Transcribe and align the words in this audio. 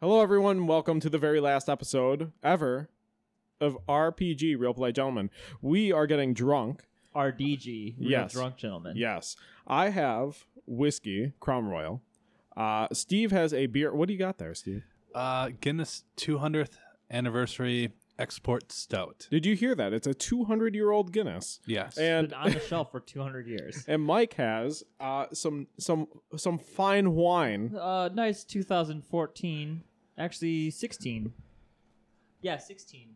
Hello, 0.00 0.20
everyone. 0.20 0.66
Welcome 0.66 1.00
to 1.00 1.08
the 1.10 1.18
very 1.18 1.40
last 1.40 1.68
episode 1.68 2.32
ever 2.42 2.90
of 3.60 3.78
RPG 3.88 4.58
Real 4.58 4.74
Polite 4.74 4.94
Gentlemen. 4.94 5.30
We 5.62 5.90
are 5.92 6.06
getting 6.06 6.34
drunk. 6.34 6.84
RDG, 7.14 7.94
real 7.98 8.10
Yes. 8.10 8.32
drunk 8.34 8.56
gentleman. 8.56 8.94
Yes, 8.96 9.36
I 9.66 9.88
have 9.88 10.44
whiskey, 10.66 11.32
Crown 11.40 11.64
Royal. 11.64 12.02
Uh, 12.54 12.88
Steve 12.92 13.30
has 13.32 13.54
a 13.54 13.66
beer. 13.66 13.94
What 13.94 14.08
do 14.08 14.12
you 14.12 14.18
got 14.18 14.36
there, 14.36 14.54
Steve? 14.54 14.84
Uh, 15.14 15.48
Guinness 15.62 16.04
200th 16.18 16.76
anniversary 17.10 17.92
export 18.18 18.70
stout. 18.72 19.28
Did 19.30 19.46
you 19.46 19.54
hear 19.56 19.74
that? 19.74 19.94
It's 19.94 20.06
a 20.06 20.12
200 20.14 20.74
year 20.74 20.90
old 20.90 21.10
Guinness. 21.12 21.60
Yes. 21.66 21.96
And 21.96 22.28
Been 22.30 22.38
on 22.38 22.50
the 22.52 22.60
shelf 22.60 22.90
for 22.90 23.00
200 23.00 23.46
years. 23.46 23.84
and 23.88 24.02
Mike 24.02 24.34
has 24.34 24.84
uh, 25.00 25.26
some 25.32 25.68
some 25.78 26.08
some 26.36 26.58
fine 26.58 27.14
wine. 27.14 27.74
Uh, 27.74 28.10
nice 28.12 28.44
2014. 28.44 29.82
Actually, 30.18 30.70
16. 30.70 31.32
Yeah, 32.40 32.58
16. 32.58 33.08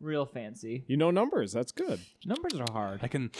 Real 0.00 0.26
fancy. 0.26 0.84
You 0.86 0.96
know 0.96 1.10
numbers. 1.10 1.52
That's 1.52 1.72
good. 1.72 2.00
Numbers 2.24 2.54
are 2.60 2.72
hard. 2.72 3.00
I 3.02 3.08
can 3.08 3.30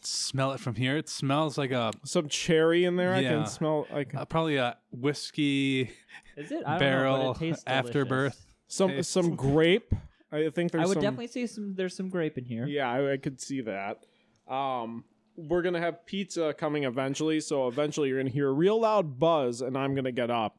smell 0.00 0.52
it 0.52 0.60
from 0.60 0.76
here. 0.76 0.96
It 0.96 1.08
smells 1.08 1.58
like 1.58 1.72
a 1.72 1.90
Some 2.04 2.28
cherry 2.28 2.84
in 2.84 2.96
there. 2.96 3.12
I 3.14 3.20
Yeah. 3.20 3.30
can 3.30 3.46
smell 3.46 3.86
like 3.92 4.14
uh, 4.14 4.24
probably 4.24 4.56
a 4.56 4.76
whiskey. 4.92 5.90
Is 6.36 6.52
it? 6.52 6.62
I 6.64 6.70
don't 6.72 6.78
Barrel 6.78 7.18
know, 7.18 7.32
but 7.32 7.42
it 7.42 7.46
tastes 7.48 7.64
delicious. 7.64 7.88
afterbirth. 7.88 8.46
some 8.68 8.90
taste. 8.90 9.10
some 9.10 9.34
grape. 9.36 9.92
I 10.30 10.50
think 10.50 10.70
there's 10.72 10.84
I 10.84 10.86
would 10.86 10.94
some, 10.94 11.02
definitely 11.02 11.26
say 11.28 11.46
some. 11.46 11.74
There's 11.74 11.96
some 11.96 12.10
grape 12.10 12.38
in 12.38 12.44
here. 12.44 12.66
Yeah, 12.66 12.90
I, 12.92 13.14
I 13.14 13.16
could 13.16 13.40
see 13.40 13.60
that. 13.62 14.04
Um, 14.46 15.04
we're 15.36 15.62
gonna 15.62 15.80
have 15.80 16.06
pizza 16.06 16.54
coming 16.56 16.84
eventually, 16.84 17.40
so 17.40 17.66
eventually 17.66 18.08
you're 18.08 18.18
gonna 18.18 18.30
hear 18.30 18.48
a 18.48 18.52
real 18.52 18.80
loud 18.80 19.18
buzz, 19.18 19.62
and 19.62 19.76
I'm 19.76 19.96
gonna 19.96 20.12
get 20.12 20.30
up. 20.30 20.58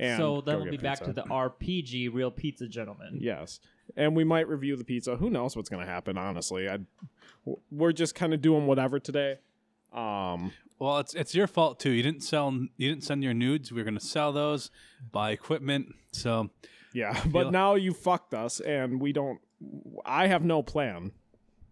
And 0.00 0.16
so 0.18 0.36
go 0.36 0.40
then 0.40 0.56
we'll 0.56 0.64
get 0.64 0.70
be 0.72 0.76
back 0.78 1.00
to 1.04 1.12
the 1.12 1.22
RPG, 1.22 2.12
real 2.12 2.30
pizza 2.30 2.66
gentleman. 2.66 3.18
yes, 3.20 3.60
and 3.96 4.16
we 4.16 4.24
might 4.24 4.48
review 4.48 4.76
the 4.76 4.84
pizza. 4.84 5.16
Who 5.16 5.30
knows 5.30 5.54
what's 5.56 5.68
gonna 5.68 5.86
happen? 5.86 6.16
Honestly, 6.18 6.68
I 6.68 6.78
we're 7.70 7.92
just 7.92 8.14
kind 8.14 8.32
of 8.34 8.40
doing 8.40 8.66
whatever 8.66 8.98
today. 8.98 9.36
Um, 9.92 10.52
Well, 10.78 10.98
it's 10.98 11.14
it's 11.14 11.34
your 11.34 11.46
fault 11.46 11.78
too. 11.80 11.90
You 11.90 12.02
didn't 12.02 12.22
sell. 12.22 12.50
You 12.76 12.88
didn't 12.88 13.04
send 13.04 13.22
your 13.22 13.34
nudes. 13.34 13.70
We 13.72 13.80
are 13.80 13.84
going 13.84 13.98
to 13.98 14.04
sell 14.04 14.32
those, 14.32 14.70
buy 15.12 15.32
equipment. 15.32 15.94
So 16.12 16.50
yeah, 16.94 17.12
but 17.26 17.42
Feel- 17.44 17.50
now 17.50 17.74
you 17.74 17.92
fucked 17.92 18.32
us, 18.34 18.60
and 18.60 19.00
we 19.00 19.12
don't. 19.12 19.40
I 20.06 20.26
have 20.28 20.42
no 20.42 20.62
plan 20.62 21.12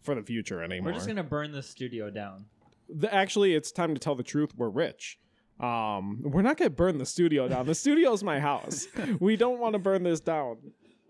for 0.03 0.15
the 0.15 0.23
future 0.23 0.63
anymore. 0.63 0.91
We're 0.91 0.95
just 0.95 1.07
gonna 1.07 1.23
burn 1.23 1.53
the 1.53 1.63
studio 1.63 2.11
down. 2.11 2.47
the, 2.89 3.13
actually 3.15 3.55
it's 3.55 3.73
time 3.73 3.95
to 3.95 4.01
tell 4.01 4.15
the 4.15 4.23
truth 4.23 4.51
we're 4.57 4.69
rich 4.69 5.19
um 5.61 6.21
we're 6.23 6.43
not 6.43 6.57
gonna 6.57 6.71
burn 6.71 6.99
the 6.99 7.07
studio 7.07 7.49
down. 7.49 7.67
The 7.67 7.75
studio's 7.75 8.23
my 8.23 8.39
house. 8.41 8.87
We 9.21 9.37
don't 9.37 9.59
want 9.59 9.73
to 9.75 9.79
burn 9.79 10.03
this 10.03 10.21
down. 10.21 10.59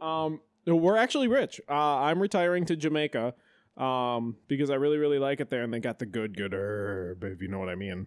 Um 0.01 0.41
we're 0.67 0.97
actually 0.97 1.29
rich. 1.29 1.61
Uh 1.69 1.73
i'm 1.75 2.21
retiring 2.21 2.65
to 2.67 2.77
jamaica 2.77 3.35
um 3.77 4.37
because 4.49 4.71
i 4.71 4.75
really 4.75 4.99
really 4.99 5.19
like 5.19 5.41
it 5.41 5.51
there 5.51 5.63
and 5.63 5.73
they 5.73 5.79
got 5.81 5.99
the 5.99 6.07
good 6.07 6.37
good 6.37 6.53
herb 6.53 7.23
if 7.25 7.41
you 7.41 7.49
know 7.49 7.59
what 7.59 7.69
i 7.69 7.75
mean. 7.75 8.07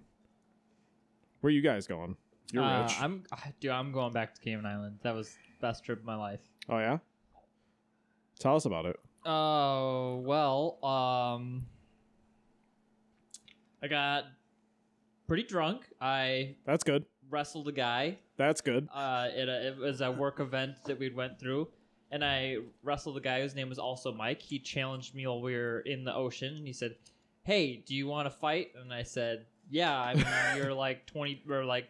Where 1.41 1.51
you 1.51 1.61
guys 1.61 1.87
going? 1.87 2.15
You're 2.51 2.63
Uh, 2.63 2.83
rich. 2.83 2.93
I'm, 3.01 3.23
dude. 3.59 3.71
I'm 3.71 3.91
going 3.91 4.13
back 4.13 4.35
to 4.35 4.41
Cayman 4.41 4.65
Islands. 4.65 5.01
That 5.03 5.15
was 5.15 5.29
the 5.29 5.67
best 5.67 5.83
trip 5.83 5.99
of 5.99 6.05
my 6.05 6.15
life. 6.15 6.39
oh 6.69 6.77
yeah? 6.77 6.97
Tell 8.39 8.55
us 8.55 8.65
about 8.65 8.85
it. 8.85 8.97
Oh 9.25 10.17
well, 10.25 10.83
um, 10.83 11.65
I 13.83 13.87
got 13.87 14.25
pretty 15.31 15.47
drunk. 15.47 15.87
I 16.01 16.55
that's 16.65 16.83
good 16.83 17.05
wrestled 17.29 17.69
a 17.69 17.71
guy. 17.71 18.19
that's 18.35 18.59
good 18.59 18.89
Uh, 18.93 19.29
it, 19.33 19.47
it 19.47 19.77
was 19.77 20.01
a 20.01 20.11
work 20.11 20.41
event 20.41 20.75
that 20.87 20.99
we 20.99 21.09
went 21.09 21.39
through, 21.39 21.69
and 22.11 22.21
I 22.25 22.57
wrestled 22.83 23.15
a 23.15 23.21
guy 23.21 23.39
whose 23.39 23.55
name 23.55 23.69
was 23.69 23.79
also 23.79 24.11
Mike. 24.13 24.41
He 24.41 24.59
challenged 24.59 25.15
me 25.15 25.25
while 25.25 25.41
we 25.41 25.55
were 25.55 25.79
in 25.79 26.03
the 26.03 26.13
ocean. 26.13 26.55
And 26.57 26.67
he 26.67 26.73
said, 26.73 26.95
"Hey, 27.43 27.77
do 27.77 27.95
you 27.95 28.07
want 28.07 28.25
to 28.25 28.29
fight?" 28.29 28.71
And 28.75 28.93
I 28.93 29.03
said, 29.03 29.45
"Yeah. 29.69 29.97
I 29.97 30.15
mean, 30.15 30.25
you're 30.57 30.73
like 30.73 31.07
twenty 31.07 31.41
or 31.49 31.63
like 31.63 31.87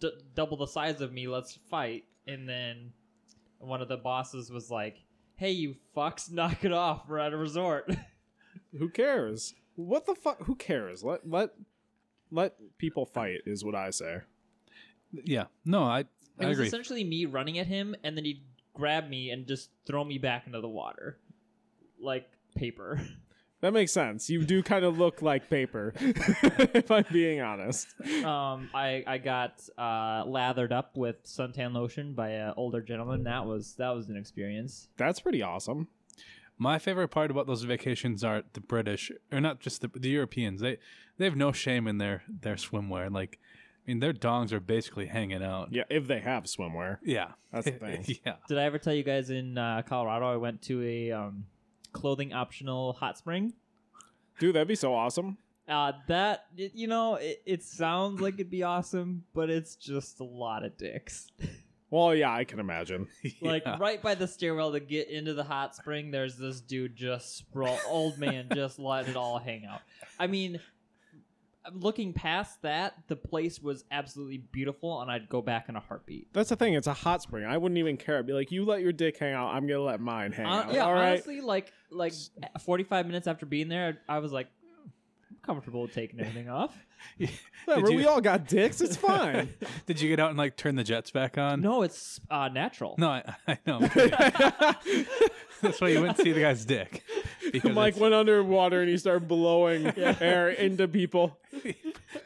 d- 0.00 0.18
double 0.34 0.56
the 0.56 0.66
size 0.66 1.02
of 1.02 1.12
me. 1.12 1.28
Let's 1.28 1.58
fight." 1.68 2.04
And 2.26 2.48
then 2.48 2.94
one 3.58 3.82
of 3.82 3.88
the 3.88 3.98
bosses 3.98 4.50
was 4.50 4.70
like, 4.70 4.96
"Hey, 5.36 5.50
you 5.50 5.76
fucks, 5.94 6.32
knock 6.32 6.64
it 6.64 6.72
off. 6.72 7.06
We're 7.06 7.18
at 7.18 7.34
a 7.34 7.36
resort." 7.36 7.94
who 8.78 8.88
cares 8.88 9.54
what 9.74 10.06
the 10.06 10.14
fuck 10.14 10.44
who 10.44 10.54
cares 10.54 11.02
let 11.02 11.28
let 11.28 11.50
let 12.30 12.54
people 12.78 13.04
fight 13.06 13.40
is 13.46 13.64
what 13.64 13.74
i 13.74 13.90
say 13.90 14.18
yeah, 15.24 15.46
no, 15.64 15.82
I 15.82 16.00
It 16.00 16.06
I 16.38 16.46
was 16.46 16.58
agree. 16.58 16.68
essentially 16.68 17.02
me 17.02 17.26
running 17.26 17.58
at 17.58 17.66
him, 17.66 17.96
and 18.04 18.16
then 18.16 18.24
he'd 18.24 18.42
grab 18.74 19.08
me 19.08 19.30
and 19.30 19.44
just 19.44 19.70
throw 19.84 20.04
me 20.04 20.18
back 20.18 20.46
into 20.46 20.60
the 20.60 20.68
water, 20.68 21.18
like 22.00 22.28
paper. 22.54 23.00
That 23.60 23.74
makes 23.74 23.92
sense. 23.92 24.30
You 24.30 24.42
do 24.46 24.62
kind 24.62 24.86
of 24.86 24.96
look 24.98 25.20
like 25.20 25.50
paper, 25.50 25.92
if 26.00 26.90
I'm 26.90 27.04
being 27.12 27.42
honest. 27.42 27.88
um, 28.24 28.70
I 28.72 29.04
I 29.06 29.18
got 29.18 29.60
uh, 29.76 30.24
lathered 30.26 30.72
up 30.72 30.96
with 30.96 31.22
suntan 31.24 31.74
lotion 31.74 32.14
by 32.14 32.30
an 32.30 32.54
older 32.56 32.80
gentleman. 32.80 33.24
That 33.24 33.44
was 33.44 33.74
that 33.74 33.90
was 33.90 34.08
an 34.08 34.16
experience. 34.16 34.88
That's 34.96 35.20
pretty 35.20 35.42
awesome. 35.42 35.88
My 36.62 36.78
favorite 36.78 37.08
part 37.08 37.30
about 37.30 37.46
those 37.46 37.62
vacations 37.62 38.22
are 38.22 38.42
the 38.52 38.60
British, 38.60 39.10
or 39.32 39.40
not 39.40 39.60
just 39.60 39.80
the, 39.80 39.88
the 39.94 40.10
Europeans. 40.10 40.60
They 40.60 40.76
they 41.16 41.24
have 41.24 41.34
no 41.34 41.52
shame 41.52 41.86
in 41.88 41.96
their 41.96 42.22
their 42.28 42.56
swimwear. 42.56 43.10
Like, 43.10 43.38
I 43.42 43.90
mean, 43.90 44.00
their 44.00 44.12
dongs 44.12 44.52
are 44.52 44.60
basically 44.60 45.06
hanging 45.06 45.42
out. 45.42 45.72
Yeah, 45.72 45.84
if 45.88 46.06
they 46.06 46.20
have 46.20 46.44
swimwear. 46.44 46.98
Yeah, 47.02 47.28
That's 47.50 47.64
the 47.64 47.70
thing. 48.04 48.04
yeah, 48.26 48.34
Did 48.46 48.58
I 48.58 48.64
ever 48.64 48.78
tell 48.78 48.92
you 48.92 49.02
guys 49.02 49.30
in 49.30 49.56
uh, 49.56 49.80
Colorado 49.88 50.26
I 50.30 50.36
went 50.36 50.60
to 50.64 50.82
a 50.82 51.12
um, 51.12 51.46
clothing 51.94 52.34
optional 52.34 52.92
hot 52.92 53.16
spring? 53.16 53.54
Dude, 54.38 54.54
that'd 54.54 54.68
be 54.68 54.74
so 54.74 54.94
awesome. 54.94 55.38
Uh, 55.66 55.92
that 56.08 56.44
you 56.56 56.88
know 56.88 57.14
it, 57.14 57.40
it 57.46 57.62
sounds 57.62 58.20
like 58.20 58.34
it'd 58.34 58.50
be 58.50 58.64
awesome, 58.64 59.24
but 59.32 59.48
it's 59.48 59.76
just 59.76 60.20
a 60.20 60.24
lot 60.24 60.62
of 60.62 60.76
dicks. 60.76 61.28
Well, 61.90 62.14
yeah, 62.14 62.32
I 62.32 62.44
can 62.44 62.60
imagine. 62.60 63.08
like 63.40 63.64
Yeah. 63.66 63.76
right 63.80 64.00
by 64.00 64.14
the 64.14 64.28
stairwell 64.28 64.72
to 64.72 64.80
get 64.80 65.08
into 65.10 65.34
the 65.34 65.44
hot 65.44 65.74
spring 65.74 66.10
there's 66.10 66.36
this 66.36 66.60
dude 66.60 66.94
just 66.96 67.36
sprawl 67.36 67.78
old 67.88 68.16
man 68.18 68.46
just 68.54 68.78
let 68.78 69.08
it 69.08 69.16
all 69.16 69.38
hang 69.38 69.64
out 69.66 69.80
i 70.18 70.26
mean 70.26 70.60
looking 71.74 72.12
past 72.14 72.62
that 72.62 72.94
the 73.08 73.14
place 73.16 73.60
was 73.60 73.84
absolutely 73.90 74.38
beautiful 74.38 75.02
and 75.02 75.10
i'd 75.10 75.28
go 75.28 75.42
back 75.42 75.68
in 75.68 75.76
a 75.76 75.80
heartbeat 75.80 76.26
That's 76.32 76.48
the 76.48 76.56
thing. 76.56 76.74
It's 76.74 76.86
a 76.86 76.94
hot 76.94 77.22
spring. 77.22 77.44
I 77.44 77.58
wouldn't 77.58 77.78
even 77.78 77.96
care. 77.98 78.18
I'd 78.18 78.26
be 78.26 78.32
like, 78.32 78.50
you 78.50 78.64
let 78.64 78.80
your 78.80 78.92
dick 78.92 79.18
hang 79.18 79.34
out. 79.34 79.48
I'm 79.54 79.66
gonna 79.66 79.80
let 79.82 80.00
mine 80.00 80.32
hang 80.32 80.46
Hon- 80.46 80.68
out. 80.68 80.74
yeah 80.74 80.84
All 80.86 80.94
right. 80.94 81.10
honestly 81.12 81.40
like 81.42 81.72
like 81.90 82.14
45 82.60 83.06
minutes 83.06 83.26
after 83.26 83.44
being 83.46 83.68
there 83.68 83.98
i 84.08 84.18
was 84.20 84.32
like 84.32 84.46
mm, 84.46 84.90
I'm 85.30 85.36
comfortable 85.42 85.82
with 85.82 85.92
taking 85.92 86.18
everything 86.20 86.48
off 86.48 86.74
Whatever, 87.66 87.90
you- 87.90 87.96
we 87.98 88.06
all 88.06 88.20
got 88.20 88.46
dicks. 88.48 88.80
It's 88.80 88.96
fine. 89.08 89.50
Did 89.86 90.00
you 90.00 90.08
get 90.08 90.18
out 90.20 90.30
and 90.30 90.38
like 90.38 90.56
turn 90.56 90.76
the 90.76 90.84
jets 90.84 91.10
back 91.10 91.36
on? 91.38 91.60
no 91.60 91.82
it's 91.82 92.20
uh, 92.30 92.48
natural 92.48 92.94
no, 92.98 93.08
I, 93.10 93.34
I 93.46 93.58
know. 93.66 93.80
That's 95.62 95.78
why 95.80 95.88
you 95.88 96.00
wouldn't 96.00 96.16
see 96.18 96.32
the 96.32 96.40
guy's 96.40 96.64
dick. 96.64 97.02
Because 97.52 97.74
Mike 97.74 97.88
it's- 97.94 98.00
went 98.00 98.14
underwater 98.14 98.80
and 98.80 98.88
he 98.88 98.96
started 98.96 99.28
blowing 99.28 99.86
air 99.98 100.48
into 100.50 100.88
people. 100.88 101.38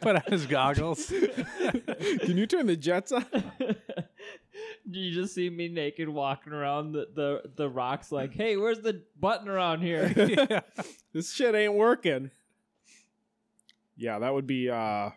put 0.01 0.17
on 0.17 0.23
his 0.29 0.47
goggles. 0.47 1.07
Can 1.07 2.37
you 2.37 2.47
turn 2.47 2.67
the 2.67 2.77
jets 2.77 3.11
on? 3.11 3.25
you 4.89 5.13
just 5.13 5.35
see 5.35 5.51
me 5.51 5.69
naked 5.69 6.09
walking 6.09 6.53
around 6.53 6.93
the, 6.93 7.09
the, 7.15 7.43
the 7.57 7.69
rocks 7.69 8.13
like 8.13 8.35
hey 8.35 8.57
where's 8.57 8.81
the 8.81 9.03
button 9.19 9.49
around 9.49 9.81
here 9.81 10.63
this 11.13 11.33
shit 11.33 11.55
ain't 11.55 11.75
working. 11.75 12.31
Yeah, 13.97 14.19
that 14.19 14.33
would 14.35 14.47
be 14.47 14.69
uh 14.71 15.11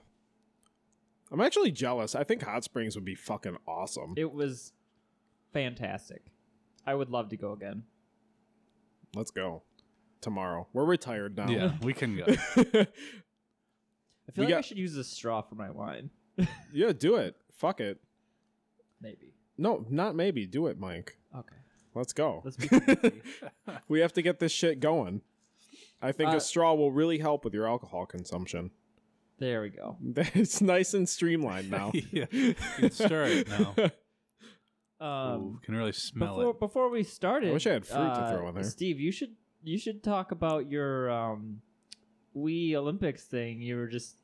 I'm 1.32 1.42
actually 1.42 1.72
jealous. 1.72 2.16
I 2.16 2.24
think 2.24 2.42
hot 2.44 2.64
springs 2.64 2.96
would 2.96 3.04
be 3.06 3.16
fucking 3.16 3.58
awesome. 3.68 4.14
It 4.18 4.32
was 4.32 4.72
fantastic. 5.52 6.22
I 6.86 6.96
would 6.96 7.10
love 7.10 7.30
to 7.30 7.38
go 7.38 7.52
again. 7.52 7.84
Let's 9.16 9.32
go. 9.32 9.64
Tomorrow. 10.22 10.68
We're 10.74 10.86
retired 10.86 11.36
now. 11.38 11.50
yeah, 11.50 11.74
we 11.82 11.94
can 11.94 12.16
go. 12.18 12.24
I 12.28 12.34
feel 12.56 12.86
We 14.38 14.44
like 14.46 14.48
I 14.48 14.58
got- 14.58 14.66
should 14.66 14.78
use 14.78 14.96
a 14.96 15.04
straw 15.04 15.42
for 15.42 15.56
my 15.56 15.70
wine. 15.70 16.10
Yeah, 16.74 16.92
do 16.92 17.16
it. 17.16 17.36
Fuck 17.56 17.80
it. 17.82 18.00
Maybe. 19.02 19.34
No, 19.58 19.86
not 19.90 20.16
maybe. 20.16 20.46
Do 20.46 20.68
it, 20.68 20.80
Mike. 20.80 21.18
Okay. 21.36 21.56
Let's 21.96 22.14
go. 22.14 22.42
Let's 22.46 22.58
be. 22.58 22.70
We 23.88 24.02
have 24.02 24.14
to 24.14 24.22
get 24.22 24.40
this 24.40 24.52
shit 24.52 24.80
going. 24.80 25.22
I 26.02 26.12
think 26.12 26.32
Uh, 26.32 26.38
a 26.38 26.40
straw 26.40 26.74
will 26.74 26.92
really 26.92 27.18
help 27.20 27.44
with 27.44 27.54
your 27.54 27.68
alcohol 27.68 28.06
consumption. 28.06 28.72
there 29.40 29.62
we 29.62 29.70
go. 29.70 29.98
It's 30.34 30.62
nice 30.62 30.94
and 30.94 31.08
streamlined 31.08 31.70
now. 31.72 31.92
yeah, 32.12 32.26
you 32.32 32.56
can 32.78 32.92
stir 32.92 33.24
it 33.26 33.48
now. 33.50 33.76
Um, 35.00 35.10
Ooh, 35.42 35.60
can 35.64 35.76
really 35.76 35.92
smell 35.92 36.38
before 36.38 36.52
it. 36.52 36.60
before 36.60 36.90
we 36.90 37.04
started, 37.04 37.52
I 37.52 37.54
wish 37.54 37.68
I 37.68 37.74
had 37.74 37.86
fruit 37.86 37.98
to 37.98 38.02
uh, 38.20 38.32
throw 38.32 38.48
in 38.50 38.56
there. 38.56 38.64
Steve, 38.64 39.00
you 39.00 39.12
should 39.12 39.36
you 39.64 39.78
should 39.78 40.04
talk 40.04 40.32
about 40.32 40.72
your 40.72 41.12
um, 41.12 41.62
Wii 42.36 42.74
Olympics 42.74 43.26
thing. 43.26 43.62
You 43.62 43.76
were 43.76 43.86
just 43.88 44.16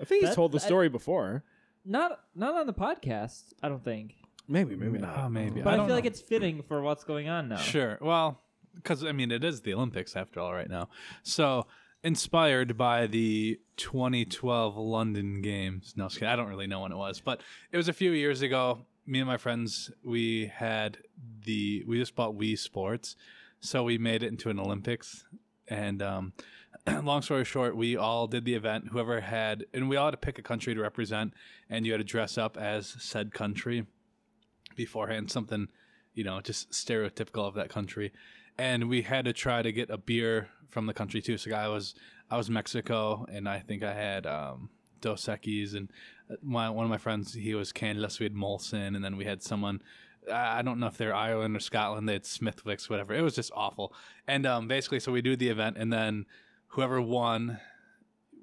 I 0.00 0.04
think 0.04 0.24
he's 0.24 0.36
told 0.36 0.52
the 0.52 0.58
I- 0.58 0.66
story 0.66 0.88
before. 0.88 1.42
not 1.84 2.20
not 2.36 2.54
on 2.54 2.68
the 2.68 2.72
podcast. 2.72 3.54
I 3.60 3.68
don't 3.68 3.82
think. 3.82 4.14
Maybe, 4.46 4.76
maybe 4.76 4.98
not. 4.98 5.18
Oh, 5.18 5.28
maybe. 5.28 5.62
But 5.62 5.74
I, 5.74 5.76
don't 5.76 5.86
feel 5.86 5.96
like 5.96 6.06
it's 6.06 6.20
fitting 6.20 6.62
for 6.62 6.80
what's 6.80 7.02
going 7.02 7.28
on 7.28 7.48
now. 7.48 7.56
Sure. 7.56 7.98
Well, 8.00 8.40
because 8.74 9.04
I 9.04 9.12
mean, 9.12 9.30
it 9.30 9.44
is 9.44 9.62
the 9.62 9.74
Olympics 9.74 10.16
after 10.16 10.40
all, 10.40 10.52
right 10.52 10.68
now. 10.68 10.88
So 11.22 11.66
inspired 12.02 12.76
by 12.76 13.06
the 13.06 13.58
2012 13.76 14.76
London 14.76 15.42
Games. 15.42 15.94
No. 15.96 16.08
I 16.22 16.36
don't 16.36 16.48
really 16.48 16.66
know 16.66 16.80
when 16.80 16.92
it 16.92 16.96
was, 16.96 17.20
but 17.20 17.40
it 17.72 17.76
was 17.76 17.88
a 17.88 17.92
few 17.92 18.12
years 18.12 18.42
ago. 18.42 18.86
Me 19.06 19.20
and 19.20 19.28
my 19.28 19.36
friends, 19.36 19.90
we 20.04 20.46
had 20.54 20.98
the 21.44 21.82
we 21.86 21.98
just 21.98 22.14
bought 22.14 22.36
Wii 22.36 22.58
Sports, 22.58 23.16
so 23.60 23.82
we 23.82 23.96
made 23.96 24.22
it 24.22 24.28
into 24.28 24.50
an 24.50 24.60
Olympics. 24.60 25.24
And 25.66 26.02
um, 26.02 26.32
long 27.02 27.22
story 27.22 27.44
short, 27.44 27.76
we 27.76 27.96
all 27.96 28.26
did 28.26 28.44
the 28.44 28.54
event. 28.54 28.88
Whoever 28.92 29.20
had, 29.20 29.64
and 29.72 29.88
we 29.88 29.96
all 29.96 30.06
had 30.06 30.10
to 30.12 30.18
pick 30.18 30.38
a 30.38 30.42
country 30.42 30.74
to 30.74 30.80
represent, 30.80 31.32
and 31.70 31.86
you 31.86 31.92
had 31.92 31.98
to 31.98 32.04
dress 32.04 32.36
up 32.36 32.58
as 32.58 32.96
said 32.98 33.32
country 33.32 33.86
beforehand, 34.76 35.30
something 35.30 35.68
you 36.18 36.24
know, 36.24 36.40
just 36.40 36.70
stereotypical 36.72 37.46
of 37.46 37.54
that 37.54 37.68
country. 37.68 38.12
And 38.58 38.88
we 38.88 39.02
had 39.02 39.24
to 39.26 39.32
try 39.32 39.62
to 39.62 39.70
get 39.70 39.90
a 39.90 39.98
beer 39.98 40.48
from 40.68 40.86
the 40.86 40.94
country 40.94 41.22
too. 41.22 41.38
So 41.38 41.52
I 41.52 41.68
was 41.68 41.94
I 42.30 42.36
was 42.36 42.50
Mexico, 42.50 43.26
and 43.30 43.48
I 43.48 43.60
think 43.60 43.82
I 43.82 43.94
had 43.94 44.26
um, 44.26 44.70
Dos 45.00 45.26
Equis, 45.26 45.74
and 45.74 45.90
uh, 46.30 46.34
my, 46.42 46.68
one 46.68 46.84
of 46.84 46.90
my 46.90 46.98
friends 46.98 47.34
he 47.34 47.54
was 47.54 47.72
Canada, 47.72 48.10
so 48.10 48.18
we 48.20 48.24
had 48.24 48.34
Molson, 48.34 48.94
and 48.94 49.04
then 49.04 49.16
we 49.16 49.24
had 49.24 49.42
someone. 49.42 49.80
I 50.30 50.58
I 50.58 50.62
don't 50.62 50.78
know 50.80 50.86
if 50.86 50.96
they're 50.96 51.14
Ireland 51.14 51.56
or 51.56 51.60
Scotland. 51.60 52.08
They 52.08 52.14
had 52.14 52.26
Smithwick's, 52.26 52.90
whatever. 52.90 53.14
It 53.14 53.22
was 53.22 53.34
just 53.34 53.52
awful. 53.54 53.94
And 54.26 54.44
um, 54.46 54.68
basically, 54.68 55.00
so 55.00 55.12
we 55.12 55.22
do 55.22 55.36
the 55.36 55.48
event, 55.48 55.76
and 55.78 55.92
then 55.92 56.26
whoever 56.68 57.00
won 57.00 57.60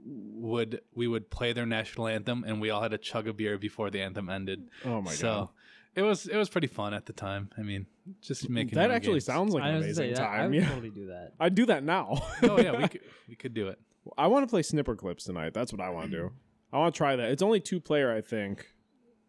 would 0.05 0.81
we 0.93 1.07
would 1.07 1.29
play 1.29 1.53
their 1.53 1.65
national 1.65 2.07
anthem, 2.07 2.43
and 2.45 2.61
we 2.61 2.69
all 2.69 2.81
had 2.81 2.91
to 2.91 2.97
chug 2.97 3.27
a 3.27 3.33
beer 3.33 3.57
before 3.57 3.89
the 3.89 4.01
anthem 4.01 4.29
ended. 4.29 4.69
Oh 4.83 5.01
my 5.01 5.11
so 5.11 5.27
god. 5.27 5.49
It 5.95 6.01
was 6.01 6.27
it 6.27 6.35
was 6.35 6.49
pretty 6.49 6.67
fun 6.67 6.93
at 6.93 7.05
the 7.05 7.13
time. 7.13 7.49
I 7.57 7.61
mean, 7.61 7.85
just 8.21 8.49
making 8.49 8.75
That 8.75 8.91
actually 8.91 9.13
games. 9.13 9.25
sounds 9.25 9.53
like 9.53 9.63
I 9.63 9.69
an 9.69 9.75
amazing 9.77 9.93
say, 9.95 10.13
that- 10.13 10.21
I 10.29 10.37
time. 10.37 10.51
would 10.51 10.55
Yeah. 10.59 10.69
totally 10.69 10.89
do 10.89 11.07
that. 11.07 11.31
I'd 11.39 11.55
do 11.55 11.65
that 11.67 11.83
now. 11.83 12.21
oh 12.43 12.59
yeah, 12.59 12.77
we 12.77 12.87
could 12.89 13.01
we 13.29 13.35
could 13.35 13.53
do 13.53 13.69
it. 13.69 13.79
I 14.17 14.27
want 14.27 14.43
to 14.43 14.47
play 14.51 14.61
Snipperclips 14.61 15.23
tonight. 15.25 15.53
That's 15.53 15.71
what 15.71 15.81
I 15.81 15.89
want 15.89 16.11
to 16.11 16.17
do. 16.17 16.31
I 16.73 16.77
want 16.79 16.93
to 16.93 16.97
try 16.97 17.15
that. 17.15 17.31
It's 17.31 17.41
only 17.41 17.59
two 17.59 17.79
player, 17.79 18.13
I 18.13 18.21
think, 18.21 18.67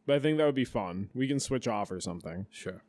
but 0.07 0.17
I 0.17 0.19
think 0.19 0.39
that 0.39 0.45
would 0.45 0.55
be 0.57 0.65
fun. 0.65 1.09
We 1.15 1.29
can 1.29 1.39
switch 1.41 1.69
off 1.69 1.91
or 1.93 2.01
something, 2.01 2.47
Sure. 2.51 2.83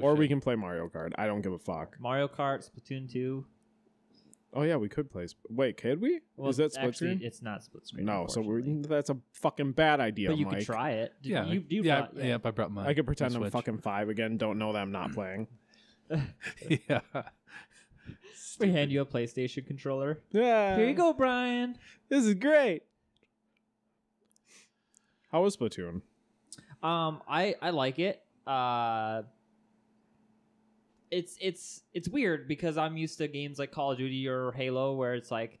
or 0.00 0.14
we 0.14 0.28
can 0.28 0.40
play 0.40 0.54
Mario 0.54 0.88
Kart. 0.88 1.12
I 1.16 1.26
don't 1.26 1.40
give 1.40 1.52
a 1.52 1.58
fuck. 1.58 1.96
Mario 1.98 2.28
Kart, 2.28 2.68
Splatoon 2.70 3.10
2. 3.10 3.44
Oh 4.58 4.62
yeah, 4.62 4.76
we 4.76 4.88
could 4.88 5.10
play. 5.10 5.26
Sp- 5.28 5.44
Wait, 5.50 5.76
could 5.76 6.00
we? 6.00 6.20
Well, 6.36 6.48
Is 6.48 6.56
that 6.56 6.72
split 6.72 6.88
actually, 6.88 7.14
screen? 7.16 7.26
It's 7.26 7.42
not 7.42 7.62
split 7.62 7.86
screen. 7.86 8.06
No, 8.06 8.26
so 8.26 8.40
we're, 8.40 8.56
unfortunately. 8.56 8.88
that's 8.96 9.10
a 9.10 9.18
fucking 9.32 9.72
bad 9.72 10.00
idea. 10.00 10.30
But 10.30 10.38
you 10.38 10.46
Mike. 10.46 10.56
could 10.58 10.66
try 10.66 10.90
it. 10.92 11.12
Did 11.22 11.28
Yeah, 11.30 11.44
you, 11.46 11.64
you 11.68 11.82
yeah, 11.82 12.00
brought- 12.06 12.24
yeah, 12.24 12.34
I 12.42 12.50
brought 12.50 12.70
mine. 12.72 12.86
I 12.86 12.94
could 12.94 13.04
pretend 13.04 13.34
I'm 13.34 13.42
Switch. 13.42 13.52
fucking 13.52 13.78
five 13.78 14.08
again. 14.08 14.38
Don't 14.38 14.58
know 14.58 14.72
that 14.72 14.78
I'm 14.80 14.92
not 14.92 15.12
playing. 15.12 15.46
yeah. 16.88 17.00
We 18.58 18.72
hand 18.72 18.90
you 18.90 19.02
a 19.02 19.04
PlayStation 19.04 19.66
controller. 19.66 20.22
Yeah. 20.32 20.76
Here 20.78 20.88
you 20.88 20.94
go, 20.94 21.12
Brian. 21.12 21.76
This 22.08 22.24
is 22.24 22.32
great. 22.32 22.84
How 25.30 25.42
was 25.42 25.54
Splatoon? 25.58 26.00
Um, 26.82 27.20
I 27.28 27.54
I 27.60 27.68
like 27.70 27.98
it. 27.98 28.22
Uh, 28.46 29.22
it's 31.10 31.36
it's 31.40 31.82
it's 31.94 32.08
weird 32.08 32.48
because 32.48 32.76
I'm 32.76 32.96
used 32.96 33.18
to 33.18 33.28
games 33.28 33.58
like 33.58 33.72
Call 33.72 33.92
of 33.92 33.98
Duty 33.98 34.26
or 34.28 34.52
Halo 34.52 34.94
where 34.94 35.14
it's 35.14 35.30
like, 35.30 35.58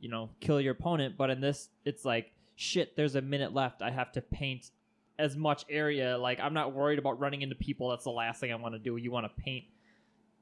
you 0.00 0.08
know, 0.08 0.30
kill 0.40 0.60
your 0.60 0.72
opponent, 0.72 1.16
but 1.16 1.30
in 1.30 1.40
this 1.40 1.68
it's 1.84 2.04
like 2.04 2.32
shit. 2.56 2.96
There's 2.96 3.14
a 3.14 3.22
minute 3.22 3.54
left. 3.54 3.82
I 3.82 3.90
have 3.90 4.12
to 4.12 4.20
paint 4.20 4.70
as 5.18 5.36
much 5.36 5.64
area. 5.68 6.18
Like 6.18 6.40
I'm 6.40 6.54
not 6.54 6.72
worried 6.72 6.98
about 6.98 7.20
running 7.20 7.42
into 7.42 7.54
people. 7.54 7.90
That's 7.90 8.04
the 8.04 8.10
last 8.10 8.40
thing 8.40 8.52
I 8.52 8.56
want 8.56 8.74
to 8.74 8.78
do. 8.78 8.96
You 8.96 9.10
want 9.10 9.26
to 9.26 9.42
paint, 9.42 9.64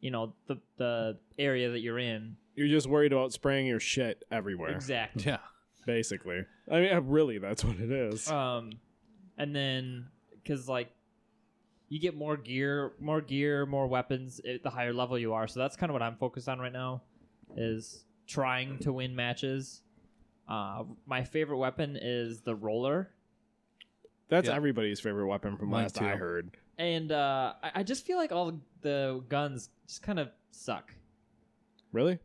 you 0.01 0.11
know, 0.11 0.35
the 0.47 0.59
the 0.79 1.19
area 1.39 1.71
that 1.71 1.81
you're 1.81 1.99
in. 1.99 2.37
You're 2.55 2.69
just 2.69 2.87
worried 2.87 3.13
about 3.13 3.33
spraying 3.33 3.67
your 3.67 3.81
shit 3.81 4.25
everywhere, 4.31 4.71
Exactly. 4.71 5.25
Yeah. 5.27 5.39
basically. 5.85 6.47
I 6.71 6.81
mean, 6.81 7.07
really, 7.09 7.37
that's 7.39 7.63
what 7.63 7.77
it 7.79 7.91
is. 7.91 8.31
Um, 8.31 8.73
and 9.37 9.55
then 9.55 10.07
because 10.33 10.69
like 10.69 10.91
you 11.89 12.01
get 12.01 12.17
more 12.17 12.37
gear, 12.37 12.93
more 13.01 13.21
gear, 13.21 13.65
more 13.67 13.87
weapons 13.87 14.41
at 14.49 14.63
the 14.63 14.71
higher 14.71 14.93
level 14.93 15.19
you 15.19 15.33
are. 15.35 15.47
So 15.47 15.61
that's 15.61 15.77
kind 15.77 15.91
of 15.91 15.95
what 15.95 16.03
I'm 16.03 16.17
focused 16.17 16.49
on 16.49 16.59
right 16.59 16.73
now, 16.73 17.03
is 17.57 18.05
trying 18.27 18.79
to 18.81 18.93
win 18.93 19.15
matches. 19.15 19.83
Uh, 20.49 20.85
my 21.07 21.23
favorite 21.25 21.59
weapon 21.59 21.97
is 22.01 22.41
the 22.43 22.55
roller, 22.55 23.11
That's 24.29 24.49
Yeah. 24.49 24.57
everybody's 24.57 24.99
favorite 24.99 25.27
weapon 25.29 25.57
from 25.57 25.69
Mine 25.71 25.83
last 25.85 26.03
I 26.03 26.13
too. 26.13 26.19
heard. 26.19 26.57
and 26.79 27.13
uh, 27.13 27.55
I, 27.63 27.71
I 27.77 27.83
just 27.85 28.05
feel 28.05 28.17
like 28.19 28.33
all 28.33 28.61
the 28.83 29.23
guns 29.29 29.71
just 29.87 30.03
kind 30.03 30.19
of 30.19 30.31
suck. 30.51 30.93
Really? 31.93 32.19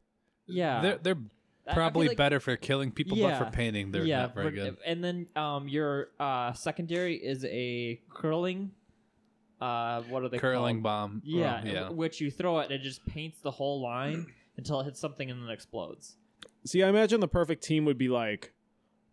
Yeah, 0.47 0.81
They're 0.81 0.97
they're 0.97 1.15
I- 1.15 1.71
I 1.71 1.73
feel 1.73 1.75
probably 1.75 2.07
like- 2.09 2.17
better 2.17 2.39
for 2.39 2.55
killing 2.57 2.91
people, 2.91 3.15
Yeah. 3.17 3.37
but 3.37 3.45
for 3.45 3.51
painting, 3.51 3.91
they're 3.91 4.03
yeah, 4.03 4.21
not 4.23 4.33
very 4.33 4.45
but- 4.47 4.55
good. 4.55 4.77
And 4.83 5.03
then 5.03 5.27
um, 5.35 5.67
your 5.69 6.09
uh, 6.19 6.53
secondary 6.53 7.15
is 7.17 7.45
a 7.45 8.01
curling. 8.09 8.71
Uh, 9.61 10.01
what 10.09 10.23
are 10.23 10.29
they 10.29 10.39
Curling 10.39 10.77
called? 10.77 10.83
bomb. 10.83 11.21
Yeah, 11.23 11.61
Oh, 11.63 11.67
yeah. 11.69 11.89
which 11.89 12.19
you 12.19 12.31
throw 12.31 12.59
it 12.59 12.63
and 12.65 12.73
it 12.73 12.81
just 12.83 13.05
paints 13.05 13.41
the 13.41 13.51
whole 13.51 13.79
line 13.81 14.25
until 14.57 14.79
it 14.81 14.85
hits 14.85 14.99
something 14.99 15.29
and 15.29 15.41
then 15.43 15.49
explodes. 15.49 16.17
See, 16.65 16.81
I 16.83 16.89
imagine 16.89 17.19
the 17.19 17.27
perfect 17.27 17.63
team 17.63 17.85
would 17.85 17.97
be 17.97 18.07
like 18.09 18.53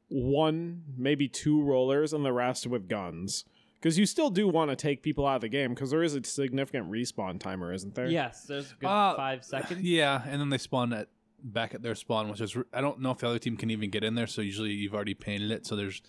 one, 0.08 0.82
maybe 0.96 1.28
two 1.28 1.62
rollers, 1.62 2.12
and 2.12 2.24
the 2.24 2.32
rest 2.32 2.66
with 2.66 2.88
guns. 2.88 3.44
Because 3.74 3.98
you 3.98 4.06
still 4.06 4.30
do 4.30 4.48
want 4.48 4.70
to 4.70 4.76
take 4.76 5.02
people 5.02 5.26
out 5.26 5.36
of 5.36 5.40
the 5.42 5.48
game, 5.48 5.72
because 5.74 5.90
there 5.90 6.02
is 6.02 6.14
a 6.14 6.24
significant 6.24 6.90
respawn 6.90 7.38
timer, 7.38 7.72
isn't 7.72 7.94
there? 7.94 8.08
Yes, 8.08 8.42
there's 8.44 8.72
a 8.72 8.74
good 8.74 8.86
Uh, 8.88 9.14
five 9.16 9.44
seconds. 9.44 9.82
Yeah, 9.82 10.22
and 10.26 10.40
then 10.40 10.48
they 10.48 10.58
spawn 10.58 10.92
at 10.92 11.08
back 11.44 11.74
at 11.74 11.82
their 11.82 11.94
spawn, 11.94 12.28
which 12.28 12.40
is 12.40 12.56
r- 12.56 12.66
I 12.72 12.80
don't 12.80 13.00
know 13.00 13.12
if 13.12 13.18
the 13.18 13.28
other 13.28 13.38
team 13.38 13.56
can 13.56 13.70
even 13.70 13.90
get 13.90 14.02
in 14.02 14.14
there. 14.16 14.26
So 14.26 14.42
usually 14.42 14.70
you've 14.72 14.94
already 14.94 15.14
painted 15.14 15.50
it, 15.52 15.66
so 15.66 15.76
there's, 15.76 16.02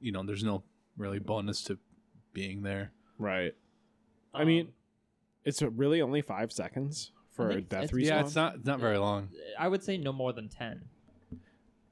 you 0.00 0.12
know, 0.12 0.22
there's 0.22 0.44
no 0.44 0.62
really 0.96 1.18
bonus 1.18 1.62
to 1.64 1.78
being 2.32 2.62
there. 2.62 2.92
Right. 3.18 3.54
I 4.34 4.42
Um, 4.42 4.48
mean, 4.48 4.72
it's 5.44 5.62
really 5.62 6.00
only 6.02 6.20
five 6.22 6.52
seconds 6.52 7.12
for 7.30 7.50
a 7.50 7.54
think 7.54 7.68
death 7.68 7.84
it's- 7.84 7.92
respawn. 7.96 8.06
Yeah, 8.06 8.20
it's 8.20 8.34
not 8.34 8.54
it's 8.56 8.66
not 8.66 8.80
very 8.80 8.98
long. 8.98 9.30
I 9.58 9.68
would 9.68 9.82
say 9.82 9.96
no 9.96 10.12
more 10.12 10.32
than 10.32 10.48
ten. 10.48 10.88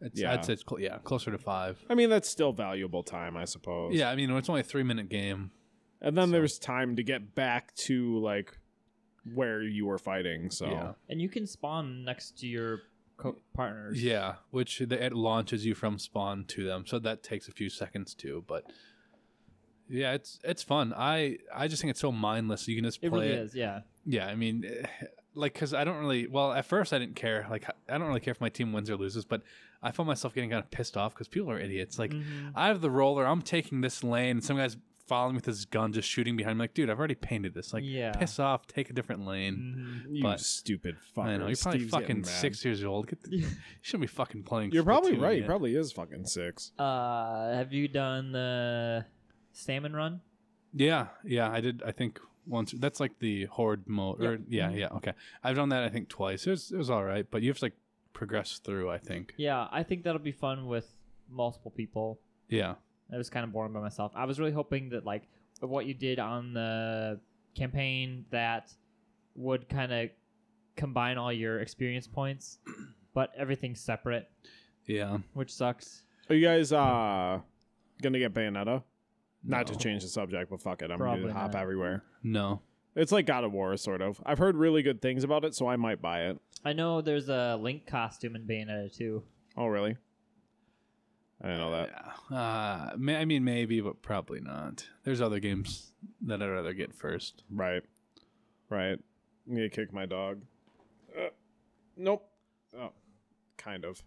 It's, 0.00 0.21
Yeah. 0.21 0.33
I'd 0.35 0.44
say 0.44 0.53
it's 0.53 0.65
cl- 0.69 0.81
yeah 0.81 0.99
closer 0.99 1.31
to 1.31 1.38
five. 1.38 1.83
I 1.88 1.94
mean, 1.94 2.11
that's 2.11 2.29
still 2.29 2.53
valuable 2.53 3.03
time, 3.03 3.37
I 3.37 3.47
suppose. 3.47 3.94
Yeah, 3.94 4.11
I 4.11 4.17
mean 4.17 4.31
it's 4.31 4.49
only 4.49 4.60
a 4.60 4.65
three 4.65 4.82
minute 4.82 5.08
game. 5.08 5.51
And 6.01 6.17
then 6.17 6.29
So- 6.29 6.32
there's 6.32 6.58
time 6.58 6.96
to 6.96 7.03
get 7.03 7.34
back 7.34 7.75
to 7.77 8.19
like 8.19 8.58
where 9.34 9.63
you 9.63 9.87
were 9.87 9.99
fighting. 9.99 10.51
So 10.51 10.67
Yeah. 10.70 10.93
And 11.08 11.20
you 11.22 11.29
can 11.29 11.46
spawn 11.46 12.05
next 12.05 12.39
to 12.41 12.46
your 12.46 12.82
co- 13.17 13.41
partners. 13.55 14.03
Yeah, 14.03 14.37
which 14.51 14.79
the, 14.79 15.03
it 15.05 15.15
launches 15.15 15.65
you 15.65 15.75
from 15.75 15.99
spawn 15.99 16.44
to 16.49 16.65
them, 16.65 16.87
so 16.87 16.99
that 16.99 17.22
takes 17.22 17.49
a 17.49 17.53
few 17.53 17.70
seconds 17.70 18.15
too. 18.15 18.44
But 18.46 18.70
yeah, 19.88 20.12
it's 20.12 20.38
it's 20.44 20.62
fun. 20.62 20.93
I 20.96 21.38
I 21.55 21.69
just 21.69 21.81
think 21.82 21.90
it's 21.90 22.00
so 22.00 22.12
mindless. 22.12 22.66
You 22.69 22.74
can 22.76 22.84
just 22.84 23.00
play 23.00 23.08
it 23.08 23.12
really 23.12 23.26
it. 23.28 23.38
is. 23.38 23.55
Yeah. 23.55 23.81
Yeah, 24.05 24.26
I 24.26 24.34
mean, 24.34 24.64
like 25.34 25.52
because 25.55 25.74
I 25.74 25.84
don't 25.84 25.98
really. 25.98 26.26
Well, 26.26 26.52
at 26.52 26.64
first 26.66 26.93
I 26.93 26.98
didn't 26.98 27.16
care. 27.16 27.46
Like 27.50 27.64
I 27.88 27.98
don't 27.98 28.06
really 28.08 28.20
care 28.20 28.32
if 28.32 28.40
my 28.40 28.48
team 28.48 28.72
wins 28.72 28.88
or 28.90 28.96
loses, 28.96 29.24
but 29.24 29.43
I 29.82 29.90
found 29.93 30.06
myself 30.06 30.34
getting 30.34 30.50
kind 30.50 30.62
of 30.62 30.70
pissed 30.70 30.96
off 30.96 31.14
because 31.14 31.28
people 31.28 31.50
are 31.50 31.58
idiots. 31.58 31.98
Like 31.98 32.12
Mhm. 32.12 32.52
I 32.55 32.69
have 32.69 32.81
the 32.81 32.90
roller, 32.90 33.26
I'm 33.26 33.43
taking 33.43 33.81
this 33.81 34.02
lane, 34.05 34.31
and 34.36 34.44
some 34.44 34.56
guys 34.56 34.76
following 35.06 35.34
me 35.34 35.36
with 35.36 35.44
his 35.46 35.64
gun, 35.66 35.93
just 35.93 36.08
shooting 36.08 36.36
behind 36.36 36.58
me. 36.58 36.64
Like, 36.64 36.74
dude, 36.74 36.90
I've 36.90 36.98
already 36.98 37.14
painted 37.14 37.55
this. 37.55 37.72
Like, 37.72 37.84
Yeah. 37.86 38.10
piss 38.10 38.40
off, 38.40 38.66
take 38.66 38.90
a 38.90 38.93
different 38.93 39.24
lane. 39.24 40.02
Mhm. 40.08 40.16
you 40.16 40.22
But- 40.24 40.40
stupid 40.40 40.96
fucker. 41.16 41.26
I 41.26 41.36
know 41.36 41.46
you're 41.46 41.56
probably 41.56 41.78
Steve's 41.78 41.90
fucking 41.93 42.24
six 42.24 42.64
years 42.64 42.82
old. 42.82 43.06
Get 43.06 43.22
the, 43.22 43.31
you 43.36 43.46
shouldn't 43.82 44.00
be 44.00 44.06
fucking 44.08 44.43
playing. 44.43 44.72
You're 44.72 44.82
probably 44.82 45.12
Splatoon 45.12 45.20
right. 45.20 45.36
He 45.43 45.43
probably 45.46 45.76
is 45.76 45.93
fucking 45.93 46.26
six. 46.26 46.72
Uh, 46.76 47.52
have 47.55 47.72
you 47.72 47.86
done 47.86 48.32
the 48.32 49.05
salmon 49.56 49.94
run? 49.94 50.20
Yeah, 50.72 51.08
yeah, 51.25 51.51
I 51.51 51.60
did. 51.60 51.82
I 51.84 51.93
think 51.93 52.20
once. 52.46 52.72
That's 52.72 53.01
like 53.01 53.19
the 53.19 53.44
horde 53.46 53.89
mode. 53.89 54.22
Or 54.22 54.39
yeah, 54.48 54.70
Mhm. 54.70 54.79
yeah. 54.79 54.89
Okay, 54.89 55.13
I've 55.43 55.56
done 55.56 55.70
that. 55.70 55.82
I 55.82 55.89
think 55.89 56.08
twice. 56.08 56.46
It 56.46 56.51
was 56.51 56.70
it 56.72 56.77
was 56.77 56.91
all 56.91 57.05
right, 57.05 57.27
but 57.31 57.43
you 57.43 57.48
have 57.48 57.58
to 57.58 57.65
like 57.67 57.77
progress 58.13 58.58
through. 58.58 58.91
I 58.91 58.98
think. 58.98 59.34
Yeah, 59.36 59.69
I 59.70 59.82
think 59.82 60.05
that'll 60.05 60.20
be 60.20 60.32
fun 60.32 60.67
with 60.67 60.94
multiple 61.31 61.70
people. 61.70 62.20
Yeah. 62.48 62.75
I 63.13 63.17
was 63.17 63.31
kind 63.31 63.44
of 63.44 63.53
boring 63.53 63.72
by 63.72 63.81
myself. 63.81 64.13
I 64.15 64.25
was 64.25 64.39
really 64.41 64.53
hoping 64.53 64.89
that 64.91 65.05
like 65.05 65.29
what 65.60 65.86
you 65.86 65.94
did 65.94 66.19
on 66.19 66.53
the 66.55 67.20
campaign 67.55 68.25
that 68.31 68.72
would 69.36 69.69
kind 69.69 69.93
of 69.93 70.10
combine 70.77 71.17
all 71.17 71.32
your 71.32 71.60
experience 71.60 72.06
points, 72.06 72.58
but 73.15 73.32
everything's 73.36 73.81
separate, 73.81 74.29
Yeah. 74.86 75.19
which 75.34 75.53
sucks. 75.53 76.03
Are 76.29 76.34
you 76.34 76.44
guys 76.44 76.72
uh 76.72 77.41
gonna 78.03 78.19
get 78.19 78.34
Bayonetta? 78.34 78.82
Not 79.46 79.67
to 79.69 79.76
change 79.76 80.03
the 80.03 80.08
subject, 80.08 80.50
but 80.50 80.60
fuck 80.60 80.82
it, 80.82 80.91
I'm 80.91 80.98
Probably 80.98 81.22
gonna 81.22 81.32
hop 81.32 81.53
not. 81.53 81.62
everywhere. 81.62 82.03
No. 82.22 82.60
It's 82.94 83.12
like 83.12 83.26
God 83.26 83.44
of 83.44 83.53
War, 83.53 83.76
sort 83.76 84.00
of. 84.00 84.20
I've 84.24 84.38
heard 84.38 84.56
really 84.56 84.82
good 84.82 85.03
things 85.03 85.22
about 85.22 85.44
it, 85.44 85.55
so 85.55 85.69
I 85.69 85.76
might 85.76 86.00
buy 86.00 86.22
it. 86.29 86.38
I 86.65 86.72
know 86.72 87.00
there's 87.03 87.29
a 87.29 87.56
Link 87.60 87.86
costume 87.86 88.34
in 88.36 88.46
Bayonetta 88.46 88.96
too. 88.96 89.22
Oh, 89.56 89.67
really? 89.67 89.96
I 91.43 91.48
didn't 91.48 91.60
know 91.60 91.70
that. 91.72 92.15
Yeah. 92.31 92.36
Uh, 92.36 92.94
may, 92.96 93.17
I 93.17 93.24
mean, 93.26 93.44
maybe, 93.44 93.81
but 93.82 94.00
probably 94.00 94.41
not. 94.41 94.86
There's 95.05 95.20
other 95.20 95.38
games 95.38 95.93
that 96.22 96.43
I'd 96.43 96.46
rather 96.48 96.72
get 96.72 96.94
first. 96.94 97.43
Right. 97.50 97.82
Right. 98.70 98.98
I'm 99.46 99.55
gonna 99.55 99.69
kick 99.69 99.93
my 99.93 100.06
dog. 100.06 100.41
Uh, 101.17 101.29
nope. 101.96 102.26
Oh, 102.76 102.93
kind 103.58 103.84
of. 103.84 104.03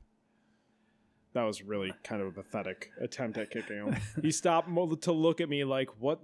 That 1.34 1.44
was 1.44 1.62
really 1.62 1.94
kind 2.04 2.22
of 2.22 2.28
a 2.28 2.32
pathetic 2.32 2.92
attempt 3.00 3.38
at 3.38 3.52
kicking 3.52 3.78
him. 3.78 3.96
he 4.22 4.32
stopped 4.32 4.68
to 5.02 5.12
look 5.12 5.42
at 5.42 5.50
me 5.50 5.64
like, 5.64 5.90
"What 6.00 6.20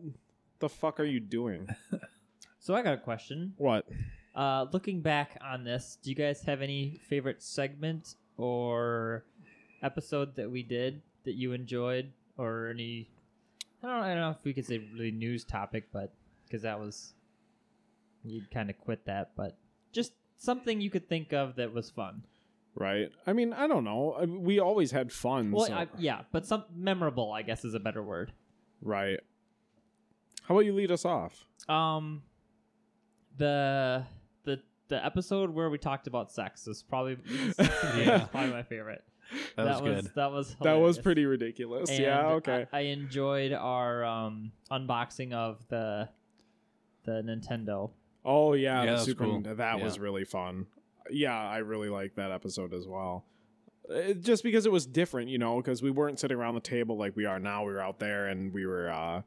the 0.59 0.69
fuck 0.69 0.99
are 0.99 1.05
you 1.05 1.19
doing?" 1.19 1.67
So 2.65 2.73
I 2.73 2.81
got 2.81 2.95
a 2.95 2.97
question. 2.97 3.53
What? 3.57 3.85
Uh, 4.33 4.65
looking 4.71 5.01
back 5.01 5.37
on 5.39 5.63
this, 5.63 5.99
do 6.01 6.09
you 6.09 6.15
guys 6.15 6.41
have 6.45 6.63
any 6.63 6.99
favorite 7.07 7.43
segment 7.43 8.15
or 8.37 9.23
episode 9.83 10.35
that 10.37 10.49
we 10.49 10.63
did 10.63 11.03
that 11.25 11.35
you 11.35 11.51
enjoyed, 11.51 12.11
or 12.39 12.69
any? 12.69 13.07
I 13.83 13.87
don't, 13.87 14.03
I 14.03 14.07
don't 14.15 14.21
know 14.21 14.31
if 14.31 14.43
we 14.43 14.51
could 14.51 14.65
say 14.65 14.79
really 14.79 15.11
news 15.11 15.43
topic, 15.43 15.89
but 15.93 16.11
because 16.47 16.63
that 16.63 16.79
was 16.79 17.13
you'd 18.23 18.49
kind 18.49 18.71
of 18.71 18.79
quit 18.79 19.05
that, 19.05 19.33
but 19.37 19.55
just 19.91 20.13
something 20.39 20.81
you 20.81 20.89
could 20.89 21.07
think 21.07 21.33
of 21.33 21.57
that 21.57 21.71
was 21.71 21.91
fun. 21.91 22.23
Right. 22.75 23.09
I 23.25 23.31
mean, 23.33 23.53
I 23.53 23.67
don't 23.67 23.83
know. 23.85 24.13
I- 24.19 24.25
We 24.25 24.59
always 24.59 24.91
had 24.91 25.11
fun. 25.11 25.51
Well, 25.51 25.65
so- 25.67 25.73
I, 25.73 25.87
yeah, 25.97 26.23
but 26.31 26.45
some 26.45 26.65
memorable, 26.75 27.31
I 27.31 27.41
guess, 27.41 27.63
is 27.65 27.73
a 27.73 27.79
better 27.79 28.03
word. 28.03 28.33
right. 28.81 29.19
How 30.43 30.53
about 30.53 30.65
you 30.65 30.73
lead 30.73 30.91
us 30.91 31.05
off? 31.05 31.43
Um, 31.67 32.21
the 33.37 34.05
the 34.43 34.61
the 34.89 35.03
episode 35.05 35.49
where 35.49 35.69
we 35.69 35.77
talked 35.77 36.05
about 36.07 36.31
sex 36.31 36.67
is 36.67 36.83
probably 36.83 37.17
Yeah. 37.97 38.25
probably 38.31 38.51
my 38.51 38.63
favorite. 38.63 39.03
That, 39.57 39.81
was 39.81 40.03
good. 40.03 40.11
That 40.15 40.31
was 40.31 40.55
That 40.61 40.73
was 40.75 40.99
pretty 40.99 41.25
ridiculous. 41.25 41.89
And 41.89 41.99
yeah. 41.99 42.27
Okay. 42.33 42.67
I, 42.71 42.77
I 42.77 42.81
enjoyed 42.81 43.53
our 43.53 44.03
um 44.05 44.51
unboxing 44.71 45.33
of 45.33 45.67
the 45.67 46.09
the 47.05 47.23
Nintendo. 47.23 47.89
Oh 48.23 48.53
yeah, 48.53 48.81
Yeah, 48.81 48.81
the 48.81 48.85
that 48.85 48.91
was 48.93 49.03
Super 49.05 49.23
cool. 49.25 49.41
Nintendo- 49.41 49.57
that 49.57 49.79
was 49.81 49.97
really 49.99 50.25
fun. 50.25 50.67
Yeah, 51.09 51.37
I 51.37 51.57
really 51.57 51.89
like 51.89 52.15
that 52.15 52.31
episode 52.31 52.73
as 52.73 52.87
well. 52.87 53.25
Uh, 53.93 54.13
just 54.13 54.43
because 54.43 54.65
it 54.65 54.71
was 54.71 54.85
different, 54.85 55.29
you 55.29 55.37
know, 55.37 55.57
because 55.57 55.81
we 55.83 55.91
weren't 55.91 56.19
sitting 56.19 56.37
around 56.37 56.55
the 56.55 56.61
table 56.61 56.97
like 56.97 57.15
we 57.15 57.25
are 57.25 57.39
now. 57.39 57.63
We 57.65 57.73
were 57.73 57.81
out 57.81 57.99
there 57.99 58.27
and 58.27 58.51
we 58.51 58.65
were 58.65 58.89
uh, 58.89 59.21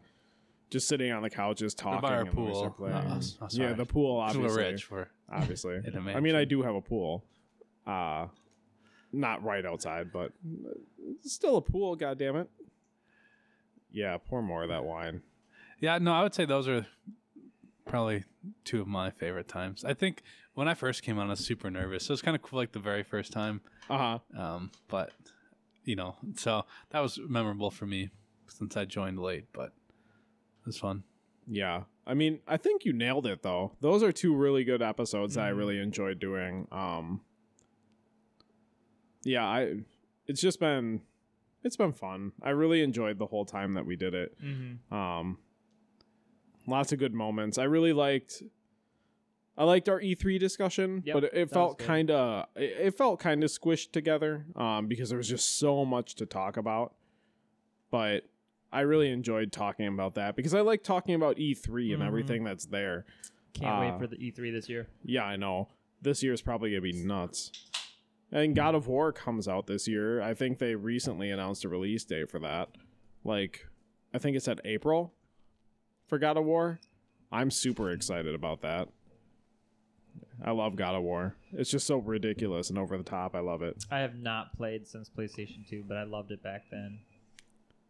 just 0.70 0.88
sitting 0.88 1.12
on 1.12 1.23
the 1.23 1.30
couches 1.30 1.75
talking. 1.75 2.00
by 2.00 2.14
our 2.14 2.20
and 2.23 2.28
we 2.30 2.35
pool. 2.35 2.70
playing. 2.70 2.94
Uh, 2.94 3.16
s- 3.18 3.38
oh, 3.40 3.47
yeah, 3.52 3.73
the 3.75 3.87
pool, 3.87 4.20
Because 4.26 4.37
we're 4.37 4.44
obviously. 4.44 4.64
rich. 4.73 4.90
We're 4.90 5.06
Obviously, 5.30 5.80
I 6.14 6.20
mean, 6.20 6.35
I 6.35 6.44
do 6.47 6.62
have 6.62 6.75
a 6.75 6.80
pool. 6.80 7.23
Uh, 7.87 8.28
not 9.12 9.44
right 9.44 9.64
outside, 9.66 10.11
but 10.11 10.32
still 11.23 11.58
a 11.58 11.61
pool. 11.62 11.97
God 11.97 12.18
damn 12.18 12.35
it. 12.37 12.49
Yeah, 13.90 14.16
pour 14.16 14.42
more 14.42 14.62
of 14.62 14.70
that 14.70 14.85
wine. 14.85 15.23
Yeah, 15.80 15.99
no, 15.99 16.12
I 16.14 16.23
would 16.23 16.35
say 16.35 16.44
those 16.47 16.66
are 16.66 16.87
probably 17.87 18.25
two 18.64 18.80
of 18.80 18.87
my 18.87 19.11
favorite 19.11 19.49
times. 19.49 19.85
I 19.85 19.94
think 19.94 20.23
when 20.59 20.67
I 20.67 20.75
first 20.75 21.05
came 21.05 21.21
on, 21.21 21.29
I 21.29 21.31
was 21.31 21.38
super 21.47 21.71
nervous. 21.71 22.07
So 22.07 22.11
it 22.11 22.15
was 22.15 22.23
kind 22.23 22.35
of 22.35 22.43
cool, 22.43 22.59
like 22.59 22.73
the 22.73 22.81
very 22.81 23.05
first 23.05 23.31
time. 23.33 23.61
Uh 23.88 24.19
huh. 24.35 24.41
Um, 24.43 24.71
but 24.88 25.12
you 25.85 25.95
know, 25.95 26.17
so 26.35 26.65
that 26.91 26.99
was 26.99 27.21
memorable 27.29 27.71
for 27.71 27.87
me 27.87 28.11
since 28.49 28.77
I 28.77 28.85
joined 28.85 29.21
late. 29.21 29.45
But 29.53 29.67
it 29.67 30.67
was 30.67 30.77
fun. 30.77 31.05
Yeah. 31.47 31.85
I 32.05 32.15
mean, 32.15 32.41
I 32.49 32.57
think 32.57 32.85
you 32.85 32.93
nailed 32.93 33.25
it 33.27 33.43
though. 33.43 33.77
Those 33.81 34.03
are 34.03 34.11
two 34.11 34.35
really 34.35 34.65
good 34.65 34.83
episodes 34.83 35.35
that 35.37 35.45
I 35.47 35.53
Mhm. 35.53 35.57
really 35.59 35.79
enjoyed 35.79 36.19
doing. 36.19 36.67
Um 36.73 37.21
Yeah, 39.23 39.47
I 39.47 39.85
it's 40.27 40.41
just 40.41 40.59
been 40.59 41.03
it's 41.62 41.77
been 41.77 41.93
fun. 41.93 42.33
I 42.43 42.50
really 42.50 42.83
enjoyed 42.83 43.19
the 43.19 43.27
whole 43.27 43.45
time 43.45 43.75
that 43.75 43.87
we 43.87 43.95
did 43.95 44.12
it. 44.15 44.37
Mm-hmm. 44.43 44.93
Um 44.95 45.38
lots 46.67 46.93
of 46.93 46.99
good 46.99 47.15
moments. 47.15 47.59
I 47.59 47.65
really 47.65 47.93
liked 47.93 48.43
I 49.59 49.65
liked 49.65 49.88
our 49.88 50.00
E3 50.00 50.38
discussion, 50.38 51.03
Yep, 51.05 51.15
but 51.15 51.25
it, 51.25 51.35
it 51.35 51.50
felt 51.50 51.79
kind 51.79 52.11
of 52.12 52.47
it, 52.55 52.77
it 52.87 52.91
felt 52.97 53.19
kind 53.21 53.43
of 53.45 53.50
squished 53.50 53.91
together 53.93 54.47
um 54.57 54.87
because 54.87 55.09
there 55.11 55.19
was 55.19 55.29
just 55.29 55.59
so 55.59 55.85
much 55.85 56.15
to 56.17 56.27
talk 56.27 56.57
about. 56.57 56.95
But 57.91 58.25
I 58.73 58.81
really 58.83 59.11
enjoyed 59.11 59.50
talking 59.50 59.87
about 59.88 60.15
that 60.15 60.37
because 60.37 60.55
I 60.55 60.61
like 60.61 60.83
talking 60.85 61.15
about 61.15 61.38
E3 61.38 61.93
and 61.95 62.03
Mhm. 62.03 62.07
everything 62.07 62.45
that's 62.45 62.67
there. 62.67 63.05
Can't 63.55 63.79
Uh, 63.79 63.81
wait 63.81 63.99
for 63.99 64.07
the 64.07 64.17
E3 64.17 64.50
this 64.53 64.69
year. 64.69 64.88
Yeah, 65.05 65.25
I 65.25 65.37
know. 65.37 65.69
This 66.00 66.23
year 66.23 66.33
is 66.35 66.43
probably 66.43 66.71
going 66.71 66.83
to 66.83 66.93
be 66.93 67.05
nuts. 67.05 67.50
And 68.31 68.55
God 68.55 68.75
of 68.75 68.87
War 68.87 69.11
comes 69.11 69.49
out 69.49 69.67
this 69.67 69.88
year. 69.88 70.21
I 70.21 70.35
think 70.35 70.59
they 70.59 70.75
recently 70.75 71.31
announced 71.31 71.65
a 71.65 71.69
release 71.69 72.05
date 72.05 72.31
for 72.31 72.38
that. 72.41 72.69
Like, 73.25 73.67
I 74.12 74.19
think 74.19 74.37
it 74.37 74.43
said 74.43 74.61
April 74.67 75.15
for 76.07 76.19
God 76.19 76.37
of 76.37 76.45
War. 76.45 76.79
I'm 77.33 77.50
super 77.50 77.91
excited 77.91 78.35
about 78.35 78.61
that. 78.61 78.88
I 80.45 80.51
love 80.53 80.77
God 80.77 80.95
of 80.95 81.03
War. 81.03 81.37
It's 81.53 81.71
just 81.71 81.87
so 81.87 81.99
ridiculous 81.99 82.71
and 82.71 82.79
over 82.79 82.97
the 82.97 83.05
top. 83.05 83.35
I 83.35 83.41
love 83.41 83.63
it. 83.63 83.85
I 83.91 83.99
have 84.01 84.17
not 84.17 84.57
played 84.57 84.87
since 84.87 85.11
PlayStation 85.11 85.69
2, 85.69 85.85
but 85.87 85.97
I 85.97 86.05
loved 86.05 86.31
it 86.31 86.43
back 86.43 86.65
then. 86.71 87.01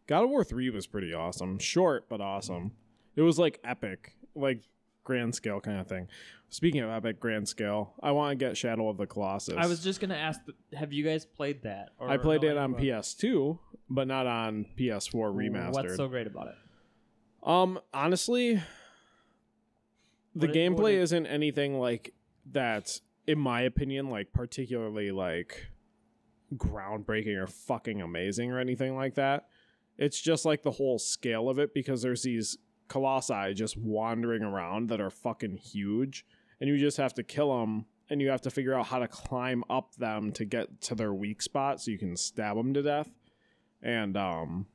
God 0.07 0.23
of 0.23 0.29
War 0.29 0.43
3 0.43 0.69
was 0.71 0.87
pretty 0.87 1.13
awesome. 1.13 1.59
Short, 1.59 2.07
but 2.09 2.21
awesome. 2.21 2.71
It 3.15 3.21
was 3.21 3.37
like 3.37 3.59
epic, 3.63 4.13
like 4.35 4.61
grand 5.03 5.35
scale 5.35 5.59
kind 5.59 5.79
of 5.79 5.87
thing. 5.87 6.07
Speaking 6.49 6.81
of 6.81 6.89
epic 6.89 7.19
grand 7.19 7.47
scale, 7.47 7.93
I 8.01 8.11
want 8.11 8.31
to 8.31 8.43
get 8.45 8.57
Shadow 8.57 8.89
of 8.89 8.97
the 8.97 9.05
Colossus. 9.05 9.55
I 9.57 9.67
was 9.67 9.83
just 9.83 9.99
gonna 9.99 10.15
ask, 10.15 10.39
have 10.73 10.91
you 10.91 11.03
guys 11.03 11.25
played 11.25 11.61
that? 11.63 11.89
I 11.99 12.17
played 12.17 12.43
it 12.43 12.57
on 12.57 12.73
PS2, 12.73 13.59
but 13.89 14.07
not 14.07 14.25
on 14.25 14.65
PS4 14.77 15.31
remastered. 15.31 15.73
What's 15.73 15.95
so 15.95 16.07
great 16.07 16.25
about 16.27 16.47
it? 16.47 16.55
um, 17.43 17.79
honestly, 17.93 18.61
the 20.35 20.47
What 20.47 20.55
gameplay 20.55 20.93
isn't 20.93 21.25
anything 21.27 21.79
like 21.79 22.13
that. 22.53 22.99
In 23.27 23.37
my 23.37 23.61
opinion, 23.61 24.09
like 24.09 24.33
particularly 24.33 25.11
like 25.11 25.67
groundbreaking 26.55 27.37
or 27.37 27.45
fucking 27.45 28.01
amazing 28.01 28.51
or 28.51 28.59
anything 28.59 28.95
like 28.95 29.15
that. 29.15 29.47
It's 29.97 30.19
just 30.19 30.45
like 30.45 30.63
the 30.63 30.71
whole 30.71 30.97
scale 30.97 31.47
of 31.47 31.59
it 31.59 31.73
because 31.73 32.01
there's 32.01 32.23
these 32.23 32.57
colossi 32.87 33.53
just 33.53 33.77
wandering 33.77 34.41
around 34.41 34.89
that 34.89 35.01
are 35.01 35.11
fucking 35.11 35.57
huge, 35.57 36.25
and 36.59 36.69
you 36.69 36.79
just 36.79 36.97
have 36.97 37.13
to 37.15 37.23
kill 37.23 37.59
them. 37.59 37.85
And 38.11 38.19
you 38.19 38.29
have 38.31 38.41
to 38.41 38.49
figure 38.49 38.73
out 38.73 38.87
how 38.87 38.97
to 38.97 39.07
climb 39.07 39.63
up 39.69 39.93
them 39.93 40.31
to 40.31 40.43
get 40.43 40.81
to 40.81 40.95
their 40.95 41.13
weak 41.13 41.43
spot 41.43 41.79
so 41.79 41.91
you 41.91 41.99
can 41.99 42.17
stab 42.17 42.57
them 42.57 42.73
to 42.73 42.81
death. 42.81 43.11
And 43.83 44.17
um, 44.17 44.65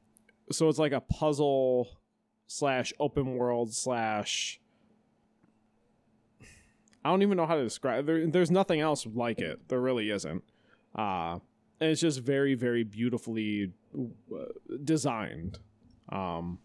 so 0.53 0.69
it's 0.69 0.79
like 0.79 0.93
a 0.93 1.01
puzzle 1.01 1.99
slash 2.47 2.93
open 3.01 3.35
world 3.35 3.75
slash. 3.75 4.61
I 7.05 7.11
don't 7.11 7.23
even 7.23 7.37
know 7.37 7.47
how 7.47 7.57
to 7.57 7.63
describe. 7.63 8.07
There, 8.07 8.27
there's 8.27 8.51
nothing 8.51 8.81
else 8.81 9.07
like 9.07 9.41
it. 9.41 9.69
There 9.69 9.81
really 9.81 10.11
isn't. 10.11 10.43
Uh, 10.97 11.39
and 11.81 11.91
it's 11.91 12.01
just 12.01 12.21
very, 12.21 12.55
very 12.55 12.83
beautifully 12.83 13.73
uh, 13.95 14.45
designed. 14.85 15.59
Um, 16.09 16.59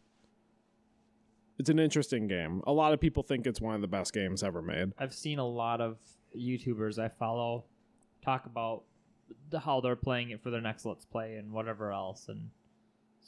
it's 1.57 1.69
an 1.69 1.79
interesting 1.79 2.27
game. 2.27 2.61
A 2.67 2.71
lot 2.71 2.93
of 2.93 3.01
people 3.01 3.21
think 3.21 3.45
it's 3.45 3.59
one 3.59 3.75
of 3.75 3.81
the 3.81 3.87
best 3.87 4.13
games 4.13 4.43
ever 4.43 4.61
made. 4.61 4.93
I've 4.97 5.13
seen 5.13 5.39
a 5.39 5.45
lot 5.45 5.81
of 5.81 5.97
YouTubers 6.37 6.97
I 6.97 7.09
follow 7.09 7.65
talk 8.23 8.45
about 8.45 8.83
the, 9.49 9.59
how 9.59 9.81
they're 9.81 9.95
playing 9.95 10.29
it 10.29 10.41
for 10.41 10.51
their 10.51 10.61
next 10.61 10.85
Let's 10.85 11.05
Play 11.05 11.35
and 11.35 11.51
whatever 11.51 11.91
else, 11.91 12.27
and 12.29 12.49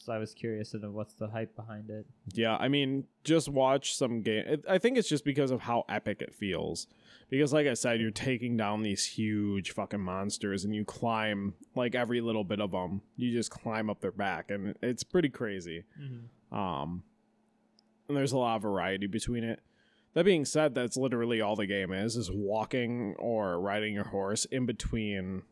so 0.03 0.11
I 0.13 0.17
was 0.17 0.33
curious 0.33 0.71
to 0.71 0.79
know 0.79 0.89
what's 0.89 1.13
the 1.13 1.27
hype 1.27 1.55
behind 1.55 1.91
it. 1.91 2.07
Yeah, 2.33 2.57
I 2.57 2.69
mean, 2.69 3.05
just 3.23 3.49
watch 3.49 3.95
some 3.95 4.21
game. 4.21 4.63
I 4.67 4.79
think 4.79 4.97
it's 4.97 5.07
just 5.07 5.23
because 5.23 5.51
of 5.51 5.61
how 5.61 5.85
epic 5.87 6.21
it 6.21 6.33
feels. 6.33 6.87
Because, 7.29 7.53
like 7.53 7.67
I 7.67 7.75
said, 7.75 8.01
you're 8.01 8.09
taking 8.11 8.57
down 8.57 8.81
these 8.81 9.05
huge 9.05 9.71
fucking 9.71 10.01
monsters, 10.01 10.65
and 10.65 10.73
you 10.73 10.83
climb 10.83 11.53
like 11.75 11.93
every 11.93 12.19
little 12.19 12.43
bit 12.43 12.59
of 12.59 12.71
them. 12.71 13.01
You 13.15 13.31
just 13.31 13.51
climb 13.51 13.89
up 13.89 14.01
their 14.01 14.11
back, 14.11 14.49
and 14.49 14.75
it's 14.81 15.03
pretty 15.03 15.29
crazy. 15.29 15.83
Mm-hmm. 16.01 16.57
Um, 16.57 17.03
and 18.07 18.17
there's 18.17 18.31
a 18.31 18.37
lot 18.37 18.55
of 18.55 18.63
variety 18.63 19.07
between 19.07 19.43
it. 19.43 19.59
That 20.13 20.25
being 20.25 20.45
said, 20.45 20.73
that's 20.73 20.97
literally 20.97 21.41
all 21.41 21.55
the 21.55 21.67
game 21.67 21.93
is: 21.93 22.15
is 22.15 22.31
walking 22.31 23.15
or 23.19 23.61
riding 23.61 23.93
your 23.93 24.05
horse 24.05 24.45
in 24.45 24.65
between 24.65 25.43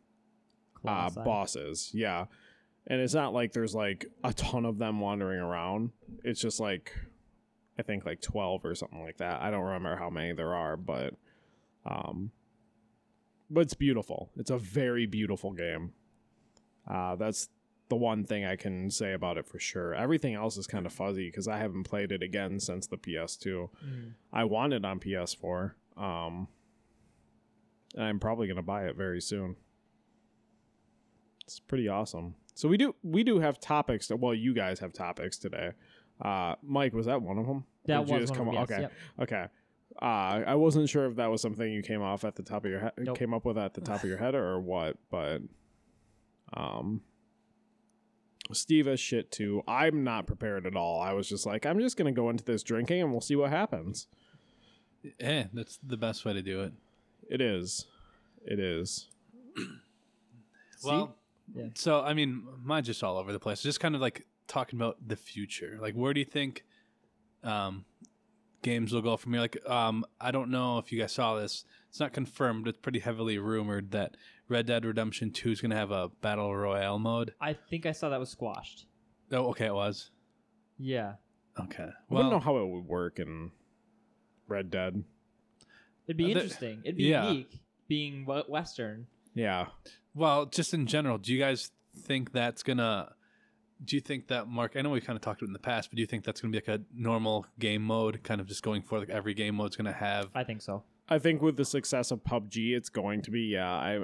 uh, 0.86 1.10
bosses. 1.12 1.92
Yeah. 1.94 2.26
And 2.90 3.00
it's 3.00 3.14
not 3.14 3.34
like 3.34 3.54
there's 3.54 3.76
like 3.76 4.08
a 4.24 4.34
ton 4.34 4.66
of 4.66 4.78
them 4.80 5.00
wandering 5.00 5.40
around. 5.40 5.92
It's 6.24 6.42
just 6.42 6.60
like 6.60 6.92
I 7.78 7.82
think 7.84 8.06
like 8.06 8.20
12 8.22 8.66
or 8.66 8.76
something 8.76 9.02
like 9.02 9.18
that. 9.18 9.42
I 9.42 9.52
don't 9.52 9.64
remember 9.64 9.96
how 9.96 10.10
many 10.10 10.34
there 10.34 10.54
are, 10.56 10.76
but 10.76 11.14
um 11.86 12.32
but 13.50 13.62
it's 13.62 13.74
beautiful. 13.76 14.30
It's 14.38 14.52
a 14.52 14.58
very 14.58 15.06
beautiful 15.06 15.52
game. 15.54 15.94
Uh 16.88 17.16
that's 17.16 17.50
the 17.90 17.96
one 17.96 18.24
thing 18.24 18.46
I 18.46 18.56
can 18.56 18.90
say 18.92 19.14
about 19.14 19.38
it 19.38 19.48
for 19.48 19.60
sure. 19.60 19.94
Everything 19.96 20.36
else 20.36 20.58
is 20.58 20.68
kind 20.68 20.86
of 20.86 20.94
fuzzy 20.94 21.32
cuz 21.32 21.48
I 21.48 21.58
haven't 21.58 21.84
played 21.84 22.12
it 22.12 22.24
again 22.24 22.60
since 22.60 22.88
the 22.88 22.98
PS2. 22.98 23.70
Mhm. 23.86 24.14
I 24.34 24.44
want 24.46 24.74
it 24.74 24.84
on 24.84 25.00
PS4. 25.00 25.76
Um 25.96 26.48
and 27.96 28.04
I'm 28.04 28.20
probably 28.20 28.46
going 28.46 28.58
to 28.58 28.62
buy 28.62 28.86
it 28.86 28.96
very 28.96 29.20
soon. 29.20 29.56
It's 31.44 31.60
pretty 31.60 31.88
awesome. 31.88 32.36
So 32.60 32.68
we 32.68 32.76
do 32.76 32.94
we 33.04 33.24
do 33.24 33.40
have 33.40 33.58
topics 33.62 34.08
that 34.10 34.18
well 34.18 34.34
you 34.34 34.54
guys 34.54 34.80
have 34.80 34.92
topics 34.92 35.38
today. 35.38 35.72
Uh, 36.20 36.56
Mike, 36.62 36.92
was 36.94 37.06
that 37.06 37.22
one 37.22 37.38
of 37.38 37.48
them? 37.48 37.64
That 37.86 38.06
was 38.06 38.20
just 38.28 38.38
one 38.38 38.42
of 38.42 38.46
them, 38.48 38.54
yes, 38.56 38.64
Okay. 38.70 38.82
yep. 38.82 38.92
Okay. 39.22 39.46
Uh, 40.02 40.44
I 40.46 40.56
wasn't 40.56 40.90
sure 40.90 41.06
if 41.06 41.16
that 41.16 41.28
was 41.32 41.42
something 41.42 41.72
you 41.72 41.82
came 41.82 42.02
off 42.02 42.26
at 42.26 42.36
the 42.36 42.44
top 42.44 42.66
of 42.66 42.72
your 42.72 42.82
head, 42.82 42.92
Nope. 42.98 43.18
came 43.18 43.34
up 43.34 43.46
with 43.46 43.58
at 43.58 43.76
the 43.76 43.80
top 43.80 44.04
of 44.04 44.10
your 44.10 44.18
head, 44.26 44.36
or 44.36 44.60
what. 44.60 44.98
But, 45.10 45.42
um, 46.52 47.00
Steve 48.52 48.88
has 48.88 49.00
shit 49.00 49.32
too. 49.32 49.64
I'm 49.66 50.04
not 50.04 50.28
prepared 50.28 50.66
at 50.68 50.76
all. 50.76 51.00
I 51.00 51.14
was 51.14 51.30
just 51.30 51.46
like, 51.46 51.66
I'm 51.66 51.80
just 51.80 51.96
gonna 51.96 52.12
go 52.12 52.30
into 52.30 52.44
this 52.44 52.62
drinking 52.62 53.02
and 53.02 53.12
we'll 53.14 53.22
see 53.22 53.38
what 53.38 53.52
happens. 53.52 54.08
Eh, 55.22 55.46
that's 55.54 55.80
the 55.82 55.96
best 55.96 56.26
way 56.26 56.34
to 56.34 56.42
do 56.42 56.62
it. 56.64 56.74
It 57.30 57.40
is. 57.40 57.86
It 58.46 58.60
is. 58.60 59.08
Well, 60.84 61.16
Yeah. 61.56 61.68
so 61.76 62.02
I 62.02 62.14
mean, 62.14 62.44
mine's 62.64 62.88
just 62.88 63.04
all 63.04 63.18
over 63.18 63.32
the 63.32 63.40
place. 63.40 63.62
Just 63.62 63.80
kind 63.80 63.96
of 63.96 64.02
like 64.02 64.26
talking 64.48 64.80
about 64.80 64.98
the 65.08 65.16
future. 65.16 65.78
Like, 65.82 65.94
where 65.96 66.14
do 66.14 66.20
you 66.20 66.26
think 66.26 66.64
um, 67.44 67.86
games 68.62 68.94
will 68.94 69.02
go 69.02 69.18
from 69.18 69.34
here? 69.34 69.42
Like, 69.42 69.58
um, 69.70 70.06
I 70.22 70.32
don't 70.32 70.52
know 70.52 70.78
if 70.78 70.92
you 70.92 71.00
guys 71.00 71.12
saw 71.14 71.36
this. 71.40 71.66
It's 71.90 72.00
not 72.00 72.14
confirmed. 72.14 72.68
It's 72.68 72.78
pretty 72.78 73.00
heavily 73.00 73.38
rumored 73.40 73.92
that 73.92 74.16
Red 74.48 74.66
Dead 74.68 74.86
Redemption 74.86 75.32
Two 75.32 75.52
is 75.52 75.62
going 75.62 75.72
to 75.72 75.78
have 75.78 75.92
a 75.92 76.10
battle 76.22 76.56
royale 76.56 77.00
mode. 77.00 77.34
I 77.42 77.54
think 77.54 77.86
I 77.86 77.92
saw 77.94 78.10
that 78.10 78.20
was 78.20 78.30
squashed. 78.30 78.86
Oh, 79.32 79.48
okay, 79.50 79.66
it 79.68 79.74
was. 79.74 80.12
Yeah. 80.78 81.14
Okay. 81.60 81.90
Well, 82.10 82.20
I 82.20 82.22
don't 82.24 82.32
know 82.32 82.40
how 82.40 82.58
it 82.58 82.68
would 82.68 82.86
work 82.86 83.20
in 83.20 83.52
Red 84.48 84.72
Dead. 84.72 85.04
It'd 86.08 86.18
be 86.18 86.26
Uh, 86.26 86.30
interesting. 86.30 86.82
It'd 86.84 86.98
be 86.98 87.04
yeah. 87.06 87.28
unique 87.28 87.60
being 87.88 88.26
Western. 88.26 89.08
Yeah. 89.34 89.68
Well, 90.14 90.46
just 90.46 90.74
in 90.74 90.88
general, 90.88 91.18
do 91.18 91.34
you 91.34 91.40
guys 91.40 91.72
think 91.96 92.32
that's 92.32 92.64
gonna? 92.64 93.14
Do 93.84 93.96
you 93.96 94.02
think 94.02 94.28
that 94.28 94.48
Mark? 94.48 94.74
I 94.76 94.82
know 94.82 94.90
we 94.90 95.02
kind 95.02 95.16
of 95.16 95.22
talked 95.22 95.42
about 95.42 95.48
it 95.48 95.50
in 95.50 95.54
the 95.54 95.60
past, 95.60 95.90
but 95.90 95.96
do 95.96 96.02
you 96.02 96.08
think 96.08 96.24
that's 96.24 96.42
gonna 96.42 96.52
be 96.52 96.58
like 96.58 96.68
a 96.68 96.82
normal 96.94 97.46
game 97.60 97.82
mode, 97.84 98.24
kind 98.24 98.42
of 98.42 98.48
just 98.48 98.64
going 98.64 98.82
for 98.82 99.00
like 99.00 99.10
every 99.10 99.34
game 99.34 99.56
mode's 99.56 99.76
gonna 99.76 99.94
have? 99.94 100.30
I 100.36 100.44
think 100.44 100.62
so. 100.62 100.84
I 101.08 101.20
think 101.20 101.42
with 101.42 101.58
the 101.58 101.66
success 101.66 102.12
of 102.12 102.24
PUBG, 102.24 102.76
it's 102.76 102.90
going 102.90 103.22
to 103.24 103.32
be. 103.32 103.42
Yeah, 103.42 103.72
I 103.72 104.00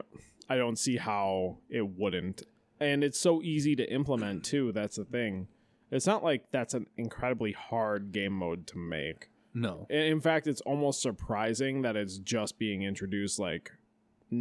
I 0.49 0.57
don't 0.57 0.77
see 0.77 0.97
how 0.97 1.57
it 1.69 1.87
wouldn't. 1.87 2.43
And 2.79 3.03
it's 3.03 3.19
so 3.19 3.41
easy 3.41 3.75
to 3.75 3.91
implement 3.91 4.43
too. 4.43 4.71
That's 4.71 4.97
the 4.97 5.05
thing. 5.05 5.47
It's 5.91 6.07
not 6.07 6.23
like 6.23 6.51
that's 6.51 6.73
an 6.73 6.87
incredibly 6.97 7.51
hard 7.51 8.11
game 8.11 8.33
mode 8.33 8.67
to 8.67 8.77
make. 8.77 9.29
No. 9.53 9.87
In 9.89 10.01
in 10.01 10.21
fact, 10.21 10.47
it's 10.47 10.61
almost 10.61 11.01
surprising 11.01 11.83
that 11.83 11.95
it's 11.95 12.17
just 12.17 12.59
being 12.59 12.83
introduced 12.83 13.39
like 13.39 13.71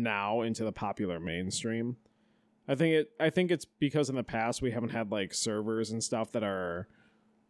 now 0.02 0.42
into 0.42 0.64
the 0.64 0.72
popular 0.72 1.20
mainstream. 1.20 1.96
I 2.66 2.74
think 2.74 2.94
it 2.94 3.10
I 3.20 3.30
think 3.30 3.50
it's 3.50 3.64
because 3.64 4.08
in 4.08 4.16
the 4.16 4.22
past 4.22 4.62
we 4.62 4.70
haven't 4.70 4.90
had 4.90 5.10
like 5.10 5.34
servers 5.34 5.90
and 5.90 6.02
stuff 6.02 6.32
that 6.32 6.42
are 6.42 6.88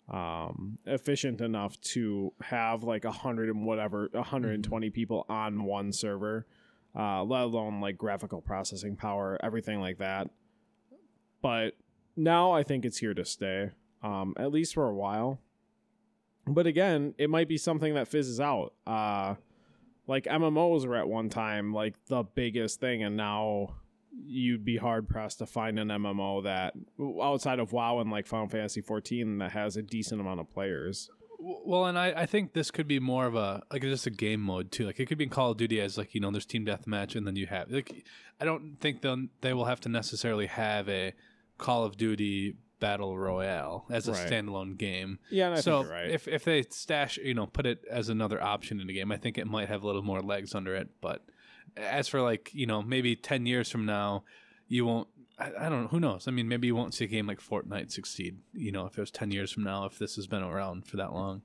um 0.09 0.79
efficient 0.85 1.41
enough 1.41 1.81
to 1.81 2.33
have 2.43 2.83
like 2.83 3.05
a 3.05 3.11
hundred 3.11 3.49
and 3.49 3.65
whatever 3.65 4.09
120 4.13 4.91
people 4.91 5.25
on 5.31 5.65
one 5.65 5.93
server 5.93 6.47
uh 6.95 7.25
let 7.25 7.43
alone 7.43 7.81
like 7.81 7.97
graphical 7.97 8.43
processing 8.43 8.97
power 8.97 9.39
everything 9.43 9.81
like 9.81 9.99
that. 9.99 10.29
But 11.41 11.75
now 12.17 12.53
i 12.53 12.63
think 12.63 12.85
it's 12.85 12.99
here 12.99 13.15
to 13.15 13.25
stay 13.25 13.71
um 14.03 14.35
at 14.37 14.53
least 14.53 14.75
for 14.75 14.89
a 14.89 14.95
while. 14.95 15.41
But 16.47 16.67
again 16.67 17.15
it 17.19 17.31
might 17.31 17.49
be 17.49 17.57
something 17.57 17.95
that 17.95 18.09
fizzes 18.09 18.41
out. 18.41 18.75
Uh 18.87 19.37
like 20.07 20.25
mmos 20.25 20.87
were 20.87 20.97
at 20.97 21.09
one 21.09 21.29
time 21.29 21.73
like 21.73 21.95
the 22.07 22.23
biggest 22.35 22.81
thing 22.81 23.03
and 23.03 23.17
now 23.17 23.75
you'd 24.27 24.65
be 24.65 24.77
hard 24.77 25.09
pressed 25.09 25.39
to 25.39 25.47
find 25.47 25.79
an 25.79 25.89
mmo 25.89 26.43
that 26.45 26.75
outside 27.23 27.59
of 27.59 27.73
wow 27.73 27.99
and 27.99 28.11
like 28.11 28.27
final 28.27 28.49
fantasy 28.49 28.81
14 28.81 29.39
that 29.39 29.53
has 29.53 29.77
a 29.77 29.83
decent 29.83 30.21
amount 30.21 30.41
of 30.41 30.51
players 30.53 31.11
Well, 31.39 31.87
and 31.87 31.99
I, 31.99 32.23
I 32.23 32.27
think 32.27 32.53
this 32.53 32.71
could 32.71 32.89
be 32.89 33.01
more 33.01 33.27
of 33.27 33.35
a 33.35 33.63
like 33.71 33.83
just 33.83 34.07
a 34.07 34.11
game 34.11 34.41
mode 34.41 34.71
too. 34.73 34.87
Like 34.87 34.99
it 34.99 35.07
could 35.07 35.19
be 35.19 35.25
in 35.25 35.31
Call 35.31 35.51
of 35.51 35.59
Duty 35.59 35.79
as 35.81 35.99
like 35.99 36.15
you 36.15 36.21
know 36.21 36.31
there's 36.31 36.47
team 36.47 36.65
deathmatch 36.65 37.17
and 37.17 37.27
then 37.27 37.37
you 37.37 37.47
have 37.49 37.71
like 37.71 38.05
I 38.41 38.45
don't 38.47 38.77
think 38.81 39.03
they'll 39.03 39.27
they 39.43 39.53
will 39.53 39.67
have 39.67 39.81
to 39.81 39.89
necessarily 39.91 40.47
have 40.47 40.89
a 40.89 41.13
Call 41.59 41.85
of 41.85 41.97
Duty 41.99 42.57
battle 42.87 43.13
royale 43.29 43.79
as 43.91 44.09
a 44.09 44.13
Right. 44.13 44.29
standalone 44.31 44.77
game. 44.77 45.11
yeah 45.31 45.47
and 45.49 45.55
i 45.57 45.61
so 45.61 45.73
think 45.79 45.87
you're 45.87 45.99
right 46.01 46.11
if 46.19 46.23
if 46.39 46.43
they 46.45 46.61
stash 46.83 47.13
you 47.19 47.35
know 47.39 47.47
put 47.47 47.65
it 47.73 47.79
as 48.01 48.09
another 48.17 48.39
option 48.55 48.75
in 48.81 48.87
the 48.89 48.93
game, 48.99 49.11
I 49.17 49.19
think 49.23 49.35
it 49.39 49.47
might 49.57 49.69
have 49.73 49.83
a 49.85 49.87
little 49.87 50.07
more 50.13 50.23
legs 50.35 50.55
under 50.55 50.75
it. 50.83 50.89
But 51.07 51.19
as 51.77 52.05
for 52.13 52.21
like 52.31 52.45
you 52.61 52.67
know 52.71 52.81
maybe 52.95 53.11
ten 53.31 53.47
years 53.47 53.69
from 53.73 53.85
now, 53.99 54.09
you 54.69 54.83
won't. 54.89 55.09
I, 55.45 55.47
I 55.65 55.69
don't 55.69 55.83
know. 55.83 55.89
Who 55.95 56.01
knows? 56.07 56.23
I 56.29 56.31
mean, 56.37 56.47
maybe 56.53 56.67
you 56.71 56.77
won't 56.81 56.95
see 56.95 57.05
a 57.05 57.13
game 57.17 57.27
like 57.27 57.41
Fortnite 57.41 57.91
succeed. 57.91 58.35
You 58.67 58.71
know, 58.75 58.85
if 58.87 58.93
it 58.99 59.01
was 59.07 59.11
ten 59.21 59.31
years 59.37 59.51
from 59.55 59.65
now, 59.65 59.81
if 59.91 59.99
this 59.99 60.15
has 60.17 60.27
been 60.29 60.43
around 60.43 60.87
for 60.87 60.97
that 61.03 61.13
long. 61.21 61.43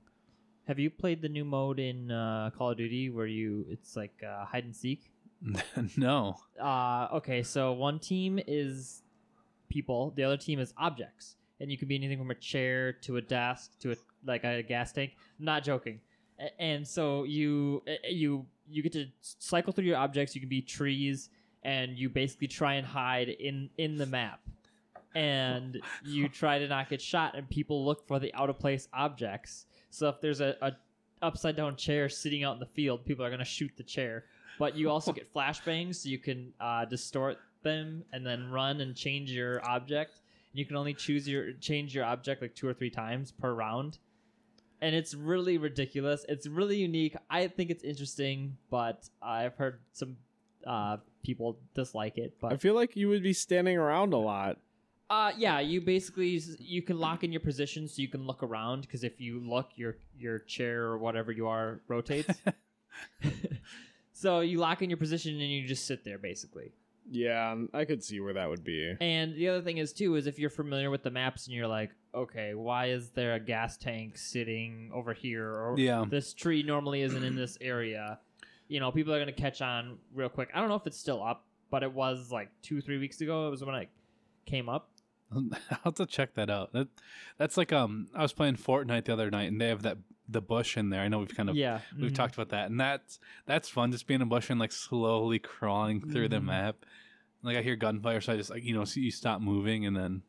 Have 0.68 0.78
you 0.78 0.90
played 1.02 1.20
the 1.22 1.28
new 1.28 1.44
mode 1.44 1.78
in 1.90 2.10
uh, 2.12 2.50
Call 2.56 2.70
of 2.72 2.76
Duty 2.76 3.10
where 3.10 3.26
you 3.38 3.66
it's 3.74 3.96
like 3.96 4.16
uh, 4.32 4.44
hide 4.44 4.64
and 4.64 4.76
seek? 4.76 5.00
no. 5.96 6.36
Uh, 6.62 7.08
okay, 7.14 7.42
so 7.42 7.72
one 7.72 7.98
team 7.98 8.38
is 8.46 9.02
people, 9.70 10.12
the 10.16 10.24
other 10.24 10.36
team 10.36 10.58
is 10.58 10.74
objects, 10.76 11.36
and 11.60 11.70
you 11.70 11.78
can 11.78 11.88
be 11.88 11.94
anything 11.94 12.18
from 12.18 12.30
a 12.30 12.34
chair 12.34 12.92
to 12.92 13.16
a 13.16 13.22
desk 13.22 13.78
to 13.80 13.92
a 13.92 13.96
like 14.26 14.44
a 14.44 14.62
gas 14.62 14.92
tank. 14.92 15.12
not 15.38 15.64
joking. 15.64 16.00
And 16.58 16.86
so 16.86 17.24
you 17.24 17.82
you 18.08 18.46
you 18.68 18.82
get 18.82 18.92
to 18.92 19.06
cycle 19.20 19.72
through 19.72 19.84
your 19.84 19.96
objects. 19.96 20.34
You 20.34 20.40
can 20.40 20.50
be 20.50 20.60
trees, 20.60 21.30
and 21.62 21.96
you 21.96 22.08
basically 22.08 22.48
try 22.48 22.74
and 22.74 22.86
hide 22.86 23.28
in 23.28 23.70
in 23.78 23.96
the 23.96 24.06
map. 24.06 24.40
And 25.14 25.80
you 26.04 26.28
try 26.42 26.58
to 26.58 26.68
not 26.68 26.88
get 26.88 27.00
shot, 27.00 27.34
and 27.36 27.48
people 27.48 27.84
look 27.84 28.06
for 28.06 28.18
the 28.18 28.32
out 28.34 28.50
of 28.50 28.58
place 28.58 28.88
objects. 28.92 29.66
So 29.90 30.08
if 30.08 30.20
there's 30.20 30.40
a, 30.40 30.56
a 30.62 30.72
upside 31.22 31.56
down 31.56 31.76
chair 31.76 32.08
sitting 32.08 32.44
out 32.44 32.54
in 32.54 32.60
the 32.60 32.66
field, 32.66 33.04
people 33.04 33.24
are 33.24 33.30
gonna 33.30 33.44
shoot 33.44 33.72
the 33.76 33.82
chair 33.82 34.24
but 34.60 34.76
you 34.76 34.90
also 34.90 35.10
get 35.20 35.32
flashbangs 35.34 35.96
so 35.96 36.08
you 36.08 36.18
can 36.18 36.52
uh, 36.60 36.84
distort 36.84 37.38
them 37.62 38.04
and 38.12 38.26
then 38.26 38.50
run 38.50 38.80
and 38.80 38.94
change 38.94 39.30
your 39.30 39.64
object. 39.68 40.20
You 40.52 40.64
can 40.64 40.76
only 40.76 40.94
choose 40.94 41.28
your 41.28 41.52
change 41.52 41.94
your 41.94 42.04
object 42.04 42.42
like 42.42 42.54
two 42.54 42.66
or 42.66 42.74
three 42.74 42.90
times 42.90 43.32
per 43.32 43.52
round. 43.52 43.98
And 44.82 44.94
it's 44.94 45.14
really 45.14 45.58
ridiculous. 45.58 46.24
It's 46.28 46.46
really 46.46 46.78
unique. 46.78 47.14
I 47.28 47.46
think 47.48 47.70
it's 47.70 47.84
interesting 47.84 48.56
but 48.70 49.08
i've 49.22 49.54
heard 49.56 49.80
some 49.92 50.16
uh, 50.66 50.98
people 51.22 51.58
dislike 51.74 52.18
it 52.18 52.34
But 52.40 52.52
i 52.52 52.56
feel 52.56 52.74
like 52.74 52.94
you 52.94 53.08
would 53.08 53.22
be 53.22 53.32
standing 53.32 53.76
around 53.76 54.12
a 54.12 54.18
lot. 54.18 54.58
Uh, 55.08 55.32
yeah 55.36 55.58
you 55.58 55.80
basically 55.80 56.40
you 56.58 56.82
can 56.82 56.98
lock 56.98 57.24
in 57.24 57.32
your 57.32 57.40
position 57.40 57.88
so 57.88 58.00
you 58.00 58.08
can 58.08 58.26
look 58.26 58.42
around 58.42 58.82
because 58.82 59.02
if 59.04 59.20
you 59.20 59.40
look 59.40 59.70
your 59.76 59.96
your 60.18 60.38
chair 60.38 60.82
or 60.84 60.98
whatever 60.98 61.32
you 61.32 61.46
are 61.46 61.80
rotates. 61.88 62.38
So 64.20 64.40
you 64.40 64.58
lock 64.58 64.82
in 64.82 64.90
your 64.90 64.98
position 64.98 65.40
and 65.40 65.50
you 65.50 65.66
just 65.66 65.86
sit 65.86 66.04
there 66.04 66.18
basically 66.18 66.72
yeah 67.10 67.50
um, 67.50 67.68
i 67.74 67.84
could 67.84 68.02
see 68.02 68.20
where 68.20 68.32
that 68.34 68.48
would 68.48 68.62
be 68.64 68.94
And 69.00 69.34
the 69.34 69.48
other 69.48 69.62
thing 69.62 69.78
is 69.78 69.92
too 69.92 70.14
is 70.16 70.26
if 70.26 70.38
you're 70.38 70.48
familiar 70.50 70.90
with 70.90 71.02
the 71.02 71.10
maps 71.10 71.46
and 71.46 71.54
you're 71.56 71.66
like, 71.66 71.90
okay, 72.14 72.54
why 72.54 72.86
is 72.90 73.10
there 73.10 73.34
a 73.34 73.40
gas 73.40 73.76
tank 73.76 74.16
sitting 74.16 74.90
over 74.94 75.12
here 75.12 75.46
or 75.48 75.74
Yeah. 75.78 76.04
this 76.08 76.32
tree 76.34 76.62
normally 76.62 77.02
isn't 77.02 77.22
in 77.24 77.36
this 77.36 77.58
area? 77.60 78.18
You 78.68 78.78
know, 78.80 78.90
people 78.92 79.12
are 79.12 79.18
gonna 79.18 79.32
catch 79.32 79.60
on 79.62 79.98
real 80.14 80.28
quick. 80.28 80.48
I 80.54 80.60
don't 80.60 80.68
know 80.68 80.76
if 80.76 80.86
it's 80.86 80.98
still 80.98 81.22
up, 81.22 81.44
but 81.70 81.82
it 81.82 81.92
was 81.92 82.30
like 82.32 82.48
two, 82.62 82.80
three 82.80 82.98
weeks 82.98 83.20
ago. 83.20 83.46
It 83.48 83.50
was 83.50 83.64
when 83.64 83.74
I 83.74 83.88
came 84.46 84.68
up. 84.68 84.90
I'll 85.70 85.78
have 85.84 85.94
to 85.94 86.06
check 86.06 86.34
that 86.34 86.50
out. 86.50 86.72
That 86.72 86.88
that's 87.38 87.56
like 87.56 87.72
um 87.72 88.08
I 88.14 88.22
was 88.22 88.32
playing 88.32 88.56
Fortnite 88.56 89.04
the 89.04 89.12
other 89.12 89.30
night 89.30 89.50
and 89.50 89.60
they 89.60 89.68
have 89.68 89.82
that 89.82 89.98
the 90.28 90.40
bush 90.40 90.76
in 90.76 90.90
there. 90.90 91.00
I 91.02 91.08
know 91.08 91.18
we've 91.18 91.34
kind 91.34 91.48
of 91.50 91.56
yeah, 91.56 91.80
we've 92.00 92.12
mhm. 92.12 92.14
talked 92.14 92.34
about 92.34 92.50
that 92.50 92.70
and 92.70 92.78
that's 92.80 93.18
that's 93.46 93.68
fun 93.68 93.92
just 93.92 94.06
being 94.06 94.22
a 94.22 94.26
bush 94.26 94.50
and 94.50 94.60
like 94.60 94.72
slowly 94.72 95.38
crawling 95.38 96.00
through 96.00 96.28
the 96.28 96.36
Mhm. 96.36 96.44
map. 96.44 96.76
Like 97.42 97.56
I 97.56 97.62
hear 97.62 97.76
gunfire, 97.76 98.20
so 98.20 98.32
I 98.32 98.36
just 98.36 98.50
like 98.50 98.64
you 98.64 98.74
know 98.74 98.84
so 98.84 99.00
you 99.00 99.10
stop 99.10 99.40
moving 99.40 99.86
and 99.86 99.96
then 99.96 100.22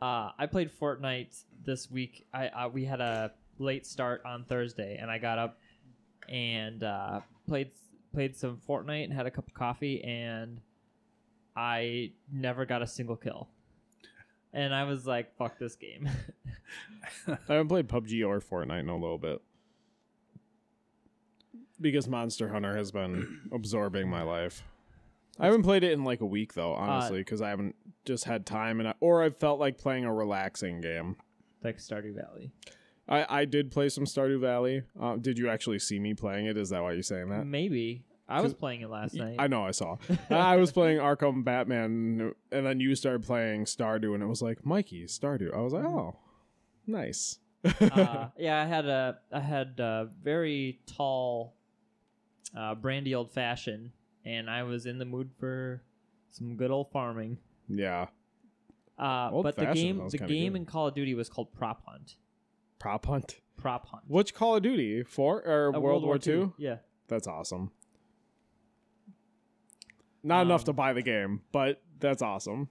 Uh, 0.00 0.30
I 0.38 0.46
played 0.46 0.70
Fortnite 0.70 1.42
this 1.64 1.90
week. 1.90 2.26
I 2.32 2.48
uh, 2.48 2.68
we 2.68 2.84
had 2.84 3.00
a 3.00 3.32
late 3.58 3.86
start 3.86 4.22
on 4.26 4.44
Thursday, 4.44 4.98
and 5.00 5.10
I 5.10 5.16
got 5.18 5.38
up 5.38 5.58
and 6.28 6.82
uh, 6.82 7.20
played 7.48 7.70
played 8.12 8.36
some 8.36 8.58
Fortnite 8.68 9.04
and 9.04 9.12
had 9.12 9.26
a 9.26 9.30
cup 9.30 9.48
of 9.48 9.54
coffee, 9.54 10.02
and 10.04 10.60
I 11.56 12.12
never 12.30 12.66
got 12.66 12.82
a 12.82 12.86
single 12.86 13.16
kill. 13.16 13.48
And 14.56 14.74
I 14.74 14.84
was 14.84 15.06
like, 15.06 15.36
"Fuck 15.36 15.58
this 15.58 15.76
game." 15.76 16.08
I 17.28 17.36
haven't 17.46 17.68
played 17.68 17.88
PUBG 17.88 18.26
or 18.26 18.40
Fortnite 18.40 18.80
in 18.80 18.88
a 18.88 18.96
little 18.96 19.18
bit. 19.18 19.42
Because 21.78 22.08
Monster 22.08 22.48
Hunter 22.48 22.74
has 22.74 22.90
been 22.90 23.42
absorbing 23.52 24.08
my 24.08 24.22
life. 24.22 24.62
I 25.38 25.44
haven't 25.44 25.64
played 25.64 25.84
it 25.84 25.92
in 25.92 26.04
like 26.04 26.22
a 26.22 26.26
week 26.26 26.54
though, 26.54 26.72
honestly, 26.72 27.18
because 27.18 27.42
I 27.42 27.50
haven't 27.50 27.76
just 28.06 28.24
had 28.24 28.46
time 28.46 28.80
and 28.80 28.88
I, 28.88 28.94
or 29.00 29.22
I 29.22 29.28
felt 29.28 29.60
like 29.60 29.76
playing 29.76 30.06
a 30.06 30.14
relaxing 30.14 30.80
game. 30.80 31.16
like 31.62 31.76
Stardew 31.76 32.14
Valley. 32.14 32.50
I, 33.06 33.40
I 33.40 33.44
did 33.44 33.70
play 33.70 33.90
some 33.90 34.04
Stardew 34.04 34.40
Valley. 34.40 34.84
Uh, 34.98 35.16
did 35.16 35.36
you 35.38 35.50
actually 35.50 35.80
see 35.80 35.98
me 35.98 36.14
playing 36.14 36.46
it? 36.46 36.56
Is 36.56 36.70
that 36.70 36.82
why 36.82 36.92
you're 36.92 37.02
saying 37.02 37.28
that? 37.28 37.46
Maybe 37.46 38.05
I 38.28 38.40
was 38.40 38.54
playing 38.54 38.80
it 38.80 38.90
last 38.90 39.14
night. 39.14 39.36
I 39.38 39.46
know 39.46 39.64
I 39.64 39.70
saw. 39.70 39.96
I 40.30 40.56
was 40.56 40.72
playing 40.72 40.98
Arkham 40.98 41.44
Batman, 41.44 42.32
and 42.50 42.66
then 42.66 42.80
you 42.80 42.94
started 42.96 43.22
playing 43.24 43.64
Stardew, 43.66 44.14
and 44.14 44.22
it 44.22 44.26
was 44.26 44.42
like 44.42 44.66
Mikey 44.66 45.04
Stardew. 45.04 45.54
I 45.54 45.60
was 45.60 45.72
like, 45.72 45.84
oh, 45.84 46.16
nice. 46.86 47.38
uh, 47.64 48.28
yeah, 48.38 48.60
I 48.62 48.66
had 48.66 48.86
a 48.86 49.18
I 49.32 49.40
had 49.40 49.78
a 49.78 50.08
very 50.22 50.80
tall, 50.86 51.54
uh, 52.56 52.74
brandy 52.74 53.14
old 53.14 53.30
fashioned, 53.30 53.90
and 54.24 54.50
I 54.50 54.64
was 54.64 54.86
in 54.86 54.98
the 54.98 55.04
mood 55.04 55.30
for 55.38 55.82
some 56.30 56.56
good 56.56 56.70
old 56.70 56.90
farming. 56.90 57.38
yeah. 57.68 58.06
Uh, 58.98 59.42
but 59.42 59.56
the 59.56 59.66
game 59.66 60.08
the 60.10 60.16
game 60.16 60.54
good. 60.54 60.60
in 60.60 60.64
Call 60.64 60.88
of 60.88 60.94
Duty 60.94 61.14
was 61.14 61.28
called 61.28 61.52
Prop 61.52 61.82
Hunt. 61.86 62.16
Prop 62.78 63.04
hunt. 63.04 63.40
Prop 63.58 63.86
Hunt. 63.88 64.04
Which 64.08 64.32
Call 64.34 64.56
of 64.56 64.62
Duty? 64.62 65.02
Four 65.02 65.42
or 65.46 65.76
Uh, 65.76 65.78
World, 65.78 66.02
War 66.02 66.18
Two? 66.18 66.54
Yeah. 66.56 66.76
That's 67.08 67.26
awesome. 67.26 67.72
Not 70.26 70.42
enough 70.46 70.62
Um, 70.62 70.66
to 70.66 70.72
buy 70.72 70.92
the 70.92 71.02
game, 71.02 71.42
but 71.52 71.82
that's 72.00 72.22
awesome. 72.22 72.68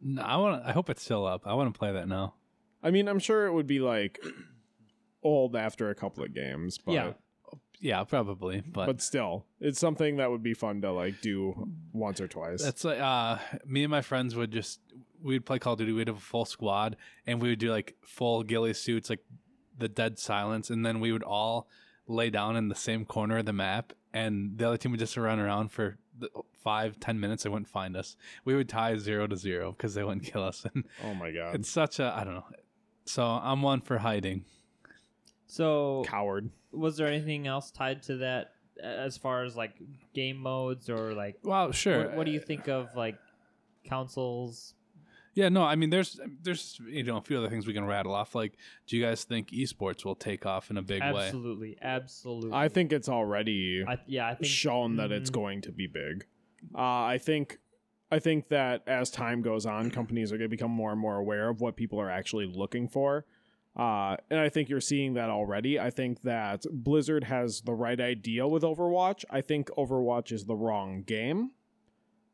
No, 0.00 0.22
I 0.22 0.36
want. 0.36 0.64
I 0.64 0.72
hope 0.72 0.88
it's 0.90 1.02
still 1.02 1.26
up. 1.26 1.46
I 1.46 1.54
want 1.54 1.72
to 1.72 1.78
play 1.78 1.92
that 1.92 2.08
now. 2.08 2.34
I 2.82 2.90
mean, 2.90 3.08
I'm 3.08 3.18
sure 3.18 3.46
it 3.46 3.52
would 3.52 3.66
be 3.66 3.80
like 3.80 4.20
old 5.22 5.56
after 5.56 5.90
a 5.90 5.94
couple 5.94 6.22
of 6.22 6.34
games, 6.34 6.78
but 6.78 6.92
Yeah. 6.92 7.12
Yeah, 7.80 8.04
probably. 8.04 8.62
But, 8.66 8.86
but 8.86 9.02
still, 9.02 9.44
it's 9.60 9.78
something 9.78 10.16
that 10.16 10.30
would 10.30 10.42
be 10.42 10.54
fun 10.54 10.80
to 10.82 10.92
like 10.92 11.20
do 11.20 11.68
once 11.92 12.20
or 12.20 12.28
twice. 12.28 12.62
that's 12.62 12.84
like 12.84 13.00
uh, 13.00 13.38
me 13.66 13.82
and 13.84 13.90
my 13.90 14.00
friends 14.00 14.34
would 14.36 14.52
just 14.52 14.80
we'd 15.22 15.44
play 15.44 15.58
Call 15.58 15.72
of 15.74 15.80
Duty. 15.80 15.92
We'd 15.92 16.08
have 16.08 16.16
a 16.16 16.20
full 16.20 16.44
squad, 16.44 16.96
and 17.26 17.42
we 17.42 17.48
would 17.50 17.58
do 17.58 17.70
like 17.70 17.96
full 18.02 18.42
ghillie 18.42 18.74
suits, 18.74 19.10
like 19.10 19.24
the 19.76 19.88
dead 19.88 20.18
silence, 20.18 20.70
and 20.70 20.86
then 20.86 21.00
we 21.00 21.12
would 21.12 21.22
all 21.24 21.68
lay 22.06 22.30
down 22.30 22.56
in 22.56 22.68
the 22.68 22.74
same 22.74 23.04
corner 23.04 23.38
of 23.38 23.46
the 23.46 23.52
map, 23.52 23.92
and 24.14 24.56
the 24.56 24.66
other 24.68 24.76
team 24.78 24.92
would 24.92 25.00
just 25.00 25.16
run 25.16 25.38
around 25.40 25.70
for 25.70 25.98
the 26.18 26.28
five 26.62 26.98
ten 27.00 27.18
minutes. 27.20 27.42
They 27.42 27.50
wouldn't 27.50 27.68
find 27.68 27.96
us. 27.96 28.16
We 28.44 28.54
would 28.54 28.68
tie 28.68 28.96
zero 28.96 29.26
to 29.26 29.36
zero 29.36 29.72
because 29.72 29.94
they 29.94 30.04
wouldn't 30.04 30.24
kill 30.24 30.42
us, 30.44 30.64
and 30.74 30.84
oh 31.04 31.14
my 31.14 31.30
god, 31.32 31.54
it's 31.56 31.68
such 31.68 31.98
a 32.00 32.12
I 32.16 32.24
don't 32.24 32.34
know. 32.34 32.44
So 33.06 33.24
I'm 33.24 33.62
one 33.62 33.80
for 33.80 33.98
hiding. 33.98 34.44
So 35.46 36.04
coward. 36.06 36.50
was 36.72 36.96
there 36.96 37.06
anything 37.06 37.46
else 37.46 37.70
tied 37.70 38.02
to 38.04 38.16
that 38.18 38.52
as 38.82 39.16
far 39.16 39.44
as 39.44 39.56
like 39.56 39.74
game 40.14 40.36
modes 40.38 40.88
or 40.90 41.12
like 41.14 41.36
Well, 41.42 41.70
sure. 41.72 41.98
what, 41.98 42.16
what 42.16 42.26
do 42.26 42.32
you 42.32 42.40
think 42.40 42.68
of 42.68 42.96
like 42.96 43.18
consoles? 43.86 44.74
Yeah, 45.34 45.48
no, 45.48 45.62
I 45.64 45.74
mean, 45.74 45.90
there's 45.90 46.20
there's 46.42 46.78
you 46.88 47.02
know 47.02 47.16
a 47.16 47.20
few 47.20 47.38
other 47.38 47.48
things 47.48 47.66
we 47.66 47.72
can 47.74 47.84
rattle 47.84 48.14
off. 48.14 48.34
Like, 48.34 48.56
do 48.86 48.96
you 48.96 49.02
guys 49.04 49.24
think 49.24 49.50
esports 49.50 50.04
will 50.04 50.14
take 50.14 50.46
off 50.46 50.70
in 50.70 50.76
a 50.76 50.82
big 50.82 51.02
way? 51.02 51.26
Absolutely, 51.26 51.76
absolutely. 51.82 52.52
I 52.52 52.68
think 52.68 52.92
it's 52.92 53.08
already 53.08 53.84
I, 53.86 53.98
yeah, 54.06 54.28
I 54.28 54.34
think 54.36 54.46
shown 54.46 54.96
that 54.96 55.10
it's 55.10 55.30
Mhm. 55.30 55.34
going 55.34 55.60
to 55.62 55.72
be 55.72 55.86
big. 55.88 56.26
Uh, 56.74 56.78
I 57.04 57.18
think 57.18 57.58
I 58.12 58.20
think 58.20 58.48
that 58.48 58.84
as 58.86 59.10
time 59.10 59.42
goes 59.42 59.66
on, 59.66 59.90
companies 59.90 60.32
are 60.32 60.36
going 60.38 60.48
to 60.48 60.56
become 60.56 60.70
more 60.70 60.92
and 60.92 61.00
more 61.00 61.16
aware 61.16 61.48
of 61.48 61.60
what 61.60 61.74
people 61.74 62.00
are 62.00 62.10
actually 62.10 62.46
looking 62.46 62.86
for. 62.86 63.26
Uh, 63.76 64.16
and 64.30 64.38
I 64.38 64.48
think 64.50 64.68
you're 64.68 64.80
seeing 64.80 65.14
that 65.14 65.30
already. 65.30 65.80
I 65.80 65.90
think 65.90 66.22
that 66.22 66.64
Blizzard 66.70 67.24
has 67.24 67.62
the 67.62 67.72
right 67.74 68.00
idea 68.00 68.46
with 68.46 68.62
Overwatch. 68.62 69.24
I 69.30 69.40
think 69.40 69.68
Overwatch 69.70 70.30
is 70.30 70.44
the 70.44 70.54
wrong 70.54 71.02
game. 71.02 71.50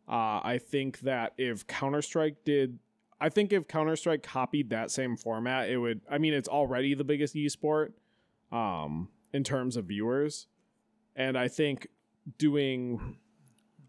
Uh, 0.07 0.41
I 0.45 0.59
think 0.63 1.01
that 1.01 1.33
if 1.39 1.67
Counter 1.67 2.03
Strike 2.03 2.45
did, 2.45 2.79
I 3.21 3.29
think 3.29 3.53
if 3.53 3.69
Counter 3.69 3.97
Strike 3.97 4.23
copied 4.23 4.71
that 4.71 4.91
same 4.91 5.17
format, 5.17 5.69
it 5.69 5.77
would. 5.79 6.01
I 6.11 6.19
mean, 6.19 6.33
it's 6.33 6.49
already 6.49 6.95
the 6.95 7.05
biggest 7.05 7.35
esport 7.35 7.93
um, 8.51 9.09
in 9.33 9.45
terms 9.45 9.77
of 9.77 9.85
viewers, 9.87 10.47
and 11.15 11.37
I 11.37 11.49
think 11.49 11.89
doing 12.39 13.19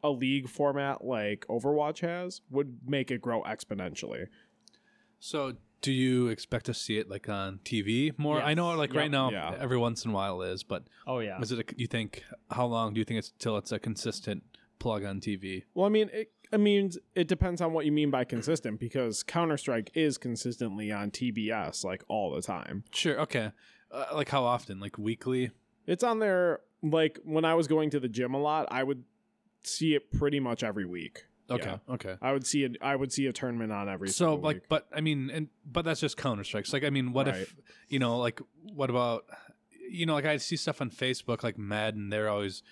a 0.04 0.10
league 0.10 0.50
format 0.50 1.04
like 1.06 1.46
Overwatch 1.48 2.00
has 2.02 2.42
would 2.50 2.80
make 2.86 3.12
it 3.12 3.22
grow 3.22 3.44
exponentially. 3.44 4.26
So, 5.20 5.54
do 5.82 5.92
you 5.92 6.28
expect 6.28 6.66
to 6.68 6.74
see 6.74 6.98
it 6.98 7.10
like 7.10 7.30
on 7.30 7.60
TV 7.64 8.12
more? 8.18 8.42
I 8.42 8.54
know, 8.54 8.76
like 8.76 8.90
Yep. 8.94 8.98
right 8.98 9.12
now, 9.12 9.32
Yeah. 9.32 9.56
every 9.60 9.78
once 9.78 10.04
in 10.06 10.12
a 10.12 10.14
while 10.14 10.42
is, 10.42 10.64
but 10.64 10.84
oh 11.08 11.20
yeah. 11.20 11.40
is 11.40 11.52
it? 11.52 11.60
A, 11.60 11.76
you 11.78 11.88
think 11.88 12.24
how 12.50 12.66
long 12.66 12.94
do 12.94 13.00
you 13.00 13.06
think 13.06 13.20
it's 13.20 13.32
till 13.40 13.58
it's 13.58 13.72
a 13.72 13.80
consistent 13.80 14.44
plug 14.80 15.04
on 15.06 15.20
TV? 15.22 15.64
Well, 15.74 15.86
I 15.86 15.90
mean, 15.90 16.10
it, 16.12 16.32
I 16.54 16.58
mean, 16.58 16.92
it 17.16 17.28
depends 17.28 17.62
on 17.62 17.74
what 17.74 17.86
you 17.86 17.92
mean 17.92 18.12
by 18.12 18.24
consistent 18.26 18.80
because 18.80 19.24
Counter 19.24 19.58
Strike 19.58 19.92
is 19.94 20.18
consistently 20.18 20.92
on 20.92 21.12
TBS 21.12 21.84
like 21.84 22.04
all 22.08 22.32
the 22.32 22.42
time. 22.42 22.84
Sure. 22.94 23.20
Okay. 23.22 23.52
Uh, 23.92 24.06
like 24.14 24.30
how 24.30 24.44
often? 24.44 24.80
Like 24.80 24.98
weekly? 24.98 25.52
It's 25.88 26.04
on 26.04 26.20
there 26.20 26.62
like 26.84 27.20
when 27.24 27.46
I 27.46 27.56
was 27.56 27.68
going 27.68 27.90
to 27.92 28.00
the 28.00 28.10
gym 28.10 28.34
a 28.34 28.40
lot, 28.40 28.68
I 28.72 28.84
would 28.84 29.04
see 29.64 29.96
it 29.96 30.12
pretty 30.12 30.40
much 30.40 30.64
every 30.64 30.86
week. 30.86 31.26
Okay. 31.50 31.70
Yeah. 31.70 31.94
Okay. 31.94 32.16
I 32.22 32.32
would 32.32 32.46
see 32.46 32.64
it. 32.64 32.78
I 32.82 32.96
would 32.96 33.12
see 33.12 33.26
a 33.28 33.34
tournament 33.34 33.72
on 33.72 33.90
every. 33.90 34.10
So 34.10 34.36
like, 34.36 34.58
week. 34.58 34.64
but 34.70 34.88
I 34.94 35.02
mean, 35.02 35.30
and 35.30 35.50
but 35.70 35.84
that's 35.84 36.00
just 36.00 36.18
Counter 36.18 36.44
Strikes. 36.44 36.72
Like, 36.72 36.84
I 36.84 36.90
mean, 36.90 37.14
what 37.14 37.28
if 37.28 37.56
you 37.90 38.00
know, 38.00 38.18
like, 38.18 38.42
what 38.74 38.90
about 38.90 39.26
you 39.90 40.06
know, 40.06 40.14
like 40.14 40.26
I 40.26 40.38
see 40.38 40.56
stuff 40.56 40.82
on 40.82 40.90
Facebook, 40.90 41.44
like 41.44 41.58
Madden. 41.58 42.10
They're 42.10 42.30
always 42.30 42.64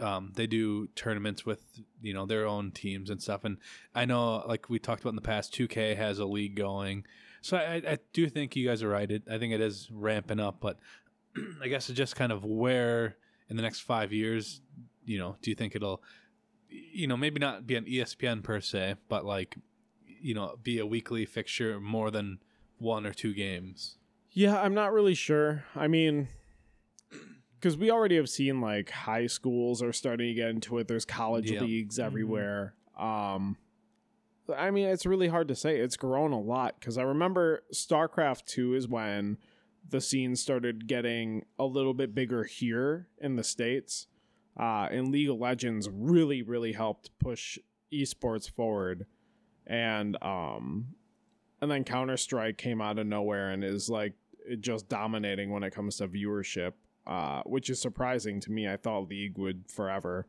um, 0.00 0.32
they 0.34 0.46
do 0.46 0.88
tournaments 0.88 1.46
with 1.46 1.60
you 2.02 2.12
know 2.12 2.26
their 2.26 2.46
own 2.46 2.70
teams 2.70 3.10
and 3.10 3.22
stuff. 3.22 3.44
And 3.44 3.58
I 3.94 4.04
know, 4.04 4.44
like 4.46 4.68
we 4.68 4.78
talked 4.78 5.00
about 5.02 5.10
in 5.10 5.16
the 5.16 5.22
past, 5.22 5.54
2K 5.54 5.96
has 5.96 6.18
a 6.18 6.26
league 6.26 6.54
going. 6.54 7.04
So 7.40 7.56
I, 7.56 7.82
I 7.86 7.98
do 8.12 8.28
think 8.28 8.56
you 8.56 8.66
guys 8.66 8.82
are 8.82 8.88
right. 8.88 9.10
It, 9.10 9.22
I 9.30 9.38
think 9.38 9.52
it 9.52 9.60
is 9.60 9.88
ramping 9.92 10.40
up, 10.40 10.56
but 10.60 10.78
I 11.62 11.68
guess 11.68 11.88
it's 11.88 11.96
just 11.96 12.16
kind 12.16 12.32
of 12.32 12.44
where 12.44 13.16
in 13.48 13.56
the 13.56 13.62
next 13.62 13.80
five 13.80 14.12
years, 14.12 14.60
you 15.04 15.18
know, 15.18 15.36
do 15.42 15.50
you 15.50 15.54
think 15.54 15.76
it'll, 15.76 16.02
you 16.68 17.06
know, 17.06 17.16
maybe 17.16 17.38
not 17.38 17.66
be 17.66 17.76
an 17.76 17.84
ESPN 17.84 18.42
per 18.42 18.60
se, 18.60 18.96
but 19.08 19.24
like, 19.24 19.56
you 20.20 20.34
know, 20.34 20.56
be 20.62 20.78
a 20.78 20.86
weekly 20.86 21.24
fixture 21.24 21.78
more 21.78 22.10
than 22.10 22.40
one 22.78 23.06
or 23.06 23.12
two 23.12 23.32
games. 23.32 23.96
Yeah, 24.32 24.60
I'm 24.60 24.74
not 24.74 24.92
really 24.92 25.14
sure. 25.14 25.64
I 25.74 25.88
mean, 25.88 26.28
because 27.66 27.76
we 27.76 27.90
already 27.90 28.14
have 28.14 28.28
seen 28.28 28.60
like 28.60 28.90
high 28.90 29.26
schools 29.26 29.82
are 29.82 29.92
starting 29.92 30.28
to 30.28 30.34
get 30.34 30.50
into 30.50 30.78
it. 30.78 30.86
There's 30.86 31.04
college 31.04 31.50
Yeah. 31.50 31.62
leagues 31.62 31.98
everywhere. 31.98 32.74
Um, 32.96 33.56
I 34.56 34.70
mean, 34.70 34.86
it's 34.86 35.04
really 35.04 35.26
hard 35.26 35.48
to 35.48 35.56
say. 35.56 35.80
It's 35.80 35.96
grown 35.96 36.30
a 36.30 36.38
lot 36.40 36.78
because 36.78 36.96
I 36.96 37.02
remember 37.02 37.64
StarCraft 37.74 38.44
Two 38.44 38.74
is 38.74 38.86
when 38.86 39.38
the 39.88 40.00
scene 40.00 40.36
started 40.36 40.86
getting 40.86 41.44
a 41.58 41.64
little 41.66 41.92
bit 41.92 42.14
bigger 42.14 42.44
here 42.44 43.08
in 43.20 43.34
the 43.34 43.42
states. 43.42 44.06
Uh, 44.56 44.86
and 44.92 45.08
League 45.10 45.28
of 45.28 45.38
Legends 45.38 45.88
really, 45.92 46.42
really 46.42 46.72
helped 46.72 47.10
push 47.18 47.58
esports 47.92 48.48
forward. 48.48 49.06
And 49.66 50.16
um, 50.22 50.94
and 51.60 51.68
then 51.68 51.82
Counter 51.82 52.16
Strike 52.16 52.58
came 52.58 52.80
out 52.80 53.00
of 53.00 53.08
nowhere 53.08 53.50
and 53.50 53.64
is 53.64 53.90
like 53.90 54.12
just 54.60 54.88
dominating 54.88 55.50
when 55.50 55.64
it 55.64 55.72
comes 55.74 55.96
to 55.96 56.06
viewership, 56.06 56.74
uh, 57.06 57.42
which 57.44 57.70
is 57.70 57.80
surprising 57.80 58.40
to 58.40 58.50
me. 58.50 58.68
I 58.68 58.76
thought 58.76 59.08
League 59.08 59.38
would 59.38 59.64
forever. 59.70 60.26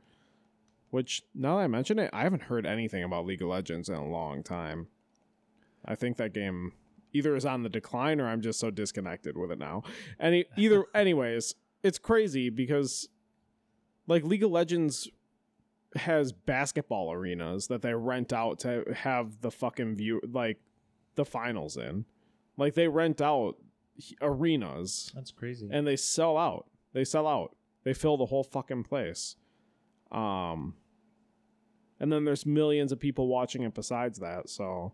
Which 0.89 1.23
now 1.35 1.57
that 1.57 1.63
I 1.63 1.67
mention 1.67 1.99
it, 1.99 2.09
I 2.13 2.23
haven't 2.23 2.43
heard 2.43 2.65
anything 2.65 3.03
about 3.03 3.25
League 3.25 3.41
of 3.41 3.49
Legends 3.49 3.89
in 3.89 3.95
a 3.95 4.07
long 4.07 4.41
time. 4.41 4.87
I 5.85 5.95
think 5.95 6.17
that 6.17 6.33
game 6.33 6.73
either 7.13 7.35
is 7.35 7.45
on 7.45 7.63
the 7.63 7.69
decline 7.69 8.21
or 8.21 8.27
I'm 8.27 8.41
just 8.41 8.59
so 8.59 8.71
disconnected 8.71 9.37
with 9.37 9.51
it 9.51 9.59
now. 9.59 9.83
Any 10.19 10.45
either 10.55 10.85
anyways, 10.95 11.55
it's 11.83 11.99
crazy 11.99 12.49
because 12.49 13.09
like 14.07 14.23
League 14.23 14.43
of 14.43 14.51
Legends 14.51 15.09
has 15.95 16.31
basketball 16.31 17.11
arenas 17.11 17.67
that 17.67 17.81
they 17.81 17.93
rent 17.93 18.31
out 18.31 18.59
to 18.59 18.83
have 18.95 19.41
the 19.41 19.51
fucking 19.51 19.95
view 19.95 20.21
like 20.31 20.59
the 21.15 21.25
finals 21.25 21.77
in. 21.77 22.05
Like 22.57 22.73
they 22.75 22.87
rent 22.87 23.21
out 23.21 23.55
arenas 24.21 25.11
That's 25.15 25.31
crazy. 25.31 25.67
and 25.71 25.85
they 25.87 25.95
sell 25.95 26.37
out. 26.37 26.65
They 26.93 27.03
sell 27.03 27.27
out. 27.27 27.55
They 27.83 27.93
fill 27.93 28.17
the 28.17 28.25
whole 28.27 28.43
fucking 28.43 28.83
place. 28.83 29.35
Um 30.11 30.75
and 31.99 32.11
then 32.11 32.25
there's 32.25 32.45
millions 32.45 32.91
of 32.91 32.99
people 32.99 33.27
watching 33.27 33.63
it 33.63 33.73
besides 33.73 34.19
that. 34.19 34.49
So 34.49 34.93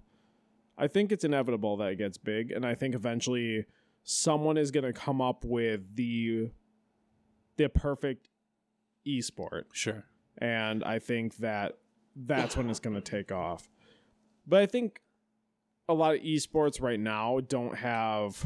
I 0.78 0.88
think 0.88 1.12
it's 1.12 1.24
inevitable 1.24 1.78
that 1.78 1.92
it 1.92 1.98
gets 1.98 2.18
big 2.18 2.52
and 2.52 2.66
I 2.66 2.76
think 2.76 2.96
eventually 2.96 3.66
someone 4.04 4.58
is 4.58 4.72
going 4.72 4.86
to 4.86 4.94
come 4.94 5.22
up 5.22 5.46
with 5.46 5.96
the 5.96 6.50
the 7.58 7.70
perfect 7.70 8.30
esport 9.08 9.64
Sure. 9.74 10.06
and 10.40 10.84
I 10.84 11.00
think 11.00 11.38
that 11.38 11.78
that's 12.16 12.56
when 12.58 12.70
it's 12.70 12.80
going 12.80 12.96
to 12.96 13.02
take 13.02 13.32
off. 13.32 13.70
But 14.48 14.62
I 14.62 14.66
think 14.66 15.02
a 15.90 15.94
lot 15.94 16.16
of 16.16 16.22
esports 16.22 16.82
right 16.82 17.00
now 17.00 17.40
don't 17.48 17.76
have 17.78 18.46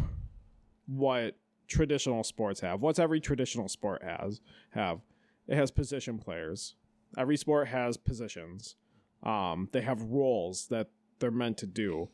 what 0.87 1.35
traditional 1.67 2.23
sports 2.23 2.61
have. 2.61 2.81
What's 2.81 2.99
every 2.99 3.19
traditional 3.19 3.67
sport 3.67 4.03
has 4.03 4.41
have? 4.71 5.01
It 5.47 5.55
has 5.55 5.71
position 5.71 6.17
players. 6.17 6.75
Every 7.17 7.37
sport 7.37 7.67
has 7.69 7.97
positions. 7.97 8.75
Um, 9.23 9.69
they 9.71 9.81
have 9.81 10.01
roles 10.01 10.67
that 10.67 10.89
they're 11.19 11.31
meant 11.31 11.57
to 11.59 11.65
do. 11.65 12.09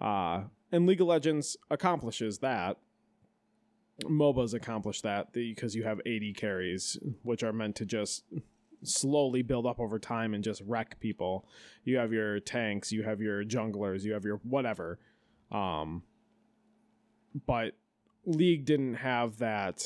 Uh, 0.00 0.44
and 0.72 0.86
League 0.86 1.00
of 1.00 1.06
Legends 1.06 1.56
accomplishes 1.70 2.38
that. 2.38 2.78
MOBAs 4.04 4.54
accomplish 4.54 5.02
that 5.02 5.32
because 5.32 5.74
you 5.74 5.82
have 5.82 6.00
AD 6.06 6.36
carries, 6.36 6.98
which 7.22 7.42
are 7.42 7.52
meant 7.52 7.76
to 7.76 7.84
just 7.84 8.24
slowly 8.82 9.42
build 9.42 9.66
up 9.66 9.78
over 9.78 9.98
time 9.98 10.32
and 10.32 10.42
just 10.42 10.62
wreck 10.66 10.98
people. 11.00 11.46
You 11.84 11.98
have 11.98 12.12
your 12.12 12.40
tanks, 12.40 12.92
you 12.92 13.02
have 13.02 13.20
your 13.20 13.44
junglers, 13.44 14.04
you 14.04 14.12
have 14.12 14.24
your 14.24 14.36
whatever. 14.42 14.98
Um, 15.52 16.02
but 17.46 17.74
League 18.30 18.64
didn't 18.64 18.94
have 18.94 19.38
that 19.38 19.82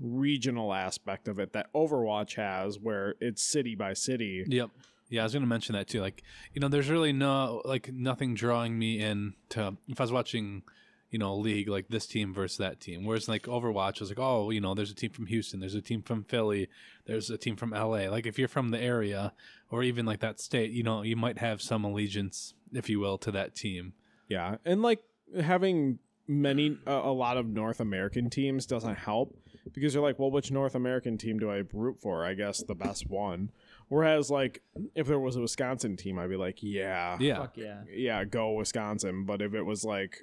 regional 0.00 0.72
aspect 0.72 1.28
of 1.28 1.38
it 1.38 1.52
that 1.52 1.72
Overwatch 1.72 2.34
has, 2.36 2.78
where 2.78 3.14
it's 3.20 3.42
city 3.42 3.74
by 3.74 3.92
city. 3.92 4.44
Yep. 4.46 4.70
Yeah, 5.10 5.20
I 5.20 5.24
was 5.24 5.34
gonna 5.34 5.46
mention 5.46 5.74
that 5.74 5.86
too. 5.86 6.00
Like, 6.00 6.22
you 6.52 6.60
know, 6.60 6.68
there's 6.68 6.90
really 6.90 7.12
no 7.12 7.62
like 7.64 7.92
nothing 7.92 8.34
drawing 8.34 8.78
me 8.78 9.00
in 9.00 9.34
to 9.50 9.76
if 9.86 10.00
I 10.00 10.04
was 10.04 10.12
watching, 10.12 10.62
you 11.10 11.18
know, 11.18 11.36
league 11.36 11.68
like 11.68 11.88
this 11.88 12.06
team 12.06 12.34
versus 12.34 12.58
that 12.58 12.80
team. 12.80 13.04
Whereas 13.04 13.28
like 13.28 13.42
Overwatch 13.42 14.00
is 14.02 14.08
like, 14.08 14.18
oh, 14.18 14.50
you 14.50 14.60
know, 14.60 14.74
there's 14.74 14.90
a 14.90 14.94
team 14.94 15.10
from 15.10 15.26
Houston, 15.26 15.60
there's 15.60 15.74
a 15.74 15.82
team 15.82 16.02
from 16.02 16.24
Philly, 16.24 16.68
there's 17.06 17.30
a 17.30 17.38
team 17.38 17.54
from 17.54 17.70
LA. 17.70 18.08
Like 18.08 18.26
if 18.26 18.38
you're 18.38 18.48
from 18.48 18.70
the 18.70 18.80
area 18.80 19.32
or 19.70 19.82
even 19.82 20.06
like 20.06 20.20
that 20.20 20.40
state, 20.40 20.70
you 20.70 20.82
know, 20.82 21.02
you 21.02 21.16
might 21.16 21.38
have 21.38 21.60
some 21.62 21.84
allegiance, 21.84 22.54
if 22.72 22.88
you 22.88 22.98
will, 22.98 23.18
to 23.18 23.30
that 23.30 23.54
team. 23.54 23.92
Yeah, 24.28 24.56
and 24.64 24.82
like 24.82 25.02
having 25.40 25.98
many 26.26 26.78
a, 26.86 26.92
a 26.92 27.12
lot 27.12 27.36
of 27.36 27.46
North 27.46 27.80
American 27.80 28.30
teams 28.30 28.66
doesn't 28.66 28.96
help 28.96 29.36
because 29.72 29.94
you're 29.94 30.02
like, 30.02 30.18
well, 30.18 30.30
which 30.30 30.50
North 30.50 30.74
American 30.74 31.18
team 31.18 31.38
do 31.38 31.50
I 31.50 31.62
root 31.72 31.98
for? 32.00 32.24
I 32.24 32.34
guess 32.34 32.62
the 32.62 32.74
best 32.74 33.08
one. 33.08 33.50
Whereas 33.88 34.30
like 34.30 34.62
if 34.94 35.06
there 35.06 35.18
was 35.18 35.36
a 35.36 35.40
Wisconsin 35.40 35.96
team, 35.96 36.18
I'd 36.18 36.30
be 36.30 36.36
like, 36.36 36.58
yeah, 36.62 37.16
Yeah. 37.20 37.38
Fuck 37.38 37.56
yeah. 37.56 37.82
yeah, 37.90 38.24
go 38.24 38.52
Wisconsin. 38.52 39.24
But 39.24 39.42
if 39.42 39.54
it 39.54 39.62
was 39.62 39.84
like 39.84 40.20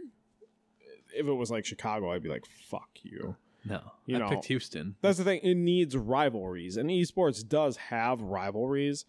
if 1.13 1.27
it 1.27 1.33
was 1.33 1.51
like 1.51 1.65
Chicago, 1.65 2.11
I'd 2.11 2.23
be 2.23 2.29
like, 2.29 2.45
fuck 2.45 2.89
you. 3.03 3.35
No. 3.65 3.81
You 4.05 4.15
I 4.15 4.19
know, 4.19 4.29
picked 4.29 4.45
Houston. 4.45 4.95
That's 5.01 5.17
the 5.17 5.23
thing. 5.23 5.41
It 5.43 5.55
needs 5.55 5.95
rivalries, 5.95 6.77
and 6.77 6.89
esports 6.89 7.47
does 7.47 7.77
have 7.77 8.21
rivalries, 8.21 9.05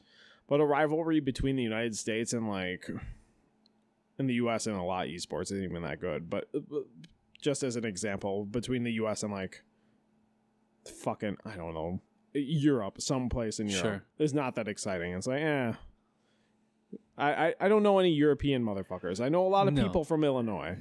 but 0.47 0.61
a 0.61 0.65
rivalry 0.67 1.21
between 1.21 1.57
the 1.57 1.63
United 1.63 1.97
States 1.97 2.33
and 2.35 2.49
like 2.49 2.91
in 4.23 4.27
the 4.29 4.35
U.S. 4.35 4.67
and 4.67 4.77
a 4.77 4.83
lot 4.83 5.07
of 5.07 5.13
esports 5.13 5.45
isn't 5.53 5.63
even 5.65 5.83
that 5.83 6.01
good. 6.01 6.31
But 6.31 6.49
uh, 6.55 6.61
just 7.41 7.63
as 7.63 7.77
an 7.77 7.85
example, 7.85 8.45
between 8.45 8.85
the 8.85 8.93
U.S. 8.93 9.23
and 9.23 9.33
like 9.33 9.63
fucking 11.03 11.37
I 11.45 11.57
don't 11.57 11.75
know 11.75 12.01
Europe, 12.35 13.01
someplace 13.01 13.61
in 13.61 13.69
Europe, 13.69 13.85
Sure. 13.85 14.03
is 14.19 14.33
not 14.33 14.55
that 14.55 14.67
exciting. 14.69 15.13
It's 15.13 15.27
like, 15.27 15.43
eh. 15.43 15.73
I, 17.19 17.33
I, 17.49 17.55
I 17.61 17.69
don't 17.69 17.83
know 17.83 17.99
any 17.99 18.11
European 18.11 18.65
motherfuckers. 18.65 19.21
I 19.23 19.29
know 19.29 19.47
a 19.47 19.49
lot 19.49 19.69
of 19.69 19.75
No. 19.75 19.83
people 19.83 20.03
from 20.05 20.25
Illinois. 20.25 20.79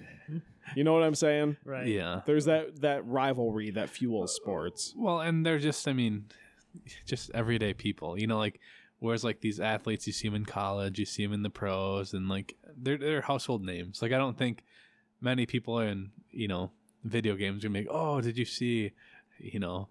You 0.78 0.84
know 0.86 0.94
what 0.94 1.04
I'm 1.04 1.16
saying? 1.16 1.58
Right. 1.66 1.88
Yeah. 1.88 2.22
There's 2.26 2.46
that 2.46 2.80
that 2.82 3.06
rivalry 3.06 3.72
that 3.72 3.90
fuels 3.90 4.34
sports. 4.34 4.94
Well, 4.98 5.20
and 5.20 5.46
they're 5.46 5.60
just, 5.60 5.86
I 5.90 5.94
mean, 5.94 6.26
just 7.06 7.32
everyday 7.34 7.74
people. 7.74 8.18
You 8.18 8.28
know, 8.28 8.38
like 8.38 8.62
whereas 9.02 9.24
like 9.24 9.42
these 9.42 9.60
athletes, 9.60 10.06
you 10.08 10.14
see 10.14 10.28
them 10.28 10.36
in 10.36 10.46
college, 10.46 11.00
you 11.00 11.06
see 11.06 11.24
them 11.26 11.34
in 11.34 11.42
the 11.42 11.50
pros, 11.50 12.14
and 12.14 12.30
like 12.30 12.56
they're 12.78 12.98
they're 12.98 13.22
household 13.22 13.64
names. 13.64 14.02
Like 14.02 14.14
I 14.14 14.18
don't 14.18 14.38
think 14.38 14.64
many 15.20 15.46
people 15.46 15.80
in 15.80 16.12
you 16.32 16.48
know 16.48 16.72
video 17.04 17.36
games 17.36 17.66
are 17.66 17.70
make. 17.70 17.88
Oh, 17.90 18.22
did 18.22 18.38
you 18.38 18.46
see, 18.46 18.94
you 19.38 19.60
know. 19.60 19.90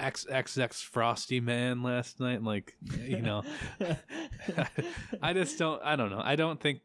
XXX 0.00 0.82
Frosty 0.82 1.38
Man 1.38 1.84
last 1.84 2.18
night, 2.18 2.42
like 2.42 2.74
you 3.00 3.22
know, 3.22 3.44
I 5.22 5.32
just 5.32 5.56
don't. 5.56 5.80
I 5.84 5.94
don't 5.94 6.10
know. 6.10 6.20
I 6.20 6.34
don't 6.34 6.60
think 6.60 6.80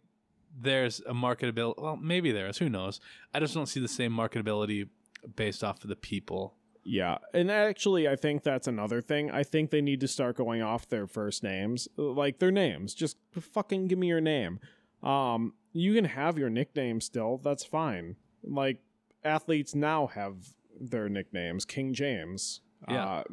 there's 0.55 0.99
a 0.99 1.13
marketability. 1.13 1.81
Well, 1.81 1.97
maybe 1.97 2.31
there 2.31 2.47
is. 2.47 2.59
Who 2.59 2.69
knows? 2.69 3.01
I 3.33 3.39
just 3.39 3.55
don't 3.55 3.65
see 3.65 3.79
the 3.79 3.87
same 3.87 4.11
marketability 4.11 4.89
based 5.35 5.63
off 5.63 5.83
of 5.83 5.89
the 5.89 5.95
people. 5.95 6.53
Yeah, 6.83 7.17
and 7.33 7.51
actually, 7.51 8.07
I 8.07 8.15
think 8.15 8.41
that's 8.43 8.67
another 8.67 9.01
thing. 9.01 9.29
I 9.29 9.43
think 9.43 9.69
they 9.69 9.81
need 9.81 9.99
to 9.99 10.07
start 10.07 10.37
going 10.37 10.61
off 10.61 10.87
their 10.89 11.07
first 11.07 11.43
names, 11.43 11.87
like 11.97 12.39
their 12.39 12.51
names. 12.51 12.93
Just 12.95 13.17
fucking 13.39 13.87
give 13.87 13.99
me 13.99 14.07
your 14.07 14.21
name. 14.21 14.59
Um, 15.03 15.53
you 15.73 15.93
can 15.93 16.05
have 16.05 16.37
your 16.39 16.49
nickname 16.49 16.99
still. 17.01 17.37
That's 17.37 17.63
fine. 17.65 18.15
Like 18.43 18.79
athletes 19.23 19.75
now 19.75 20.07
have 20.07 20.53
their 20.79 21.09
nicknames. 21.09 21.65
King 21.65 21.93
James, 21.93 22.61
Yeah. 22.89 23.05
uh, 23.05 23.23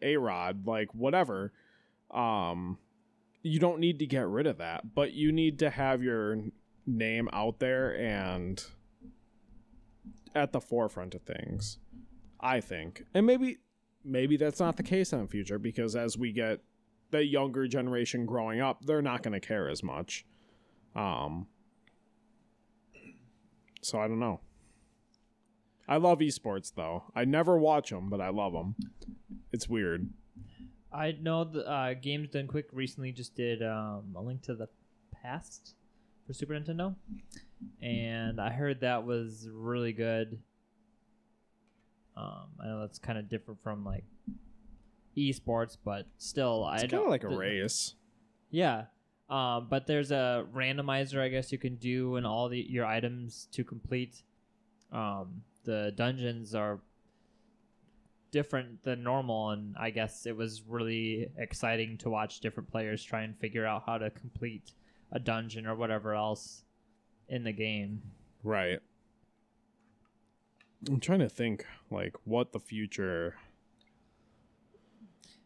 A 0.00 0.16
Rod, 0.16 0.66
like 0.66 0.94
whatever. 0.94 1.52
Um, 2.10 2.78
you 3.42 3.58
don't 3.60 3.80
need 3.80 3.98
to 4.00 4.06
get 4.06 4.26
rid 4.26 4.46
of 4.46 4.58
that, 4.58 4.94
but 4.94 5.12
you 5.12 5.30
need 5.30 5.58
to 5.60 5.70
have 5.70 6.02
your 6.02 6.38
name 6.86 7.28
out 7.32 7.58
there 7.60 7.94
and 7.96 8.64
at 10.34 10.52
the 10.52 10.60
forefront 10.60 11.14
of 11.14 11.22
things. 11.22 11.78
I 12.42 12.60
think. 12.60 13.04
And 13.14 13.26
maybe 13.26 13.58
maybe 14.04 14.36
that's 14.36 14.60
not 14.60 14.76
the 14.76 14.82
case 14.82 15.12
in 15.12 15.20
the 15.20 15.28
future 15.28 15.58
because 15.58 15.94
as 15.94 16.18
we 16.18 16.32
get 16.32 16.60
the 17.10 17.24
younger 17.24 17.68
generation 17.68 18.26
growing 18.26 18.60
up, 18.60 18.84
they're 18.84 19.02
not 19.02 19.22
going 19.22 19.34
to 19.34 19.40
care 19.40 19.68
as 19.68 19.82
much. 19.82 20.24
Um 20.94 21.46
So 23.82 23.98
I 23.98 24.08
don't 24.08 24.20
know. 24.20 24.40
I 25.88 25.96
love 25.96 26.20
esports 26.20 26.72
though. 26.74 27.04
I 27.14 27.24
never 27.24 27.58
watch 27.58 27.90
them, 27.90 28.08
but 28.08 28.20
I 28.20 28.28
love 28.30 28.52
them. 28.52 28.76
It's 29.52 29.68
weird. 29.68 30.08
I 30.92 31.12
know 31.20 31.44
the 31.44 31.66
uh, 31.68 31.94
Games 31.94 32.28
Done 32.30 32.46
Quick 32.46 32.68
recently 32.72 33.12
just 33.12 33.34
did 33.34 33.62
um, 33.62 34.14
a 34.14 34.20
link 34.20 34.42
to 34.42 34.54
the 34.54 34.68
past 35.22 35.74
for 36.26 36.34
Super 36.34 36.52
Nintendo, 36.52 36.94
and 37.80 38.40
I 38.40 38.50
heard 38.50 38.80
that 38.80 39.04
was 39.06 39.48
really 39.50 39.92
good. 39.92 40.38
Um, 42.16 42.48
I 42.62 42.66
know 42.66 42.80
that's 42.80 42.98
kind 42.98 43.18
of 43.18 43.28
different 43.28 43.62
from 43.62 43.84
like 43.84 44.04
esports, 45.16 45.76
but 45.82 46.06
still, 46.18 46.64
I 46.64 46.76
It's 46.76 46.90
kind 46.90 47.04
of 47.04 47.10
like 47.10 47.24
a 47.24 47.28
th- 47.28 47.38
race. 47.38 47.94
Yeah. 48.50 48.84
Um, 49.30 49.68
but 49.70 49.86
there's 49.86 50.10
a 50.10 50.46
randomizer, 50.54 51.20
I 51.20 51.28
guess 51.28 51.52
you 51.52 51.58
can 51.58 51.76
do, 51.76 52.16
and 52.16 52.26
all 52.26 52.48
the 52.48 52.58
your 52.58 52.84
items 52.84 53.48
to 53.52 53.64
complete. 53.64 54.22
Um, 54.92 55.42
the 55.64 55.92
dungeons 55.96 56.54
are 56.54 56.80
different 58.30 58.82
than 58.82 59.02
normal, 59.02 59.50
and 59.50 59.76
I 59.78 59.90
guess 59.90 60.26
it 60.26 60.36
was 60.36 60.62
really 60.66 61.30
exciting 61.38 61.98
to 61.98 62.10
watch 62.10 62.40
different 62.40 62.70
players 62.70 63.02
try 63.02 63.22
and 63.22 63.38
figure 63.38 63.64
out 63.64 63.84
how 63.86 63.98
to 63.98 64.10
complete 64.10 64.72
a 65.12 65.18
dungeon 65.18 65.66
or 65.66 65.76
whatever 65.76 66.14
else 66.14 66.64
in 67.28 67.44
the 67.44 67.52
game. 67.52 68.02
Right. 68.42 68.80
I'm 70.88 71.00
trying 71.00 71.20
to 71.20 71.28
think 71.28 71.64
like 71.90 72.16
what 72.24 72.52
the 72.52 72.60
future 72.60 73.34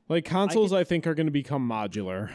like 0.09 0.25
consoles 0.25 0.73
I, 0.73 0.85
think 0.85 1.07
are 1.07 1.15
going 1.15 1.27
to 1.27 1.33
become 1.33 1.69
modular. 1.69 2.31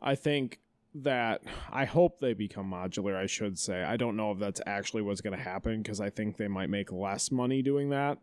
I 0.00 0.14
think 0.14 0.60
that 0.94 1.42
I 1.70 1.84
hope 1.84 2.20
they 2.20 2.32
become 2.32 2.70
modular, 2.70 3.16
I 3.16 3.26
should 3.26 3.58
say. 3.58 3.82
I 3.82 3.96
don't 3.96 4.16
know 4.16 4.32
if 4.32 4.38
that's 4.38 4.60
actually 4.66 5.02
what's 5.02 5.20
going 5.20 5.36
to 5.36 5.42
happen 5.42 5.82
because 5.82 6.00
I 6.00 6.10
think 6.10 6.36
they 6.36 6.48
might 6.48 6.70
make 6.70 6.90
less 6.90 7.30
money 7.30 7.62
doing 7.62 7.90
that. 7.90 8.18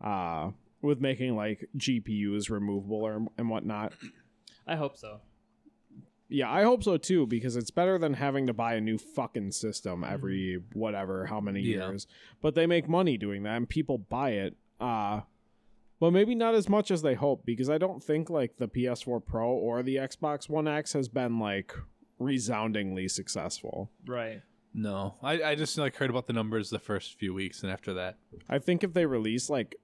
Uh 0.00 0.50
with 0.82 1.00
making 1.00 1.34
like 1.36 1.68
GPUs 1.76 2.50
removable 2.50 3.02
or 3.02 3.26
and 3.38 3.50
whatnot. 3.50 3.92
I 4.66 4.76
hope 4.76 4.96
so. 4.96 5.20
Yeah, 6.28 6.50
I 6.50 6.64
hope 6.64 6.82
so 6.82 6.96
too 6.96 7.26
because 7.26 7.56
it's 7.56 7.70
better 7.70 7.98
than 7.98 8.14
having 8.14 8.46
to 8.48 8.52
buy 8.52 8.74
a 8.74 8.80
new 8.80 8.98
fucking 8.98 9.52
system 9.52 10.02
every 10.04 10.60
whatever 10.72 11.26
how 11.26 11.40
many 11.40 11.60
Yeah. 11.60 11.88
years. 11.88 12.06
But 12.42 12.54
they 12.54 12.66
make 12.66 12.88
money 12.88 13.16
doing 13.16 13.42
that 13.44 13.56
and 13.56 13.68
people 13.68 13.98
buy 13.98 14.30
it. 14.30 14.56
Uh 14.80 15.20
but 15.98 16.10
maybe 16.10 16.34
not 16.34 16.54
as 16.54 16.68
much 16.68 16.90
as 16.90 17.00
they 17.02 17.14
hope 17.14 17.46
because 17.46 17.70
I 17.70 17.78
don't 17.78 18.02
think 18.02 18.28
like 18.28 18.56
the 18.58 18.68
PS4 18.68 19.24
Pro 19.24 19.48
or 19.50 19.82
the 19.82 19.96
Xbox 19.96 20.48
One 20.48 20.68
X 20.68 20.92
has 20.92 21.08
been 21.08 21.38
like 21.38 21.72
resoundingly 22.18 23.08
successful. 23.08 23.90
Right. 24.06 24.42
No, 24.74 25.14
I, 25.22 25.42
I 25.42 25.54
just 25.54 25.78
like 25.78 25.96
heard 25.96 26.10
about 26.10 26.26
the 26.26 26.34
numbers 26.34 26.68
the 26.68 26.78
first 26.78 27.18
few 27.18 27.32
weeks, 27.32 27.62
and 27.62 27.72
after 27.72 27.94
that, 27.94 28.18
I 28.46 28.58
think 28.58 28.84
if 28.84 28.92
they 28.92 29.06
release 29.06 29.48
like 29.48 29.74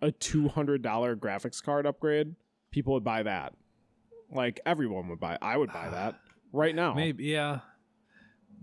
a 0.00 0.12
$200 0.12 0.80
graphics 1.16 1.60
card 1.60 1.86
upgrade, 1.86 2.36
people 2.70 2.92
would 2.92 3.02
buy 3.02 3.24
that. 3.24 3.54
Like 4.30 4.60
everyone 4.66 5.08
would 5.08 5.20
buy. 5.20 5.38
I 5.40 5.56
would 5.56 5.72
buy 5.72 5.88
that 5.92 6.20
right 6.52 6.74
now. 6.74 6.94
maybe 6.94 7.24
yeah. 7.24 7.60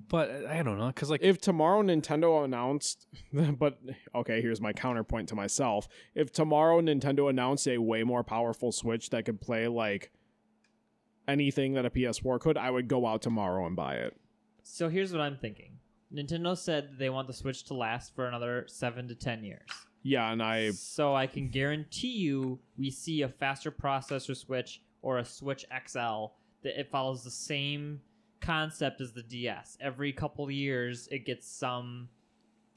But 0.10 0.46
I 0.46 0.64
don't 0.64 0.78
know, 0.78 0.90
cause 0.94 1.10
like 1.10 1.22
if 1.22 1.42
tomorrow 1.42 1.82
Nintendo 1.84 2.46
announced, 2.46 3.08
but 3.34 3.78
okay, 4.16 4.42
here's 4.42 4.62
my 4.62 4.72
counterpoint 4.72 5.28
to 5.30 5.36
myself. 5.36 5.90
If 6.16 6.32
tomorrow 6.32 6.80
Nintendo 6.82 7.30
announced 7.30 7.68
a 7.68 7.78
way 7.78 8.04
more 8.04 8.24
powerful 8.24 8.72
Switch 8.72 9.10
that 9.10 9.26
could 9.26 9.42
play 9.42 9.68
like 9.68 10.12
anything 11.28 11.74
that 11.74 11.86
a 11.86 11.90
PS4 11.90 12.40
could, 12.40 12.58
I 12.58 12.72
would 12.72 12.88
go 12.88 13.06
out 13.06 13.22
tomorrow 13.22 13.66
and 13.66 13.76
buy 13.76 13.96
it. 13.96 14.16
So 14.64 14.88
here's 14.88 15.12
what 15.12 15.20
I'm 15.20 15.38
thinking. 15.38 15.78
Nintendo 16.14 16.58
said 16.58 16.92
they 16.98 17.10
want 17.10 17.28
the 17.28 17.34
Switch 17.34 17.66
to 17.66 17.74
last 17.74 18.16
for 18.16 18.28
another 18.28 18.64
seven 18.68 19.10
to 19.10 19.16
ten 19.16 19.44
years. 19.44 19.68
Yeah, 20.04 20.32
and 20.32 20.42
I 20.42 20.72
So 20.72 21.16
I 21.16 21.28
can 21.28 21.50
guarantee 21.50 22.14
you 22.14 22.60
we 22.78 22.92
see 22.92 23.24
a 23.24 23.28
faster 23.30 23.72
processor 23.72 24.38
switch 24.38 24.82
or 25.02 25.18
a 25.20 25.26
Switch 25.26 25.66
XL 25.88 26.26
that 26.64 26.80
it 26.80 26.90
follows 26.90 27.24
the 27.24 27.32
same 27.32 28.02
concept 28.42 29.02
as 29.02 29.14
the 29.14 29.24
DS. 29.24 29.78
Every 29.82 30.12
couple 30.14 30.50
years 30.52 31.08
it 31.12 31.26
gets 31.26 31.48
some 31.50 32.10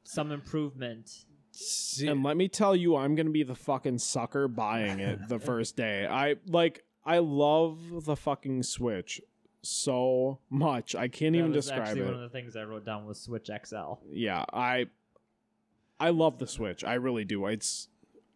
some 0.04 0.33
improvement. 0.33 1.24
see, 1.52 2.09
and 2.09 2.22
let 2.22 2.37
me 2.37 2.48
tell 2.48 2.74
you, 2.74 2.96
I'm 2.96 3.14
gonna 3.14 3.30
be 3.30 3.42
the 3.42 3.54
fucking 3.54 3.98
sucker 3.98 4.48
buying 4.48 5.00
it 5.00 5.28
the 5.28 5.38
first 5.50 5.76
day. 5.76 6.06
I 6.06 6.37
like 6.46 6.85
I 7.04 7.18
love 7.18 8.04
the 8.04 8.16
fucking 8.16 8.62
Switch 8.62 9.20
so 9.62 10.38
much. 10.48 10.94
I 10.94 11.09
can't 11.09 11.33
That 11.35 11.38
even 11.40 11.52
describe 11.52 11.80
actually 11.83 12.00
it. 12.02 12.04
one 12.06 12.14
of 12.14 12.20
the 12.20 12.28
things 12.30 12.56
I 12.56 12.64
wrote 12.64 12.85
down 12.85 13.06
was 13.06 13.20
Switch 13.20 13.50
XL. 13.64 13.94
yeah, 14.11 14.44
I 14.52 14.87
I 15.98 16.11
love 16.11 16.38
the 16.38 16.46
Switch. 16.46 16.83
I 16.85 16.94
really 16.94 17.24
do. 17.24 17.46
It's 17.46 17.88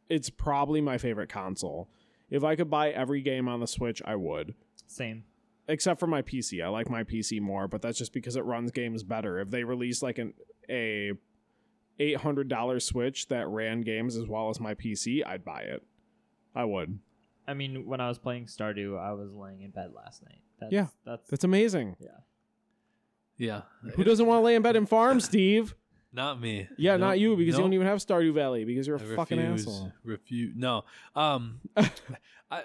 it's 0.08 0.28
probably 0.28 0.80
my 0.82 0.98
favorite 0.98 1.30
console. 1.30 1.88
If 2.34 2.42
I 2.42 2.56
could 2.56 2.68
buy 2.68 2.90
every 2.90 3.20
game 3.20 3.46
on 3.46 3.60
the 3.60 3.66
Switch, 3.68 4.02
I 4.04 4.16
would. 4.16 4.54
Same. 4.88 5.22
Except 5.68 6.00
for 6.00 6.08
my 6.08 6.20
PC. 6.20 6.64
I 6.64 6.68
like 6.68 6.90
my 6.90 7.04
PC 7.04 7.40
more, 7.40 7.68
but 7.68 7.80
that's 7.80 7.96
just 7.96 8.12
because 8.12 8.34
it 8.34 8.44
runs 8.44 8.72
games 8.72 9.04
better. 9.04 9.38
If 9.38 9.50
they 9.50 9.62
release 9.62 10.02
like 10.02 10.18
an 10.18 10.34
a 10.68 11.12
$800 12.00 12.82
Switch 12.82 13.28
that 13.28 13.46
ran 13.46 13.82
games 13.82 14.16
as 14.16 14.26
well 14.26 14.50
as 14.50 14.58
my 14.58 14.74
PC, 14.74 15.24
I'd 15.24 15.44
buy 15.44 15.60
it. 15.60 15.84
I 16.56 16.64
would. 16.64 16.98
I 17.46 17.54
mean, 17.54 17.86
when 17.86 18.00
I 18.00 18.08
was 18.08 18.18
playing 18.18 18.46
Stardew, 18.46 18.98
I 18.98 19.12
was 19.12 19.32
laying 19.32 19.62
in 19.62 19.70
bed 19.70 19.92
last 19.94 20.24
night. 20.24 20.40
That's, 20.58 20.72
Yeah, 20.72 20.86
that's 21.06 21.30
That's 21.30 21.44
amazing. 21.44 21.94
yeah. 22.00 22.08
Yeah. 23.38 23.62
Who 23.94 24.02
doesn't 24.02 24.26
want 24.26 24.40
to 24.40 24.44
lay 24.44 24.56
in 24.56 24.62
bed 24.62 24.74
and 24.74 24.88
farm, 24.88 25.20
Steve? 25.20 25.76
Not 26.14 26.40
me. 26.40 26.68
Yeah, 26.78 26.92
Nope. 26.92 27.00
not 27.00 27.18
you 27.18 27.36
because 27.36 27.56
you 27.56 27.60
don't 27.62 27.72
even 27.72 27.86
have 27.88 27.98
Stardew 27.98 28.32
Valley 28.32 28.64
because 28.64 28.86
you're 28.86 28.96
a 28.96 29.00
I 29.12 29.16
fucking 29.16 29.38
refuse, 29.38 29.62
asshole. 29.66 29.92
Refuse. 30.04 30.54
No. 30.56 30.84
Um, 31.16 31.60
I, 31.76 31.90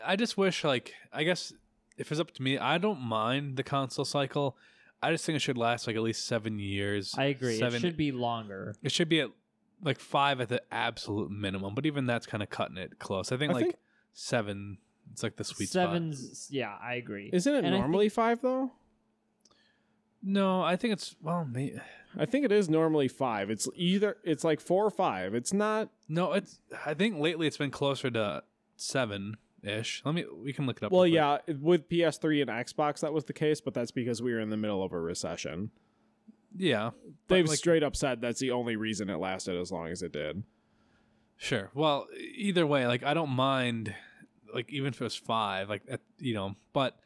I 0.05 0.15
just 0.15 0.37
wish 0.37 0.63
like 0.63 0.93
I 1.11 1.23
guess 1.23 1.51
if 1.97 2.11
it's 2.11 2.21
up 2.21 2.31
to 2.31 2.43
me, 2.43 2.57
I 2.59 2.77
don't 2.77 3.01
mind 3.01 3.57
the 3.57 3.63
console 3.63 4.05
cycle. 4.05 4.55
I 5.01 5.11
just 5.11 5.25
think 5.25 5.35
it 5.35 5.39
should 5.39 5.57
last 5.57 5.87
like 5.87 5.95
at 5.95 6.01
least 6.03 6.25
seven 6.27 6.59
years. 6.59 7.15
I 7.17 7.25
agree. 7.25 7.57
Seven, 7.57 7.77
It 7.77 7.79
should 7.81 7.97
be 7.97 8.11
longer. 8.11 8.75
It 8.83 8.91
should 8.91 9.09
be 9.09 9.21
at 9.21 9.29
like 9.83 9.97
five 9.99 10.41
at 10.41 10.49
the 10.49 10.61
absolute 10.71 11.31
minimum, 11.31 11.73
but 11.73 11.85
even 11.87 12.05
that's 12.05 12.27
kind 12.27 12.43
of 12.43 12.49
cutting 12.49 12.77
it 12.77 12.99
close. 12.99 13.31
I 13.31 13.37
think 13.37 13.51
I 13.51 13.55
like 13.55 13.63
think- 13.63 13.75
seven. 14.13 14.77
It's 15.11 15.23
like 15.23 15.37
the 15.37 15.43
sweet 15.43 15.69
spot. 15.69 15.87
Seven's 15.87 16.49
yeah, 16.51 16.77
I 16.79 16.93
agree. 16.95 17.31
Isn't 17.33 17.51
it 17.55 17.57
And 17.59 17.67
I 17.67 17.71
think- 17.71 17.79
normally 17.81 18.09
five 18.09 18.41
though? 18.41 18.73
No, 20.21 20.61
I 20.61 20.75
think 20.75 20.93
it's 20.93 21.15
well, 21.23 21.45
may, 21.45 21.79
I 22.17 22.25
think 22.25 22.45
it 22.45 22.51
is 22.51 22.69
normally 22.69 23.07
five. 23.07 23.49
It's 23.49 23.67
either 23.75 24.17
it's 24.23 24.43
like 24.43 24.59
four 24.59 24.85
or 24.85 24.91
five. 24.91 25.35
It's 25.35 25.53
not. 25.53 25.89
no. 26.07 26.33
It's 26.33 26.59
I 26.85 26.93
think 26.93 27.19
lately 27.19 27.47
it's 27.47 27.57
been 27.57 27.71
closer 27.71 28.09
to 28.11 28.43
seven 28.77 29.37
ish. 29.63 30.01
Let 30.05 30.15
me 30.15 30.25
we 30.33 30.53
can 30.53 30.65
look 30.65 30.77
it 30.77 30.83
up. 30.83 30.91
Well, 30.91 31.05
yeah, 31.05 31.37
with 31.59 31.89
PS3 31.89 32.41
and 32.41 32.49
Xbox 32.49 33.01
that 33.01 33.13
was 33.13 33.25
the 33.25 33.33
case, 33.33 33.61
but 33.61 33.73
that's 33.73 33.91
because 33.91 34.21
we 34.21 34.33
were 34.33 34.39
in 34.39 34.49
the 34.49 34.57
middle 34.57 34.83
of 34.83 34.93
a 34.93 34.99
recession. 34.99 35.71
yeah. 36.55 36.91
They've 37.27 37.47
like, 37.47 37.57
straight 37.57 37.83
up 37.83 37.95
said 37.95 38.21
that's 38.21 38.39
the 38.39 38.51
only 38.51 38.75
reason 38.75 39.09
it 39.09 39.17
lasted 39.17 39.59
as 39.59 39.71
long 39.71 39.87
as 39.87 40.01
it 40.01 40.11
did. 40.11 40.43
Sure. 41.37 41.69
Well, 41.73 42.07
either 42.35 42.65
way, 42.67 42.85
like 42.87 43.03
I 43.03 43.13
don't 43.13 43.29
mind, 43.29 43.93
like 44.53 44.71
even 44.73 44.89
if 44.89 44.99
it 44.99 45.03
was 45.03 45.15
five, 45.15 45.69
like 45.69 45.83
you 46.17 46.33
know, 46.33 46.55
but 46.73 46.97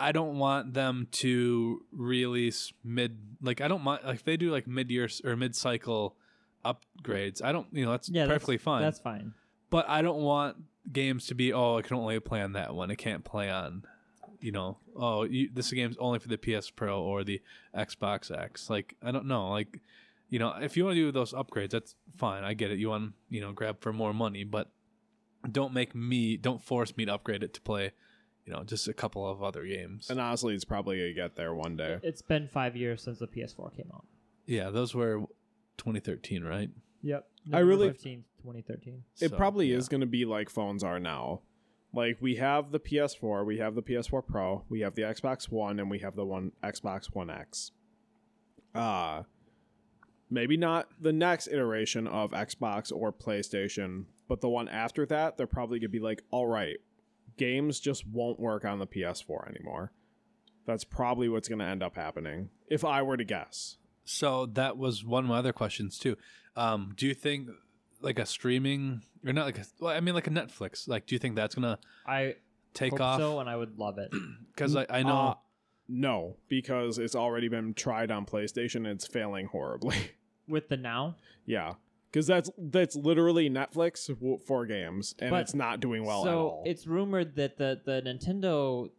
I 0.00 0.12
don't 0.12 0.38
want 0.38 0.74
them 0.74 1.08
to 1.12 1.84
release 1.92 2.72
mid. 2.82 3.18
Like 3.42 3.60
I 3.60 3.68
don't 3.68 3.82
mind, 3.82 4.02
like 4.04 4.16
if 4.16 4.24
they 4.24 4.36
do 4.36 4.50
like 4.50 4.66
mid 4.66 4.90
year 4.90 5.08
or 5.24 5.36
mid 5.36 5.54
cycle 5.54 6.16
upgrades. 6.64 7.42
I 7.42 7.52
don't, 7.52 7.66
you 7.72 7.84
know, 7.84 7.92
that's 7.92 8.08
yeah, 8.08 8.22
that's- 8.22 8.34
perfectly 8.36 8.58
fine. 8.58 8.82
That's 8.82 8.98
fine. 8.98 9.34
but 9.70 9.88
I 9.88 10.02
don't 10.02 10.22
want 10.22 10.56
games 10.92 11.26
to 11.26 11.34
be 11.34 11.52
oh, 11.52 11.76
I 11.78 11.82
can 11.82 11.96
only 11.96 12.18
play 12.20 12.42
on 12.42 12.52
that 12.54 12.74
one. 12.74 12.90
It 12.90 12.96
can't 12.96 13.24
play 13.24 13.50
on, 13.50 13.84
you 14.40 14.52
know, 14.52 14.78
oh, 14.96 15.24
you, 15.24 15.50
this 15.52 15.70
game's 15.72 15.96
only 15.98 16.18
for 16.18 16.28
the 16.28 16.38
PS 16.38 16.70
Pro 16.70 17.00
or 17.00 17.22
the 17.24 17.40
Xbox 17.76 18.36
X. 18.36 18.68
Like 18.70 18.96
I 19.02 19.10
don't 19.10 19.26
know, 19.26 19.50
like 19.50 19.80
you 20.28 20.38
know, 20.38 20.54
if 20.60 20.76
you 20.76 20.84
want 20.84 20.96
to 20.96 21.00
do 21.00 21.12
those 21.12 21.32
upgrades, 21.32 21.70
that's 21.70 21.94
fine. 22.16 22.44
I 22.44 22.54
get 22.54 22.70
it. 22.70 22.78
You 22.78 22.88
want 22.90 23.12
you 23.28 23.40
know 23.40 23.52
grab 23.52 23.80
for 23.80 23.92
more 23.92 24.14
money, 24.14 24.44
but 24.44 24.70
don't 25.50 25.72
make 25.72 25.94
me 25.94 26.36
don't 26.36 26.62
force 26.62 26.96
me 26.96 27.04
to 27.06 27.14
upgrade 27.14 27.42
it 27.42 27.54
to 27.54 27.60
play, 27.60 27.92
you 28.46 28.52
know, 28.52 28.62
just 28.64 28.88
a 28.88 28.92
couple 28.92 29.28
of 29.28 29.42
other 29.42 29.64
games. 29.64 30.10
And 30.10 30.20
honestly, 30.20 30.54
it's 30.54 30.64
probably 30.64 30.98
gonna 30.98 31.12
get 31.12 31.36
there 31.36 31.54
one 31.54 31.76
day. 31.76 31.98
It's 32.02 32.22
been 32.22 32.48
five 32.48 32.76
years 32.76 33.02
since 33.02 33.18
the 33.18 33.26
PS4 33.28 33.76
came 33.76 33.90
out. 33.94 34.04
yeah, 34.46 34.70
those 34.70 34.94
were 34.94 35.20
2013, 35.78 36.42
right? 36.44 36.70
Yep. 37.02 37.26
I 37.52 37.58
really- 37.60 37.88
15, 37.88 38.24
2013. 38.42 39.04
It 39.20 39.30
So, 39.30 39.36
probably 39.36 39.68
yeah. 39.68 39.76
is 39.78 39.88
going 39.88 40.00
to 40.02 40.06
be 40.06 40.24
like 40.24 40.50
phones 40.50 40.82
are 40.84 40.98
now. 41.00 41.42
Like 41.92 42.18
we 42.20 42.36
have 42.36 42.70
the 42.70 42.78
PS4, 42.80 43.44
we 43.44 43.58
have 43.58 43.74
the 43.74 43.82
PS4 43.82 44.22
Pro, 44.26 44.64
we 44.68 44.80
have 44.80 44.94
the 44.94 45.02
Xbox 45.02 45.50
One, 45.50 45.80
and 45.80 45.90
we 45.90 45.98
have 46.00 46.14
the 46.14 46.24
one 46.24 46.52
Xbox 46.62 47.06
One 47.14 47.30
X. 47.30 47.72
Uh 48.74 49.24
maybe 50.32 50.56
not 50.56 50.88
the 51.00 51.12
next 51.12 51.48
iteration 51.48 52.06
of 52.06 52.30
Xbox 52.30 52.92
or 52.94 53.12
PlayStation, 53.12 54.04
but 54.28 54.40
the 54.40 54.48
one 54.48 54.68
after 54.68 55.04
that, 55.06 55.36
they're 55.36 55.48
probably 55.48 55.80
gonna 55.80 55.88
be 55.88 55.98
like, 55.98 56.22
all 56.30 56.46
right, 56.46 56.76
games 57.40 57.80
just 57.80 58.06
won't 58.06 58.38
work 58.38 58.66
on 58.66 58.78
the 58.78 58.86
PS4 58.86 59.48
anymore. 59.48 59.92
That's 60.66 60.84
probably 60.84 61.26
what's 61.30 61.48
gonna 61.48 61.64
end 61.64 61.82
up 61.82 61.96
happening, 61.96 62.50
if 62.68 62.84
I 62.84 63.00
were 63.00 63.16
to 63.16 63.24
guess. 63.24 63.78
So 64.04 64.44
that 64.46 64.76
was 64.76 65.04
one 65.04 65.24
of 65.24 65.30
my 65.30 65.38
other 65.38 65.54
questions 65.54 65.98
too. 65.98 66.16
Um, 66.54 66.92
do 66.96 67.06
you 67.06 67.14
think 67.14 67.48
like 68.02 68.18
a 68.18 68.26
streaming 68.26 69.02
or 69.26 69.32
not 69.32 69.46
like 69.46 69.58
a, 69.58 69.64
well, 69.80 69.96
I 69.96 70.00
mean 70.00 70.14
like 70.14 70.26
a 70.26 70.30
Netflix? 70.30 70.86
Like, 70.86 71.06
do 71.06 71.14
you 71.14 71.18
think 71.18 71.34
that's 71.34 71.54
gonna 71.54 71.78
I 72.06 72.34
take 72.74 72.92
hope 72.92 73.00
off? 73.00 73.18
so, 73.18 73.40
and 73.40 73.48
I 73.48 73.56
would 73.56 73.78
love 73.78 73.98
it. 73.98 74.12
Because 74.54 74.76
I, 74.76 74.84
I 74.90 75.02
know. 75.02 75.16
Uh, 75.16 75.34
no, 75.88 76.36
because 76.48 76.98
it's 76.98 77.16
already 77.16 77.48
been 77.48 77.72
tried 77.72 78.10
on 78.10 78.26
PlayStation 78.26 78.76
and 78.76 78.88
it's 78.88 79.06
failing 79.06 79.46
horribly. 79.46 79.96
With 80.48 80.68
the 80.68 80.76
now, 80.76 81.16
yeah, 81.46 81.74
because 82.10 82.26
that's 82.26 82.50
that's 82.58 82.96
literally 82.96 83.48
Netflix 83.48 84.10
for 84.46 84.66
games, 84.66 85.14
and 85.18 85.30
But- 85.30 85.42
it's 85.42 85.54
not 85.54 85.80
doing 85.80 86.04
well 86.04 86.24
so 86.24 86.28
at 86.30 86.34
all. 86.36 86.62
it's 86.66 86.86
rumored 86.86 87.36
that 87.36 87.56
the 87.58 87.80
the 87.84 88.02
Nintendo 88.02 88.90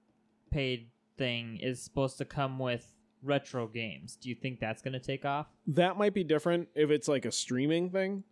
paid 0.51 0.89
thing 1.17 1.57
is 1.57 1.81
supposed 1.81 2.17
to 2.17 2.25
come 2.25 2.57
with 2.59 2.93
retro 3.23 3.67
games. 3.67 4.15
Do 4.15 4.29
you 4.29 4.35
think 4.35 4.59
that's 4.59 4.81
going 4.81 4.93
to 4.93 4.99
take 4.99 5.25
off? 5.25 5.47
that 5.67 5.97
might 5.97 6.13
be 6.13 6.23
different 6.23 6.69
if 6.75 6.89
it's 6.89 7.07
like 7.07 7.25
a 7.25 7.31
streaming 7.31 7.89
thing. 7.91 8.23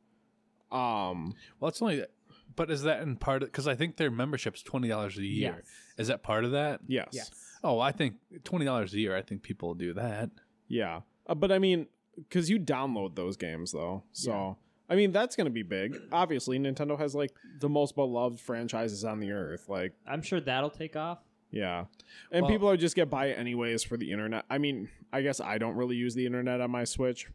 Um, 0.72 1.36
well, 1.60 1.70
it's 1.70 1.82
only. 1.82 2.06
But 2.56 2.70
is 2.72 2.84
that 2.84 3.02
in 3.02 3.16
part? 3.16 3.42
Because 3.42 3.68
I 3.68 3.76
think 3.76 3.98
their 3.98 4.12
membership's 4.12 4.62
twenty 4.64 4.88
dollars 4.88 5.18
a 5.18 5.24
year. 5.26 5.56
Yes. 5.58 5.66
Is 5.98 6.08
that 6.08 6.24
part 6.24 6.46
of 6.46 6.52
that? 6.52 6.82
yes, 6.88 7.10
Yes. 7.12 7.32
Oh, 7.64 7.80
I 7.80 7.92
think 7.92 8.16
twenty 8.44 8.66
dollars 8.66 8.94
a 8.94 9.00
year. 9.00 9.16
I 9.16 9.22
think 9.22 9.44
people 9.44 9.70
will 9.70 9.76
do 9.76 9.94
that. 9.94 10.30
yeah, 10.68 11.02
uh, 11.28 11.36
but 11.36 11.52
I 11.52 11.60
mean, 11.60 11.88
because 12.16 12.50
you 12.50 12.60
download 12.60 13.16
those 13.16 13.38
games 13.38 13.72
though, 13.72 14.04
so. 14.12 14.32
Yeah. 14.32 14.54
I 14.90 14.96
mean 14.96 15.12
that's 15.12 15.36
gonna 15.36 15.50
be 15.50 15.64
big. 15.64 16.00
Obviously, 16.12 16.58
Nintendo 16.60 16.98
has 16.98 17.14
like 17.16 17.32
the 17.60 17.70
most 17.70 17.96
beloved 17.96 18.40
franchises 18.40 19.06
on 19.06 19.20
the 19.20 19.32
earth. 19.32 19.70
Like, 19.70 19.94
I'm 20.08 20.22
sure 20.22 20.40
that'll 20.40 20.70
take 20.72 20.96
off. 20.96 21.20
Yeah. 21.52 21.86
And 22.32 22.44
Well- 22.44 22.52
people 22.52 22.70
are 22.70 22.78
just 22.78 22.96
get 22.96 23.10
by 23.10 23.28
it 23.28 23.38
anyways 23.40 23.84
for 23.84 23.98
the 23.98 24.12
internet. 24.12 24.46
I 24.50 24.58
mean, 24.58 24.90
I 25.12 25.22
guess 25.22 25.40
I 25.40 25.58
don't 25.58 25.76
really 25.76 25.96
use 25.96 26.14
the 26.16 26.26
internet 26.26 26.62
on 26.62 26.72
my 26.72 26.84
Switch 26.84 27.28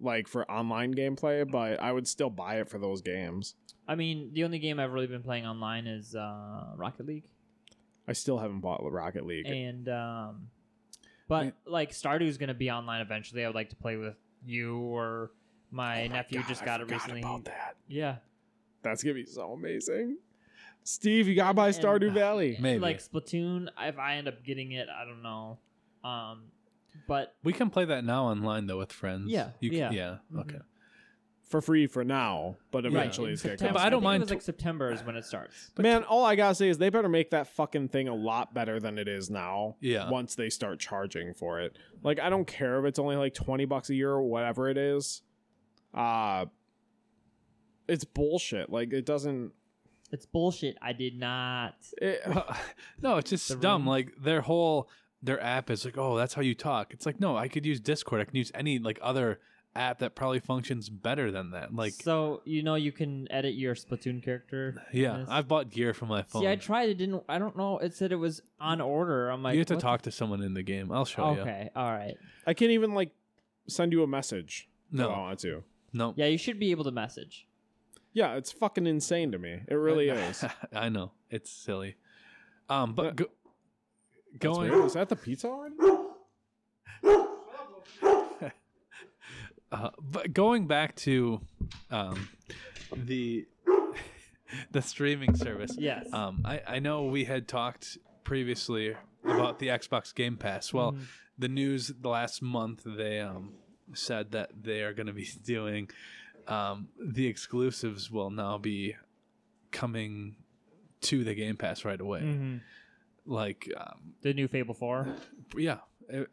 like 0.00 0.28
for 0.28 0.48
online 0.50 0.94
gameplay, 0.94 1.50
but 1.50 1.80
I 1.80 1.92
would 1.92 2.06
still 2.06 2.30
buy 2.30 2.60
it 2.60 2.68
for 2.68 2.78
those 2.78 3.00
games. 3.00 3.54
I 3.86 3.94
mean, 3.94 4.30
the 4.32 4.44
only 4.44 4.58
game 4.58 4.78
I've 4.78 4.92
really 4.92 5.06
been 5.06 5.22
playing 5.22 5.46
online 5.46 5.86
is 5.86 6.14
uh, 6.14 6.72
Rocket 6.76 7.06
League, 7.06 7.24
I 8.06 8.12
still 8.12 8.38
haven't 8.38 8.60
bought 8.60 8.80
Rocket 8.90 9.26
League. 9.26 9.46
and 9.46 9.88
um, 9.88 10.48
but 11.26 11.44
Wait. 11.46 11.54
like 11.66 11.90
Stardew's 11.92 12.38
going 12.38 12.48
to 12.48 12.54
be 12.54 12.70
online 12.70 13.00
eventually. 13.00 13.44
I 13.44 13.48
would 13.48 13.54
like 13.54 13.70
to 13.70 13.76
play 13.76 13.96
with 13.96 14.16
you 14.44 14.78
or 14.78 15.30
my 15.70 16.04
Oh 16.04 16.08
my 16.08 16.14
nephew. 16.16 16.40
God, 16.40 16.48
just 16.48 16.62
I 16.62 16.64
got 16.66 16.80
it 16.80 16.84
forgot 16.84 16.94
recently. 16.96 17.20
About 17.22 17.44
that. 17.46 17.76
Yeah, 17.88 18.16
That's 18.82 19.02
gonna 19.02 19.14
be 19.14 19.24
so 19.26 19.52
amazing. 19.52 20.18
Steve, 20.84 21.28
you 21.28 21.34
gotta 21.34 21.54
buy 21.54 21.68
And- 21.68 21.76
Stardew 21.76 22.12
Valley. 22.12 22.56
Maybe. 22.60 22.78
like 22.78 22.98
Splatoon. 22.98 23.68
If 23.78 23.98
I 23.98 24.14
end 24.16 24.28
up 24.28 24.42
getting 24.44 24.72
it, 24.72 24.88
I 24.88 25.04
don't 25.04 25.22
know. 25.22 25.58
Um, 26.02 26.44
but 27.06 27.34
We 27.44 27.52
can 27.52 27.68
play 27.70 27.84
that 27.84 28.04
now 28.04 28.24
online 28.26 28.66
though 28.66 28.78
with 28.78 28.92
friends. 28.92 29.30
Yeah, 29.30 29.50
You 29.60 29.70
can, 29.70 29.78
yeah. 29.78 29.90
yeah. 29.92 30.16
Mhm. 30.32 30.40
Okay. 30.40 30.58
For 31.42 31.62
free 31.62 31.86
for 31.86 32.04
now, 32.04 32.56
but 32.70 32.84
eventually 32.84 33.28
in 33.28 33.32
it's 33.32 33.42
gonna 33.42 33.52
September- 33.54 33.72
cost 33.72 33.82
But 33.82 33.86
I 33.86 33.90
don't 33.90 34.00
think 34.00 34.04
mind 34.04 34.22
It 34.22 34.24
was 34.24 34.30
like 34.30 34.42
September 34.42 34.92
is 34.92 35.02
when 35.02 35.16
it 35.16 35.24
starts. 35.24 35.70
Man, 35.78 36.04
all 36.04 36.22
I 36.24 36.36
gotta 36.36 36.54
say 36.54 36.68
is 36.68 36.76
they 36.76 36.90
better 36.90 37.08
make 37.08 37.30
that 37.30 37.46
fucking 37.46 37.88
thing 37.88 38.06
a 38.08 38.14
lot 38.14 38.52
better 38.52 38.78
than 38.78 38.98
it 38.98 39.08
is 39.08 39.30
now. 39.30 39.76
Yeah. 39.80 40.10
Once 40.10 40.34
they 40.34 40.50
start 40.50 40.78
charging 40.78 41.32
for 41.32 41.60
it, 41.60 41.76
like 42.02 42.20
I 42.20 42.28
don't 42.28 42.46
care 42.46 42.78
if 42.78 42.84
it's 42.84 42.98
only 42.98 43.16
like 43.16 43.32
twenty 43.34 43.64
bucks 43.64 43.88
a 43.88 43.94
year 43.94 44.10
or 44.12 44.22
whatever 44.22 44.68
it 44.68 44.76
is. 44.76 45.22
Uh 45.98 46.46
it's 47.88 48.04
bullshit. 48.04 48.70
Like 48.70 48.92
it 48.92 49.04
doesn't. 49.06 49.52
It's 50.12 50.26
bullshit. 50.26 50.76
I 50.80 50.92
did 50.92 51.18
not. 51.18 51.74
It, 52.00 52.20
Well, 52.26 52.56
no, 53.02 53.16
it's 53.16 53.30
just 53.30 53.48
The 53.48 53.56
dumb. 53.56 53.82
room. 53.82 53.88
Like 53.88 54.12
their 54.20 54.40
whole 54.42 54.88
their 55.22 55.42
app 55.42 55.68
is 55.70 55.84
like, 55.84 55.98
oh, 55.98 56.16
that's 56.16 56.34
how 56.34 56.42
you 56.42 56.54
talk. 56.54 56.92
It's 56.94 57.04
like, 57.06 57.18
no, 57.20 57.36
I 57.36 57.48
could 57.48 57.66
use 57.66 57.80
Discord. 57.80 58.20
I 58.20 58.24
can 58.24 58.36
use 58.36 58.52
any 58.54 58.78
like 58.78 58.98
other 59.02 59.40
app 59.74 59.98
that 59.98 60.14
probably 60.14 60.38
functions 60.40 60.88
better 60.88 61.30
than 61.30 61.50
that. 61.52 61.74
Like, 61.74 61.92
so 61.92 62.40
you 62.44 62.62
know 62.62 62.74
you 62.74 62.92
can 62.92 63.26
edit 63.30 63.54
your 63.54 63.74
Splatoon 63.74 64.22
character. 64.22 64.82
in 64.92 65.00
yeah, 65.00 65.18
this? 65.18 65.28
I've 65.30 65.48
bought 65.48 65.70
gear 65.70 65.92
for 65.94 66.06
my 66.06 66.22
phone. 66.22 66.42
See, 66.42 66.48
I 66.48 66.56
tried. 66.56 66.88
It 66.90 66.98
didn't. 66.98 67.22
I 67.28 67.38
don't 67.38 67.56
know. 67.56 67.78
It 67.78 67.94
said 67.94 68.12
it 68.12 68.16
was 68.16 68.40
on 68.60 68.80
order. 68.80 69.28
I'm 69.30 69.42
like, 69.42 69.54
you 69.54 69.60
have 69.60 69.66
to 69.68 69.74
what 69.74 69.80
the- 69.80 69.86
talk 69.86 70.02
to 70.02 70.10
someone 70.10 70.42
in 70.42 70.54
the 70.54 70.62
game. 70.62 70.90
I'll 70.92 71.04
show 71.04 71.34
you. 71.34 71.40
Okay, 71.40 71.70
all 71.76 71.90
right. 71.90 72.16
I 72.46 72.54
can't 72.54 72.70
even 72.72 72.94
like 72.94 73.10
send 73.66 73.92
you 73.92 74.02
a 74.02 74.06
message. 74.06 74.68
if 74.92 74.98
No. 74.98 75.10
I 75.10 75.18
want 75.18 75.38
to. 75.40 75.64
No. 75.92 76.12
Yeah, 76.16 76.26
you 76.26 76.38
should 76.38 76.58
be 76.58 76.70
able 76.70 76.84
to 76.84 76.90
message. 76.90 77.46
Yeah, 78.12 78.34
it's 78.34 78.50
fucking 78.52 78.86
insane 78.86 79.32
to 79.32 79.38
me. 79.38 79.60
It 79.68 79.74
really 79.74 80.08
is. 80.10 80.44
I 80.74 80.88
know 80.88 81.12
it's 81.30 81.50
silly. 81.50 81.96
Um, 82.68 82.94
but 82.94 83.16
go, 83.16 83.26
going. 84.38 84.72
Is 84.84 84.94
that 84.94 85.08
the 85.08 85.16
pizza 85.16 85.48
already? 85.48 85.74
uh, 89.72 89.90
but 90.00 90.32
going 90.32 90.66
back 90.66 90.96
to 90.96 91.40
um, 91.90 92.28
the 92.94 93.46
the 94.70 94.82
streaming 94.82 95.34
service. 95.34 95.74
Yes. 95.78 96.12
Um, 96.12 96.42
I, 96.44 96.62
I 96.66 96.78
know 96.78 97.04
we 97.04 97.24
had 97.24 97.46
talked 97.48 97.98
previously 98.24 98.94
about 99.24 99.58
the 99.58 99.68
Xbox 99.68 100.14
Game 100.14 100.36
Pass. 100.36 100.72
Well, 100.72 100.92
Mhm. 100.92 101.02
the 101.38 101.48
news 101.48 101.92
the 102.00 102.08
last 102.08 102.40
month 102.42 102.82
they 102.84 103.20
um, 103.20 103.54
said 103.94 104.32
that 104.32 104.50
they 104.62 104.82
are 104.82 104.92
going 104.92 105.06
to 105.06 105.12
be 105.12 105.28
doing 105.44 105.88
um, 106.46 106.88
the 106.98 107.26
exclusives 107.26 108.10
will 108.10 108.30
now 108.30 108.56
be 108.58 108.96
coming 109.70 110.36
to 111.02 111.22
the 111.24 111.34
Game 111.34 111.56
Pass 111.56 111.84
right 111.84 112.00
away. 112.00 112.20
Mhm. 112.22 112.60
Like, 113.26 113.70
um, 113.76 114.14
The 114.22 114.32
new 114.32 114.48
Fable 114.48 114.74
Four. 114.74 115.14
yeah, 115.56 115.78
uh, 116.12 116.20
uh, 116.20 116.24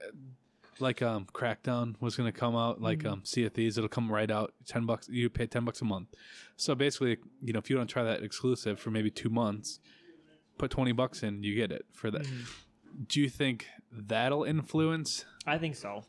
like 0.79 1.01
um, 1.01 1.25
Crackdown 1.33 1.95
was 1.99 2.15
going 2.15 2.31
to 2.31 2.37
come 2.37 2.55
out. 2.55 2.81
Like 2.81 2.99
Mhm. 2.99 3.11
um, 3.11 3.25
Sea 3.25 3.45
of 3.45 3.53
Thieves, 3.53 3.77
it'll 3.77 3.89
come 3.89 4.09
right 4.11 4.31
out. 4.31 4.53
Ten 4.65 4.85
bucks. 4.85 5.09
You 5.09 5.29
pay 5.29 5.47
ten 5.47 5.65
bucks 5.65 5.81
a 5.81 5.85
month. 5.85 6.09
So 6.55 6.73
basically, 6.75 7.17
you 7.41 7.51
know, 7.53 7.59
if 7.59 7.69
you 7.69 7.77
want 7.77 7.89
to 7.89 7.93
try 7.93 8.03
that 8.03 8.23
exclusive 8.23 8.79
for 8.79 8.91
maybe 8.91 9.11
two 9.11 9.29
months, 9.29 9.79
put 10.57 10.71
twenty 10.71 10.93
bucks 10.93 11.23
in, 11.23 11.43
you 11.43 11.55
get 11.55 11.71
it 11.71 11.85
for 11.91 12.09
that. 12.11 12.23
Mhm. 12.23 13.07
Do 13.09 13.19
you 13.21 13.29
think 13.29 13.67
that'll 13.91 14.45
influence? 14.45 15.25
I 15.45 15.57
think 15.57 15.75
so. 15.75 16.05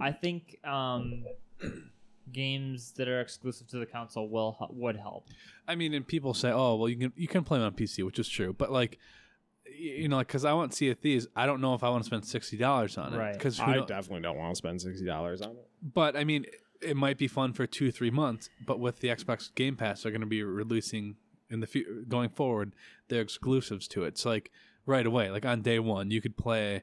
I 0.00 0.12
think 0.12 0.58
um, 0.64 1.24
games 2.32 2.92
that 2.92 3.08
are 3.08 3.20
exclusive 3.20 3.68
to 3.68 3.78
the 3.78 3.86
console 3.86 4.28
will 4.28 4.56
would 4.70 4.96
help. 4.96 5.28
I 5.66 5.74
mean, 5.74 5.94
and 5.94 6.06
people 6.06 6.34
say, 6.34 6.50
"Oh, 6.50 6.76
well, 6.76 6.88
you 6.88 6.96
can 6.96 7.12
you 7.16 7.28
can 7.28 7.44
play 7.44 7.58
them 7.58 7.66
on 7.66 7.72
PC," 7.72 8.04
which 8.04 8.18
is 8.18 8.28
true. 8.28 8.52
But 8.52 8.70
like, 8.72 8.98
you 9.66 10.08
know, 10.08 10.18
because 10.18 10.44
I 10.44 10.52
want 10.52 10.74
Sea 10.74 10.90
of 10.90 10.98
Thieves, 10.98 11.26
I 11.36 11.46
don't 11.46 11.60
know 11.60 11.74
if 11.74 11.82
I 11.84 11.88
want 11.88 12.02
to 12.02 12.06
spend 12.06 12.24
sixty 12.24 12.56
dollars 12.56 12.96
on 12.98 13.14
it. 13.14 13.18
Right. 13.18 13.32
Because 13.32 13.60
I 13.60 13.78
definitely 13.84 14.22
don't 14.22 14.36
want 14.36 14.54
to 14.54 14.58
spend 14.58 14.80
sixty 14.80 15.04
dollars 15.04 15.42
on 15.42 15.50
it. 15.50 15.68
but 15.82 16.16
I 16.16 16.24
mean, 16.24 16.46
it 16.80 16.96
might 16.96 17.18
be 17.18 17.28
fun 17.28 17.52
for 17.52 17.66
two 17.66 17.90
three 17.90 18.10
months. 18.10 18.50
But 18.64 18.80
with 18.80 19.00
the 19.00 19.08
Xbox 19.08 19.54
Game 19.54 19.76
Pass, 19.76 20.02
they're 20.02 20.12
going 20.12 20.20
to 20.20 20.26
be 20.26 20.42
releasing 20.42 21.16
in 21.50 21.60
the 21.60 21.66
future 21.66 22.04
going 22.08 22.28
forward 22.30 22.72
their 23.08 23.20
exclusives 23.20 23.88
to 23.88 24.04
it. 24.04 24.08
It's 24.08 24.24
like 24.24 24.50
right 24.86 25.04
away, 25.06 25.30
like 25.30 25.44
on 25.44 25.62
day 25.62 25.78
one, 25.78 26.10
you 26.10 26.20
could 26.20 26.36
play 26.36 26.82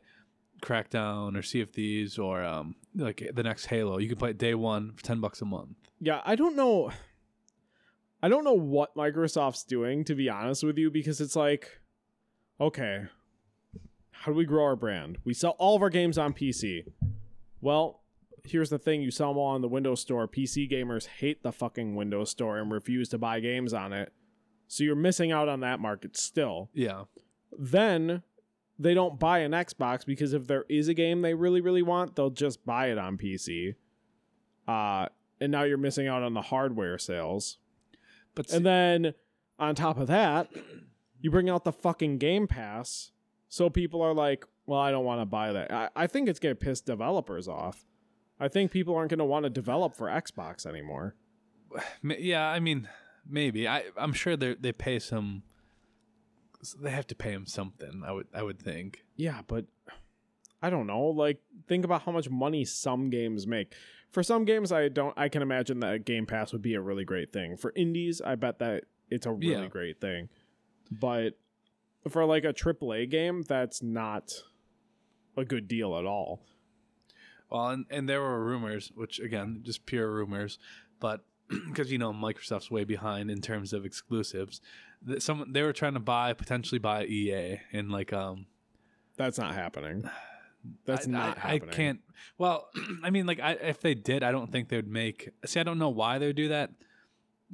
Crackdown 0.61 1.37
or 1.37 1.41
Sea 1.41 1.61
of 1.61 1.69
Thieves 1.71 2.17
or 2.17 2.43
um 2.43 2.75
like 2.95 3.29
the 3.33 3.43
next 3.43 3.65
Halo. 3.65 3.99
You 3.99 4.07
can 4.09 4.17
play 4.17 4.31
it 4.31 4.37
day 4.37 4.55
one 4.55 4.93
for 4.93 5.03
ten 5.03 5.19
bucks 5.21 5.41
a 5.41 5.45
month. 5.45 5.77
Yeah, 5.99 6.21
I 6.25 6.35
don't 6.35 6.55
know. 6.55 6.91
I 8.21 8.29
don't 8.29 8.43
know 8.43 8.53
what 8.53 8.95
Microsoft's 8.95 9.63
doing, 9.63 10.03
to 10.05 10.15
be 10.15 10.27
honest 10.29 10.63
with 10.63 10.77
you, 10.77 10.89
because 10.89 11.21
it's 11.21 11.35
like, 11.35 11.79
okay, 12.59 13.03
how 14.09 14.31
do 14.31 14.37
we 14.37 14.45
grow 14.45 14.63
our 14.63 14.75
brand? 14.75 15.19
We 15.23 15.35
sell 15.35 15.55
all 15.59 15.75
of 15.75 15.83
our 15.83 15.91
games 15.91 16.17
on 16.17 16.33
PC. 16.33 16.85
Well, 17.61 18.01
here's 18.43 18.71
the 18.71 18.79
thing 18.79 19.01
you 19.01 19.11
sell 19.11 19.29
them 19.29 19.37
all 19.37 19.53
on 19.53 19.61
the 19.61 19.67
Windows 19.67 20.01
Store. 20.01 20.27
PC 20.27 20.69
gamers 20.71 21.05
hate 21.05 21.43
the 21.43 21.51
fucking 21.51 21.95
Windows 21.95 22.31
Store 22.31 22.57
and 22.57 22.71
refuse 22.71 23.07
to 23.09 23.19
buy 23.19 23.39
games 23.39 23.73
on 23.73 23.93
it. 23.93 24.11
So 24.67 24.83
you're 24.83 24.95
missing 24.95 25.31
out 25.31 25.47
on 25.47 25.59
that 25.59 25.79
market 25.79 26.17
still. 26.17 26.69
Yeah, 26.73 27.03
Then 27.57 28.23
they 28.79 28.93
don't 28.93 29.19
buy 29.19 29.39
an 29.39 29.51
Xbox 29.51 30.05
because 30.05 30.33
if 30.33 30.47
there 30.47 30.65
is 30.69 30.87
a 30.87 30.93
game 30.93 31.21
they 31.21 31.33
really, 31.33 31.61
really 31.61 31.81
want, 31.81 32.15
they'll 32.15 32.29
just 32.29 32.65
buy 32.65 32.87
it 32.87 32.97
on 32.97 33.17
PC. 33.17 33.75
Uh, 34.67 35.07
and 35.39 35.51
now 35.51 35.63
you're 35.63 35.77
missing 35.77 36.07
out 36.07 36.23
on 36.23 36.33
the 36.33 36.41
hardware 36.41 36.97
sales. 36.97 37.57
but 38.35 38.51
And 38.51 38.65
then 38.65 39.13
on 39.57 39.75
top 39.75 39.97
of 39.97 40.07
that, 40.07 40.49
you 41.21 41.31
bring 41.31 41.49
out 41.49 41.63
the 41.63 41.71
fucking 41.71 42.17
Game 42.17 42.47
Pass. 42.47 43.11
So 43.49 43.69
people 43.69 44.01
are 44.01 44.13
like, 44.13 44.45
well, 44.65 44.79
I 44.79 44.91
don't 44.91 45.05
want 45.05 45.21
to 45.21 45.25
buy 45.25 45.53
that. 45.53 45.71
I, 45.71 45.89
I 45.95 46.07
think 46.07 46.27
it's 46.27 46.39
going 46.39 46.55
to 46.55 46.59
piss 46.59 46.81
developers 46.81 47.47
off. 47.47 47.85
I 48.39 48.47
think 48.47 48.71
people 48.71 48.95
aren't 48.95 49.09
going 49.09 49.19
to 49.19 49.25
want 49.25 49.43
to 49.43 49.49
develop 49.49 49.95
for 49.95 50.07
Xbox 50.07 50.65
anymore. 50.65 51.15
Yeah, 52.03 52.47
I 52.47 52.59
mean, 52.59 52.87
maybe. 53.27 53.67
I 53.67 53.83
I'm 53.97 54.13
sure 54.13 54.37
they 54.37 54.55
they 54.55 54.71
pay 54.71 54.99
some. 54.99 55.43
They 56.81 56.89
have 56.91 57.07
to 57.07 57.15
pay 57.15 57.31
him 57.31 57.45
something. 57.45 58.03
I 58.05 58.11
would 58.11 58.27
I 58.33 58.43
would 58.43 58.59
think. 58.59 59.03
Yeah, 59.15 59.41
but 59.47 59.65
I 60.61 60.69
don't 60.69 60.87
know. 60.87 61.01
Like, 61.05 61.39
think 61.67 61.85
about 61.85 62.01
how 62.03 62.11
much 62.11 62.29
money 62.29 62.65
some 62.65 63.09
games 63.09 63.45
make. 63.45 63.73
For 64.11 64.23
some 64.23 64.43
games, 64.45 64.71
I 64.71 64.87
don't. 64.89 65.13
I 65.17 65.29
can 65.29 65.41
imagine 65.41 65.79
that 65.81 66.05
Game 66.05 66.25
Pass 66.25 66.51
would 66.53 66.61
be 66.63 66.73
a 66.73 66.81
really 66.81 67.05
great 67.05 67.31
thing. 67.31 67.57
For 67.57 67.73
indies, 67.75 68.21
I 68.21 68.35
bet 68.35 68.57
that 68.59 68.85
it's 69.09 69.25
a 69.25 69.31
really 69.31 69.51
Yeah. 69.63 69.67
great 69.67 70.01
thing. 70.01 70.29
But 70.89 71.37
for 72.09 72.25
like 72.25 72.43
a 72.43 72.53
AAA 72.53 73.09
game, 73.09 73.43
that's 73.43 73.83
not 73.83 74.31
a 75.35 75.45
good 75.45 75.67
deal 75.67 75.95
at 75.97 76.05
all. 76.05 76.41
Well, 77.51 77.67
and, 77.69 77.85
and 77.89 78.09
there 78.09 78.21
were 78.21 78.43
rumors, 78.43 78.91
which 78.95 79.19
again, 79.19 79.59
just 79.63 79.85
pure 79.85 80.11
rumors, 80.11 80.57
but 80.99 81.23
because 81.67 81.91
you 81.91 81.97
know 81.97 82.11
Microsoft's 82.11 82.71
way 82.71 82.83
behind 82.83 83.29
in 83.29 83.41
terms 83.41 83.71
of 83.73 83.85
exclusives, 83.85 84.59
that 85.03 85.21
some 85.23 85.51
they 85.51 85.61
were 85.61 85.73
trying 85.73 85.93
to 85.93 85.99
buy 85.99 86.33
potentially 86.33 86.79
buy 86.79 87.05
EA 87.05 87.59
and 87.71 87.91
like 87.91 88.11
um 88.13 88.45
That's 89.17 89.37
not 89.37 89.53
happening. 89.55 90.09
That's 90.85 91.07
I, 91.07 91.11
not 91.11 91.37
I, 91.37 91.39
happening. 91.39 91.69
I 91.69 91.73
can't. 91.73 91.99
Well, 92.37 92.67
I 93.03 93.09
mean, 93.09 93.25
like, 93.25 93.39
I, 93.39 93.51
if 93.53 93.79
they 93.79 93.93
did, 93.93 94.21
I 94.23 94.31
don't 94.31 94.51
think 94.51 94.67
they 94.69 94.75
would 94.75 94.87
make. 94.89 95.29
See, 95.45 95.59
I 95.59 95.63
don't 95.63 95.77
know 95.77 95.89
why 95.89 96.17
they 96.17 96.27
would 96.27 96.35
do 96.35 96.49
that, 96.49 96.71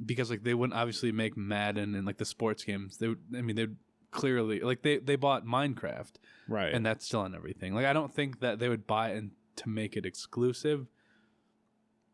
because 0.04 0.30
like 0.30 0.42
they 0.42 0.54
wouldn't 0.54 0.76
obviously 0.76 1.12
make 1.12 1.36
Madden 1.36 1.94
and 1.94 2.06
like 2.06 2.18
the 2.18 2.24
sports 2.24 2.64
games. 2.64 2.96
They 2.98 3.08
would. 3.08 3.20
I 3.36 3.42
mean, 3.42 3.54
they'd 3.56 3.76
clearly 4.10 4.60
like 4.60 4.82
they 4.82 4.98
they 4.98 5.16
bought 5.16 5.44
Minecraft, 5.46 6.12
Right. 6.48 6.74
and 6.74 6.84
that's 6.84 7.04
still 7.06 7.20
on 7.20 7.34
everything. 7.34 7.74
Like, 7.74 7.86
I 7.86 7.92
don't 7.92 8.12
think 8.12 8.40
that 8.40 8.58
they 8.58 8.68
would 8.68 8.86
buy 8.86 9.10
it 9.10 9.24
to 9.56 9.68
make 9.68 9.96
it 9.96 10.04
exclusive. 10.06 10.86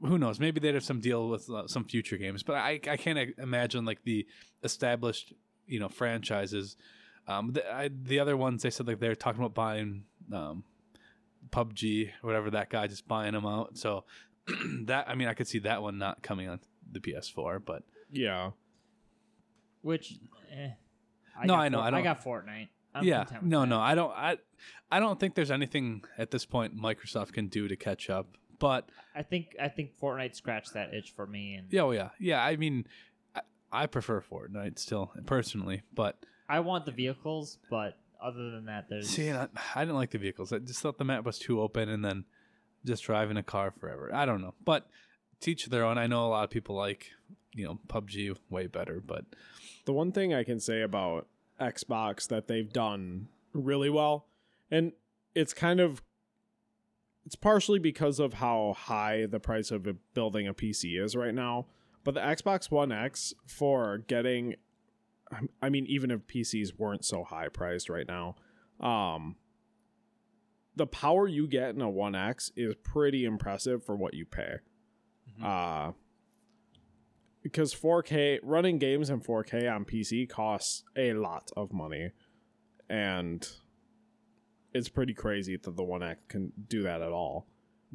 Who 0.03 0.19
knows? 0.19 0.41
Maybe 0.41 0.61
they'd 0.61 0.75
have 0.75 0.85
some 0.85 1.01
deal 1.01 1.29
with 1.29 1.51
uh, 1.51 1.67
some 1.67 1.85
future 1.85 2.17
games, 2.17 2.43
but 2.43 2.57
I 2.57 2.81
I 2.89 2.97
can't 2.97 3.35
imagine 3.39 3.85
like 3.85 4.03
the 4.05 4.27
established 4.63 5.33
you 5.67 5.79
know 5.81 5.89
franchises. 5.89 6.77
Um, 7.29 7.53
the, 7.53 7.73
I, 7.73 7.91
the 7.93 8.19
other 8.19 8.37
ones 8.37 8.63
they 8.63 8.71
said 8.71 8.87
like 8.87 8.99
they're 8.99 9.15
talking 9.15 9.41
about 9.41 9.55
buying 9.55 10.05
um, 10.33 10.65
PUBG, 11.51 12.11
whatever 12.23 12.51
that 12.51 12.71
guy 12.71 12.87
just 12.87 13.07
buying 13.07 13.33
them 13.35 13.47
out. 13.47 13.77
So 13.77 14.05
that 14.85 15.09
I 15.09 15.15
mean, 15.15 15.29
I 15.29 15.35
could 15.35 15.47
see 15.49 15.59
that 15.61 15.83
one 15.83 15.99
not 15.99 16.23
coming 16.23 16.49
on 16.49 16.61
the 16.91 17.01
PS4, 17.01 17.63
but 17.65 17.83
yeah. 18.11 18.51
Which, 19.83 20.19
eh, 20.53 20.71
I 21.39 21.47
No, 21.47 21.55
I 21.55 21.69
know, 21.69 21.79
Fort- 21.79 21.85
I 21.85 21.87
I, 21.87 21.91
don't- 21.91 22.01
I 22.01 22.03
got 22.03 22.25
Fortnite. 22.25 22.69
I'm 22.93 23.05
yeah, 23.05 23.25
no, 23.41 23.61
that. 23.61 23.69
no, 23.69 23.79
I 23.81 23.95
don't, 23.95 24.11
I, 24.11 24.37
I 24.91 24.99
don't 24.99 25.21
think 25.21 25.37
there's 25.37 25.53
anything 25.53 26.03
at 26.19 26.33
this 26.33 26.45
point 26.45 26.77
Microsoft 26.77 27.33
can 27.33 27.47
do 27.47 27.69
to 27.69 27.77
catch 27.77 28.11
up. 28.11 28.37
But 28.61 28.89
I 29.17 29.23
think 29.23 29.57
I 29.61 29.69
think 29.69 29.99
Fortnite 30.01 30.37
scratched 30.37 30.75
that 30.75 30.95
itch 30.95 31.11
for 31.17 31.27
me, 31.27 31.55
and 31.55 31.67
yeah, 31.73 31.83
oh, 31.83 31.91
yeah, 31.91 32.11
yeah. 32.21 32.45
I 32.45 32.55
mean, 32.57 32.87
I, 33.35 33.41
I 33.73 33.87
prefer 33.87 34.21
Fortnite 34.21 34.79
still 34.79 35.13
personally, 35.27 35.83
but 35.93 36.25
I 36.49 36.61
want 36.61 36.85
the 36.85 36.93
vehicles, 36.93 37.59
but 37.69 37.99
other 38.23 38.51
than 38.51 38.67
that, 38.67 38.89
there's 38.89 39.09
see, 39.09 39.33
I, 39.33 39.49
I 39.75 39.81
didn't 39.81 39.97
like 39.97 40.11
the 40.11 40.19
vehicles. 40.19 40.53
I 40.53 40.59
just 40.59 40.81
thought 40.81 40.99
the 40.99 41.05
map 41.05 41.25
was 41.25 41.39
too 41.39 41.61
open, 41.61 41.89
and 41.89 42.05
then 42.05 42.25
just 42.85 43.03
driving 43.05 43.37
a 43.37 43.43
car 43.43 43.73
forever. 43.73 44.15
I 44.15 44.27
don't 44.27 44.43
know, 44.43 44.55
but 44.65 44.87
teach 45.41 45.67
their 45.67 45.85
own. 45.85 45.99
I 45.99 46.07
know 46.07 46.27
a 46.27 46.29
lot 46.29 46.45
of 46.45 46.51
people 46.51 46.77
like 46.77 47.11
you 47.55 47.65
know 47.65 47.81
PUBG 47.89 48.37
way 48.51 48.67
better, 48.67 49.01
but 49.05 49.25
The 49.87 49.95
one 49.95 50.13
thing 50.13 50.35
I 50.35 50.45
can 50.45 50.61
say 50.61 50.83
about 50.83 51.27
Xbox 51.59 52.29
that 52.29 52.47
they've 52.47 52.71
done 52.71 53.29
really 53.55 53.91
well, 53.91 54.27
and 54.71 54.93
it's 55.35 55.55
kind 55.55 55.81
of 55.81 56.03
it's 57.25 57.37
partially 57.37 57.79
because 57.79 58.19
of 58.19 58.35
how 58.35 58.75
high 58.77 59.27
the 59.27 59.41
price 59.41 59.71
of 59.71 59.87
building 60.15 60.49
a 60.49 60.55
PC 60.55 61.03
is 61.03 61.15
right 61.15 61.35
now. 61.35 61.67
But 62.03 62.15
the 62.15 62.21
Xbox 62.21 62.71
One 62.71 62.93
X 62.93 63.35
for 63.47 63.99
getting 63.99 64.57
I 65.63 65.69
mean 65.69 65.87
even 65.87 66.11
if 66.11 66.27
PCs 66.27 66.79
weren't 66.79 67.05
so 67.05 67.25
high 67.25 67.49
priced 67.49 67.89
right 67.89 68.07
now, 68.09 68.37
um 68.81 69.37
the 70.77 70.87
power 70.87 71.29
you 71.29 71.47
get 71.47 71.75
in 71.75 71.83
a 71.83 71.91
One 71.91 72.15
X 72.15 72.51
is 72.57 72.75
pretty 72.83 73.25
impressive 73.25 73.85
for 73.85 73.97
what 73.97 74.15
you 74.15 74.25
pay. 74.25 74.57
Uh 75.43 75.93
because 77.43 77.75
4K 77.75 78.41
running 78.43 78.79
games 78.79 79.09
in 79.09 79.21
4K 79.21 79.71
on 79.75 79.85
PC 79.85 80.29
costs 80.29 80.85
a 80.97 81.15
lot 81.15 81.51
of 81.57 81.73
money, 81.73 82.11
and 82.89 83.49
it's 84.73 84.89
pretty 84.89 85.15
crazy 85.15 85.57
that 85.57 85.77
the 85.77 85.83
One 85.85 86.03
X 86.03 86.21
can 86.29 86.53
do 86.69 86.83
that 86.83 87.03
at 87.03 87.13
all. 87.13 87.47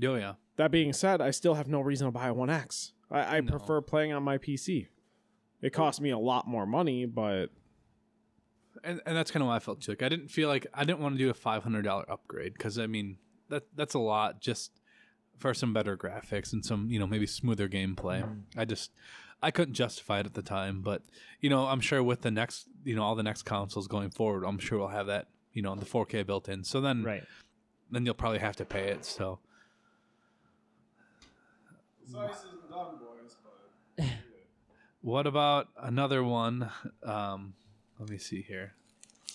oh 0.03 0.15
yeah, 0.15 0.34
That 0.57 0.71
being 0.71 0.93
said, 0.93 1.21
I 1.21 1.32
still 1.32 1.53
have 1.55 1.67
no 1.67 1.82
reason 1.82 2.07
to 2.07 2.11
buy 2.11 2.28
a 2.28 2.34
One 2.34 2.49
X. 2.49 2.93
I, 3.11 3.38
I 3.38 3.39
No. 3.41 3.51
prefer 3.51 3.82
playing 3.82 4.13
on 4.13 4.23
my 4.23 4.38
PC. 4.38 4.88
It 5.61 5.71
costs 5.73 6.01
me 6.01 6.09
a 6.11 6.17
lot 6.17 6.47
more 6.47 6.65
money, 6.65 7.05
but 7.05 7.47
and 8.84 9.01
and 9.05 9.15
that's 9.15 9.32
kind 9.32 9.41
of 9.41 9.47
why 9.47 9.55
I 9.55 9.59
felt 9.59 9.82
too. 9.82 9.91
Like 9.93 10.03
I 10.03 10.09
didn't 10.09 10.28
feel 10.30 10.49
like 10.49 10.67
I 10.73 10.84
didn't 10.84 10.99
want 10.99 11.15
to 11.15 11.19
do 11.19 11.30
a 11.30 11.34
five 11.34 11.63
hundred 11.63 11.84
dollar 11.84 12.09
upgrade 12.11 12.53
because 12.53 12.78
I 12.78 12.88
mean 12.88 13.17
that 13.49 13.63
that's 13.76 13.93
a 13.93 13.99
lot 13.99 14.41
just 14.41 14.71
for 15.38 15.53
some 15.53 15.73
better 15.73 15.97
graphics 15.97 16.53
and 16.53 16.63
some 16.63 16.89
you 16.89 16.99
know 16.99 17.07
maybe 17.07 17.26
smoother 17.26 17.67
gameplay. 17.69 18.23
Mm. 18.23 18.41
I 18.57 18.65
just 18.65 18.91
I 19.41 19.51
couldn't 19.51 19.73
justify 19.76 20.19
it 20.19 20.26
at 20.26 20.34
the 20.34 20.41
time, 20.41 20.82
but 20.82 21.03
you 21.39 21.49
know 21.49 21.65
I'm 21.67 21.80
sure 21.80 22.03
with 22.03 22.21
the 22.21 22.32
next 22.32 22.67
you 22.84 22.95
know 22.95 23.03
all 23.03 23.15
the 23.15 23.23
next 23.23 23.43
consoles 23.43 23.88
going 23.88 24.09
forward, 24.11 24.43
I'm 24.43 24.59
sure 24.59 24.78
we'll 24.78 24.88
have 24.89 25.07
that 25.07 25.28
you 25.56 25.64
know, 25.64 25.74
the 25.74 25.86
4K 25.86 26.24
built 26.28 26.47
in. 26.49 26.64
So 26.64 26.80
then, 26.82 27.01
Right. 27.01 27.24
then 27.89 28.06
you'll 28.06 28.14
probably 28.14 28.39
have 28.39 28.56
to 28.58 28.66
pay 28.66 28.89
it. 28.89 29.06
So 29.06 29.39
what 35.01 35.26
about 35.26 35.70
another 35.82 36.24
one? 36.24 36.70
Um, 37.03 37.53
let 37.99 38.10
me 38.10 38.18
see 38.18 38.41
here. 38.41 38.74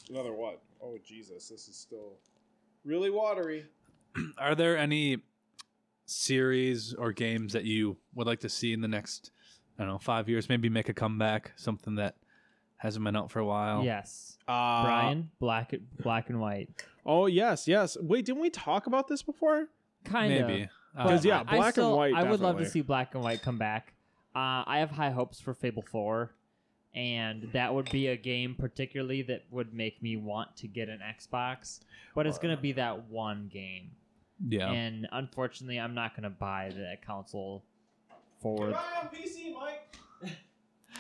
Another 0.09 0.33
what? 0.33 0.62
Oh 0.83 0.99
Jesus, 1.05 1.49
this 1.49 1.68
is 1.68 1.77
still 1.77 2.18
really 2.85 3.11
watery. 3.11 3.64
Are 4.39 4.55
there 4.55 4.77
any 4.77 5.18
series 6.07 6.95
or 6.95 7.12
games 7.12 7.53
that 7.53 7.64
you 7.64 7.97
would 8.14 8.27
like 8.27 8.41
to 8.41 8.49
see 8.49 8.73
in 8.73 8.81
the 8.81 8.89
next, 8.89 9.31
I 9.79 9.83
don't 9.85 9.93
know, 9.93 9.99
five 9.99 10.29
years? 10.29 10.49
Maybe 10.49 10.68
make 10.68 10.89
a 10.89 10.95
comeback. 10.95 11.53
Something 11.57 11.95
that 11.97 12.16
hasn't 12.77 13.05
been 13.05 13.16
out 13.16 13.31
for 13.31 13.39
a 13.41 13.47
while. 13.47 13.85
Yes. 13.85 14.37
Uh, 14.51 14.83
Brian, 14.85 15.31
black 15.39 15.73
black 16.03 16.29
and 16.31 16.41
white. 16.41 16.69
Oh 17.07 17.27
yes, 17.27 17.69
yes. 17.69 17.97
Wait, 18.01 18.25
didn't 18.25 18.43
we 18.43 18.51
talk 18.51 18.87
about 18.87 19.09
this 19.09 19.23
before? 19.23 19.69
Kind 20.05 20.33
of. 20.35 20.49
maybe. 20.49 20.69
Uh, 20.97 21.05
'Cause, 21.05 21.25
yeah, 21.25 21.39
I- 21.39 21.41
I 21.41 21.57
black 21.57 21.65
and 21.67 21.73
still- 21.75 21.97
white, 21.97 22.15
I 22.15 22.29
would 22.29 22.41
love 22.41 22.59
to 22.59 22.67
see 22.67 22.81
black 22.81 23.15
and 23.15 23.23
white 23.23 23.43
come 23.43 23.59
back. 23.59 23.95
Uh, 24.35 24.65
I 24.67 24.79
have 24.79 24.91
high 24.91 25.11
hopes 25.11 25.41
for 25.41 25.55
Fable 25.55 25.83
4, 25.83 26.33
and 26.95 27.49
that 27.53 27.73
would 27.75 27.91
be 27.91 28.09
a 28.09 28.17
game 28.17 28.55
particularly 28.57 29.23
that 29.23 29.45
would 29.51 29.73
make 29.73 30.03
me 30.03 30.17
want 30.17 30.57
to 30.57 30.67
get 30.69 30.89
an 30.89 30.99
Xbox. 31.01 31.81
But 32.15 32.27
it's 32.27 32.39
gonna 32.39 32.57
be 32.57 32.73
that 32.73 33.05
one 33.09 33.49
game, 33.53 33.93
yeah. 34.49 34.71
and 34.71 35.07
unfortunately, 35.13 35.79
I'm 35.79 35.95
not 35.95 36.17
gonna 36.17 36.31
buy 36.31 36.73
that 36.77 37.03
console 37.07 37.63
for. 38.41 38.75
on 38.75 39.09
PC, 39.13 39.55
Mike. 39.55 39.97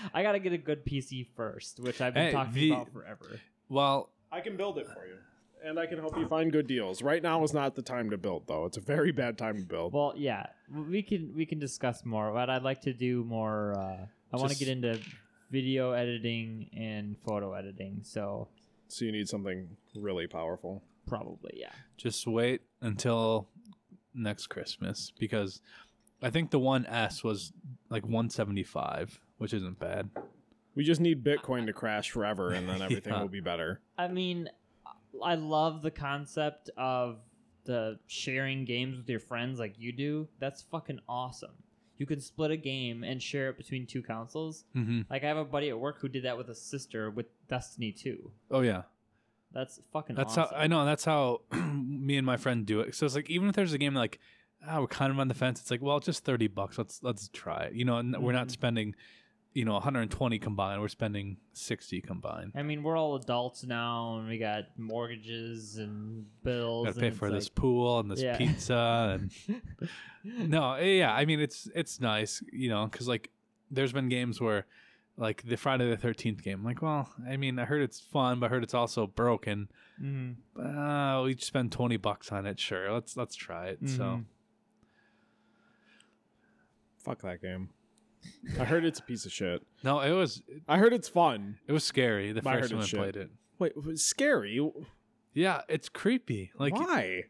I 0.14 0.22
gotta 0.22 0.38
get 0.38 0.52
a 0.52 0.58
good 0.58 0.84
PC 0.84 1.26
first, 1.36 1.80
which 1.80 2.00
I've 2.00 2.14
been 2.14 2.26
Hey, 2.26 2.32
talking 2.32 2.52
the- 2.54 2.70
about 2.72 2.92
forever. 2.92 3.40
well, 3.68 4.10
I 4.32 4.40
can 4.40 4.56
build 4.56 4.78
it 4.78 4.86
for 4.86 5.06
you, 5.06 5.16
and 5.64 5.78
I 5.78 5.86
can 5.86 5.98
help 5.98 6.16
you 6.16 6.26
find 6.28 6.52
good 6.52 6.66
deals. 6.66 7.02
Right 7.02 7.22
now 7.22 7.42
is 7.44 7.52
not 7.52 7.74
the 7.74 7.82
time 7.82 8.10
to 8.10 8.16
build, 8.18 8.46
though. 8.46 8.64
It's 8.66 8.76
a 8.76 8.80
very 8.80 9.12
bad 9.12 9.36
time 9.38 9.56
to 9.56 9.64
build. 9.64 9.92
Well, 9.92 10.14
yeah, 10.16 10.46
we 10.72 11.02
can 11.02 11.32
we 11.34 11.44
can 11.46 11.58
discuss 11.58 12.04
more. 12.04 12.32
But 12.32 12.48
I'd 12.50 12.62
like 12.62 12.80
to 12.82 12.92
do 12.92 13.24
more. 13.24 13.74
Uh, 13.76 14.06
I 14.32 14.36
want 14.36 14.52
to 14.52 14.58
get 14.58 14.68
into 14.68 15.00
video 15.50 15.90
editing 15.92 16.70
and 16.76 17.16
photo 17.26 17.52
editing. 17.54 18.00
So 18.04 18.46
So 18.86 19.04
you 19.04 19.10
need 19.12 19.28
something 19.28 19.68
really 19.96 20.28
powerful. 20.28 20.82
probably 21.08 21.54
yeah. 21.56 21.72
just 21.96 22.24
wait 22.28 22.60
until 22.80 23.48
next 24.14 24.46
Christmas 24.46 25.12
because 25.18 25.60
I 26.22 26.30
think 26.30 26.50
the 26.52 26.60
one 26.60 26.86
S 26.86 27.24
was 27.24 27.52
like 27.88 28.04
175, 28.04 29.20
which 29.40 29.54
isn't 29.54 29.78
bad. 29.78 30.10
We 30.74 30.84
just 30.84 31.00
need 31.00 31.24
Bitcoin 31.24 31.66
to 31.66 31.72
crash 31.72 32.10
forever, 32.10 32.52
and 32.52 32.68
then 32.68 32.80
everything 32.82 33.12
Yeah. 33.12 33.20
will 33.22 33.28
be 33.28 33.40
better. 33.40 33.80
I 33.98 34.06
mean, 34.08 34.48
I 35.24 35.34
love 35.34 35.82
the 35.82 35.90
concept 35.90 36.70
of 36.76 37.18
the 37.64 37.98
sharing 38.06 38.64
games 38.64 38.96
with 38.96 39.08
your 39.08 39.18
friends 39.20 39.58
like 39.58 39.74
you 39.78 39.92
do. 39.92 40.28
That's 40.38 40.62
fucking 40.62 41.00
awesome. 41.08 41.50
You 41.98 42.06
can 42.06 42.20
split 42.20 42.50
a 42.50 42.56
game 42.56 43.02
and 43.04 43.22
share 43.22 43.50
it 43.50 43.58
between 43.58 43.86
two 43.86 44.00
consoles. 44.02 44.64
Mm-hmm. 44.76 45.02
Like 45.10 45.24
I 45.24 45.26
have 45.28 45.36
a 45.36 45.44
buddy 45.44 45.68
at 45.68 45.78
work 45.78 46.00
who 46.00 46.08
did 46.08 46.24
that 46.24 46.38
with 46.38 46.48
a 46.48 46.54
sister 46.54 47.10
with 47.10 47.26
Destiny 47.48 47.92
2. 47.92 48.30
Oh 48.50 48.60
yeah, 48.60 48.82
That's 49.52 49.80
fucking 49.92 50.16
that's 50.16 50.38
awesome. 50.38 50.54
how 50.56 50.62
I 50.62 50.66
know. 50.66 50.84
That's 50.86 51.04
how 51.04 51.42
me 51.52 52.16
and 52.16 52.24
my 52.26 52.36
friend 52.38 52.64
do 52.64 52.80
it. 52.80 52.94
So 52.94 53.04
it's 53.04 53.14
like 53.14 53.28
even 53.28 53.48
if 53.48 53.54
there's 53.54 53.72
a 53.74 53.78
game 53.78 53.94
like 53.94 54.18
ah, 54.66 54.80
we're 54.80 54.86
kind 54.86 55.12
of 55.12 55.18
on 55.18 55.28
the 55.28 55.34
fence, 55.34 55.60
it's 55.60 55.70
like 55.70 55.82
well, 55.82 55.96
it's 55.98 56.06
just 56.06 56.24
30 56.24 56.46
bucks. 56.48 56.78
Let's 56.78 57.02
let's 57.02 57.28
try 57.28 57.64
it. 57.64 57.74
You 57.74 57.84
know, 57.84 57.96
and 57.98 58.16
we're 58.22 58.32
not 58.32 58.46
Mhm. 58.48 58.52
spending, 58.52 58.94
you 59.52 59.64
know, 59.64 59.72
120 59.72 60.38
combined. 60.38 60.80
We're 60.80 60.88
spending 60.88 61.36
60 61.54 62.00
combined. 62.02 62.52
I 62.54 62.62
mean, 62.62 62.82
we're 62.84 62.96
all 62.96 63.16
adults 63.16 63.64
now, 63.64 64.18
and 64.18 64.28
we 64.28 64.38
got 64.38 64.78
mortgages 64.78 65.76
and 65.76 66.26
bills. 66.44 66.86
Got 66.86 66.94
to 66.94 67.00
pay 67.00 67.06
and 67.08 67.16
for 67.16 67.26
it's 67.26 67.34
this 67.34 67.44
like- 67.46 67.54
pool 67.56 67.98
and 68.00 68.10
this 68.10 68.20
Yeah. 68.22 68.36
pizza 68.36 69.18
and 69.20 69.60
no, 70.50 70.74
eh, 70.74 70.98
yeah. 70.98 71.12
I 71.12 71.24
mean, 71.24 71.40
it's 71.40 71.68
it's 71.74 72.00
nice, 72.00 72.42
you 72.52 72.68
know, 72.68 72.86
because 72.86 73.08
like 73.08 73.30
there's 73.70 73.92
been 73.92 74.08
games 74.08 74.40
where 74.40 74.66
like 75.16 75.42
the 75.42 75.56
Friday 75.56 75.90
the 75.90 75.96
Thirteenth 75.96 76.42
game, 76.42 76.64
like, 76.64 76.80
well, 76.80 77.08
I 77.28 77.36
mean, 77.36 77.58
I 77.58 77.64
heard 77.64 77.82
it's 77.82 77.98
fun, 78.00 78.38
but 78.40 78.46
I 78.46 78.48
heard 78.50 78.62
it's 78.62 78.74
also 78.74 79.06
broken. 79.06 79.68
Mhm. 80.00 80.36
Uh, 80.56 81.22
we 81.24 81.36
spend 81.36 81.72
twenty 81.72 81.96
bucks 81.96 82.30
on 82.32 82.46
it. 82.46 82.58
Sure, 82.60 82.92
let's 82.92 83.16
let's 83.16 83.34
try 83.34 83.66
it. 83.68 83.80
So 83.88 84.02
Mhm. 84.02 84.24
Fuck 86.98 87.22
that 87.22 87.40
game. 87.42 87.70
I 88.58 88.64
heard 88.64 88.84
it's 88.84 88.98
a 88.98 89.02
piece 89.02 89.24
of 89.26 89.32
shit. 89.32 89.62
no, 89.82 90.00
it 90.00 90.12
was 90.12 90.42
I 90.68 90.78
heard 90.78 90.92
it's 90.92 91.08
fun. 91.08 91.58
it 91.66 91.72
was 91.72 91.84
scary 91.84 92.32
the 92.32 92.42
But 92.42 92.50
I 92.50 92.52
heard 92.54 92.60
first 92.62 92.70
time 92.70 92.78
I 92.78 92.82
it's 92.82 92.88
shit. 92.90 92.98
played 93.00 93.16
it. 93.16 93.30
Wait, 93.58 93.72
it 93.76 93.84
was 93.84 94.02
scary. 94.04 94.70
Yeah, 95.34 95.62
it's 95.68 95.88
creepy. 95.88 96.50
Like 96.58 96.74
Why? 96.74 97.24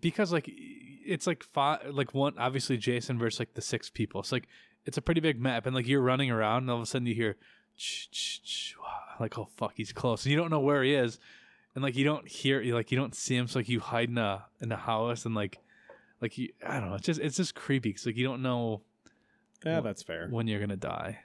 because 0.00 0.32
like 0.32 0.50
it's 0.50 1.26
like 1.26 1.42
five 1.42 1.86
like 1.94 2.14
one 2.14 2.34
obviously 2.38 2.76
Jason 2.76 3.18
versus 3.18 3.38
like 3.40 3.54
the 3.54 3.62
six 3.62 3.90
people. 3.90 4.20
It's 4.20 4.32
like 4.32 4.46
it's 4.84 4.96
a 4.98 5.02
pretty 5.02 5.20
big 5.20 5.40
map 5.40 5.66
and 5.66 5.74
like 5.74 5.86
you're 5.86 6.00
running 6.02 6.30
around 6.30 6.62
and 6.64 6.70
all 6.70 6.76
of 6.76 6.82
a 6.82 6.86
sudden 6.86 7.06
you 7.06 7.14
hear 7.14 7.36
ch, 7.76 8.10
ch, 8.10 8.42
ch, 8.42 8.74
wow, 8.80 9.00
like 9.20 9.38
oh 9.38 9.48
fuck 9.56 9.72
he's 9.76 9.92
close 9.92 10.24
and 10.24 10.32
you 10.32 10.38
don't 10.38 10.50
know 10.50 10.60
where 10.60 10.82
he 10.82 10.94
is 10.94 11.18
and 11.74 11.84
like 11.84 11.94
you 11.96 12.04
don't 12.04 12.26
hear 12.26 12.60
you 12.60 12.74
like 12.74 12.90
you 12.90 12.98
don't 12.98 13.14
see 13.14 13.36
him 13.36 13.46
so 13.46 13.58
like 13.58 13.68
you 13.68 13.80
hide 13.80 14.08
in 14.08 14.18
a 14.18 14.44
in 14.60 14.72
a 14.72 14.76
house 14.76 15.26
and 15.26 15.34
like 15.34 15.58
like 16.20 16.38
you 16.38 16.48
I 16.66 16.80
don't 16.80 16.88
know 16.90 16.94
it's 16.96 17.06
just 17.06 17.20
it's 17.20 17.36
just 17.36 17.54
creepy 17.54 17.90
because 17.90 18.06
like 18.06 18.16
you 18.16 18.24
don't 18.24 18.42
know 18.42 18.82
Yeah, 19.64 19.74
Well, 19.74 19.82
that's 19.82 20.02
fair. 20.02 20.28
when 20.30 20.46
you're 20.46 20.60
gonna 20.60 20.76
die 20.76 21.18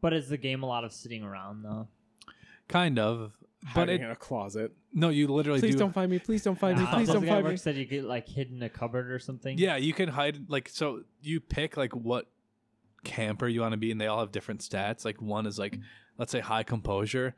But 0.00 0.12
is 0.12 0.28
the 0.28 0.36
game 0.36 0.62
a 0.62 0.66
lot 0.66 0.84
of 0.84 0.92
sitting 0.92 1.22
around 1.24 1.62
though? 1.62 1.88
kind 2.68 2.98
of 2.98 3.36
but 3.74 3.88
it 3.88 4.00
in 4.00 4.10
a 4.10 4.16
closet. 4.16 4.72
no 4.92 5.08
you 5.08 5.26
literally 5.28 5.60
Please 5.60 5.72
do 5.74 5.78
don't 5.80 5.92
find 5.92 6.10
me. 6.10 6.18
Please 6.18 6.42
don't 6.42 6.58
find 6.58 6.76
me. 6.78 6.84
Nah, 6.84 6.94
Please 6.94 7.08
don't 7.08 7.26
find 7.26 7.44
work 7.44 7.52
me. 7.52 7.56
Said 7.56 7.76
you 7.76 7.86
get 7.86 8.04
like 8.04 8.28
hid 8.28 8.50
in 8.50 8.62
a 8.62 8.68
cupboard 8.68 9.10
or 9.10 9.18
something. 9.18 9.56
Yeah, 9.58 9.76
you 9.76 9.92
can 9.94 10.08
hide 10.10 10.50
like 10.50 10.68
so 10.68 11.02
you 11.22 11.40
pick 11.40 11.76
like 11.78 11.94
what 11.94 12.26
camper 13.04 13.46
you 13.48 13.60
want 13.62 13.72
to 13.72 13.76
be 13.78 13.90
and 13.90 14.00
they 14.00 14.06
all 14.06 14.20
have 14.20 14.32
different 14.32 14.60
stats. 14.60 15.04
Like 15.04 15.20
one 15.22 15.46
is 15.46 15.58
like 15.58 15.78
let's 16.18 16.30
say 16.32 16.40
high 16.40 16.62
composure. 16.62 17.34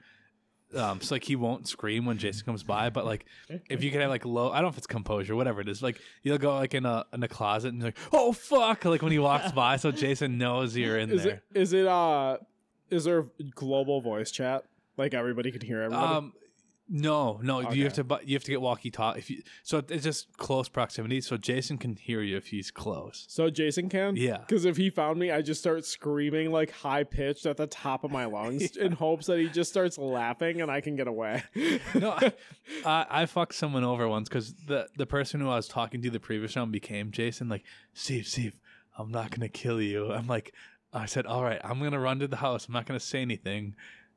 Um 0.75 1.01
so 1.01 1.15
like 1.15 1.25
he 1.25 1.37
won't 1.37 1.69
scream 1.69 2.05
when 2.07 2.19
Jason 2.19 2.45
comes 2.45 2.63
by, 2.63 2.91
but 2.91 3.05
like 3.05 3.25
if 3.71 3.85
you 3.85 3.91
can 3.91 4.01
have 4.01 4.11
like 4.11 4.25
low 4.25 4.51
I 4.51 4.57
don't 4.57 4.65
know 4.65 4.69
if 4.71 4.79
it's 4.79 4.87
composure, 4.87 5.37
whatever 5.37 5.61
it 5.61 5.69
is, 5.69 5.83
like 5.83 6.01
you'll 6.23 6.39
go 6.39 6.55
like 6.57 6.75
in 6.75 6.85
a 6.85 7.05
in 7.13 7.23
a 7.23 7.29
closet 7.29 7.73
and 7.73 7.83
like, 7.83 7.97
Oh 8.13 8.33
fuck 8.33 8.85
like 8.85 9.03
when 9.03 9.13
he 9.13 9.19
walks 9.19 9.53
by 9.53 9.77
so 9.77 9.93
Jason 9.93 10.39
knows 10.39 10.77
you're 10.77 10.99
in 10.99 11.11
Is 11.11 11.23
there. 11.25 11.43
it? 11.55 11.59
Is 11.61 11.73
it? 11.73 11.87
Uh, 11.87 12.39
is 12.91 13.05
there 13.05 13.27
global 13.55 14.01
voice 14.01 14.31
chat? 14.31 14.65
Like 14.97 15.15
everybody 15.15 15.51
can 15.53 15.61
hear 15.61 15.83
everybody. 15.83 16.15
Um 16.15 16.33
no, 16.89 17.41
no, 17.43 17.71
you 17.73 17.83
have 17.85 17.95
to 17.95 18.05
bu- 18.05 18.25
you 18.25 18.35
have 18.37 18.45
to 18.45 18.51
get 18.53 18.61
walkie 18.61 18.91
talkie. 18.93 19.19
If 19.19 19.31
you 19.31 19.43
so 19.65 19.83
it's 19.89 20.05
just 20.05 20.37
close 20.37 20.69
proximity, 20.69 21.21
so 21.21 21.37
Jason 21.37 21.79
can 21.79 21.97
hear 21.97 22.23
you 22.23 22.37
if 22.37 22.47
he's 22.47 22.71
close. 22.71 23.27
so 23.29 23.51
Jason 23.51 23.89
can. 23.89 24.15
Yeah. 24.15 24.39
Because 24.39 24.65
if 24.65 24.77
he 24.77 24.91
found 24.91 25.19
me, 25.19 25.33
I 25.33 25.43
just 25.43 25.61
start 25.61 25.85
screaming 25.85 26.53
like 26.53 26.71
high 26.71 27.03
pitched 27.03 27.45
at 27.45 27.57
the 27.57 27.67
top 27.67 28.05
of 28.05 28.13
my 28.13 28.25
lungs 28.37 28.77
in 28.77 28.93
hopes 28.93 29.27
that 29.27 29.39
he 29.39 29.49
just 29.49 29.71
starts 29.71 29.99
laughing 29.99 30.61
and 30.61 30.71
I 30.71 30.81
can 30.81 30.95
get 30.95 31.09
away. 31.09 31.43
no, 31.95 32.13
I, 32.13 32.33
I, 32.87 33.07
I 33.11 33.27
fucked 33.27 33.55
someone 33.55 33.83
over 33.83 34.07
once 34.09 34.29
because 34.29 34.55
the 34.55 34.87
the 34.97 35.07
person 35.07 35.41
who 35.41 35.49
I 35.49 35.57
was 35.57 35.67
talking 35.69 36.03
to 36.03 36.11
the 36.11 36.21
previous 36.21 36.55
round 36.55 36.71
became 36.71 37.11
Jason. 37.11 37.49
Like, 37.49 37.65
Steve, 37.95 38.27
Steve, 38.29 38.61
I'm 38.97 39.11
not 39.11 39.33
gonna 39.33 39.49
kill 39.49 39.81
you. 39.83 40.13
I'm 40.13 40.29
like, 40.29 40.55
I 40.93 41.07
said, 41.07 41.27
all 41.27 41.43
right, 41.43 41.61
I'm 41.65 41.81
gonna 41.81 41.99
run 41.99 42.21
to 42.21 42.29
the 42.29 42.37
house. 42.37 42.69
I'm 42.69 42.75
not 42.75 42.87
gonna 42.87 43.01
say 43.01 43.23
anything, 43.23 43.75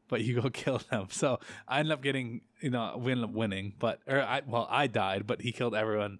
but 0.09 0.21
you 0.21 0.41
go 0.41 0.49
kill 0.53 0.81
them. 0.91 1.07
So 1.11 1.39
I 1.67 1.79
ended 1.79 1.93
up 1.93 2.03
getting, 2.03 2.41
you 2.59 2.69
know, 2.69 2.99
we 3.01 3.11
ended 3.11 3.29
up 3.29 3.33
winning. 3.33 3.73
But 3.79 4.01
or 4.05 4.21
I 4.21 4.41
well, 4.45 4.67
I 4.69 4.87
died, 4.87 5.25
but 5.25 5.41
he 5.41 5.53
killed 5.53 5.75
everyone 5.75 6.19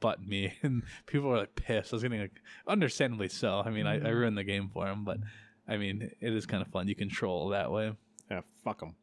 but 0.00 0.24
me, 0.24 0.54
and 0.62 0.84
people 1.06 1.28
were 1.28 1.38
like 1.38 1.56
pissed. 1.56 1.92
I 1.92 1.96
was 1.96 2.02
getting 2.02 2.20
like, 2.20 2.40
understandably 2.66 3.28
so. 3.28 3.62
I 3.64 3.70
mean, 3.70 3.86
I, 3.86 3.94
I 3.94 4.10
ruined 4.10 4.38
the 4.38 4.44
game 4.44 4.70
for 4.72 4.86
him, 4.86 5.04
but. 5.04 5.18
I 5.68 5.76
mean, 5.76 6.10
it 6.20 6.32
is 6.32 6.46
kind 6.46 6.62
of 6.62 6.68
fun. 6.68 6.88
You 6.88 6.94
control 6.94 7.48
that 7.50 7.70
way. 7.70 7.92
yeah, 8.30 8.40
fuck 8.64 8.80
them. 8.80 8.94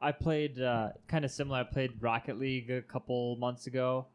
I 0.00 0.12
played 0.12 0.60
uh, 0.60 0.88
kind 1.08 1.24
of 1.24 1.30
similar. 1.30 1.58
I 1.60 1.62
played 1.62 1.92
Rocket 2.00 2.38
League 2.38 2.70
a 2.70 2.82
couple 2.82 3.36
months 3.36 3.66
ago, 3.66 4.06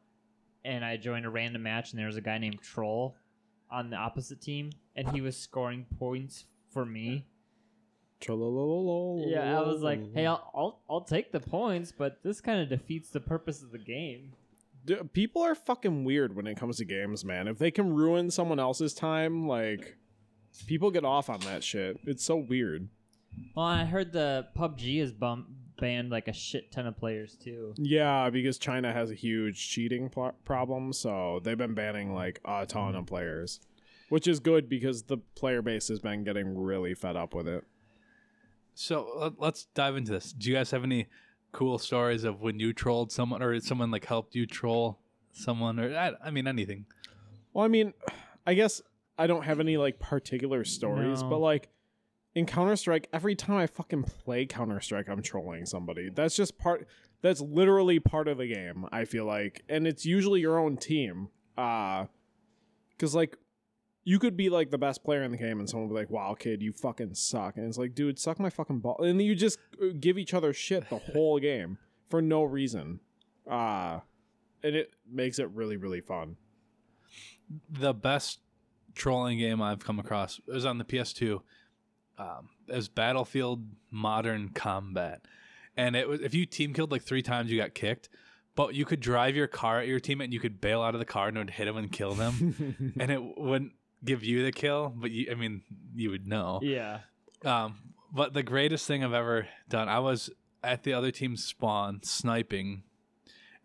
and 0.65 0.83
I 0.83 0.97
joined 0.97 1.25
a 1.25 1.29
random 1.29 1.63
match, 1.63 1.91
and 1.91 1.99
there 1.99 2.07
was 2.07 2.17
a 2.17 2.21
guy 2.21 2.37
named 2.37 2.61
Troll 2.61 3.15
on 3.71 3.89
the 3.89 3.95
opposite 3.95 4.41
team, 4.41 4.71
and 4.95 5.09
he 5.11 5.21
was 5.21 5.37
scoring 5.37 5.85
points 5.97 6.45
for 6.71 6.85
me. 6.85 7.25
Yeah, 9.27 9.57
I 9.57 9.61
was 9.61 9.81
like, 9.81 9.99
hey, 10.13 10.23
mm-hmm. 10.23 10.29
I'll 10.29 10.51
I'll, 10.53 10.81
I'll 10.89 11.01
take 11.01 11.31
the 11.31 11.39
points, 11.39 11.91
but 11.91 12.21
this 12.23 12.41
kind 12.41 12.61
of 12.61 12.69
defeats 12.69 13.09
the 13.09 13.19
purpose 13.19 13.61
of 13.63 13.71
the 13.71 13.77
game. 13.77 14.33
Dude, 14.85 15.11
people 15.13 15.41
are 15.41 15.55
fucking 15.55 16.03
weird 16.03 16.35
when 16.35 16.47
it 16.47 16.57
comes 16.57 16.77
to 16.77 16.85
games, 16.85 17.25
man. 17.25 17.47
If 17.47 17.57
they 17.57 17.71
can 17.71 17.93
ruin 17.93 18.31
someone 18.31 18.59
else's 18.59 18.93
time, 18.93 19.47
like 19.47 19.97
people 20.67 20.91
get 20.91 21.05
off 21.05 21.29
on 21.29 21.39
that 21.41 21.63
shit. 21.63 21.99
It's 22.05 22.23
so 22.23 22.37
weird. 22.37 22.89
Well, 23.55 23.65
I 23.65 23.85
heard 23.85 24.11
the 24.11 24.47
PUBG 24.57 25.01
is 25.01 25.11
bum- 25.11 25.55
banned 25.79 26.09
like 26.09 26.27
a 26.27 26.33
shit 26.33 26.71
ton 26.71 26.87
of 26.87 26.97
players 26.97 27.35
too. 27.35 27.73
Yeah, 27.77 28.29
because 28.29 28.57
China 28.57 28.91
has 28.91 29.11
a 29.11 29.15
huge 29.15 29.69
cheating 29.69 30.09
pl- 30.09 30.35
problem, 30.45 30.93
so 30.93 31.39
they've 31.43 31.57
been 31.57 31.73
banning 31.73 32.13
like 32.13 32.39
a 32.45 32.65
ton 32.65 32.95
of 32.95 33.05
players, 33.05 33.59
which 34.09 34.27
is 34.27 34.39
good 34.39 34.69
because 34.69 35.03
the 35.03 35.17
player 35.35 35.61
base 35.61 35.87
has 35.87 35.99
been 35.99 36.23
getting 36.23 36.57
really 36.57 36.93
fed 36.93 37.15
up 37.15 37.33
with 37.33 37.47
it. 37.47 37.63
So 38.81 39.11
let- 39.17 39.39
let's 39.41 39.65
dive 39.65 39.97
into 39.97 40.13
this. 40.13 40.31
Do 40.31 40.49
you 40.49 40.55
guys 40.55 40.71
have 40.71 40.85
any 40.85 41.07
cool 41.51 41.77
stories 41.77 42.23
of 42.23 42.41
when 42.41 42.59
you 42.61 42.71
trolled 42.71 43.11
someone 43.11 43.43
or 43.43 43.59
someone 43.59 43.91
like 43.91 44.05
helped 44.05 44.35
you 44.35 44.45
troll 44.45 44.99
someone 45.33 45.79
or 45.79 45.93
I, 45.97 46.13
I 46.23 46.31
mean 46.31 46.47
anything. 46.47 46.85
Well, 47.53 47.65
I 47.65 47.67
mean, 47.67 47.93
I 48.47 48.53
guess 48.53 48.81
I 49.17 49.27
don't 49.27 49.43
have 49.43 49.59
any 49.59 49.75
like 49.75 49.99
particular 49.99 50.63
stories, 50.63 51.21
No. 51.23 51.29
but 51.29 51.39
like 51.39 51.67
in 52.35 52.45
Counter 52.45 52.77
Strike, 52.77 53.09
every 53.11 53.35
time 53.35 53.57
I 53.57 53.67
fucking 53.67 54.03
play 54.03 54.45
Counter 54.45 54.79
Strike, 54.79 55.09
I'm 55.09 55.21
trolling 55.21 55.65
somebody. 55.65 56.09
That's 56.09 56.35
just 56.37 56.57
part. 56.57 56.87
That's 57.21 57.41
literally 57.41 57.99
part 57.99 58.29
of 58.29 58.37
the 58.37 58.47
game. 58.47 58.85
I 58.93 59.03
feel 59.03 59.25
like, 59.25 59.61
and 59.67 59.85
it's 59.87 60.05
usually 60.05 60.39
your 60.39 60.57
own 60.57 60.77
team. 60.77 61.27
Uh, 61.57 62.05
because 62.91 63.13
like 63.13 63.35
you 64.03 64.19
could 64.19 64.35
be 64.37 64.49
like 64.49 64.71
the 64.71 64.77
best 64.77 65.03
player 65.03 65.23
in 65.23 65.31
the 65.31 65.37
game, 65.37 65.59
and 65.59 65.69
someone 65.69 65.89
will 65.89 65.95
be 65.95 66.01
like, 66.01 66.09
"Wow, 66.09 66.35
kid, 66.37 66.61
you 66.61 66.71
fucking 66.73 67.13
suck," 67.15 67.57
and 67.57 67.67
it's 67.67 67.77
like, 67.77 67.93
dude, 67.95 68.17
suck 68.19 68.39
my 68.39 68.49
fucking 68.49 68.79
ball, 68.79 68.97
and 69.03 69.21
you 69.21 69.35
just 69.35 69.59
uh, 69.81 69.87
give 69.99 70.17
each 70.17 70.33
other 70.33 70.53
shit 70.53 70.89
the 70.89 70.97
whole 70.99 71.39
game 71.51 71.77
for 72.09 72.21
no 72.21 72.43
reason. 72.43 72.99
Uh 73.49 73.99
and 74.61 74.75
it 74.75 74.91
makes 75.09 75.39
it 75.39 75.49
really 75.51 75.77
really 75.77 76.01
fun. 76.01 76.35
the 77.69 77.93
best 77.93 78.39
trolling 78.93 79.39
game 79.39 79.61
I've 79.61 79.79
come 79.83 79.99
across 79.99 80.39
was 80.47 80.65
on 80.65 80.77
the 80.77 80.83
PS2. 80.83 81.39
Um, 82.17 82.49
it 82.67 82.75
was 82.75 82.89
Battlefield 82.89 83.65
Modern 83.89 84.49
Combat, 84.49 85.21
and 85.77 85.95
it 85.95 86.07
was 86.09 86.19
if 86.21 86.33
you 86.33 86.45
team 86.45 86.73
killed 86.73 86.91
like 86.91 87.03
three 87.03 87.21
times, 87.21 87.49
you 87.49 87.57
got 87.57 87.73
kicked. 87.73 88.09
But 88.55 88.75
you 88.75 88.83
could 88.83 88.99
drive 88.99 89.37
your 89.37 89.47
car 89.47 89.79
at 89.79 89.87
your 89.87 90.01
teammate, 90.01 90.25
and 90.25 90.33
you 90.33 90.39
could 90.41 90.59
bail 90.59 90.81
out 90.81 90.93
of 90.93 90.99
the 90.99 91.05
car 91.05 91.29
and 91.29 91.37
it 91.37 91.39
would 91.39 91.49
hit 91.51 91.65
them 91.65 91.77
and 91.77 91.89
kill 91.91 92.13
them, 92.15 92.93
and 92.99 93.09
it 93.09 93.21
wouldn't 93.37 93.71
give 94.03 94.23
you 94.23 94.43
the 94.43 94.51
kill. 94.51 94.93
But 94.95 95.11
you, 95.11 95.27
I 95.31 95.35
mean, 95.35 95.61
you 95.95 96.11
would 96.11 96.27
know. 96.27 96.59
Yeah. 96.61 96.99
Um, 97.43 97.79
but 98.11 98.33
the 98.33 98.43
greatest 98.43 98.87
thing 98.87 99.03
I've 99.03 99.13
ever 99.13 99.47
done, 99.69 99.87
I 99.87 99.99
was 99.99 100.29
at 100.63 100.83
the 100.83 100.93
other 100.93 101.11
team's 101.11 101.43
spawn 101.43 102.01
sniping, 102.03 102.83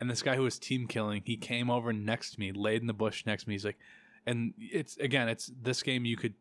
and 0.01 0.11
this 0.11 0.23
guy 0.23 0.37
who 0.37 0.43
was 0.43 0.59
team 0.59 0.87
killing, 0.87 1.23
he 1.25 1.37
came 1.37 1.71
over 1.71 1.93
next 1.93 2.33
to 2.33 2.41
me, 2.41 2.53
laid 2.53 2.81
in 2.81 2.87
the 2.87 2.93
bush 2.93 3.25
next 3.27 3.45
to 3.45 3.49
me. 3.49 3.55
He's 3.55 3.65
like, 3.65 3.79
and 4.27 4.55
it's 4.59 4.97
again, 4.99 5.29
it's 5.29 5.51
this 5.61 5.83
game 5.83 6.05
you 6.05 6.17
could 6.17 6.35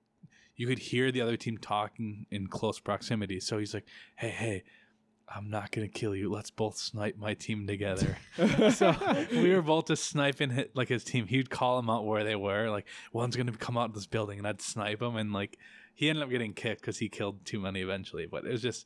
you 0.56 0.68
could 0.68 0.80
hear 0.80 1.12
the 1.12 1.22
other 1.22 1.38
team 1.38 1.58
talking 1.58 2.26
in 2.30 2.48
close 2.48 2.80
proximity. 2.80 3.40
So 3.40 3.58
he's 3.58 3.74
like, 3.74 3.86
hey, 4.16 4.30
hey. 4.30 4.64
I'm 5.28 5.50
not 5.50 5.72
gonna 5.72 5.88
kill 5.88 6.16
you. 6.16 6.32
Let's 6.32 6.52
both 6.52 6.78
snipe 6.78 7.18
my 7.18 7.34
team 7.34 7.66
together. 7.66 8.18
so 8.72 8.96
we 9.32 9.54
were 9.54 9.62
both 9.62 9.88
just 9.88 10.06
sniping 10.06 10.52
hit, 10.52 10.76
like 10.76 10.90
his 10.90 11.04
team. 11.04 11.28
He'd 11.28 11.50
call 11.50 11.78
them 11.78 11.90
out 11.90 12.06
where 12.06 12.24
they 12.24 12.36
were. 12.36 12.70
Like 12.70 12.86
one's 13.12 13.36
gonna 13.36 13.52
come 13.54 13.78
out 13.78 13.90
of 13.90 13.96
this 13.96 14.06
building, 14.06 14.38
and 14.38 14.48
I'd 14.48 14.62
snipe 14.62 15.02
him. 15.02 15.16
And 15.16 15.34
like 15.34 15.58
he 15.94 16.10
ended 16.10 16.24
up 16.24 16.30
getting 16.30 16.54
kicked 16.54 16.82
because 16.82 16.98
he 16.98 17.10
killed 17.10 17.46
too 17.46 17.60
many 17.60 17.82
eventually. 17.82 18.26
But 18.26 18.46
it 18.46 18.52
was 18.52 18.62
just 18.62 18.86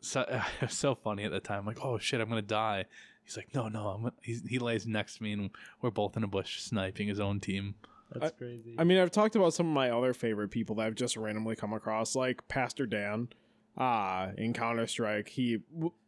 so 0.00 0.22
it 0.28 0.62
was 0.62 0.76
so 0.76 0.94
funny 0.94 1.24
at 1.24 1.32
the 1.32 1.40
time. 1.40 1.64
Like 1.64 1.78
oh 1.82 1.98
shit, 1.98 2.20
I'm 2.20 2.28
gonna 2.28 2.42
die. 2.42 2.86
He's 3.24 3.36
like 3.36 3.54
no 3.54 3.68
no. 3.68 3.88
I'm 3.88 4.12
he's, 4.22 4.42
he 4.48 4.58
lays 4.58 4.86
next 4.86 5.16
to 5.16 5.22
me, 5.22 5.32
and 5.32 5.50
we're 5.80 5.90
both 5.90 6.16
in 6.16 6.24
a 6.24 6.28
bush 6.28 6.60
sniping 6.60 7.08
his 7.08 7.20
own 7.20 7.40
team. 7.40 7.76
That's 8.14 8.36
crazy. 8.36 8.74
I 8.78 8.84
mean, 8.84 8.98
I've 8.98 9.10
talked 9.10 9.36
about 9.36 9.54
some 9.54 9.66
of 9.66 9.72
my 9.72 9.90
other 9.90 10.12
favorite 10.12 10.50
people 10.50 10.76
that 10.76 10.86
I've 10.86 10.94
just 10.94 11.16
randomly 11.16 11.56
come 11.56 11.72
across, 11.72 12.14
like 12.14 12.46
Pastor 12.48 12.86
Dan. 12.86 13.28
Uh, 13.76 14.32
in 14.36 14.52
Counter 14.52 14.86
Strike, 14.86 15.28
he 15.28 15.58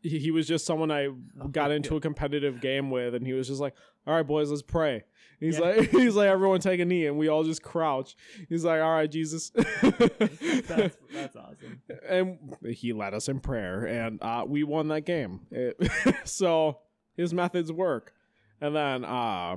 he 0.02 0.30
was 0.30 0.46
just 0.46 0.66
someone 0.66 0.90
I 0.90 1.08
got 1.50 1.70
into 1.76 1.96
a 1.96 2.00
competitive 2.00 2.60
game 2.60 2.90
with, 2.90 3.14
and 3.14 3.26
he 3.26 3.32
was 3.32 3.48
just 3.48 3.60
like, 3.60 3.74
"All 4.06 4.14
right, 4.14 4.22
boys, 4.26 4.50
let's 4.50 4.60
pray." 4.62 5.04
He's 5.40 5.58
Yeah. 5.58 5.64
like, 5.76 5.90
he's 5.90 6.14
like, 6.14 6.28
everyone 6.28 6.60
take 6.60 6.78
a 6.80 6.84
knee, 6.84 7.06
and 7.06 7.16
we 7.16 7.28
all 7.28 7.42
just 7.42 7.62
crouch. 7.62 8.16
He's 8.50 8.64
like, 8.66 8.82
"All 8.82 8.90
right, 8.92 9.10
Jesus," 9.10 9.50
that's 9.82 10.96
that's 11.12 11.36
awesome. 11.36 11.80
and 12.08 12.38
he 12.68 12.92
led 12.92 13.14
us 13.14 13.28
in 13.28 13.40
prayer, 13.40 13.84
and 13.86 14.22
uh, 14.22 14.44
we 14.46 14.62
won 14.62 14.88
that 14.88 15.02
game. 15.06 15.40
It- 15.50 15.76
so 16.24 16.80
his 17.16 17.32
methods 17.32 17.72
work. 17.72 18.12
And 18.60 18.74
then 18.76 19.04
uh, 19.04 19.56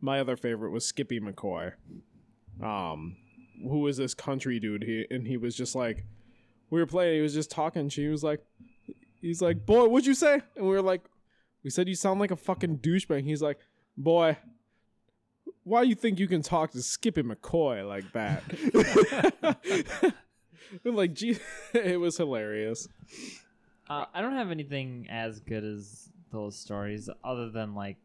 my 0.00 0.20
other 0.20 0.36
favorite 0.36 0.70
was 0.70 0.84
Skippy 0.86 1.20
McCoy, 1.20 1.72
um, 2.62 3.16
who 3.62 3.80
was 3.80 3.96
this 3.96 4.14
country 4.14 4.58
dude. 4.60 4.82
He 4.84 5.06
and 5.10 5.26
he 5.26 5.36
was 5.36 5.54
just 5.54 5.74
like, 5.74 6.04
we 6.70 6.80
were 6.80 6.86
playing. 6.86 7.16
He 7.16 7.20
was 7.20 7.34
just 7.34 7.50
talking. 7.50 7.88
She 7.88 8.08
was 8.08 8.22
like, 8.22 8.44
he's 9.20 9.42
like, 9.42 9.64
boy, 9.64 9.86
what'd 9.88 10.06
you 10.06 10.14
say? 10.14 10.40
And 10.56 10.66
we 10.66 10.70
were 10.70 10.82
like, 10.82 11.02
we 11.64 11.70
said 11.70 11.88
you 11.88 11.94
sound 11.94 12.20
like 12.20 12.30
a 12.30 12.36
fucking 12.36 12.78
douchebag. 12.78 13.24
He's 13.24 13.42
like, 13.42 13.58
boy. 13.96 14.36
Why 15.64 15.82
you 15.82 15.94
think 15.94 16.18
you 16.18 16.28
can 16.28 16.40
talk 16.40 16.70
to 16.72 16.82
Skippy 16.82 17.22
McCoy 17.22 17.86
like 17.86 18.10
that? 18.12 18.42
like, 20.84 21.12
gee, 21.12 21.38
it 21.74 22.00
was 22.00 22.16
hilarious. 22.16 22.88
Uh, 23.88 24.06
I 24.14 24.22
don't 24.22 24.34
have 24.34 24.50
anything 24.50 25.06
as 25.10 25.40
good 25.40 25.64
as 25.64 26.10
those 26.30 26.58
stories, 26.58 27.08
other 27.24 27.50
than 27.50 27.74
like 27.74 27.98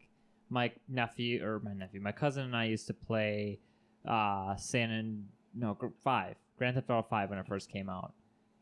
my 0.50 0.72
nephew 0.88 1.44
or 1.46 1.60
my 1.60 1.74
nephew, 1.74 2.02
my 2.02 2.12
cousin 2.12 2.46
and 2.46 2.56
I 2.56 2.66
used 2.66 2.88
to 2.88 2.94
play 2.94 3.60
uh, 4.08 4.56
San 4.56 4.92
and 4.92 5.26
no 5.54 5.78
Five, 6.04 6.36
Grand 6.58 6.76
Theft 6.76 6.90
Auto 6.90 7.08
Five 7.10 7.30
when 7.30 7.40
it 7.40 7.48
first 7.48 7.70
came 7.70 7.90
out, 7.90 8.14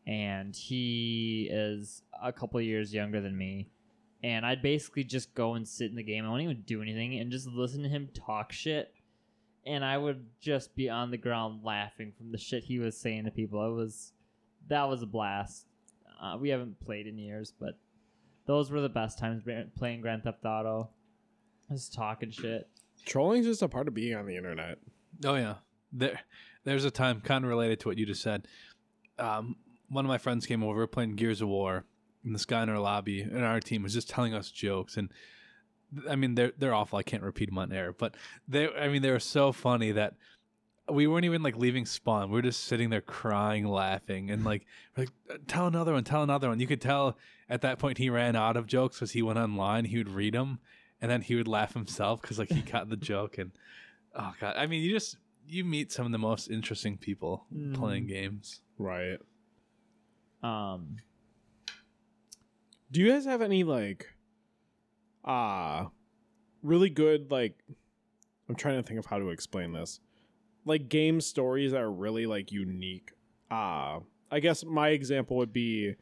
and 0.07 0.55
he 0.55 1.47
is 1.51 2.03
a 2.21 2.31
couple 2.31 2.59
years 2.61 2.93
younger 2.93 3.21
than 3.21 3.37
me. 3.37 3.69
And 4.23 4.45
I'd 4.45 4.61
basically 4.61 5.03
just 5.03 5.33
go 5.33 5.55
and 5.55 5.67
sit 5.67 5.89
in 5.89 5.95
the 5.95 6.03
game. 6.03 6.25
I 6.25 6.29
wouldn't 6.29 6.49
even 6.49 6.63
do 6.63 6.81
anything 6.81 7.19
and 7.19 7.31
just 7.31 7.47
listen 7.47 7.81
to 7.83 7.89
him 7.89 8.09
talk 8.13 8.51
shit. 8.51 8.93
And 9.65 9.83
I 9.83 9.97
would 9.97 10.25
just 10.39 10.75
be 10.75 10.89
on 10.89 11.11
the 11.11 11.17
ground 11.17 11.61
laughing 11.63 12.13
from 12.17 12.31
the 12.31 12.37
shit 12.37 12.63
he 12.63 12.79
was 12.79 12.97
saying 12.97 13.25
to 13.25 13.31
people. 13.31 13.65
It 13.65 13.75
was 13.75 14.13
that 14.67 14.87
was 14.87 15.01
a 15.01 15.07
blast. 15.07 15.65
Uh, 16.21 16.37
we 16.39 16.49
haven't 16.49 16.79
played 16.85 17.07
in 17.07 17.17
years, 17.17 17.53
but 17.59 17.77
those 18.45 18.71
were 18.71 18.81
the 18.81 18.89
best 18.89 19.17
times 19.17 19.43
playing 19.75 20.01
Grand 20.01 20.23
Theft 20.23 20.45
Auto. 20.45 20.89
Just 21.69 21.93
talking 21.93 22.31
shit. 22.31 22.67
Trolling's 23.05 23.45
just 23.45 23.61
a 23.61 23.67
part 23.67 23.87
of 23.87 23.93
being 23.93 24.15
on 24.15 24.25
the 24.25 24.35
internet. 24.35 24.77
Oh 25.25 25.35
yeah, 25.35 25.55
there 25.91 26.19
there's 26.63 26.85
a 26.85 26.91
time 26.91 27.21
kind 27.21 27.43
of 27.43 27.49
related 27.49 27.79
to 27.81 27.87
what 27.87 27.97
you 27.97 28.05
just 28.05 28.21
said. 28.21 28.47
Um, 29.17 29.55
one 29.91 30.05
of 30.05 30.09
my 30.09 30.17
friends 30.17 30.45
came 30.45 30.63
over 30.63 30.87
playing 30.87 31.15
Gears 31.15 31.41
of 31.41 31.49
War, 31.49 31.83
and 32.23 32.33
this 32.33 32.45
guy 32.45 32.63
in 32.63 32.69
our 32.69 32.79
lobby 32.79 33.21
and 33.21 33.43
our 33.43 33.59
team 33.59 33.83
was 33.83 33.93
just 33.93 34.09
telling 34.09 34.33
us 34.33 34.49
jokes, 34.49 34.95
and 34.97 35.09
I 36.09 36.15
mean 36.15 36.35
they're 36.35 36.53
they're 36.57 36.73
awful. 36.73 36.97
I 36.97 37.03
can't 37.03 37.23
repeat 37.23 37.47
them 37.47 37.57
on 37.57 37.71
air, 37.73 37.91
but 37.91 38.15
they 38.47 38.69
I 38.69 38.87
mean 38.87 39.01
they 39.01 39.11
were 39.11 39.19
so 39.19 39.51
funny 39.51 39.91
that 39.91 40.15
we 40.89 41.07
weren't 41.07 41.25
even 41.25 41.43
like 41.43 41.57
leaving 41.57 41.85
spawn. 41.85 42.29
We 42.29 42.35
were 42.35 42.41
just 42.41 42.63
sitting 42.63 42.89
there 42.89 43.01
crying, 43.01 43.67
laughing, 43.67 44.31
and 44.31 44.45
like 44.45 44.65
like 44.95 45.09
uh, 45.29 45.37
tell 45.47 45.67
another 45.67 45.93
one, 45.93 46.03
tell 46.03 46.23
another 46.23 46.47
one. 46.47 46.59
You 46.59 46.67
could 46.67 46.81
tell 46.81 47.17
at 47.49 47.61
that 47.61 47.77
point 47.77 47.97
he 47.97 48.09
ran 48.09 48.35
out 48.35 48.55
of 48.55 48.67
jokes 48.67 48.97
because 48.97 49.11
he 49.11 49.21
went 49.21 49.39
online. 49.39 49.85
He 49.85 49.97
would 49.97 50.09
read 50.09 50.33
them, 50.33 50.59
and 51.01 51.11
then 51.11 51.21
he 51.21 51.35
would 51.35 51.47
laugh 51.47 51.73
himself 51.73 52.21
because 52.21 52.39
like 52.39 52.49
he 52.49 52.61
got 52.71 52.89
the 52.89 52.97
joke 52.97 53.37
and. 53.37 53.51
Oh 54.13 54.33
god! 54.41 54.55
I 54.57 54.67
mean, 54.67 54.83
you 54.83 54.91
just 54.91 55.15
you 55.47 55.63
meet 55.63 55.89
some 55.89 56.05
of 56.05 56.11
the 56.11 56.17
most 56.17 56.49
interesting 56.49 56.97
people 56.97 57.45
mm. 57.53 57.73
playing 57.73 58.07
games. 58.07 58.59
Right. 58.77 59.19
Um, 60.43 60.97
Do 62.91 62.99
you 62.99 63.11
guys 63.11 63.25
have 63.25 63.41
any 63.41 63.63
like 63.63 64.07
uh 65.23 65.85
really 66.63 66.89
good 66.89 67.29
like 67.31 67.63
I'm 68.49 68.55
trying 68.55 68.81
to 68.81 68.83
think 68.87 68.99
of 68.99 69.05
how 69.05 69.19
to 69.19 69.29
explain 69.29 69.71
this. 69.71 69.99
Like 70.65 70.89
game 70.89 71.21
stories 71.21 71.71
that 71.71 71.81
are 71.81 71.91
really 71.91 72.25
like 72.25 72.51
unique. 72.51 73.11
Uh 73.49 73.99
I 74.31 74.39
guess 74.39 74.63
my 74.65 74.89
example 74.89 75.37
would 75.37 75.53
be 75.53 75.95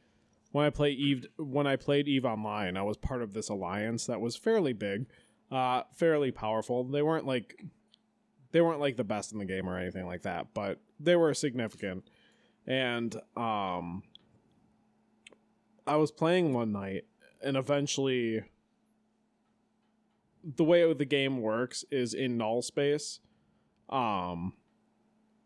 when 0.52 0.66
I 0.66 0.70
play 0.70 0.92
Eve 0.92 1.28
when 1.38 1.68
I 1.68 1.76
played 1.76 2.08
Eve 2.08 2.26
Online, 2.26 2.78
I 2.78 2.82
was 2.82 2.98
part 2.98 3.22
of 3.22 3.34
this 3.34 3.50
alliance 3.50 4.06
that 4.08 4.22
was 4.22 4.36
fairly 4.36 4.74
big, 4.74 5.08
uh 5.52 5.84
fairly 5.96 6.32
powerful. 6.32 6.84
They 6.86 7.02
weren't 7.02 7.28
like 7.28 7.62
they 8.52 8.62
weren't 8.62 8.80
like 8.80 8.98
the 8.98 9.04
best 9.04 9.32
in 9.32 9.38
the 9.38 9.46
game 9.46 9.70
or 9.70 9.78
anything 9.78 10.08
like 10.08 10.24
that, 10.24 10.48
but 10.54 10.80
they 11.00 11.16
were 11.16 11.34
significant. 11.34 12.10
And 12.66 13.16
um 13.36 14.04
I 15.90 15.96
was 15.96 16.12
playing 16.12 16.54
one 16.54 16.72
night, 16.72 17.06
and 17.42 17.58
eventually, 17.58 18.44
the 20.44 20.64
way 20.64 20.94
the 20.94 21.04
game 21.04 21.42
works 21.42 21.84
is 21.90 22.14
in 22.14 22.38
null 22.38 22.62
space. 22.62 23.20
Um, 23.90 24.54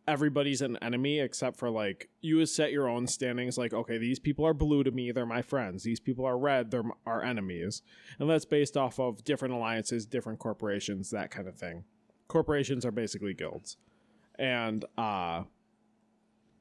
everybody's 0.05 0.61
an 0.61 0.77
enemy 0.81 1.21
except 1.21 1.55
for 1.55 1.69
like 1.69 2.09
you 2.19 2.45
set 2.45 2.73
your 2.73 2.89
own 2.89 3.07
standings. 3.07 3.57
Like, 3.57 3.73
okay, 3.73 3.97
these 3.97 4.19
people 4.19 4.45
are 4.45 4.53
blue 4.53 4.83
to 4.83 4.91
me; 4.91 5.13
they're 5.13 5.25
my 5.25 5.41
friends. 5.41 5.83
These 5.83 6.01
people 6.01 6.25
are 6.25 6.37
red; 6.37 6.71
they're 6.71 6.83
our 7.05 7.23
enemies, 7.23 7.81
and 8.19 8.29
that's 8.29 8.43
based 8.43 8.75
off 8.75 8.99
of 8.99 9.23
different 9.23 9.53
alliances, 9.53 10.05
different 10.05 10.39
corporations, 10.39 11.09
that 11.11 11.31
kind 11.31 11.47
of 11.47 11.55
thing. 11.55 11.85
Corporations 12.27 12.85
are 12.85 12.91
basically 12.91 13.33
guilds, 13.33 13.77
and 14.37 14.83
uh 14.97 15.43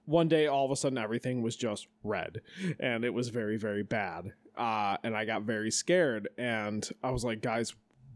one 0.05 0.29
day 0.29 0.47
all 0.47 0.65
of 0.65 0.71
a 0.71 0.77
sudden 0.77 0.99
everything 0.99 1.43
was 1.43 1.57
just 1.57 1.87
red 2.03 2.41
and 2.81 3.05
it 3.05 3.15
was 3.15 3.29
very 3.29 3.57
very 3.57 3.83
bad 3.83 4.33
uh 4.57 4.97
and 5.05 5.17
i 5.17 5.25
got 5.25 5.43
very 5.43 5.71
scared 5.71 6.29
and 6.37 6.91
i 7.03 7.11
was 7.11 7.25
like 7.25 7.41
guys 7.41 7.75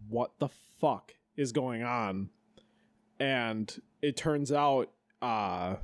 what 0.08 0.38
the 0.38 0.48
fuck 0.80 1.14
is 1.36 1.52
going 1.52 1.82
on? 1.82 2.30
And 3.18 3.80
it 4.02 4.16
turns 4.16 4.52
out 4.52 4.90
uh 5.22 5.76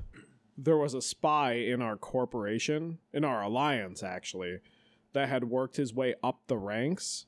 there 0.58 0.76
was 0.76 0.92
a 0.92 1.00
spy 1.00 1.54
in 1.54 1.80
our 1.80 1.96
corporation 1.96 2.98
in 3.14 3.24
our 3.24 3.42
alliance 3.42 4.02
actually 4.02 4.58
that 5.14 5.28
had 5.28 5.44
worked 5.44 5.76
his 5.76 5.94
way 5.94 6.14
up 6.22 6.40
the 6.46 6.58
ranks 6.58 7.24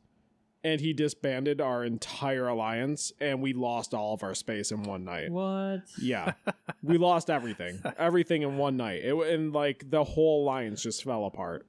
and 0.64 0.80
he 0.80 0.94
disbanded 0.94 1.60
our 1.60 1.84
entire 1.84 2.48
alliance 2.48 3.12
and 3.20 3.42
we 3.42 3.52
lost 3.52 3.92
all 3.92 4.14
of 4.14 4.22
our 4.22 4.34
space 4.34 4.72
in 4.72 4.82
one 4.82 5.04
night. 5.04 5.30
What? 5.30 5.82
Yeah. 6.00 6.32
we 6.82 6.96
lost 6.96 7.28
everything. 7.28 7.80
Everything 7.98 8.42
in 8.42 8.56
one 8.56 8.76
night. 8.78 9.04
It 9.04 9.14
and 9.14 9.52
like 9.52 9.90
the 9.90 10.02
whole 10.02 10.44
alliance 10.44 10.82
just 10.82 11.04
fell 11.04 11.26
apart. 11.26 11.66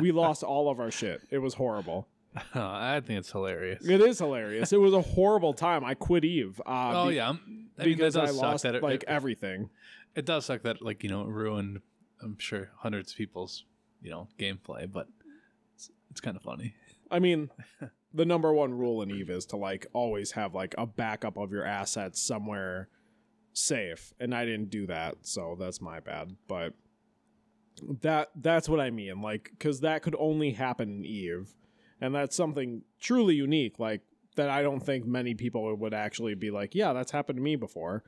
we 0.00 0.12
lost 0.12 0.42
all 0.42 0.68
of 0.68 0.78
our 0.78 0.90
shit. 0.90 1.22
It 1.30 1.38
was 1.38 1.54
horrible. 1.54 2.08
I 2.54 3.00
think 3.00 3.18
it's 3.20 3.32
hilarious. 3.32 3.84
It 3.86 4.02
is 4.02 4.18
hilarious. 4.18 4.72
It 4.72 4.80
was 4.80 4.92
a 4.92 5.00
horrible 5.00 5.54
time. 5.54 5.84
I 5.84 5.94
quit 5.94 6.24
Eve. 6.24 6.60
Uh, 6.66 7.04
oh 7.04 7.08
be- 7.08 7.16
yeah, 7.16 7.28
I'm- 7.28 7.40
mean, 7.78 7.96
because 7.96 8.16
I 8.16 8.26
does 8.26 8.36
lost 8.36 8.62
that 8.64 8.74
it, 8.74 8.82
like 8.82 9.02
it, 9.02 9.08
everything. 9.08 9.70
it 10.14 10.26
does 10.26 10.44
suck 10.46 10.62
that 10.62 10.82
like 10.82 11.02
you 11.02 11.08
know 11.08 11.22
it 11.22 11.28
ruined. 11.28 11.80
I'm 12.22 12.38
sure 12.38 12.70
hundreds 12.78 13.12
of 13.12 13.18
people's 13.18 13.64
you 14.02 14.10
know 14.10 14.28
gameplay, 14.38 14.90
but 14.90 15.08
it's, 15.74 15.90
it's 16.10 16.20
kind 16.20 16.36
of 16.36 16.42
funny. 16.42 16.74
I 17.10 17.18
mean, 17.18 17.50
the 18.14 18.24
number 18.24 18.52
one 18.52 18.74
rule 18.74 19.02
in 19.02 19.10
Eve 19.10 19.30
is 19.30 19.46
to 19.46 19.56
like 19.56 19.86
always 19.92 20.32
have 20.32 20.54
like 20.54 20.74
a 20.78 20.86
backup 20.86 21.36
of 21.36 21.52
your 21.52 21.64
assets 21.64 22.20
somewhere 22.20 22.88
safe, 23.52 24.12
and 24.20 24.34
I 24.34 24.44
didn't 24.44 24.70
do 24.70 24.86
that, 24.86 25.16
so 25.22 25.56
that's 25.58 25.80
my 25.80 26.00
bad. 26.00 26.36
But 26.48 26.74
that 28.00 28.30
that's 28.36 28.68
what 28.68 28.80
I 28.80 28.90
mean, 28.90 29.20
like, 29.20 29.50
because 29.50 29.80
that 29.80 30.02
could 30.02 30.16
only 30.18 30.52
happen 30.52 30.88
in 30.88 31.04
Eve, 31.04 31.54
and 32.00 32.14
that's 32.14 32.36
something 32.36 32.82
truly 33.00 33.34
unique, 33.34 33.78
like 33.78 34.02
that 34.36 34.50
I 34.50 34.62
don't 34.62 34.80
think 34.80 35.06
many 35.06 35.34
people 35.34 35.74
would 35.74 35.94
actually 35.94 36.34
be 36.34 36.50
like, 36.50 36.74
yeah, 36.74 36.92
that's 36.92 37.10
happened 37.10 37.38
to 37.38 37.42
me 37.42 37.56
before. 37.56 38.04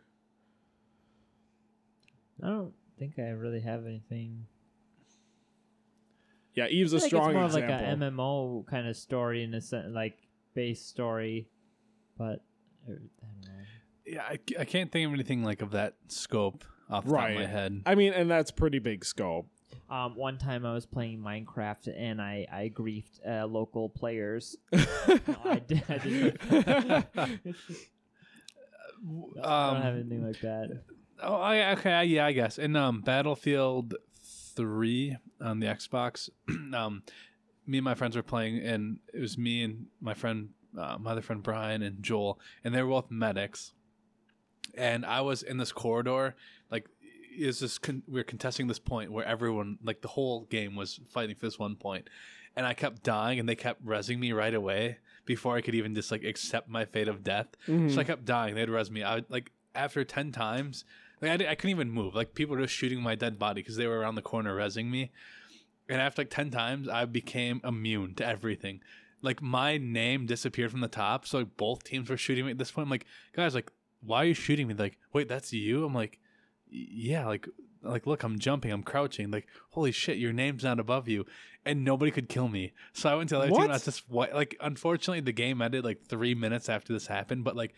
I 2.43 2.49
don't 2.49 2.75
think 2.99 3.19
I 3.19 3.31
really 3.31 3.61
have 3.61 3.85
anything. 3.87 4.47
Yeah, 6.59 6.67
Eve's 6.69 6.93
a 6.93 6.97
I 6.97 7.01
think 7.01 7.11
strong 7.11 7.29
it's 7.31 7.35
more 7.35 7.45
example. 7.47 7.87
like 7.87 7.89
an 7.89 8.01
MMO 8.17 8.67
kind 8.67 8.87
of 8.89 8.97
story 8.97 9.43
in 9.45 9.55
a 9.55 9.61
sense, 9.61 9.87
like 9.95 10.19
base 10.55 10.85
story, 10.85 11.49
but 12.17 12.43
uh, 12.89 12.93
I 12.93 12.95
don't 12.95 13.45
know. 13.45 13.65
Yeah, 14.07 14.23
I, 14.23 14.39
I 14.61 14.65
can't 14.65 14.91
think 14.91 15.07
of 15.07 15.13
anything 15.15 15.45
like 15.45 15.63
of 15.63 15.71
that 15.73 15.95
scope 16.09 16.65
off 16.91 17.05
the 17.05 17.11
top 17.11 17.29
of 17.29 17.35
my 17.35 17.41
Right. 17.43 17.49
head. 17.49 17.83
I 17.87 17.95
mean, 17.95 18.13
and 18.15 18.31
that's 18.31 18.51
pretty 18.51 18.79
big 18.79 19.05
scope. 19.05 19.47
Um, 19.91 20.17
one 20.17 20.39
time 20.39 20.65
I 20.67 20.73
was 20.75 20.85
playing 20.87 21.19
Minecraft 21.21 21.93
and 21.97 22.21
I 22.21 22.47
I 22.51 22.71
griefed 22.75 23.21
uh, 23.27 23.47
local 23.47 23.89
players. 23.91 24.57
no, 24.73 24.85
I 25.45 25.59
did. 25.67 25.83
I, 25.89 25.99
did 25.99 26.39
I 26.51 27.05
don't 29.03 29.83
have 29.83 29.95
Um, 29.95 30.01
anything 30.01 30.27
like 30.27 30.41
that. 30.41 30.83
Oh, 31.23 31.35
I, 31.35 31.73
okay, 31.73 32.05
yeah, 32.05 32.27
I 32.27 32.33
guess. 32.33 32.59
In 32.59 32.77
um, 32.77 33.01
Battlefield 33.01 33.95
Three 34.59 35.17
on 35.41 35.61
the 35.61 35.67
Xbox, 35.69 36.29
um, 36.75 37.03
me 37.67 37.79
and 37.79 37.85
my 37.85 37.95
friends 37.95 38.17
were 38.17 38.23
playing, 38.25 38.59
and 38.59 38.99
it 39.15 39.21
was 39.21 39.39
me 39.39 39.63
and 39.63 39.87
my 40.01 40.15
friend, 40.15 40.51
uh, 40.77 40.97
my 40.99 41.13
other 41.13 41.23
friend 41.23 41.43
Brian 41.43 41.81
and 41.83 42.03
Joel, 42.03 42.41
and 42.65 42.75
they 42.75 42.83
were 42.83 42.89
both 42.91 43.11
medics. 43.11 43.73
And 44.75 45.07
I 45.07 45.21
was 45.21 45.43
in 45.43 45.59
this 45.59 45.71
corridor, 45.73 46.35
like, 46.71 46.87
is 47.37 47.61
this 47.61 47.79
con- 47.79 48.03
we 48.09 48.19
are 48.21 48.25
contesting 48.25 48.67
this 48.67 48.79
point 48.81 49.13
where 49.13 49.25
everyone, 49.25 49.79
like, 49.83 50.01
the 50.03 50.09
whole 50.09 50.43
game 50.47 50.75
was 50.75 50.99
fighting 51.09 51.37
for 51.37 51.47
this 51.47 51.59
one 51.59 51.77
point, 51.77 52.09
and 52.57 52.67
I 52.67 52.75
kept 52.75 53.05
dying, 53.05 53.39
and 53.39 53.49
they 53.49 53.55
kept 53.57 53.85
resing 53.87 54.19
me 54.19 54.33
right 54.33 54.55
away 54.55 54.99
before 55.25 55.55
I 55.57 55.61
could 55.61 55.75
even 55.77 55.95
just 55.95 56.11
like 56.11 56.25
accept 56.25 56.69
my 56.69 56.85
fate 56.85 57.07
of 57.07 57.23
death. 57.23 57.49
Mhm. 57.69 57.93
So 57.95 58.01
I 58.01 58.05
kept 58.05 58.25
dying. 58.25 58.55
They'd 58.57 58.69
res 58.71 58.91
me. 58.91 59.03
I 59.05 59.17
would, 59.17 59.31
like 59.31 59.53
after 59.75 60.03
ten 60.05 60.33
times, 60.33 60.85
like 61.21 61.41
I, 61.41 61.51
I 61.51 61.55
couldn't 61.55 61.71
even 61.71 61.91
move. 61.91 62.15
Like 62.15 62.35
people 62.35 62.57
were 62.57 62.63
just 62.63 62.75
shooting 62.75 63.01
my 63.01 63.15
dead 63.15 63.39
body 63.39 63.63
because 63.63 63.77
they 63.77 63.87
were 63.87 63.99
around 63.99 64.15
the 64.15 64.23
corner 64.23 64.57
resing 64.57 64.91
me. 64.91 65.11
And 65.89 66.01
after 66.01 66.23
like 66.23 66.31
ten 66.31 66.51
times, 66.51 66.89
I 66.89 67.05
became 67.07 67.61
immune 67.65 68.15
to 68.17 68.27
everything. 68.27 68.81
Like 69.23 69.43
my 69.43 69.79
name 69.79 70.27
disappeared 70.27 70.71
from 70.71 70.81
the 70.81 70.89
top, 70.89 71.27
so 71.27 71.39
like, 71.39 71.57
both 71.57 71.83
teams 71.83 72.09
were 72.09 72.17
shooting 72.17 72.45
me 72.45 72.53
at 72.53 72.59
this 72.59 72.71
point. 72.71 72.87
I'm 72.87 72.91
like, 72.91 73.07
guys, 73.35 73.55
like, 73.55 73.73
why 74.01 74.19
are 74.23 74.27
you 74.27 74.35
shooting 74.35 74.69
me? 74.69 74.75
Like, 74.75 74.97
wait, 75.13 75.29
that's 75.29 75.53
you? 75.53 75.85
I'm 75.85 75.95
like, 75.95 76.21
yeah, 76.71 77.27
like, 77.27 77.49
like 77.83 78.07
look, 78.07 78.23
I'm 78.23 78.39
jumping, 78.39 78.71
I'm 78.71 78.85
crouching. 78.85 79.31
Like, 79.31 79.49
holy 79.71 79.91
shit, 79.91 80.19
your 80.19 80.33
name's 80.33 80.63
not 80.63 80.79
above 80.79 81.09
you, 81.09 81.27
and 81.65 81.85
nobody 81.85 82.13
could 82.13 82.29
kill 82.29 82.49
me. 82.49 82.73
So 82.93 83.09
I 83.09 83.17
went 83.17 83.31
to 83.31 83.37
the 83.37 83.41
other 83.41 83.49
team. 83.49 83.57
What? 83.57 83.63
And 83.65 83.73
I 83.73 83.75
was 83.77 83.85
just 83.87 84.05
whi- 84.09 84.33
like, 84.33 84.57
unfortunately, 84.61 85.21
the 85.21 85.33
game 85.33 85.61
ended 85.61 85.85
like 85.85 86.07
three 86.07 86.35
minutes 86.35 86.69
after 86.69 86.93
this 86.93 87.09
happened. 87.09 87.43
But 87.43 87.57
like, 87.57 87.75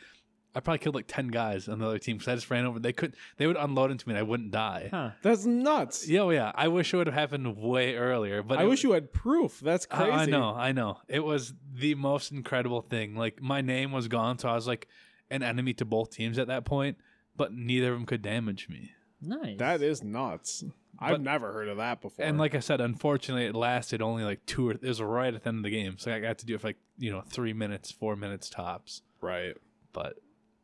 I 0.55 0.61
probably 0.61 0.78
killed 0.78 0.94
like 0.96 1.07
ten 1.07 1.28
guys 1.28 1.68
on 1.68 1.78
the 1.78 1.86
other 1.86 1.98
team 1.98 2.16
because 2.16 2.28
I 2.32 2.34
just 2.34 2.51
ran 2.51 2.64
over. 2.66 2.78
They 2.80 2.92
could, 2.92 3.14
they 3.36 3.46
would 3.46 3.57
unload 3.57 3.90
into 3.92 4.09
me, 4.09 4.14
and 4.14 4.18
I 4.18 4.22
wouldn't 4.22 4.51
die. 4.51 4.88
Huh? 4.90 5.11
That's 5.22 5.46
nuts. 5.46 6.09
Yeah, 6.09 6.20
oh, 6.22 6.30
yeah. 6.30 6.51
I 6.55 6.66
wish 6.68 6.92
it 6.92 6.96
would 6.96 7.07
have 7.07 7.14
happened 7.14 7.57
way 7.57 7.94
earlier. 7.96 8.42
But 8.42 8.59
I 8.59 8.64
it 8.64 8.66
wish 8.68 8.82
you 8.82 8.92
had 8.92 9.12
proof. 9.12 9.61
That's 9.61 9.86
I- 9.90 9.96
crazy. 9.96 10.12
I 10.12 10.26
know, 10.26 10.55
I 10.55 10.72
know. 10.72 10.98
It 11.09 11.20
was 11.24 11.55
the 11.72 11.94
most 11.94 12.32
incredible 12.32 12.80
thing. 12.82 13.14
Like 13.14 13.40
my 13.40 13.61
name 13.61 13.92
was 13.92 14.09
gone, 14.09 14.38
so 14.38 14.48
I 14.48 14.55
was 14.55 14.66
like 14.66 14.88
an 15.30 15.42
enemy 15.44 15.72
to 15.74 15.84
both 15.84 16.11
teams 16.11 16.38
at 16.38 16.48
that 16.48 16.64
point. 16.64 16.96
But 17.36 17.53
neither 17.55 17.92
of 17.92 17.98
them 17.98 18.07
could 18.07 18.22
damage 18.22 18.68
me. 18.68 18.90
Nice. 19.22 19.59
That 19.59 19.80
is 19.82 20.03
nuts. 20.03 20.64
I've 20.98 21.12
But- 21.12 21.20
never 21.22 21.53
heard 21.53 21.68
of 21.68 21.76
that 21.78 22.01
before. 22.03 22.24
And 22.24 22.38
like 22.38 22.55
I 22.55 22.61
said, 22.61 22.80
unfortunately, 22.80 23.46
it 23.46 23.55
lasted 23.55 24.03
only 24.03 24.24
like 24.24 24.44
two 24.46 24.68
or 24.68 24.72
it 24.72 24.82
was 24.82 25.01
right 25.01 25.32
at 25.32 25.44
the 25.44 25.48
end 25.48 25.59
of 25.59 25.62
the 25.62 25.70
game, 25.70 25.96
so 25.96 26.12
I 26.12 26.18
got 26.18 26.38
to 26.38 26.46
do 26.46 26.57
it 26.57 26.61
for 26.61 26.66
like 26.68 26.78
you 26.98 27.12
know 27.12 27.20
three 27.20 27.53
minutes, 27.53 27.92
four 27.92 28.16
minutes 28.16 28.51
tops. 28.51 29.03
right, 29.20 29.55
But 29.92 30.16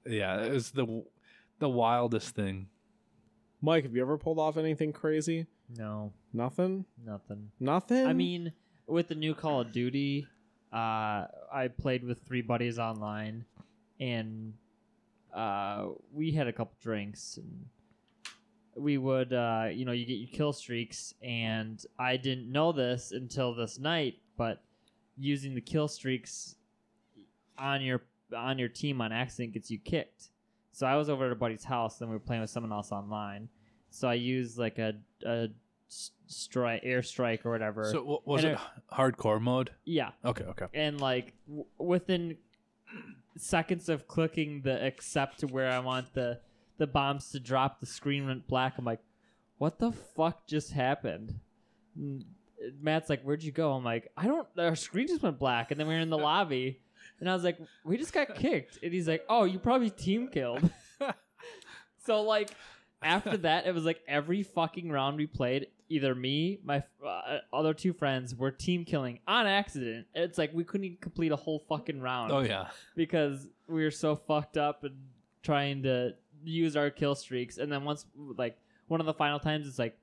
yeah, 0.06 0.42
it 0.42 0.52
was 0.52 0.70
the 0.70 1.04
the 1.58 1.68
wildest 1.68 2.34
thing. 2.34 2.68
Mike, 3.62 3.84
have 3.84 3.94
you 3.94 4.02
ever 4.02 4.18
pulled 4.18 4.38
off 4.38 4.56
anything 4.56 4.92
crazy? 4.92 5.46
no, 5.76 6.12
Nothing. 6.32 6.84
nothing. 7.04 7.50
Nothing. 7.58 8.06
I 8.06 8.12
mean, 8.12 8.52
with 8.86 9.08
the 9.08 9.14
new 9.14 9.34
Call 9.34 9.62
of 9.62 9.72
Duty, 9.72 10.26
uh, 10.72 11.26
I 11.52 11.68
played 11.78 12.04
with 12.04 12.20
three 12.20 12.42
buddies 12.42 12.78
online, 12.78 13.44
and 13.98 14.52
uh, 15.34 15.88
we 16.12 16.30
had 16.32 16.46
a 16.46 16.52
couple 16.52 16.76
drinks, 16.82 17.38
and 17.38 17.66
we 18.76 18.98
would, 18.98 19.32
uh, 19.32 19.68
you 19.72 19.84
know, 19.86 19.92
you 19.92 20.04
get 20.04 20.18
your 20.18 20.28
kill 20.30 20.52
streaks, 20.52 21.14
and 21.22 21.82
I 21.98 22.16
didn't 22.18 22.52
know 22.52 22.70
this 22.72 23.10
until 23.12 23.54
this 23.54 23.78
night, 23.78 24.16
but 24.36 24.62
using 25.16 25.54
the 25.54 25.62
kill 25.62 25.88
streaks 25.88 26.54
on 27.58 27.80
your 27.82 28.02
on 28.34 28.58
your 28.58 28.68
team 28.68 29.00
on 29.00 29.12
accident 29.12 29.52
gets 29.54 29.70
you 29.70 29.78
kicked. 29.78 30.28
So 30.72 30.86
I 30.86 30.96
was 30.96 31.08
over 31.08 31.26
at 31.26 31.32
a 31.32 31.36
buddy's 31.36 31.64
house, 31.64 31.98
then 31.98 32.08
we 32.08 32.14
were 32.14 32.20
playing 32.20 32.42
with 32.42 32.50
someone 32.50 32.72
else 32.72 32.92
online. 32.92 33.48
So 33.90 34.08
I 34.08 34.14
used 34.14 34.58
like 34.58 34.78
a 34.78 34.94
a 35.24 35.48
strike, 36.26 36.82
airstrike 36.82 37.44
or 37.46 37.50
whatever. 37.50 37.84
So 37.90 38.02
wa- 38.02 38.18
was 38.24 38.44
And 38.44 38.54
it 38.54 38.58
hardcore 38.92 39.40
mode? 39.40 39.70
yeah, 39.84 40.10
Okay, 40.24 40.44
okay. 40.44 40.66
and 40.74 41.00
like 41.00 41.32
w- 41.46 41.64
within 41.78 42.36
seconds 43.36 43.88
of 43.88 44.08
clicking 44.08 44.62
the 44.62 44.84
accept 44.84 45.38
to 45.40 45.46
where 45.46 45.70
I 45.70 45.78
want 45.78 46.12
the 46.14 46.40
the 46.78 46.86
bombs 46.86 47.30
to 47.30 47.40
drop, 47.40 47.80
the 47.80 47.86
screen 47.86 48.26
went 48.26 48.46
black. 48.48 48.74
I'm 48.76 48.84
like, 48.84 49.00
what 49.58 49.78
the 49.78 49.92
fuck 49.92 50.46
just 50.46 50.72
happened? 50.72 51.38
Matt's 52.82 53.08
like, 53.08 53.22
where'd 53.22 53.42
you 53.42 53.52
go? 53.52 53.72
I'm 53.72 53.84
like, 53.84 54.10
I 54.16 54.26
don't. 54.26 54.46
Our 54.58 54.76
screen 54.76 55.06
just 55.06 55.22
went 55.22 55.38
black, 55.38 55.70
and 55.70 55.80
then 55.80 55.86
we 55.86 55.94
were 55.94 56.00
in 56.00 56.10
the 56.10 56.18
lobby, 56.30 56.80
and 57.20 57.28
I 57.30 57.34
was 57.34 57.44
like, 57.44 57.58
we 57.84 57.96
just 57.96 58.12
got 58.12 58.34
kicked, 58.34 58.78
and 58.82 58.92
he's 58.92 59.08
like, 59.08 59.24
oh, 59.28 59.44
you 59.44 59.58
probably 59.58 59.90
team 59.90 60.28
killed. 60.28 60.68
so 62.04 62.22
like 62.22 62.50
after 63.02 63.36
that, 63.38 63.66
it 63.66 63.74
was 63.74 63.84
like 63.84 64.00
every 64.08 64.42
fucking 64.42 64.90
round 64.90 65.16
we 65.16 65.26
played, 65.26 65.68
either 65.88 66.14
me, 66.14 66.58
my 66.64 66.82
uh, 67.06 67.38
other 67.52 67.74
two 67.74 67.92
friends 67.92 68.34
were 68.34 68.50
team 68.50 68.84
killing 68.84 69.20
on 69.26 69.46
accident. 69.46 70.06
It's 70.14 70.38
like 70.38 70.52
we 70.52 70.64
couldn't 70.64 71.00
complete 71.00 71.32
a 71.32 71.36
whole 71.36 71.62
fucking 71.68 72.00
round 72.00 72.32
Oh 72.32 72.40
yeah. 72.40 72.68
because 72.94 73.48
we 73.68 73.84
were 73.84 73.90
so 73.90 74.16
fucked 74.16 74.56
up 74.56 74.84
and 74.84 74.94
trying 75.42 75.82
to 75.84 76.14
use 76.44 76.76
our 76.76 76.90
kill 76.90 77.14
streaks. 77.14 77.58
And 77.58 77.70
then 77.70 77.84
once, 77.84 78.06
like, 78.36 78.58
one 78.88 79.00
of 79.00 79.06
the 79.06 79.14
final 79.14 79.38
times, 79.38 79.66
it's 79.68 79.78
like, 79.78 79.96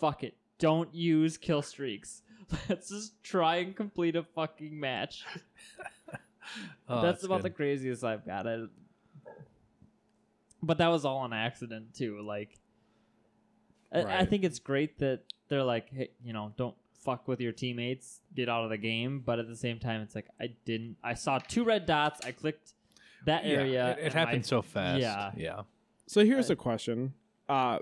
fuck 0.00 0.22
it. 0.24 0.34
Don't 0.58 0.94
use 0.94 1.36
kill 1.36 1.62
streaks. 1.62 2.22
Let's 2.68 2.88
just 2.88 3.22
try 3.22 3.56
and 3.56 3.74
complete 3.74 4.16
a 4.16 4.22
fucking 4.22 4.78
match. 4.78 5.24
Oh, 6.88 7.02
that's, 7.02 7.24
about 7.24 7.42
the 7.42 7.50
craziest 7.50 8.04
I've 8.04 8.24
got. 8.24 8.46
I, 8.46 8.64
but 10.62 10.78
that 10.78 10.88
was 10.88 11.04
all 11.04 11.24
an 11.24 11.32
accident 11.32 11.94
too. 11.94 12.20
Like, 12.26 12.58
I, 13.92 14.02
I 14.20 14.24
think 14.24 14.44
it's 14.44 14.58
great 14.58 14.98
that 15.00 15.20
they're 15.48 15.62
like, 15.64 15.88
hey, 15.92 16.10
you 16.24 16.32
know, 16.32 16.52
don't 16.56 16.74
fuck 17.04 17.28
with 17.28 17.40
your 17.40 17.52
teammates, 17.52 18.20
get 18.34 18.48
out 18.48 18.64
of 18.64 18.70
the 18.70 18.78
game. 18.78 19.22
But 19.24 19.38
at 19.38 19.48
the 19.48 19.56
same 19.56 19.78
time, 19.78 20.00
it's 20.00 20.14
like 20.14 20.26
I 20.40 20.54
didn't. 20.64 20.96
I 21.02 21.14
saw 21.14 21.38
two 21.38 21.64
red 21.64 21.86
dots. 21.86 22.20
I 22.24 22.32
clicked 22.32 22.72
that 23.26 23.44
Yeah, 23.44 23.52
area. 23.52 23.90
It, 23.98 24.06
it 24.06 24.12
happened 24.12 24.38
my- 24.38 24.42
so 24.42 24.62
fast. 24.62 25.00
yeah. 25.00 25.32
Yeah. 25.36 25.60
so. 26.06 26.24
Here's 26.24 26.50
I- 26.50 26.54
a 26.54 26.56
question. 26.56 27.14
Uh, 27.48 27.78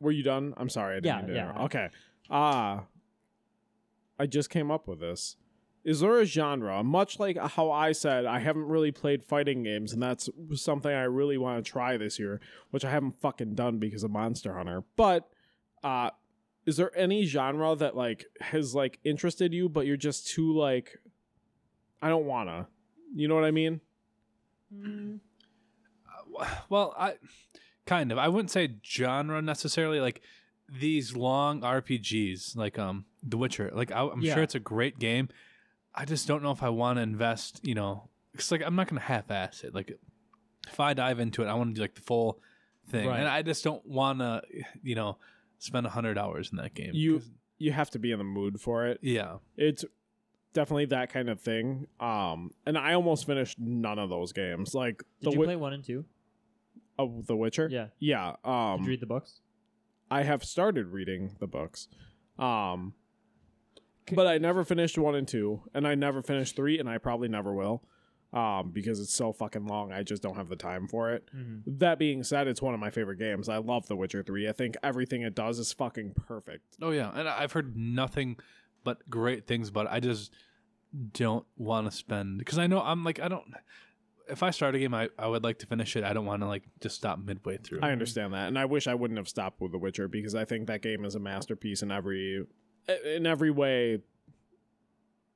were 0.00 0.12
you 0.12 0.22
done? 0.22 0.54
I'm 0.56 0.68
sorry. 0.68 0.96
I 0.96 1.00
didn't 1.00 1.06
Yeah, 1.06 1.16
mean 1.18 1.26
to 1.28 1.34
yeah. 1.34 1.42
interrupt. 1.50 1.64
Okay. 1.74 1.88
Uh 2.30 2.80
I 4.18 4.26
just 4.26 4.50
came 4.50 4.70
up 4.70 4.88
with 4.88 5.00
this. 5.00 5.36
Is 5.86 6.00
there 6.00 6.18
a 6.18 6.24
genre, 6.26 6.82
much 6.82 7.20
like 7.20 7.38
how 7.38 7.70
I 7.70 7.92
said 7.92 8.26
I 8.26 8.40
haven't 8.40 8.66
really 8.66 8.90
played 8.90 9.22
fighting 9.22 9.62
games, 9.62 9.92
and 9.92 10.02
that's 10.02 10.28
something 10.54 10.90
I 10.92 11.04
really 11.04 11.38
want 11.38 11.64
to 11.64 11.70
try 11.70 11.96
this 11.96 12.18
year, 12.18 12.40
which 12.72 12.84
I 12.84 12.90
haven't 12.90 13.20
fucking 13.20 13.54
done 13.54 13.78
because 13.78 14.02
of 14.02 14.10
Monster 14.10 14.52
Hunter. 14.54 14.82
But 14.96 15.28
uh, 15.84 16.10
is 16.66 16.76
there 16.76 16.90
any 16.98 17.24
genre 17.24 17.76
that 17.76 17.94
like 17.96 18.24
has 18.40 18.74
like 18.74 18.98
interested 19.04 19.54
you, 19.54 19.68
but 19.68 19.86
you're 19.86 19.96
just 19.96 20.26
too 20.26 20.52
like, 20.58 20.98
I 22.02 22.08
don't 22.08 22.26
wanna. 22.26 22.66
You 23.14 23.28
know 23.28 23.36
what 23.36 23.44
I 23.44 23.52
mean? 23.52 23.80
Well, 26.68 26.94
I 26.98 27.14
kind 27.86 28.12
of. 28.12 28.18
I 28.18 28.28
wouldn't 28.28 28.50
say 28.50 28.74
genre 28.84 29.40
necessarily. 29.40 30.00
Like 30.00 30.20
these 30.68 31.16
long 31.16 31.60
RPGs, 31.60 32.56
like 32.56 32.78
um, 32.78 33.04
The 33.22 33.36
Witcher. 33.38 33.70
Like 33.72 33.92
I, 33.92 34.00
I'm 34.00 34.20
Yeah. 34.20 34.34
sure 34.34 34.42
it's 34.42 34.54
a 34.54 34.60
great 34.60 34.98
game. 34.98 35.28
I 35.96 36.04
just 36.04 36.28
don't 36.28 36.42
know 36.42 36.50
if 36.50 36.62
I 36.62 36.68
want 36.68 36.98
to 36.98 37.02
invest. 37.02 37.60
You 37.62 37.74
know, 37.74 38.08
it's 38.34 38.50
like 38.50 38.62
I'm 38.64 38.76
not 38.76 38.88
gonna 38.88 39.00
half-ass 39.00 39.64
it. 39.64 39.74
Like 39.74 39.98
if 40.68 40.78
I 40.80 40.94
dive 40.94 41.20
into 41.20 41.42
it, 41.42 41.46
I 41.46 41.54
want 41.54 41.70
to 41.70 41.74
do 41.74 41.80
like 41.80 41.94
the 41.94 42.02
full 42.02 42.40
thing, 42.88 43.08
Right. 43.08 43.18
and 43.20 43.28
I 43.28 43.42
just 43.42 43.64
don't 43.64 43.84
want 43.86 44.18
to. 44.20 44.42
You 44.82 44.94
know, 44.94 45.18
spend 45.58 45.86
a 45.86 45.90
hundred 45.90 46.18
hours 46.18 46.50
in 46.50 46.56
that 46.58 46.74
game. 46.74 46.90
You 46.94 47.18
'Cause- 47.18 47.30
you 47.58 47.72
have 47.72 47.88
to 47.90 47.98
be 47.98 48.12
in 48.12 48.18
the 48.18 48.24
mood 48.24 48.60
for 48.60 48.86
it. 48.86 48.98
yeah. 49.02 49.38
It's 49.56 49.82
definitely 50.52 50.84
that 50.86 51.08
kind 51.10 51.30
of 51.30 51.40
thing. 51.40 51.86
Um, 51.98 52.50
and 52.66 52.76
I 52.76 52.92
almost 52.92 53.24
finished 53.26 53.58
none 53.58 53.98
of 53.98 54.10
those 54.10 54.32
games. 54.34 54.74
Like 54.74 54.98
Did 54.98 55.06
the 55.20 55.30
you 55.30 55.36
Wi- 55.36 55.46
play 55.46 55.56
one 55.56 55.72
and 55.72 55.82
two? 55.82 56.04
oh, 56.98 57.22
The 57.22 57.34
Witcher. 57.34 57.68
Yeah. 57.70 57.88
Yeah. 57.98 58.36
Did 58.44 58.50
Um, 58.50 58.82
you 58.82 58.88
read 58.88 59.00
the 59.00 59.06
books? 59.06 59.40
I 60.10 60.22
have 60.24 60.44
started 60.44 60.88
reading 60.88 61.36
the 61.40 61.46
books. 61.46 61.88
Um, 62.38 62.92
but 64.12 64.26
I 64.26 64.38
never 64.38 64.64
finished 64.64 64.98
one 64.98 65.14
and 65.14 65.26
two, 65.26 65.62
and 65.74 65.86
I 65.86 65.94
never 65.94 66.22
finished 66.22 66.56
three, 66.56 66.78
and 66.78 66.88
I 66.88 66.98
probably 66.98 67.28
never 67.28 67.52
will. 67.52 67.82
Um, 68.32 68.70
because 68.70 69.00
it's 69.00 69.14
so 69.14 69.32
fucking 69.32 69.66
long, 69.66 69.92
I 69.92 70.02
just 70.02 70.22
don't 70.22 70.36
have 70.36 70.48
the 70.48 70.56
time 70.56 70.88
for 70.88 71.12
it. 71.12 71.30
Mm-hmm. 71.34 71.78
That 71.78 71.98
being 71.98 72.22
said, 72.22 72.48
it's 72.48 72.60
one 72.60 72.74
of 72.74 72.80
my 72.80 72.90
favorite 72.90 73.18
games. 73.18 73.48
I 73.48 73.58
love 73.58 73.86
The 73.86 73.96
Witcher 73.96 74.22
3. 74.22 74.48
I 74.48 74.52
think 74.52 74.76
everything 74.82 75.22
it 75.22 75.34
does 75.34 75.58
is 75.58 75.72
fucking 75.72 76.14
perfect. 76.26 76.76
Oh 76.82 76.90
yeah, 76.90 77.10
and 77.14 77.28
I've 77.28 77.52
heard 77.52 77.76
nothing 77.76 78.36
but 78.84 79.08
great 79.08 79.46
things 79.46 79.68
about 79.68 79.86
it. 79.86 79.92
I 79.92 80.00
just 80.00 80.32
don't 81.12 81.46
want 81.56 81.90
to 81.90 81.96
spend 81.96 82.38
because 82.38 82.58
I 82.58 82.66
know 82.66 82.80
I'm 82.80 83.04
like 83.04 83.20
I 83.20 83.28
don't. 83.28 83.44
If 84.28 84.42
I 84.42 84.50
start 84.50 84.74
a 84.74 84.78
game, 84.80 84.92
I, 84.92 85.08
I 85.18 85.28
would 85.28 85.44
like 85.44 85.60
to 85.60 85.66
finish 85.66 85.94
it. 85.94 86.02
I 86.02 86.12
don't 86.12 86.26
want 86.26 86.42
to 86.42 86.48
like 86.48 86.64
just 86.80 86.96
stop 86.96 87.20
midway 87.20 87.58
through. 87.58 87.80
I 87.82 87.92
understand 87.92 88.34
that, 88.34 88.48
and 88.48 88.58
I 88.58 88.64
wish 88.64 88.88
I 88.88 88.94
wouldn't 88.94 89.18
have 89.18 89.28
stopped 89.28 89.60
with 89.60 89.72
The 89.72 89.78
Witcher 89.78 90.08
because 90.08 90.34
I 90.34 90.44
think 90.44 90.66
that 90.66 90.82
game 90.82 91.04
is 91.04 91.14
a 91.14 91.20
masterpiece 91.20 91.82
in 91.82 91.92
every 91.92 92.44
in 93.04 93.26
every 93.26 93.50
way. 93.50 94.00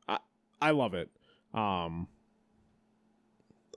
I 0.08 0.18
I 0.60 0.70
love 0.70 0.94
it. 0.94 1.10
Um, 1.54 2.08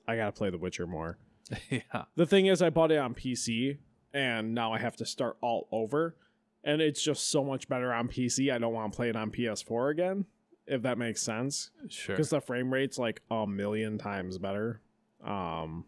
I 0.07 0.15
gotta 0.15 0.31
play 0.31 0.49
The 0.49 0.57
Witcher 0.57 0.87
more. 0.87 1.17
yeah, 1.69 2.05
The 2.15 2.25
thing 2.25 2.45
is, 2.47 2.61
I 2.61 2.69
bought 2.69 2.91
it 2.91 2.97
on 2.97 3.13
PC, 3.13 3.77
and 4.13 4.53
now 4.53 4.73
I 4.73 4.79
have 4.79 4.95
to 4.97 5.05
start 5.05 5.37
all 5.41 5.67
over, 5.71 6.15
and 6.63 6.81
it's 6.81 7.01
just 7.01 7.29
so 7.29 7.43
much 7.43 7.67
better 7.67 7.93
on 7.93 8.07
PC. 8.07 8.53
I 8.53 8.57
don't 8.57 8.73
want 8.73 8.93
to 8.93 8.95
play 8.95 9.09
it 9.09 9.15
on 9.15 9.31
PS4 9.31 9.91
again, 9.91 10.25
if 10.67 10.81
that 10.83 10.97
makes 10.97 11.21
sense, 11.21 11.71
sure. 11.89 12.15
because 12.15 12.29
the 12.29 12.41
frame 12.41 12.71
rate's 12.71 12.97
like 12.97 13.21
a 13.29 13.45
million 13.45 13.97
times 13.97 14.37
better. 14.37 14.81
Um, 15.25 15.85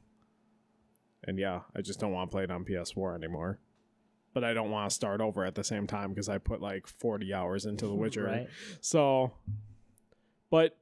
and 1.23 1.37
yeah, 1.39 1.61
I 1.75 1.81
just 1.81 1.99
don't 1.99 2.11
want 2.11 2.29
to 2.29 2.35
play 2.35 2.43
it 2.43 2.51
on 2.51 2.65
PS4 2.65 3.15
anymore. 3.15 3.59
But 4.35 4.43
I 4.43 4.53
don't 4.53 4.69
want 4.69 4.89
to 4.89 4.93
start 4.93 5.21
over 5.21 5.43
at 5.45 5.55
the 5.55 5.63
same 5.63 5.87
time 5.87 6.09
because 6.09 6.29
I 6.29 6.37
put 6.37 6.61
like 6.61 6.85
40 6.87 7.33
hours 7.33 7.65
into 7.65 7.87
The 7.87 7.93
Witcher. 7.95 8.25
Right. 8.25 8.47
So, 8.81 9.31
but 10.51 10.77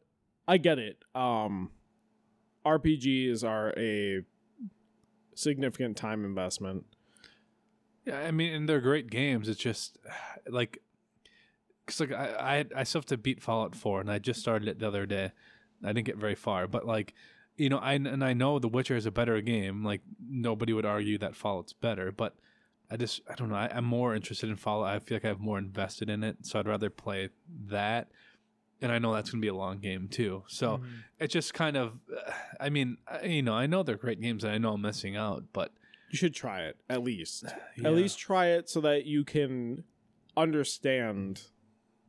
I 0.48 0.58
get 0.58 0.80
it. 0.80 0.98
Um, 1.14 1.70
RPGs 2.66 3.44
are 3.44 3.72
a 3.78 4.24
significant 5.36 5.98
time 5.98 6.26
investment. 6.26 6.86
Yeah, 8.06 8.20
I 8.20 8.32
mean, 8.32 8.54
and 8.54 8.68
they're 8.68 8.82
great 8.82 9.10
games. 9.10 9.48
It's 9.48 9.60
just 9.60 9.98
like, 10.48 10.80
cause 11.86 12.00
like 12.00 12.12
I 12.12 12.60
I 12.60 12.66
I 12.78 12.84
still 12.84 13.02
have 13.02 13.06
to 13.08 13.18
beat 13.18 13.42
Fallout 13.42 13.76
Four, 13.76 14.02
and 14.02 14.12
I 14.12 14.20
just 14.20 14.40
started 14.40 14.68
it 14.68 14.80
the 14.80 14.88
other 14.88 15.06
day. 15.06 15.32
I 15.84 15.88
didn't 15.88 16.06
get 16.06 16.18
very 16.18 16.36
far, 16.36 16.68
but 16.68 16.86
like, 16.86 17.14
you 17.58 17.70
know, 17.70 17.78
I 17.78 17.94
and 17.94 18.24
I 18.24 18.34
know 18.34 18.58
The 18.58 18.68
Witcher 18.68 18.96
is 18.96 19.06
a 19.06 19.12
better 19.12 19.40
game. 19.42 19.84
Like 19.84 20.02
nobody 20.20 20.74
would 20.74 20.86
argue 20.86 21.18
that 21.20 21.36
Fallout's 21.36 21.74
better, 21.74 22.12
but 22.12 22.36
I 22.94 22.98
just 22.98 23.22
I 23.30 23.34
don't 23.34 23.50
know. 23.50 23.56
I, 23.56 23.70
I'm 23.74 23.86
more 23.86 24.14
interested 24.16 24.50
in 24.50 24.56
Fallout. 24.56 24.94
I 24.96 25.00
feel 25.00 25.16
like 25.16 25.26
I 25.26 25.30
have 25.30 25.40
more 25.40 25.58
invested 25.58 26.10
in 26.10 26.24
it, 26.24 26.38
so 26.46 26.60
I'd 26.60 26.68
rather 26.68 26.90
play 26.92 27.30
that. 27.68 28.10
And 28.82 28.92
I 28.92 29.00
know 29.00 29.14
that's 29.14 29.32
gonna 29.32 29.42
be 29.42 29.48
a 29.48 29.54
long 29.56 29.80
game 29.80 30.08
too. 30.10 30.44
So 30.48 30.78
Mhm. 30.78 30.88
it's 31.20 31.34
just 31.34 31.54
kind 31.56 31.76
of, 31.78 31.94
I 32.60 32.70
mean, 32.70 32.98
I- 33.08 33.24
you 33.24 33.42
know, 33.42 33.54
I 33.56 33.66
know 33.66 33.82
they're 33.82 33.98
great 33.98 34.22
games, 34.22 34.44
and 34.44 34.54
I 34.54 34.58
know 34.60 34.74
I'm 34.74 34.82
missing 34.82 35.16
out, 35.16 35.46
but 35.54 35.72
You 36.12 36.18
should 36.18 36.36
try 36.36 36.62
it 36.66 36.78
at 36.90 37.02
least. 37.04 37.44
yeah. 37.78 37.88
At 37.88 37.96
least 37.96 38.20
try 38.20 38.48
it 38.48 38.70
so 38.70 38.80
that 38.82 39.06
you 39.06 39.24
can 39.24 39.84
understand. 40.38 41.42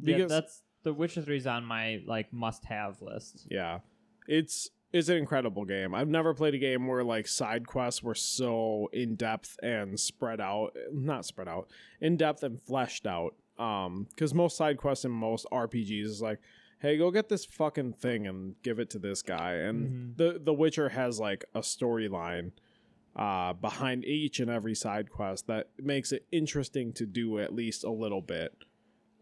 yeah, 0.00 0.16
Because 0.16 0.30
that's 0.30 0.62
the 0.82 0.92
Witcher 0.92 1.22
3 1.22 1.36
is 1.38 1.46
on 1.46 1.64
my 1.64 2.02
like 2.04 2.32
must-have 2.32 3.00
list. 3.00 3.46
yeah, 3.50 3.80
it's 4.28 4.68
it's 4.94 5.08
an 5.08 5.16
incredible 5.16 5.64
game. 5.64 5.92
I've 5.94 6.08
never 6.08 6.32
played 6.34 6.54
a 6.54 6.58
game 6.58 6.86
where 6.86 7.02
like 7.02 7.26
side 7.26 7.66
quests 7.66 8.02
were 8.02 8.14
so 8.14 8.88
in 8.92 9.16
depth 9.16 9.58
and 9.62 9.98
spread 9.98 10.40
out, 10.40 10.76
not 10.92 11.26
spread 11.26 11.48
out, 11.48 11.68
in 12.00 12.16
depth 12.16 12.44
and 12.44 12.62
fleshed 12.62 13.04
out. 13.06 13.34
Um, 13.58 14.06
because 14.10 14.32
most 14.32 14.56
side 14.56 14.78
quests 14.78 15.04
in 15.04 15.10
most 15.10 15.46
RPGs 15.52 16.04
is 16.04 16.22
like, 16.22 16.38
hey, 16.78 16.96
go 16.96 17.10
get 17.10 17.28
this 17.28 17.44
fucking 17.44 17.94
thing 17.94 18.26
and 18.26 18.54
give 18.62 18.78
it 18.78 18.88
to 18.90 18.98
this 18.98 19.20
guy. 19.22 19.54
And 19.54 20.14
Mhm. 20.14 20.16
the 20.16 20.38
The 20.42 20.54
Witcher 20.54 20.90
has 20.90 21.18
like 21.20 21.44
a 21.54 21.60
storyline 21.60 22.52
uh 23.16 23.52
behind 23.52 24.04
each 24.04 24.40
and 24.40 24.50
every 24.50 24.74
side 24.74 25.08
quest 25.10 25.46
that 25.46 25.68
makes 25.78 26.10
it 26.12 26.26
interesting 26.32 26.92
to 26.92 27.06
do 27.06 27.38
at 27.38 27.54
least 27.54 27.84
a 27.84 27.90
little 27.90 28.22
bit. 28.22 28.56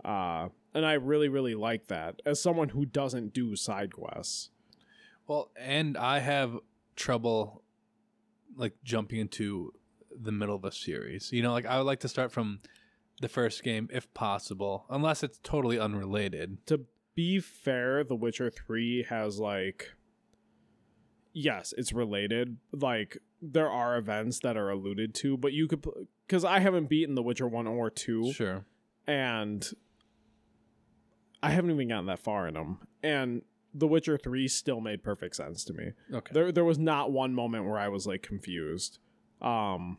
Uh, 0.04 0.48
and 0.74 0.84
I 0.84 0.94
really, 0.94 1.28
really 1.28 1.54
like 1.54 1.86
that 1.88 2.20
as 2.26 2.40
someone 2.40 2.70
who 2.70 2.84
doesn't 2.86 3.32
do 3.32 3.54
side 3.56 3.92
quests. 3.94 4.50
Well, 5.32 5.50
and 5.56 5.96
I 5.96 6.18
have 6.18 6.58
trouble 6.94 7.62
like 8.54 8.74
jumping 8.84 9.18
into 9.18 9.72
the 10.14 10.30
middle 10.30 10.54
of 10.54 10.62
a 10.66 10.70
series. 10.72 11.32
You 11.32 11.42
know, 11.42 11.52
like 11.52 11.64
I 11.64 11.78
would 11.78 11.86
like 11.86 12.00
to 12.00 12.08
start 12.08 12.32
from 12.32 12.60
the 13.22 13.28
first 13.28 13.62
game 13.62 13.88
if 13.90 14.12
possible, 14.12 14.84
unless 14.90 15.22
it's 15.22 15.38
totally 15.42 15.78
unrelated. 15.78 16.58
to 16.66 16.84
be 17.14 17.40
fair, 17.40 18.04
The 18.04 18.14
Witcher 18.14 18.50
3 18.50 19.04
has 19.04 19.40
like 19.40 19.94
yes, 21.32 21.72
it's 21.78 21.94
related. 21.94 22.58
Like 22.70 23.16
there 23.40 23.70
are 23.70 23.96
events 23.96 24.40
that 24.40 24.58
are 24.58 24.68
alluded 24.68 25.14
to, 25.14 25.38
but 25.38 25.54
you 25.54 25.66
could 25.66 25.82
cuz 26.28 26.44
I 26.44 26.58
haven't 26.58 26.90
beaten 26.90 27.14
The 27.14 27.22
Witcher 27.22 27.48
1 27.48 27.66
or 27.66 27.88
2 27.88 28.34
Sure. 28.34 28.66
and 29.06 29.66
I 31.42 31.50
haven't 31.52 31.70
even 31.70 31.88
gotten 31.88 32.06
that 32.06 32.18
far 32.18 32.46
in 32.48 32.52
them. 32.54 32.80
And 33.02 33.42
The 33.74 33.86
Witcher 33.86 34.18
3 34.18 34.48
still 34.48 34.80
made 34.80 35.02
perfect 35.02 35.36
sense 35.36 35.64
to 35.64 35.72
me. 35.72 35.92
Okay. 36.12 36.30
There 36.32 36.52
there 36.52 36.64
was 36.64 36.78
not 36.78 37.10
one 37.10 37.34
moment 37.34 37.64
where 37.64 37.78
I 37.78 37.88
was 37.88 38.06
like 38.06 38.22
confused. 38.22 38.98
Um 39.40 39.98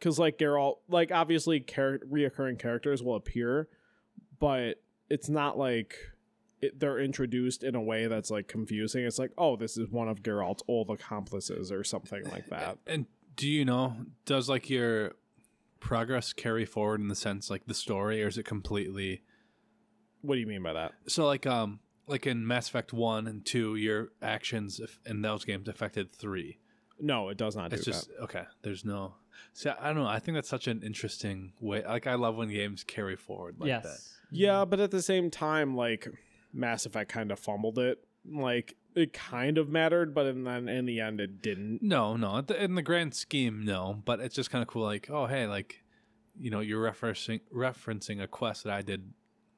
cuz 0.00 0.18
like 0.18 0.38
Geralt 0.38 0.78
like 0.88 1.10
obviously 1.10 1.60
char- 1.60 1.98
reoccurring 2.00 2.58
characters 2.58 3.02
will 3.02 3.16
appear, 3.16 3.68
but 4.38 4.82
it's 5.10 5.28
not 5.28 5.56
like 5.58 5.96
it, 6.60 6.78
they're 6.80 6.98
introduced 6.98 7.62
in 7.62 7.74
a 7.74 7.80
way 7.80 8.08
that's 8.08 8.30
like 8.30 8.48
confusing. 8.48 9.04
It's 9.04 9.18
like, 9.18 9.30
"Oh, 9.38 9.54
this 9.56 9.76
is 9.78 9.88
one 9.90 10.08
of 10.08 10.22
Geralt's 10.22 10.62
old 10.66 10.90
accomplices 10.90 11.70
or 11.70 11.84
something 11.84 12.24
like 12.30 12.48
that." 12.48 12.78
And 12.86 13.06
do 13.36 13.48
you 13.48 13.64
know 13.64 13.96
does 14.26 14.48
like 14.48 14.68
your 14.68 15.12
progress 15.80 16.32
carry 16.32 16.64
forward 16.64 17.00
in 17.00 17.06
the 17.06 17.14
sense 17.14 17.48
like 17.48 17.66
the 17.66 17.74
story, 17.74 18.22
or 18.22 18.26
is 18.26 18.36
it 18.36 18.44
completely 18.44 19.22
what 20.20 20.34
do 20.34 20.40
you 20.40 20.46
mean 20.48 20.62
by 20.62 20.72
that? 20.72 20.92
so 21.06 21.24
like 21.26 21.46
um 21.46 21.78
like 22.08 22.26
in 22.26 22.46
Mass 22.46 22.68
Effect 22.68 22.92
one 22.92 23.26
and 23.26 23.44
two, 23.44 23.76
your 23.76 24.08
actions 24.22 24.80
in 25.06 25.22
those 25.22 25.44
games 25.44 25.68
affected 25.68 26.12
three. 26.12 26.58
No, 27.00 27.28
it 27.28 27.36
does 27.36 27.54
not 27.54 27.72
It's 27.72 27.84
do 27.84 27.92
just 27.92 28.08
that. 28.08 28.22
okay. 28.24 28.44
There's 28.62 28.84
no. 28.84 29.14
See, 29.52 29.70
I 29.70 29.88
don't 29.88 30.02
know. 30.02 30.08
I 30.08 30.18
think 30.18 30.34
that's 30.36 30.48
such 30.48 30.66
an 30.66 30.82
interesting 30.82 31.52
way. 31.60 31.84
Like 31.84 32.06
I 32.06 32.14
love 32.14 32.36
when 32.36 32.48
games 32.48 32.82
carry 32.82 33.16
forward 33.16 33.56
like 33.58 33.68
yes. 33.68 33.84
that. 33.84 33.98
Yeah, 34.36 34.64
but 34.64 34.80
at 34.80 34.90
the 34.90 35.02
same 35.02 35.30
time 35.30 35.76
like 35.76 36.08
Mass 36.52 36.86
Effect 36.86 37.10
kind 37.10 37.30
of 37.30 37.38
fumbled 37.38 37.78
it. 37.78 37.98
Like 38.28 38.74
it 38.94 39.12
kind 39.12 39.58
of 39.58 39.68
mattered, 39.68 40.14
but 40.14 40.26
in, 40.26 40.44
then 40.44 40.68
in 40.68 40.86
the 40.86 41.00
end 41.00 41.20
it 41.20 41.40
didn't. 41.40 41.82
No, 41.82 42.16
no. 42.16 42.38
In 42.38 42.74
the 42.74 42.82
grand 42.82 43.14
scheme, 43.14 43.64
no. 43.64 44.02
But 44.04 44.20
it's 44.20 44.34
just 44.34 44.50
kind 44.50 44.62
of 44.62 44.68
cool. 44.68 44.82
Like, 44.82 45.08
oh, 45.08 45.26
hey, 45.26 45.46
like, 45.46 45.82
you 46.36 46.50
know, 46.50 46.60
you're 46.60 46.82
referencing 46.82 47.40
referencing 47.54 48.22
a 48.22 48.26
quest 48.26 48.64
that 48.64 48.72
I 48.72 48.82
did 48.82 49.12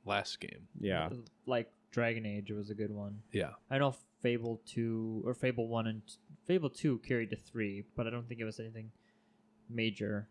last 0.04 0.40
game. 0.40 0.68
Yeah. 0.78 1.08
Like 1.46 1.70
Dragon 1.90 2.24
Age 2.24 2.50
was 2.50 2.70
a 2.70 2.74
good 2.74 2.92
one. 2.92 3.20
Yeah. 3.32 3.50
I 3.70 3.78
know 3.78 3.94
Fable 4.22 4.60
2 4.66 5.22
or 5.24 5.34
Fable 5.34 5.68
1 5.68 5.86
and 5.86 6.02
Fable 6.46 6.70
2 6.70 6.98
carried 6.98 7.30
to 7.30 7.36
3, 7.36 7.84
but 7.96 8.06
I 8.06 8.10
don't 8.10 8.28
think 8.28 8.40
it 8.40 8.44
was 8.44 8.60
anything 8.60 8.90
major. 9.68 10.28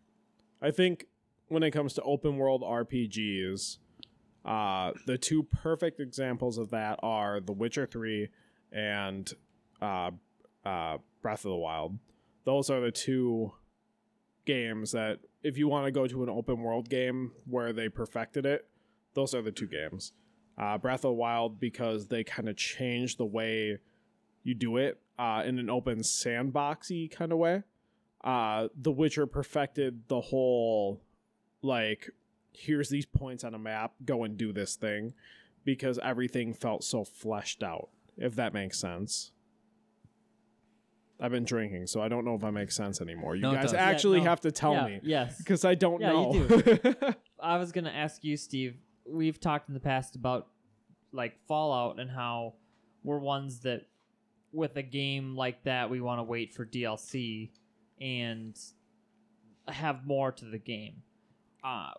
I 0.62 0.70
think 0.70 1.06
when 1.48 1.62
it 1.62 1.70
comes 1.70 1.94
to 1.94 2.02
open 2.02 2.36
world 2.36 2.62
RPGs, 2.62 3.78
uh, 4.44 4.92
the 5.06 5.18
two 5.18 5.42
perfect 5.42 6.00
examples 6.00 6.58
of 6.58 6.70
that 6.70 6.98
are 7.02 7.40
The 7.40 7.52
Witcher 7.52 7.86
3 7.86 8.28
and 8.72 9.30
uh, 9.82 10.10
uh, 10.64 10.98
Breath 11.22 11.44
of 11.44 11.50
the 11.50 11.56
Wild. 11.56 11.98
Those 12.44 12.70
are 12.70 12.80
the 12.80 12.90
two 12.90 13.52
games 14.46 14.92
that, 14.92 15.18
if 15.42 15.58
you 15.58 15.68
want 15.68 15.86
to 15.86 15.92
go 15.92 16.06
to 16.06 16.22
an 16.22 16.30
open 16.30 16.60
world 16.60 16.88
game 16.88 17.32
where 17.46 17.72
they 17.72 17.88
perfected 17.88 18.46
it, 18.46 18.66
those 19.14 19.34
are 19.34 19.42
the 19.42 19.52
two 19.52 19.66
games. 19.66 20.12
Uh, 20.60 20.76
Breath 20.76 20.98
of 20.98 21.02
the 21.02 21.12
Wild 21.12 21.58
because 21.58 22.06
they 22.08 22.22
kind 22.22 22.46
of 22.48 22.54
changed 22.56 23.16
the 23.16 23.24
way 23.24 23.78
you 24.42 24.54
do 24.54 24.76
it 24.76 25.00
uh, 25.18 25.42
in 25.46 25.58
an 25.58 25.70
open 25.70 26.00
sandboxy 26.00 27.10
kind 27.10 27.32
of 27.32 27.38
way. 27.38 27.62
Uh, 28.22 28.68
the 28.78 28.92
Witcher 28.92 29.26
perfected 29.26 30.02
the 30.08 30.20
whole 30.20 31.00
like 31.62 32.10
here's 32.52 32.90
these 32.90 33.06
points 33.06 33.42
on 33.44 33.54
a 33.54 33.58
map, 33.58 33.92
go 34.04 34.24
and 34.24 34.36
do 34.36 34.52
this 34.52 34.76
thing 34.76 35.14
because 35.64 35.98
everything 36.02 36.52
felt 36.52 36.84
so 36.84 37.04
fleshed 37.04 37.62
out. 37.62 37.88
If 38.18 38.34
that 38.36 38.52
makes 38.52 38.78
sense. 38.78 39.30
I've 41.22 41.30
been 41.30 41.44
drinking, 41.44 41.86
so 41.86 42.00
I 42.00 42.08
don't 42.08 42.24
know 42.24 42.34
if 42.34 42.40
that 42.40 42.52
makes 42.52 42.74
sense 42.74 43.00
anymore. 43.00 43.34
You 43.36 43.42
No, 43.42 43.52
guys 43.52 43.64
does. 43.64 43.72
Yeah, 43.74 43.78
actually 43.80 44.18
no. 44.18 44.24
have 44.24 44.40
to 44.42 44.50
tell 44.52 44.72
Yeah, 44.72 44.86
me 44.86 45.00
Yes. 45.02 45.38
because 45.38 45.64
I 45.64 45.74
don't 45.74 46.00
Yeah, 46.00 46.12
know. 46.12 46.34
you 46.34 46.94
I 47.40 47.56
was 47.58 47.72
gonna 47.72 47.90
ask 47.90 48.24
you, 48.24 48.36
Steve. 48.36 48.76
We've 49.06 49.40
talked 49.40 49.68
in 49.68 49.74
the 49.74 49.80
past 49.80 50.14
about 50.16 50.48
like 51.12 51.38
Fallout 51.46 51.98
and 51.98 52.10
how 52.10 52.54
we're 53.02 53.18
ones 53.18 53.60
that, 53.60 53.86
with 54.52 54.76
a 54.76 54.82
game 54.82 55.36
like 55.36 55.62
that, 55.64 55.90
we 55.90 56.00
want 56.00 56.18
to 56.18 56.24
wait 56.24 56.52
for 56.52 56.66
DLC 56.66 57.50
and 58.00 58.58
have 59.68 60.06
more 60.06 60.32
to 60.32 60.44
the 60.44 60.58
game. 60.58 61.02
Uh, 61.62 61.90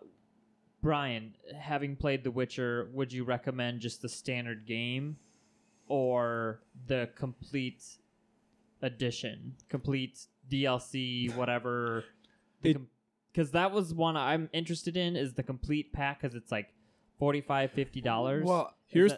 Brian, 0.82 1.34
having 1.58 1.96
played 1.96 2.24
The 2.24 2.30
Witcher, 2.30 2.88
would 2.92 3.12
you 3.12 3.24
recommend 3.24 3.80
just 3.80 4.02
the 4.02 4.08
standard 4.08 4.66
game 4.66 5.16
or 5.86 6.60
the 6.88 7.08
complete 7.14 7.84
edition, 8.82 9.54
complete 9.68 10.26
DLC, 10.50 11.34
whatever? 11.36 12.04
Because 12.62 13.52
that 13.52 13.72
was 13.72 13.94
one 13.94 14.16
I'm 14.16 14.50
interested 14.52 14.96
in 14.96 15.16
is 15.16 15.34
the 15.34 15.42
complete 15.42 15.92
pack 15.92 16.20
because 16.20 16.34
it's 16.34 16.50
like 16.50 16.74
45 17.22 17.70
50 17.70 18.00
dollars. 18.00 18.44
Well, 18.44 18.74
Here's 18.88 19.12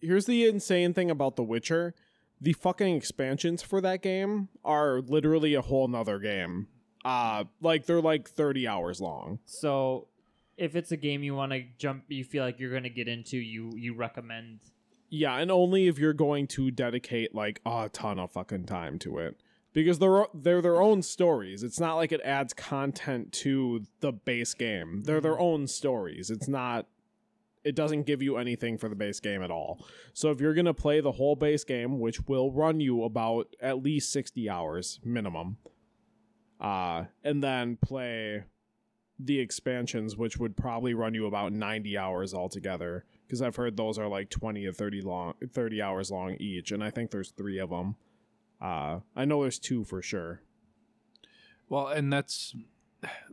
here's 0.00 0.26
the 0.26 0.44
insane 0.44 0.92
thing 0.92 1.08
about 1.08 1.36
The 1.36 1.44
Witcher. 1.44 1.94
The 2.40 2.52
fucking 2.52 2.96
expansions 2.96 3.62
for 3.62 3.80
that 3.80 4.02
game 4.02 4.48
are 4.64 5.00
literally 5.00 5.54
a 5.54 5.60
whole 5.62 5.86
nother 5.86 6.18
game. 6.18 6.66
Uh 7.04 7.44
like 7.60 7.86
they're 7.86 8.00
like 8.00 8.28
30 8.28 8.66
hours 8.66 9.00
long. 9.00 9.38
so 9.44 10.08
if 10.56 10.74
it's 10.74 10.90
a 10.90 10.96
game 10.96 11.22
you 11.22 11.34
want 11.36 11.52
to 11.52 11.62
jump, 11.78 12.04
you 12.08 12.24
feel 12.24 12.42
like 12.44 12.58
you're 12.58 12.72
gonna 12.72 12.88
get 12.88 13.06
into, 13.06 13.36
you 13.36 13.70
you 13.76 13.94
recommend. 13.94 14.58
Yeah, 15.08 15.36
and 15.38 15.48
only 15.48 15.86
if 15.86 15.96
you're 15.96 16.12
going 16.12 16.48
to 16.48 16.72
dedicate 16.72 17.36
like 17.36 17.60
a 17.64 17.88
ton 17.92 18.18
of 18.18 18.32
fucking 18.32 18.64
time 18.66 18.98
to 19.00 19.18
it. 19.18 19.36
Because 19.72 20.00
they're 20.00 20.26
they're 20.34 20.60
their 20.62 20.82
own 20.82 21.02
stories. 21.02 21.62
It's 21.62 21.78
not 21.78 21.94
like 21.94 22.10
it 22.10 22.20
adds 22.24 22.52
content 22.52 23.30
to 23.44 23.84
the 24.00 24.10
base 24.10 24.54
game. 24.54 25.04
They're 25.04 25.20
their 25.20 25.38
own 25.38 25.68
stories. 25.68 26.30
It's 26.30 26.48
not 26.48 26.86
it 27.64 27.74
doesn't 27.74 28.02
give 28.02 28.22
you 28.22 28.36
anything 28.36 28.78
for 28.78 28.88
the 28.88 28.94
base 28.94 29.20
game 29.20 29.42
at 29.42 29.50
all. 29.50 29.84
So 30.12 30.30
if 30.30 30.40
you're 30.40 30.54
going 30.54 30.66
to 30.66 30.74
play 30.74 31.00
the 31.00 31.12
whole 31.12 31.34
base 31.34 31.64
game, 31.64 31.98
which 31.98 32.26
will 32.28 32.52
run 32.52 32.80
you 32.80 33.04
about 33.04 33.54
at 33.60 33.82
least 33.82 34.12
60 34.12 34.48
hours 34.50 35.00
minimum, 35.04 35.56
uh 36.60 37.04
and 37.24 37.42
then 37.42 37.76
play 37.76 38.44
the 39.18 39.40
expansions 39.40 40.16
which 40.16 40.38
would 40.38 40.56
probably 40.56 40.94
run 40.94 41.12
you 41.12 41.26
about 41.26 41.52
90 41.52 41.98
hours 41.98 42.32
altogether 42.32 43.04
because 43.26 43.42
I've 43.42 43.56
heard 43.56 43.76
those 43.76 43.98
are 43.98 44.06
like 44.06 44.30
20 44.30 44.64
or 44.64 44.72
30 44.72 45.00
long 45.02 45.34
30 45.52 45.82
hours 45.82 46.12
long 46.12 46.36
each 46.38 46.70
and 46.70 46.82
I 46.82 46.90
think 46.90 47.10
there's 47.10 47.32
3 47.32 47.58
of 47.58 47.70
them. 47.70 47.96
Uh 48.60 49.00
I 49.16 49.24
know 49.24 49.42
there's 49.42 49.58
2 49.58 49.82
for 49.82 50.00
sure. 50.00 50.42
Well, 51.68 51.88
and 51.88 52.12
that's 52.12 52.54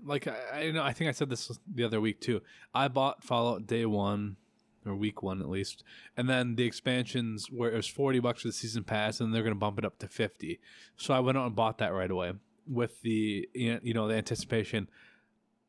like 0.04 0.28
I, 0.28 0.36
I 0.54 0.72
know. 0.72 0.84
I 0.84 0.94
think 0.94 1.10
I 1.10 1.12
said 1.12 1.30
this 1.30 1.58
the 1.74 1.84
other 1.84 2.02
week 2.02 2.22
too. 2.22 2.42
I 2.74 2.88
bought 2.88 3.24
Fallout 3.24 3.68
day 3.68 3.86
one 3.86 4.38
or 4.86 4.96
week 4.96 5.22
one 5.22 5.42
at 5.42 5.50
least, 5.50 5.84
and 6.18 6.30
then 6.30 6.56
the 6.56 6.66
expansions 6.66 7.48
where 7.52 7.72
it 7.72 7.76
was 7.76 7.88
forty 7.88 8.20
bucks 8.20 8.42
for 8.42 8.48
the 8.48 8.54
season 8.54 8.84
pass, 8.84 9.20
and 9.20 9.34
they're 9.34 9.44
going 9.44 9.56
to 9.56 9.60
bump 9.60 9.78
it 9.80 9.86
up 9.86 10.00
to 10.00 10.08
fifty. 10.08 10.60
So 10.98 11.14
I 11.14 11.20
went 11.20 11.38
out 11.38 11.46
and 11.48 11.56
bought 11.56 11.78
that 11.80 11.94
right 11.94 12.12
away 12.12 12.34
with 12.68 13.02
the 13.02 13.48
you 13.54 13.94
know 13.94 14.08
the 14.08 14.16
anticipation. 14.16 14.90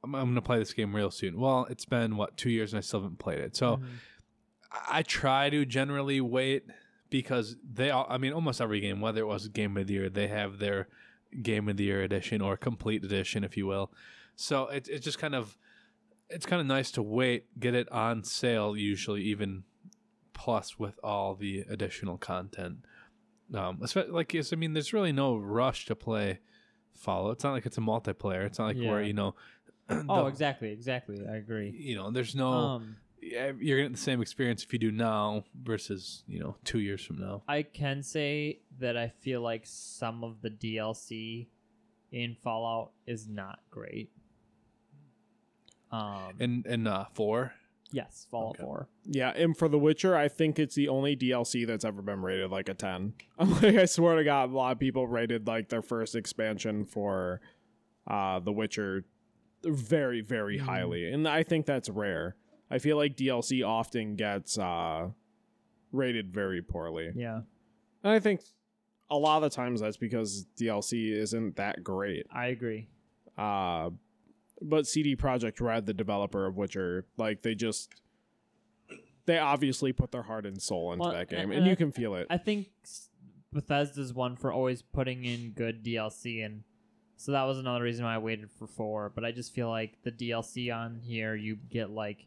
I'm, 0.05 0.15
I'm 0.15 0.25
going 0.25 0.35
to 0.35 0.43
play 0.43 0.59
this 0.59 0.73
game 0.73 0.95
real 0.97 1.11
soon. 1.11 1.39
Well, 1.39 1.67
it's 1.71 1.85
been 1.85 2.17
what 2.17 2.37
two 2.37 2.51
years 2.51 2.73
and 2.73 2.79
I 2.79 2.81
still 2.83 3.01
haven't 3.03 3.19
played 3.19 3.39
it. 3.39 3.57
So. 3.57 3.77
Mhm. 3.77 3.85
I 4.71 5.01
I 5.01 5.03
try 5.03 5.51
to 5.51 5.67
generally 5.67 6.23
wait 6.23 6.65
because 7.11 7.57
they 7.63 7.91
all, 7.91 8.07
I 8.09 8.17
mean, 8.17 8.33
almost 8.33 8.59
every 8.59 8.81
game, 8.81 9.03
whether 9.03 9.21
it 9.21 9.27
was 9.27 9.49
Game 9.49 9.77
of 9.77 9.87
the 9.87 9.93
Year, 9.93 10.09
they 10.09 10.29
have 10.29 10.59
their 10.61 10.89
Game 11.43 11.68
of 11.68 11.76
the 11.76 11.85
Year 11.85 12.03
edition 12.03 12.41
or 12.41 12.57
complete 12.57 13.05
edition, 13.05 13.45
if 13.45 13.57
you 13.57 13.66
will. 13.66 13.93
So 14.37 14.66
it, 14.68 14.89
it's 14.89 15.05
just 15.05 15.18
kind 15.18 15.35
of, 15.35 15.57
it's 16.28 16.47
kind 16.47 16.61
of 16.61 16.66
nice 16.66 16.91
to 16.93 17.03
wait, 17.03 17.47
get 17.61 17.74
it 17.74 17.91
on 17.93 18.24
sale, 18.24 18.76
usually 18.76 19.22
even 19.22 19.64
plus 20.33 20.78
with 20.78 20.99
all 21.03 21.35
the 21.35 21.61
additional 21.68 22.18
content. 22.18 22.78
Um, 23.55 23.80
like, 24.09 24.35
I 24.35 24.57
mean, 24.57 24.72
there's 24.72 24.93
really 24.93 25.12
no 25.12 25.37
rush 25.37 25.85
to 25.87 25.95
play 25.95 26.41
Fallout. 26.95 27.33
It's 27.33 27.45
not 27.45 27.53
like 27.53 27.66
it's 27.66 27.78
a 27.78 27.83
multiplayer. 27.83 28.45
It's 28.47 28.59
not 28.59 28.66
like 28.66 28.76
where, 28.78 29.01
Yeah. 29.01 29.07
you 29.09 29.12
know, 29.12 29.35
Oh, 30.09 30.26
exactly, 30.26 30.70
exactly. 30.72 31.22
I 31.30 31.37
agree. 31.37 31.70
You 31.70 31.97
know, 31.97 32.11
there's 32.11 32.35
no 32.35 32.49
Um, 32.49 32.97
yeah, 33.23 33.53
you're 33.59 33.79
getting 33.79 33.93
the 33.93 33.99
same 33.99 34.20
experience 34.20 34.62
if 34.64 34.73
you 34.73 34.79
do 34.79 34.91
now 34.91 35.45
versus 35.62 36.25
you 36.27 36.41
know 36.41 36.57
two 36.64 36.81
years 36.81 37.05
from 37.05 37.18
now. 37.18 37.43
I 37.49 37.62
can 37.62 38.03
say 38.03 38.61
that 38.81 38.97
I 38.97 39.09
feel 39.20 39.41
like 39.41 39.62
some 39.64 40.25
of 40.25 40.43
the 40.43 40.51
DLC 40.51 41.47
in 42.11 42.37
Fallout 42.43 42.91
is 43.07 43.29
not 43.29 43.61
great. 43.70 44.11
Um, 45.91 46.35
And 46.41 46.66
and 46.66 46.89
uh, 46.89 47.05
four, 47.14 47.53
yes, 47.93 48.27
Fallout 48.31 48.55
Okay. 48.57 48.62
4. 48.64 48.89
Yeah, 49.05 49.31
and 49.31 49.57
for 49.57 49.68
The 49.68 49.79
Witcher, 49.79 50.16
I 50.16 50.29
think 50.29 50.59
it's 50.59 50.75
the 50.75 50.89
only 50.89 51.16
DLC 51.16 51.66
that's 51.66 51.85
ever 51.85 52.01
been 52.03 52.23
rated 52.23 52.51
like 52.51 52.68
a 52.68 52.75
10. 52.75 53.14
I'm 53.39 53.51
like 53.62 53.77
I 53.77 53.85
swear 53.85 54.16
to 54.16 54.25
god 54.25 54.51
a 54.51 54.53
lot 54.55 54.73
of 54.73 54.79
people 54.79 55.07
rated 55.07 55.47
like 55.47 55.68
their 55.68 55.83
first 55.83 56.14
expansion 56.14 56.85
for 56.85 57.41
uh 58.07 58.41
The 58.41 58.53
Witcher 58.53 59.05
very 59.64 60.23
very 60.23 60.59
Mhm. 60.59 60.62
highly. 60.62 61.12
And 61.12 61.29
I 61.29 61.43
think 61.43 61.66
that's 61.66 61.89
rare. 61.91 62.37
I 62.73 62.79
feel 62.79 62.97
like 62.97 63.16
DLC 63.16 63.64
often 63.66 64.16
gets 64.16 64.59
uh 64.59 65.09
rated 65.93 66.33
very 66.33 66.62
poorly. 66.62 67.11
Yeah, 67.14 67.43
And 68.03 68.12
I 68.14 68.18
think 68.18 68.41
a 69.11 69.16
lot 69.16 69.37
of 69.37 69.43
the 69.51 69.55
times 69.55 69.81
that's 69.83 69.99
because 69.99 70.47
DLC 70.59 71.12
isn't 71.12 71.57
that 71.57 71.85
great. 71.85 72.27
I 72.33 72.47
agree. 72.47 72.89
Uh, 73.37 73.91
but 74.62 74.87
CD 74.87 75.14
Projekt 75.16 75.61
Red, 75.61 75.85
the 75.85 75.93
developer 75.93 76.47
of 76.47 76.57
Witcher, 76.57 77.05
like 77.18 77.43
they 77.43 77.55
just 77.55 77.93
they 79.27 79.39
obviously 79.39 79.93
put 79.93 80.11
their 80.11 80.23
heart 80.23 80.47
and 80.47 80.61
soul 80.61 80.93
into 80.93 81.03
Well, 81.05 81.12
that 81.12 81.29
game, 81.29 81.41
and- 81.41 81.51
and, 81.53 81.59
and 81.59 81.66
you 81.66 81.73
I- 81.73 81.77
can 81.77 81.93
feel 81.93 82.14
it. 82.16 82.27
I 82.31 82.39
think 82.39 82.68
Bethesda's 83.53 84.12
one 84.14 84.37
for 84.37 84.51
always 84.53 84.83
putting 84.83 85.25
in 85.25 85.51
good 85.51 85.85
DLC, 85.85 86.45
and 86.45 86.64
so 87.16 87.33
that 87.33 87.45
was 87.45 87.59
another 87.59 87.83
reason 87.85 88.05
why 88.05 88.14
I 88.14 88.18
waited 88.18 88.51
for 88.51 88.66
four. 88.66 89.11
But 89.14 89.25
I 89.25 89.31
just 89.33 89.55
feel 89.55 89.68
like 89.68 89.99
the 90.03 90.11
DLC 90.11 90.75
on 90.75 91.01
here, 91.01 91.35
you 91.35 91.57
get 91.70 91.91
like 91.91 92.27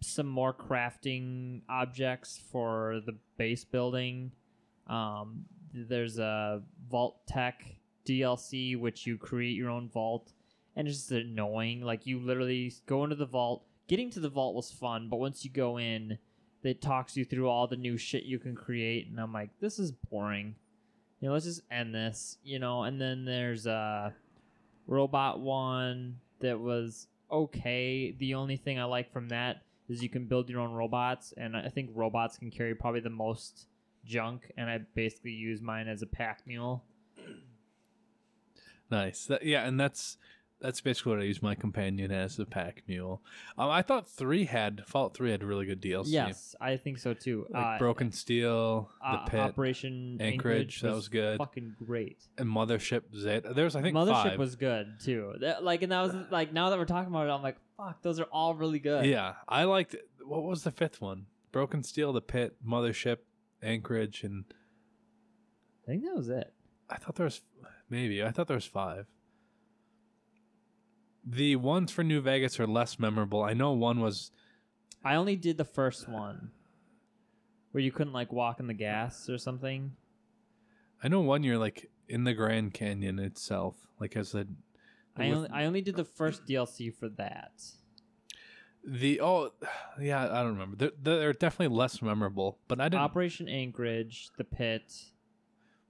some 0.00 0.26
more 0.26 0.52
crafting 0.52 1.62
objects 1.68 2.40
for 2.50 3.00
the 3.06 3.16
base 3.36 3.64
building. 3.64 4.32
Um, 4.86 5.44
there's 5.72 6.18
a 6.18 6.62
Vault-Tec 6.90 7.64
DLC, 8.06 8.78
which 8.78 9.06
you 9.06 9.16
create 9.16 9.56
your 9.56 9.70
own 9.70 9.88
vault, 9.88 10.32
and 10.76 10.86
it's 10.86 10.98
just 10.98 11.12
annoying. 11.12 11.80
Like 11.80 12.06
you 12.06 12.20
literally 12.20 12.72
go 12.86 13.04
into 13.04 13.16
the 13.16 13.26
vault. 13.26 13.64
Getting 13.86 14.10
to 14.10 14.20
the 14.20 14.28
vault 14.28 14.54
was 14.54 14.70
fun, 14.70 15.08
but 15.10 15.18
once 15.18 15.44
you 15.44 15.50
go 15.50 15.78
in, 15.78 16.18
it 16.62 16.80
talks 16.80 17.16
you 17.16 17.24
through 17.24 17.48
all 17.48 17.66
the 17.66 17.76
new 17.76 17.98
shit 17.98 18.24
you 18.24 18.38
can 18.38 18.54
create, 18.54 19.08
and 19.08 19.20
I'm 19.20 19.32
like, 19.32 19.50
this 19.60 19.78
is 19.78 19.92
boring. 19.92 20.54
You 21.20 21.28
know, 21.28 21.34
let's 21.34 21.44
just 21.44 21.62
end 21.70 21.94
this. 21.94 22.38
You 22.42 22.58
know, 22.58 22.84
and 22.84 23.00
then 23.00 23.24
there's 23.24 23.66
a 23.66 24.14
robot 24.86 25.40
one 25.40 26.18
that 26.40 26.58
was 26.58 27.08
okay. 27.34 28.14
The 28.18 28.34
only 28.34 28.56
thing 28.56 28.78
I 28.78 28.84
like 28.84 29.12
from 29.12 29.28
that 29.28 29.62
is 29.88 30.02
you 30.02 30.08
can 30.08 30.26
build 30.26 30.48
your 30.48 30.60
own 30.60 30.72
robots, 30.72 31.34
and 31.36 31.56
I 31.56 31.68
think 31.68 31.90
robots 31.92 32.38
can 32.38 32.50
carry 32.50 32.74
probably 32.74 33.00
the 33.00 33.10
most 33.10 33.66
junk, 34.04 34.50
and 34.56 34.70
I 34.70 34.78
basically 34.94 35.32
use 35.32 35.60
mine 35.60 35.88
as 35.88 36.02
a 36.02 36.06
pack 36.06 36.42
mule. 36.46 36.84
nice. 38.90 39.26
That, 39.26 39.44
yeah, 39.44 39.66
and 39.66 39.78
that's 39.78 40.16
that's 40.60 40.80
basically 40.80 41.12
what 41.12 41.20
I 41.20 41.24
use 41.24 41.42
my 41.42 41.54
companion 41.54 42.10
as 42.10 42.38
a 42.38 42.46
pack 42.46 42.82
mule. 42.88 43.22
Um, 43.58 43.68
I 43.70 43.82
thought 43.82 44.08
three 44.08 44.44
had 44.44 44.82
Fallout 44.86 45.14
three 45.14 45.30
had 45.30 45.44
really 45.44 45.66
good 45.66 45.82
DLC. 45.82 46.04
Yes, 46.06 46.54
I 46.60 46.76
think 46.76 46.98
so 46.98 47.12
too. 47.12 47.46
like 47.50 47.64
Uh, 47.64 47.78
Broken 47.78 48.12
Steel, 48.12 48.90
uh, 49.04 49.24
the 49.24 49.30
pit, 49.30 49.40
Operation 49.40 50.16
Anchorage, 50.20 50.80
that 50.80 50.94
was 50.94 51.08
good. 51.08 51.38
Fucking 51.38 51.74
great. 51.84 52.18
and 52.38 52.48
Mothership 52.48 53.02
Zeta. 53.14 53.52
There's 53.54 53.76
I 53.76 53.82
think 53.82 53.94
Mothership 53.96 54.30
five. 54.30 54.38
was 54.38 54.56
good 54.56 55.00
too. 55.00 55.34
That, 55.40 55.62
like, 55.64 55.82
and 55.82 55.92
that 55.92 56.00
was 56.02 56.14
like 56.30 56.52
now 56.52 56.70
that 56.70 56.78
we're 56.78 56.84
talking 56.86 57.12
about 57.12 57.28
it, 57.28 57.30
I'm 57.32 57.42
like, 57.42 57.56
fuck, 57.76 58.00
those 58.02 58.18
are 58.20 58.26
all 58.32 58.54
really 58.54 58.78
good. 58.78 59.04
Yeah, 59.06 59.34
I 59.48 59.64
liked. 59.64 59.96
What 60.24 60.44
was 60.44 60.62
the 60.62 60.70
fifth 60.70 61.00
one? 61.00 61.26
Broken 61.52 61.82
Steel, 61.82 62.12
the 62.12 62.20
pit, 62.22 62.56
Mothership, 62.66 63.18
Anchorage, 63.62 64.24
and 64.24 64.44
I 65.84 65.90
think 65.90 66.04
that 66.04 66.16
was 66.16 66.28
it. 66.28 66.52
I 66.88 66.96
thought 66.96 67.16
there 67.16 67.24
was 67.24 67.42
maybe 67.90 68.22
I 68.22 68.30
thought 68.30 68.46
there 68.48 68.56
was 68.56 68.64
five. 68.66 69.06
The 71.26 71.56
ones 71.56 71.90
for 71.90 72.04
New 72.04 72.20
Vegas 72.20 72.60
are 72.60 72.66
less 72.66 72.98
memorable. 72.98 73.42
I 73.42 73.54
know 73.54 73.72
one 73.72 74.00
was 74.00 74.30
I 75.04 75.14
only 75.16 75.36
did 75.36 75.56
the 75.58 75.64
first 75.64 76.08
one, 76.08 76.50
where 77.72 77.82
you 77.82 77.92
couldn't 77.92 78.12
like 78.12 78.32
walk 78.32 78.60
in 78.60 78.66
the 78.66 78.74
gas 78.74 79.28
or 79.28 79.38
something. 79.38 79.92
I 81.02 81.08
know 81.08 81.20
one 81.20 81.42
year 81.42 81.58
like 81.58 81.90
in 82.08 82.24
the 82.24 82.34
Grand 82.34 82.74
Canyon 82.74 83.18
itself, 83.18 83.76
like 84.00 84.16
as 84.16 84.34
a 84.34 84.46
I 85.16 85.30
only 85.30 85.48
I 85.50 85.64
only 85.64 85.80
did 85.80 85.96
the 85.96 86.04
first 86.04 86.46
DLC 86.46 86.92
for 86.94 87.08
that. 87.10 87.52
the 88.86 89.20
oh 89.20 89.52
yeah 90.00 90.24
I 90.24 90.42
don't 90.42 90.52
remember. 90.52 90.76
They're, 90.76 91.18
they're 91.18 91.32
definitely 91.32 91.74
less 91.74 92.02
memorable, 92.02 92.58
but 92.68 92.80
I 92.80 92.84
didn't. 92.88 93.02
Operation 93.02 93.48
Anchorage, 93.48 94.30
The 94.36 94.44
Pit, 94.44 94.92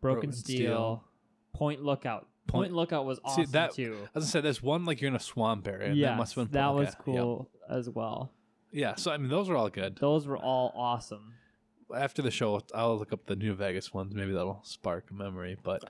Broken, 0.00 0.20
Broken 0.20 0.32
Steel, 0.32 0.56
Steel. 0.56 1.04
Point 1.52 1.82
Lookout. 1.82 2.28
Point- 2.46 2.64
Point, 2.66 2.72
Lookout 2.74 3.06
was 3.06 3.18
See, 3.18 3.22
awesome 3.24 3.50
that- 3.52 3.72
too. 3.74 3.96
as 4.14 4.24
I 4.24 4.26
said, 4.26 4.44
there's 4.44 4.62
one 4.62 4.84
like 4.84 5.00
you're 5.00 5.08
in 5.10 5.16
a 5.16 5.20
swamp 5.20 5.66
area. 5.66 5.92
Yeah, 5.94 6.08
that 6.10 6.18
must 6.18 6.34
have 6.34 6.50
been 6.50 6.60
that 6.60 6.68
okay, 6.68 6.78
was 6.84 6.88
yeah. 6.88 7.04
cool 7.04 7.50
as 7.68 7.88
well. 7.90 8.32
Yeah, 8.70 8.94
so 8.96 9.10
I 9.12 9.16
mean 9.18 9.30
those 9.30 9.48
are 9.48 9.56
all 9.56 9.70
good. 9.70 9.96
Those 9.96 10.26
were 10.26 10.36
all 10.36 10.72
awesome. 10.76 11.34
After 11.94 12.22
the 12.22 12.30
show, 12.30 12.60
I'll 12.74 12.96
look 12.98 13.12
up 13.12 13.26
the 13.26 13.36
New 13.36 13.54
Vegas 13.54 13.94
ones. 13.94 14.14
Maybe 14.14 14.32
that'll 14.32 14.60
spark 14.64 15.04
a 15.10 15.14
memory. 15.14 15.56
But 15.62 15.84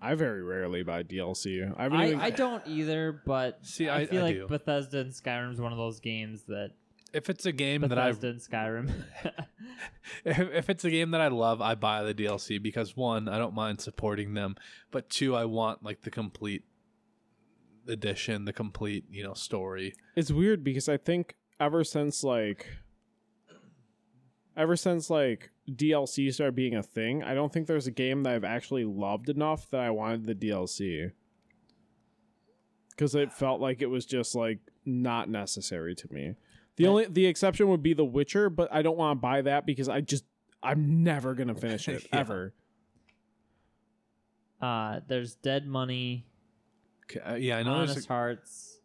I 0.00 0.14
very 0.14 0.42
rarely 0.42 0.82
buy 0.82 1.02
DLC. 1.02 1.62
I 1.76 1.82
haven't 1.82 1.98
I, 1.98 2.06
even. 2.08 2.20
I 2.20 2.30
don't 2.30 2.62
either, 2.66 3.20
but 3.26 3.58
See, 3.66 3.88
I, 3.88 4.00
I- 4.00 4.06
feel 4.06 4.20
I 4.20 4.24
like 4.24 4.34
do. 4.36 4.46
Bethesda 4.48 5.00
and 5.00 5.12
Skyrim 5.12 5.52
is 5.52 5.60
one 5.60 5.72
of 5.72 5.78
those 5.78 6.00
games 6.00 6.42
that 6.44 6.70
if 7.12 7.30
it's 7.30 7.46
a 7.46 7.52
game 7.52 7.82
that 7.82 7.98
I 7.98 8.12
Bethesda 8.12 8.28
and 8.28 8.40
Skyrim. 8.40 8.90
if, 10.24 10.38
if 10.38 10.70
it's 10.70 10.84
a 10.84 10.90
game 10.90 11.12
that 11.12 11.20
I 11.20 11.28
love, 11.28 11.60
I 11.60 11.74
buy 11.74 12.02
the 12.02 12.14
DLC 12.14 12.62
because 12.62 12.96
one, 12.96 13.28
I 13.28 13.38
don't 13.38 13.54
mind 13.54 13.80
supporting 13.80 14.34
them, 14.34 14.56
but 14.90 15.08
two, 15.08 15.34
I 15.34 15.44
want 15.44 15.82
like 15.82 16.02
the 16.02 16.10
complete 16.10 16.64
edition, 17.88 18.44
the 18.44 18.52
complete 18.52 19.04
you 19.10 19.22
know 19.22 19.34
story. 19.34 19.94
it's 20.14 20.30
weird 20.30 20.64
because 20.64 20.88
I 20.88 20.96
think 20.96 21.36
ever 21.60 21.84
since 21.84 22.24
like 22.24 22.66
ever 24.56 24.76
since 24.76 25.10
like 25.10 25.50
DLC 25.70 26.32
started 26.32 26.54
being 26.54 26.74
a 26.74 26.82
thing, 26.82 27.22
I 27.22 27.34
don't 27.34 27.52
think 27.52 27.66
there's 27.66 27.86
a 27.86 27.92
game 27.92 28.22
that 28.24 28.34
I've 28.34 28.44
actually 28.44 28.84
loved 28.84 29.28
enough 29.28 29.70
that 29.70 29.80
I 29.80 29.90
wanted 29.90 30.26
the 30.26 30.34
DLC. 30.34 31.12
Cuz 32.96 33.14
it 33.14 33.32
felt 33.32 33.60
like 33.60 33.82
it 33.82 33.86
was 33.86 34.06
just 34.06 34.34
like 34.34 34.58
not 34.84 35.28
necessary 35.28 35.94
to 35.94 36.12
me. 36.12 36.34
The 36.76 36.84
Yeah. 36.84 36.90
only 36.90 37.04
the 37.06 37.26
exception 37.26 37.68
would 37.68 37.82
be 37.82 37.94
The 37.94 38.04
Witcher, 38.04 38.50
but 38.50 38.68
I 38.72 38.82
don't 38.82 38.96
want 38.96 39.16
to 39.18 39.20
buy 39.20 39.42
that 39.42 39.66
because 39.66 39.88
I 39.88 40.00
just 40.00 40.24
I'm 40.62 41.02
never 41.04 41.34
going 41.34 41.48
to 41.48 41.54
finish 41.54 41.88
it 41.88 42.06
Yeah. 42.12 42.18
ever. 42.20 42.54
uh, 44.60 45.00
there's 45.06 45.34
Dead 45.34 45.66
Money, 45.66 46.26
uh, 47.28 47.34
yeah, 47.34 47.58
I 47.58 47.62
know. 47.62 47.76
There's 47.78 47.90
Honest 47.90 48.06
a, 48.06 48.12
Hearts, 48.12 48.78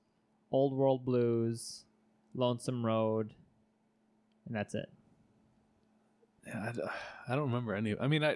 Old 0.52 0.74
World 0.74 1.06
Blues, 1.06 1.86
Lonesome 2.36 2.86
Road, 2.86 3.34
and 4.46 4.56
that's 4.56 4.76
it. 4.76 4.90
yeah, 6.46 6.72
I 7.28 7.36
don't 7.36 7.46
remember 7.46 7.74
any. 7.74 7.96
I 8.00 8.08
mean, 8.08 8.24
I 8.24 8.32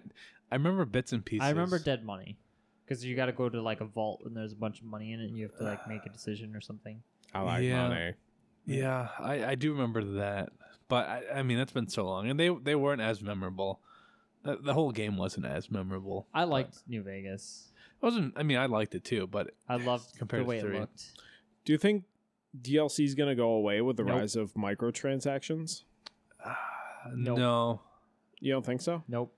I 0.52 0.56
remember 0.56 0.86
bits 0.86 1.12
and 1.12 1.26
pieces. 1.26 1.46
I 1.46 1.50
remember 1.50 1.78
Dead 1.80 2.06
Money 2.06 2.38
because 2.86 3.04
you 3.04 3.16
got 3.16 3.26
to 3.28 3.32
go 3.34 3.50
to 3.50 3.62
like 3.62 3.82
a 3.82 3.86
vault 3.86 4.22
and 4.26 4.36
there's 4.36 4.54
a 4.54 4.58
bunch 4.58 4.80
of 4.80 4.86
money 4.86 5.12
in 5.12 5.20
it 5.20 5.26
and 5.26 5.38
you 5.38 5.44
have 5.44 5.58
to 5.58 5.64
like 5.64 5.88
make 5.90 6.06
a 6.06 6.10
decision 6.10 6.56
or 6.56 6.62
something. 6.62 7.02
I 7.34 7.42
like 7.42 7.64
Yeah. 7.64 7.88
money. 7.90 8.14
Yeah, 8.66 9.10
I, 9.20 9.46
I 9.46 9.56
do 9.56 9.72
remember 9.74 10.04
that, 10.20 10.50
but 10.88 11.08
I, 11.08 11.24
I 11.36 11.44
mean 11.44 11.58
that's 11.58 11.72
been 11.74 11.88
so 11.88 12.06
long, 12.06 12.30
and 12.30 12.40
they 12.40 12.50
they 12.50 12.76
weren't 12.76 13.02
as 13.02 13.22
memorable. 13.22 13.80
The, 14.44 14.58
the 14.58 14.74
whole 14.74 14.92
game 14.92 15.18
wasn't 15.18 15.46
as 15.48 15.72
memorable. 15.72 16.28
I 16.34 16.44
liked 16.44 16.80
New 16.88 17.02
Vegas. 17.04 17.72
It 18.02 18.06
wasn't. 18.06 18.34
I 18.36 18.44
mean, 18.44 18.58
I 18.58 18.66
liked 18.68 18.94
it 18.96 19.04
too, 19.04 19.28
but 19.28 19.52
I 19.68 19.78
loved 19.78 20.16
Compared 20.18 20.48
the 20.48 20.54
to 20.54 20.62
three. 20.62 20.78
it 20.78 20.80
looked. 20.82 21.04
Do 21.64 21.72
you 21.74 21.78
think 21.80 22.04
DLC 22.60 23.06
is 23.06 23.16
going 23.16 23.30
to 23.30 23.36
go 23.36 23.50
away 23.52 23.82
with 23.82 23.98
the 23.98 24.04
Nope. 24.04 24.20
rise 24.20 24.36
of 24.36 24.54
microtransactions? 24.54 25.84
uh, 26.44 26.54
Nope. 27.16 27.38
no. 27.40 27.82
You 28.40 28.52
don't 28.54 28.66
think 28.66 28.82
so? 28.82 29.04
Nope. 29.08 29.34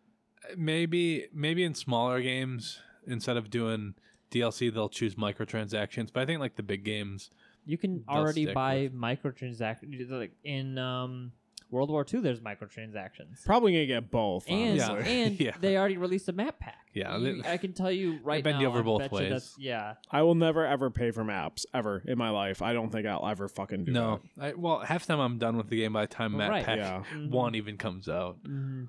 maybe 0.57 1.27
maybe 1.33 1.63
in 1.63 1.73
smaller 1.73 2.21
games 2.21 2.79
instead 3.05 3.37
of 3.37 3.49
doing 3.49 3.93
DLC 4.31 4.73
they'll 4.73 4.89
choose 4.89 5.15
microtransactions 5.15 6.09
but 6.11 6.21
I 6.21 6.25
think 6.25 6.39
like 6.39 6.55
the 6.55 6.63
big 6.63 6.83
games 6.83 7.29
You 7.67 7.77
can 7.77 8.03
They'll 8.07 8.17
already 8.17 8.43
stick 8.43 8.55
buy 8.55 8.89
microtransactions. 8.95 10.09
Like 10.09 10.31
in 10.43 10.77
um, 10.77 11.33
World 11.69 11.89
War 11.89 12.05
II, 12.11 12.21
there's 12.21 12.39
microtransactions. 12.39 13.43
Probably 13.45 13.73
gonna 13.73 13.85
get 13.85 14.09
both. 14.09 14.45
And 14.47 14.77
Yeah. 14.77 14.89
honestly. 14.91 15.21
and 15.23 15.39
Yeah. 15.39 15.51
they 15.59 15.75
already 15.77 15.97
released 15.97 16.29
a 16.29 16.31
map 16.31 16.59
pack. 16.59 16.87
Yeah, 16.93 17.17
You- 17.17 17.41
they- 17.41 17.49
I 17.51 17.57
can 17.57 17.73
tell 17.73 17.91
you 17.91 18.19
right 18.23 18.41
bend 18.43 18.55
now. 18.57 18.61
you 18.61 18.67
over 18.69 18.79
I 18.79 18.81
both 18.83 18.99
bet 19.01 19.11
you 19.11 19.17
ways. 19.17 19.29
that's- 19.29 19.55
Yeah, 19.59 19.95
I 20.09 20.21
will 20.21 20.33
never 20.35 20.65
ever 20.65 20.89
pay 20.89 21.11
for 21.11 21.23
maps 21.25 21.65
ever 21.73 22.01
in 22.07 22.17
my 22.17 22.29
life. 22.29 22.61
I 22.61 22.71
don't 22.73 22.89
think 22.89 23.05
I'll 23.05 23.27
ever 23.27 23.47
fucking 23.49 23.83
do 23.85 23.91
no 23.91 24.21
I, 24.39 24.53
well 24.53 24.79
half 24.79 25.05
the 25.05 25.13
time 25.13 25.19
I'm 25.19 25.37
done 25.37 25.57
with 25.57 25.67
the 25.69 25.75
game 25.77 25.91
by 25.93 26.05
the 26.05 26.13
time 26.13 26.31
Well, 26.33 26.39
map 26.47 26.49
right. 26.51 26.65
pack 26.65 26.77
Yeah. 26.77 27.03
Mhm. 27.13 27.29
one 27.31 27.53
even 27.55 27.75
comes 27.77 28.07
out 28.07 28.37
hmm 28.45 28.85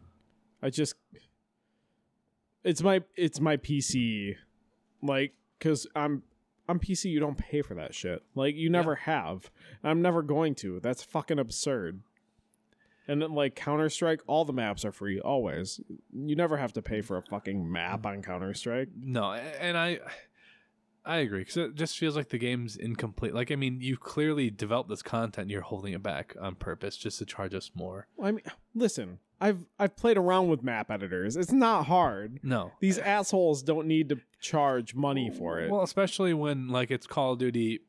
that. 0.61 0.67
I 0.67 0.71
just 0.71 0.95
it's 2.65 2.83
my 2.83 3.03
it's 3.17 3.41
my 3.41 3.57
PC, 3.57 4.37
like 5.03 5.33
because 5.59 5.87
I'm 5.95 6.23
I'm 6.69 6.79
PC. 6.79 7.11
You 7.11 7.21
don't 7.21 7.39
pay 7.39 7.63
for 7.63 7.75
that 7.75 7.95
shit. 7.95 8.23
Like 8.35 8.55
you 8.55 8.69
never 8.71 8.95
have. 8.95 9.51
I'm 9.83 10.03
never 10.03 10.23
going 10.23 10.55
to. 10.57 10.81
That's 10.81 11.03
fucking 11.03 11.39
absurd. 11.39 12.01
And 13.11 13.23
then, 13.23 13.33
like 13.33 13.55
Counter 13.55 13.89
Strike, 13.89 14.21
all 14.27 14.45
the 14.45 14.53
maps 14.53 14.85
are 14.85 14.93
free 14.93 15.19
always. 15.19 15.81
You 16.15 16.37
never 16.37 16.59
have 16.59 16.75
to 16.75 16.83
pay 16.83 17.01
for 17.01 17.17
a 17.17 17.23
fucking 17.23 17.71
map 17.73 18.05
on 18.05 18.23
Counter 18.23 18.53
Strike. 18.53 18.89
no 19.01 19.33
and 19.33 19.79
I 19.79 20.01
I 21.07 21.19
agree 21.19 21.39
because 21.41 21.57
it 21.57 21.75
just 21.75 21.97
feels 21.97 22.17
like 22.17 22.29
the 22.29 22.37
game's 22.37 22.77
incomplete 22.77 23.33
like 23.35 23.51
I 23.51 23.57
mean 23.57 23.81
you 23.81 23.97
clearly 23.97 24.51
developed 24.51 24.91
this 24.91 25.01
content 25.01 25.49
you're 25.49 25.63
holding 25.63 25.95
it 25.95 26.03
back 26.03 26.37
on 26.39 26.55
purpose 26.57 26.99
just 26.99 27.19
to 27.21 27.25
charge 27.25 27.55
us 27.55 27.71
more 27.75 28.09
I 28.23 28.33
mean, 28.33 28.43
listen, 28.75 29.21
I've 29.41 29.65
I've 29.79 29.97
played 29.97 30.17
around 30.17 30.49
with 30.49 30.63
map 30.63 30.91
editors. 30.91 31.37
It's 31.37 31.53
not 31.53 31.87
hard. 31.87 32.41
no 32.43 32.73
These 32.81 32.99
assholes 32.99 33.63
don't 33.63 33.87
need 33.87 34.09
to 34.11 34.19
charge 34.41 34.95
money 34.95 35.31
for 35.31 35.61
it. 35.61 35.71
Well, 35.71 35.83
especially 35.83 36.35
when 36.35 36.69
like 36.69 36.91
it's 36.91 37.07
Call 37.07 37.33
of 37.35 37.39
Duty 37.39 37.81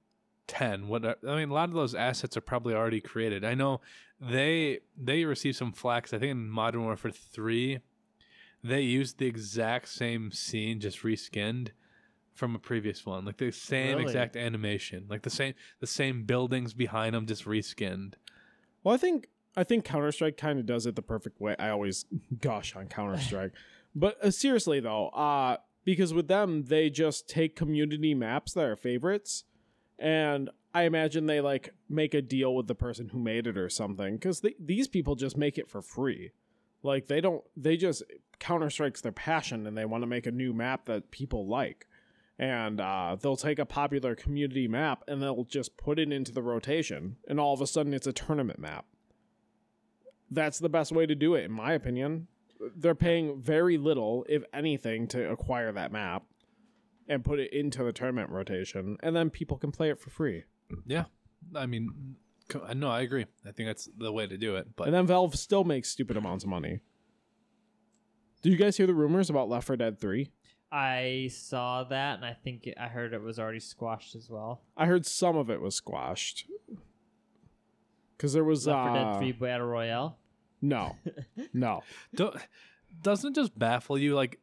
10. 0.47 0.87
What 0.87 1.05
I 1.27 1.35
mean, 1.35 1.49
a 1.49 1.53
lot 1.53 1.69
of 1.69 1.75
those 1.75 1.95
assets 1.95 2.35
are 2.37 2.41
probably 2.41 2.73
already 2.73 3.01
created. 3.01 3.43
I 3.43 3.55
know 3.55 3.81
they 4.19 4.79
they 4.97 5.25
received 5.25 5.57
some 5.57 5.71
flax. 5.71 6.13
I 6.13 6.19
think 6.19 6.31
in 6.31 6.49
Modern 6.49 6.83
Warfare 6.83 7.11
3, 7.11 7.79
they 8.63 8.81
used 8.81 9.17
the 9.17 9.25
exact 9.27 9.87
same 9.89 10.31
scene 10.31 10.79
just 10.79 11.03
reskinned 11.03 11.69
from 12.33 12.55
a 12.55 12.59
previous 12.59 13.05
one, 13.05 13.25
like 13.25 13.37
the 13.37 13.51
same 13.51 13.97
Really? 13.97 14.03
exact 14.03 14.37
animation, 14.37 15.05
like 15.09 15.23
the 15.23 15.29
same 15.29 15.53
the 15.79 15.87
same 15.87 16.23
buildings 16.23 16.73
behind 16.73 17.15
them, 17.15 17.25
just 17.25 17.45
reskinned. 17.45 18.13
Well, 18.83 18.93
I 18.95 18.97
think 18.97 19.27
I 19.55 19.63
think 19.63 19.85
Counter 19.85 20.11
Strike 20.11 20.37
kind 20.37 20.59
of 20.59 20.65
does 20.65 20.85
it 20.85 20.95
the 20.95 21.01
perfect 21.01 21.41
way. 21.41 21.55
I 21.57 21.69
always 21.69 22.05
gush 22.41 22.75
on 22.75 22.87
Counter 22.87 23.19
Strike, 23.19 23.53
but 23.95 24.23
uh, 24.23 24.31
seriously 24.31 24.79
though, 24.79 25.07
uh, 25.09 25.57
because 25.83 26.13
with 26.13 26.27
them 26.27 26.65
they 26.65 26.89
just 26.89 27.27
take 27.27 27.55
community 27.55 28.13
maps 28.13 28.53
that 28.53 28.65
are 28.65 28.75
favorites, 28.75 29.45
and 29.97 30.49
I 30.73 30.83
imagine 30.83 31.25
they 31.25 31.41
like 31.41 31.73
make 31.89 32.13
a 32.13 32.21
deal 32.21 32.55
with 32.55 32.67
the 32.67 32.75
person 32.75 33.09
who 33.09 33.19
made 33.19 33.47
it 33.47 33.57
or 33.57 33.69
something. 33.69 34.15
Because 34.15 34.43
these 34.59 34.87
people 34.87 35.15
just 35.15 35.37
make 35.37 35.57
it 35.57 35.69
for 35.69 35.81
free, 35.81 36.31
like 36.83 37.07
they 37.07 37.21
don't. 37.21 37.43
They 37.57 37.75
just 37.75 38.03
Counter 38.39 38.69
Strike's 38.69 39.01
their 39.01 39.11
passion, 39.11 39.65
and 39.65 39.77
they 39.77 39.85
want 39.85 40.03
to 40.03 40.07
make 40.07 40.27
a 40.27 40.31
new 40.31 40.53
map 40.53 40.85
that 40.85 41.11
people 41.11 41.47
like. 41.47 41.87
And 42.37 42.79
uh, 42.79 43.17
they'll 43.19 43.35
take 43.35 43.59
a 43.59 43.65
popular 43.65 44.15
community 44.15 44.65
map 44.65 45.03
and 45.09 45.21
they'll 45.21 45.43
just 45.43 45.75
put 45.75 45.99
it 45.99 46.13
into 46.13 46.31
the 46.31 46.41
rotation, 46.41 47.17
and 47.27 47.37
all 47.37 47.53
of 47.53 47.59
a 47.59 47.67
sudden 47.67 47.93
it's 47.93 48.07
a 48.07 48.13
tournament 48.13 48.59
map 48.59 48.85
that's 50.31 50.59
the 50.59 50.69
best 50.69 50.91
way 50.91 51.05
to 51.05 51.15
do 51.15 51.33
it 51.35 51.45
in 51.45 51.51
my 51.51 51.73
opinion 51.73 52.27
they're 52.75 52.95
paying 52.95 53.41
very 53.41 53.77
little 53.77 54.25
if 54.27 54.43
anything 54.53 55.07
to 55.07 55.29
acquire 55.31 55.71
that 55.71 55.91
map 55.91 56.23
and 57.07 57.23
put 57.25 57.39
it 57.39 57.51
into 57.53 57.83
the 57.83 57.91
tournament 57.93 58.29
rotation 58.29 58.97
and 59.01 59.15
then 59.15 59.29
people 59.29 59.57
can 59.57 59.71
play 59.71 59.89
it 59.89 59.99
for 59.99 60.09
free 60.09 60.43
Yeah, 60.85 61.05
I 61.55 61.65
mean, 61.65 62.15
no, 62.75 62.89
I 62.89 63.01
agree. 63.01 63.25
I 63.47 63.51
think 63.51 63.69
that's 63.69 63.89
the 63.97 64.11
way 64.11 64.27
to 64.27 64.37
do 64.37 64.55
it. 64.55 64.75
But 64.75 64.87
and 64.87 64.93
then 64.93 65.07
valve 65.07 65.35
still 65.35 65.63
makes 65.63 65.89
stupid 65.89 66.17
amounts 66.17 66.43
of 66.43 66.49
money 66.49 66.79
do 68.41 68.49
you 68.49 68.55
guys 68.55 68.77
hear 68.77 68.87
the 68.87 68.93
rumors 68.93 69.29
about 69.29 69.49
left 69.49 69.67
4 69.67 69.75
dead 69.77 69.99
3 69.99 70.29
I 70.71 71.29
saw 71.33 71.83
that 71.85 72.17
and 72.17 72.25
I 72.25 72.33
think 72.33 72.67
it, 72.67 72.75
I 72.79 72.87
heard 72.87 73.13
it 73.13 73.21
was 73.23 73.39
already 73.39 73.59
squashed 73.59 74.15
as 74.15 74.29
well. 74.29 74.61
i 74.77 74.85
heard 74.85 75.05
some 75.05 75.35
of 75.35 75.49
it 75.49 75.61
was 75.61 75.73
squashed 75.75 76.45
because 78.15 78.33
there 78.33 78.43
was 78.43 78.67
Left 78.67 78.89
4 78.89 78.89
uh, 78.89 79.11
Dead 79.13 79.19
3 79.19 79.31
Battle 79.31 79.67
Royale. 79.67 80.18
No. 80.61 80.95
No. 81.53 81.83
Don't, 82.15 82.35
doesn't 83.01 83.31
it 83.31 83.35
just 83.35 83.57
baffle 83.57 83.97
you? 83.97 84.15
Like 84.15 84.39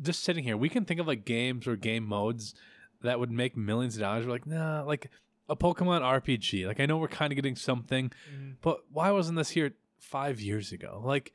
just 0.00 0.22
sitting 0.22 0.44
here 0.44 0.56
we 0.56 0.68
can 0.68 0.84
think 0.84 1.00
of 1.00 1.08
like 1.08 1.24
games 1.24 1.66
or 1.66 1.74
game 1.74 2.06
modes 2.06 2.54
that 3.02 3.18
would 3.18 3.32
make 3.32 3.56
millions 3.56 3.96
of 3.96 4.00
dollars. 4.00 4.26
We're 4.26 4.32
like 4.32 4.46
nah 4.46 4.82
like 4.82 5.10
a 5.50 5.56
pokemon 5.56 6.02
rpg 6.02 6.66
like 6.66 6.78
i 6.78 6.84
know 6.84 6.98
we're 6.98 7.08
kind 7.08 7.32
of 7.32 7.36
getting 7.36 7.56
something 7.56 8.10
mm-hmm. 8.30 8.50
but 8.60 8.80
why 8.92 9.10
wasn't 9.10 9.38
this 9.38 9.48
here 9.48 9.72
five 9.98 10.40
years 10.40 10.72
ago? 10.72 11.02
Like 11.04 11.32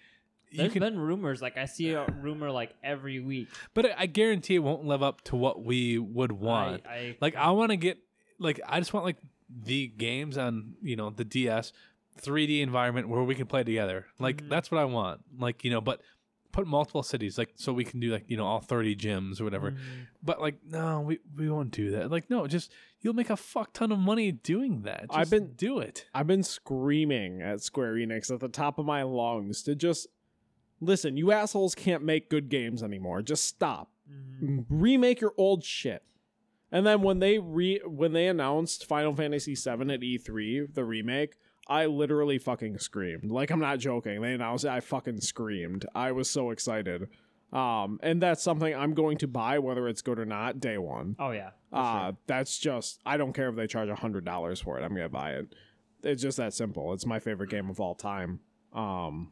you 0.50 0.60
There's 0.60 0.74
can 0.74 0.82
been 0.82 1.00
rumors. 1.00 1.42
Like 1.42 1.58
I 1.58 1.66
see 1.66 1.92
a 1.92 2.06
rumor 2.06 2.52
like 2.52 2.74
every 2.84 3.20
week. 3.20 3.50
but 3.74 3.86
I, 3.86 3.96
I 4.00 4.06
guarantee 4.06 4.56
it 4.56 4.60
won't 4.60 4.86
live 4.86 5.02
up 5.02 5.22
to 5.26 5.36
what 5.36 5.64
we 5.64 5.98
would 5.98 6.32
want. 6.32 6.84
I, 6.88 6.94
I 6.94 7.18
like 7.22 7.36
i 7.36 7.52
want 7.52 7.72
to 7.72 7.78
get 7.78 7.98
like 8.40 8.60
i 8.68 8.80
just 8.80 8.94
want 8.94 9.06
like 9.06 9.18
the 9.50 9.88
games 9.88 10.38
on 10.38 10.74
you 10.82 10.96
know 10.96 11.12
the 11.12 11.24
ds 11.24 11.74
3D 12.22 12.62
environment 12.62 13.10
where 13.10 13.24
we 13.24 13.36
can 13.36 13.46
play 13.48 13.64
together. 13.64 14.06
Like 14.20 14.44
Mhm. 14.44 14.50
that's 14.50 14.70
what 14.72 14.80
I 14.80 14.86
want. 14.86 15.22
Like 15.38 15.64
you 15.64 15.72
know, 15.72 15.82
but 15.82 16.02
put 16.52 16.68
multiple 16.68 17.02
cities 17.02 17.38
like 17.40 17.52
so 17.56 17.74
we 17.74 17.84
can 17.84 18.00
do 18.00 18.12
like 18.12 18.26
you 18.30 18.38
know 18.38 18.46
all 18.46 18.60
30 18.62 18.96
gyms 18.96 19.42
or 19.42 19.44
whatever. 19.44 19.72
Mhm. 19.72 19.78
But 20.22 20.40
like 20.40 20.64
no, 20.66 21.02
we 21.02 21.20
we 21.36 21.50
won't 21.50 21.72
do 21.72 21.92
that. 21.92 22.12
Like 22.12 22.30
no, 22.30 22.46
just 22.48 22.72
you'll 23.02 23.14
make 23.16 23.30
a 23.30 23.36
fuck 23.38 23.74
ton 23.74 23.92
of 23.92 24.00
money 24.00 24.32
doing 24.32 24.82
that. 24.84 25.08
Just 25.10 25.18
I've 25.18 25.30
been- 25.30 25.54
do 25.56 25.80
it. 25.80 26.08
I've 26.14 26.28
been 26.28 26.44
screaming 26.44 27.42
at 27.42 27.62
Square 27.62 27.96
Enix 27.96 28.32
at 28.32 28.40
the 28.40 28.50
top 28.50 28.78
of 28.78 28.86
my 28.86 29.02
lungs 29.04 29.64
to 29.64 29.76
just 29.76 30.08
listen. 30.80 31.18
You 31.18 31.32
assholes 31.32 31.74
can't 31.76 32.04
make 32.04 32.30
good 32.30 32.50
games 32.50 32.84
anymore. 32.84 33.22
Just 33.22 33.46
stop. 33.46 33.90
Mhm. 34.12 34.66
remake 34.70 35.22
your 35.22 35.34
old 35.38 35.64
shit. 35.64 36.04
And 36.70 36.86
then 36.86 37.02
when 37.04 37.20
they 37.20 37.40
re 37.40 37.80
when 37.86 38.12
they 38.14 38.28
announced 38.28 38.86
Final 38.86 39.16
Fantasy 39.16 39.56
VII 39.56 39.90
at 39.94 40.04
E3, 40.04 40.68
the 40.74 40.84
remake, 40.84 41.36
I 41.68 41.86
literally 41.86 42.38
fucking 42.38 42.78
screamed. 42.80 43.32
Like 43.32 43.50
I'm 43.52 43.60
not 43.60 43.80
joking. 43.80 44.22
They 44.22 44.34
announced 44.34 44.66
it, 44.66 44.70
I 44.72 44.80
fucking 44.82 45.22
screamed. 45.22 45.86
I 45.96 46.12
was 46.12 46.30
so 46.30 46.50
excited. 46.52 47.08
Um, 47.54 48.00
and 48.02 48.22
that's 48.22 48.42
something 48.42 48.74
I'm 48.76 48.94
going 48.96 49.18
to 49.20 49.28
buy 49.28 49.60
whether 49.60 49.88
it's 49.88 50.02
good 50.02 50.18
or 50.20 50.26
not 50.26 50.60
day 50.60 50.78
one. 50.78 51.16
Oh 51.20 51.32
yeah. 51.32 51.52
for 51.70 51.76
Uh, 51.78 52.02
sure. 52.10 52.18
that's 52.28 52.58
just 52.58 53.00
I 53.06 53.18
don't 53.18 53.34
care 53.34 53.50
if 53.50 53.56
they 53.56 53.68
charge 53.68 53.90
a 53.90 53.96
hundred 53.96 54.26
dollars 54.26 54.60
for 54.60 54.80
it. 54.80 54.84
I'm 54.84 54.94
gonna 54.96 55.08
buy 55.10 55.34
it. 55.34 55.54
It's 56.04 56.22
just 56.22 56.38
that 56.38 56.54
simple. 56.54 56.94
It's 56.94 57.06
my 57.06 57.20
favorite 57.20 57.50
game 57.50 57.70
of 57.70 57.80
all 57.80 57.96
time. 57.96 58.40
Um, 58.74 59.32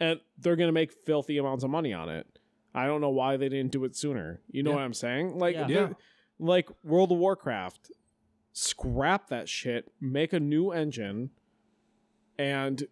and 0.00 0.20
they're 0.38 0.56
gonna 0.56 0.72
make 0.72 0.92
filthy 1.06 1.38
amounts 1.38 1.64
of 1.64 1.70
money 1.70 1.92
on 1.92 2.08
it. 2.08 2.26
I 2.74 2.86
don't 2.86 3.00
know 3.00 3.10
why 3.10 3.36
they 3.36 3.48
didn't 3.48 3.70
do 3.72 3.84
it 3.84 3.96
sooner. 3.96 4.40
You 4.50 4.62
know 4.64 4.70
Yeah. 4.70 4.76
what 4.76 4.82
I'm 4.82 4.94
saying? 4.94 5.38
Like, 5.38 5.54
Yeah. 5.54 5.66
they're- 5.68 5.88
Yeah. 5.88 5.92
like 6.40 6.68
World 6.82 7.12
of 7.12 7.18
Warcraft. 7.18 7.92
Scrap 8.54 9.28
that 9.28 9.48
shit. 9.48 9.92
Make 10.00 10.32
a 10.32 10.40
new 10.40 10.70
engine, 10.70 11.30
and 12.38 12.84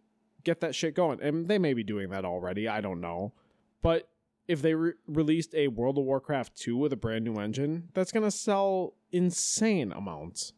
get 0.44 0.60
that 0.60 0.74
shit 0.74 0.94
going. 0.94 1.22
And 1.22 1.48
they 1.48 1.58
may 1.58 1.72
be 1.72 1.84
doing 1.84 2.10
that 2.10 2.24
already. 2.24 2.68
I 2.68 2.80
don't 2.80 3.00
know, 3.00 3.32
but 3.80 4.08
if 4.48 4.60
they 4.60 4.74
re- 4.74 4.92
released 5.06 5.54
a 5.54 5.68
World 5.68 5.98
of 5.98 6.04
Warcraft 6.04 6.56
2 6.56 6.76
with 6.76 6.92
a 6.92 6.96
brand 6.96 7.24
new 7.24 7.36
engine, 7.36 7.88
that's 7.94 8.12
going 8.12 8.24
to 8.24 8.30
sell 8.30 8.94
insane 9.12 9.92
amounts. 9.92 10.52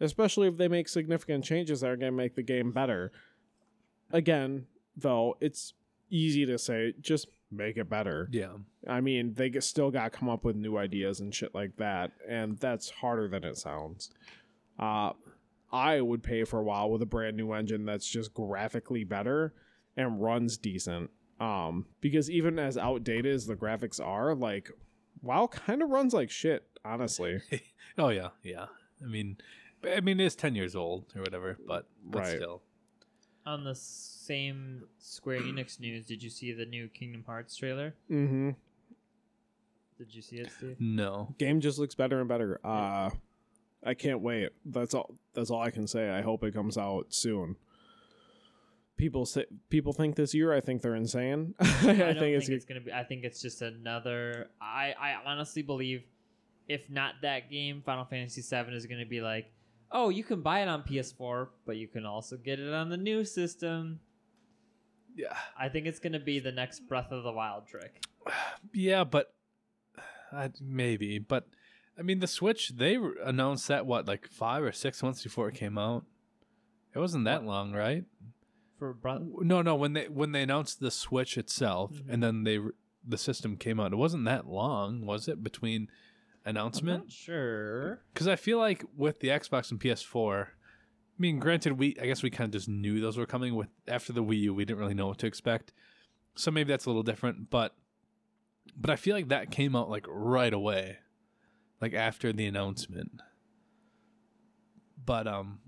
Especially 0.00 0.48
if 0.48 0.56
they 0.56 0.68
make 0.68 0.88
significant 0.88 1.44
changes 1.44 1.80
that 1.80 1.90
are 1.90 1.96
going 1.96 2.12
to 2.12 2.16
make 2.16 2.34
the 2.34 2.42
game 2.42 2.72
better. 2.72 3.10
Again, 4.10 4.66
though, 4.96 5.36
it's 5.40 5.74
easy 6.10 6.44
to 6.44 6.58
say 6.58 6.92
just 7.00 7.28
make 7.50 7.76
it 7.76 7.88
better. 7.88 8.28
Yeah. 8.30 8.52
I 8.88 9.00
mean, 9.00 9.34
they 9.34 9.50
still 9.60 9.90
got 9.90 10.12
to 10.12 10.18
come 10.18 10.28
up 10.28 10.44
with 10.44 10.56
new 10.56 10.76
ideas 10.76 11.20
and 11.20 11.34
shit 11.34 11.54
like 11.54 11.76
that, 11.76 12.12
and 12.28 12.58
that's 12.58 12.90
harder 12.90 13.28
than 13.28 13.44
it 13.44 13.56
sounds. 13.56 14.10
Uh, 14.82 15.12
I 15.72 16.00
would 16.00 16.22
pay 16.22 16.44
for 16.44 16.58
a 16.58 16.62
while 16.62 16.90
with 16.90 17.00
a 17.02 17.06
brand 17.06 17.36
new 17.36 17.52
engine 17.52 17.84
that's 17.86 18.06
just 18.06 18.34
graphically 18.34 19.04
better 19.04 19.54
and 19.96 20.20
runs 20.20 20.58
decent. 20.58 21.10
Um, 21.40 21.86
because 22.00 22.30
even 22.30 22.58
as 22.58 22.76
outdated 22.76 23.34
as 23.34 23.46
the 23.46 23.56
graphics 23.56 23.98
are, 24.04 24.34
like 24.34 24.70
WoW 25.22 25.46
kind 25.46 25.82
of 25.82 25.90
runs 25.90 26.12
like 26.14 26.30
shit, 26.30 26.66
honestly. 26.84 27.40
Oh 27.98 28.08
yeah, 28.08 28.28
yeah. 28.42 28.66
I 29.04 29.06
mean, 29.06 29.36
I 29.86 30.00
mean 30.00 30.18
it's 30.18 30.34
ten 30.34 30.54
years 30.54 30.74
old 30.74 31.04
or 31.14 31.20
whatever, 31.20 31.58
but 31.68 31.86
but 32.02 32.20
Right. 32.20 32.36
still. 32.36 32.62
On 33.44 33.64
the 33.64 33.74
same 33.74 34.84
Square 34.98 35.40
Enix 35.42 35.78
news, 35.78 36.06
did 36.06 36.22
you 36.22 36.30
see 36.30 36.52
the 36.52 36.64
new 36.64 36.88
Kingdom 36.88 37.22
Hearts 37.26 37.54
trailer? 37.54 37.94
Mm-hmm. 38.10 38.50
Did 39.98 40.14
you 40.14 40.22
see 40.22 40.36
it, 40.36 40.50
Steve? 40.56 40.76
No. 40.80 41.34
Game 41.38 41.60
just 41.60 41.78
looks 41.78 41.94
better 41.94 42.18
and 42.20 42.28
better. 42.28 42.60
Uh, 42.64 43.10
I 43.84 43.94
can't 43.94 44.20
wait. 44.20 44.50
That's 44.64 44.94
all. 44.94 45.14
That's 45.34 45.50
all 45.50 45.60
I 45.60 45.70
can 45.70 45.86
say. 45.86 46.10
I 46.10 46.22
hope 46.22 46.44
it 46.44 46.54
comes 46.54 46.78
out 46.78 47.06
soon. 47.10 47.56
People 48.96 49.26
say 49.26 49.46
people 49.70 49.92
think 49.92 50.14
this 50.14 50.34
year. 50.34 50.52
I 50.52 50.60
think 50.60 50.82
they're 50.82 50.94
insane. 50.94 51.54
I, 51.60 51.66
I, 51.66 51.94
don't 51.94 52.18
think 52.18 52.36
it's, 52.36 52.48
it's 52.48 52.64
gonna 52.64 52.80
be. 52.80 52.92
I 52.92 53.02
think 53.04 53.24
it's 53.24 53.42
just 53.42 53.62
another. 53.62 54.50
I 54.60 54.94
I 55.00 55.16
honestly 55.26 55.62
believe, 55.62 56.04
if 56.68 56.88
not 56.88 57.14
that 57.22 57.50
game, 57.50 57.82
Final 57.84 58.04
Fantasy 58.04 58.42
VII 58.42 58.72
is 58.72 58.86
gonna 58.86 59.06
be 59.06 59.20
like, 59.20 59.50
oh, 59.90 60.10
you 60.10 60.22
can 60.22 60.42
buy 60.42 60.60
it 60.60 60.68
on 60.68 60.82
PS4, 60.82 61.48
but 61.66 61.76
you 61.76 61.88
can 61.88 62.06
also 62.06 62.36
get 62.36 62.60
it 62.60 62.72
on 62.72 62.88
the 62.88 62.96
new 62.96 63.24
system. 63.24 64.00
Yeah. 65.16 65.36
I 65.58 65.68
think 65.68 65.86
it's 65.86 65.98
gonna 65.98 66.20
be 66.20 66.38
the 66.38 66.52
next 66.52 66.80
Breath 66.88 67.10
of 67.10 67.24
the 67.24 67.32
Wild 67.32 67.66
trick. 67.66 68.02
Yeah, 68.72 69.02
but 69.02 69.34
uh, 70.32 70.48
maybe. 70.60 71.18
But 71.18 71.48
I 71.98 72.02
mean, 72.02 72.20
the 72.20 72.26
Switch 72.26 72.70
they 72.70 72.98
announced 73.24 73.68
that 73.68 73.86
what 73.86 74.06
like 74.06 74.26
five 74.28 74.62
or 74.62 74.72
six 74.72 75.02
months 75.02 75.22
before 75.22 75.48
it 75.48 75.54
came 75.54 75.76
out. 75.78 76.04
It 76.94 76.98
wasn't 76.98 77.24
that 77.24 77.44
long, 77.44 77.72
right? 77.72 78.04
For 78.78 78.92
Breath, 78.92 79.22
No, 79.40 79.62
no. 79.62 79.74
When 79.76 79.92
they 79.92 80.08
when 80.08 80.32
they 80.32 80.42
announced 80.42 80.80
the 80.80 80.90
Switch 80.90 81.38
itself, 81.38 81.92
Mhm. 81.92 82.04
and 82.08 82.22
then 82.22 82.44
they 82.44 82.58
the 83.06 83.18
system 83.18 83.56
came 83.56 83.80
out, 83.80 83.92
it 83.92 83.96
wasn't 83.96 84.24
that 84.26 84.46
long, 84.46 85.04
was 85.06 85.26
it? 85.28 85.42
Between 85.42 85.88
announcement, 86.44 87.04
not 87.04 87.10
sure. 87.12 88.02
because 88.12 88.26
I 88.28 88.36
feel 88.36 88.58
like 88.58 88.84
with 88.96 89.20
the 89.20 89.28
Xbox 89.28 89.70
and 89.70 89.80
PS4, 89.80 90.48
I 90.48 91.18
mean, 91.18 91.38
granted, 91.38 91.74
we 91.78 91.96
I 92.00 92.06
guess 92.06 92.22
we 92.22 92.30
kind 92.30 92.48
of 92.48 92.52
just 92.52 92.68
knew 92.68 93.00
those 93.00 93.16
were 93.18 93.26
coming. 93.26 93.54
With 93.54 93.68
after 93.86 94.12
the 94.12 94.24
Wii 94.24 94.38
U, 94.40 94.54
we 94.54 94.64
didn't 94.64 94.80
really 94.80 94.94
know 94.94 95.08
what 95.08 95.18
to 95.18 95.26
expect, 95.26 95.72
so 96.34 96.50
maybe 96.50 96.68
that's 96.68 96.86
a 96.86 96.88
little 96.90 97.02
different. 97.02 97.50
But 97.50 97.76
but 98.76 98.90
I 98.90 98.96
feel 98.96 99.14
like 99.14 99.28
that 99.28 99.50
came 99.50 99.76
out 99.76 99.88
like 99.90 100.06
right 100.08 100.52
away, 100.52 100.98
like 101.82 101.92
after 101.92 102.32
the 102.32 102.46
announcement. 102.46 103.20
But 105.04 105.26
um, 105.26 105.58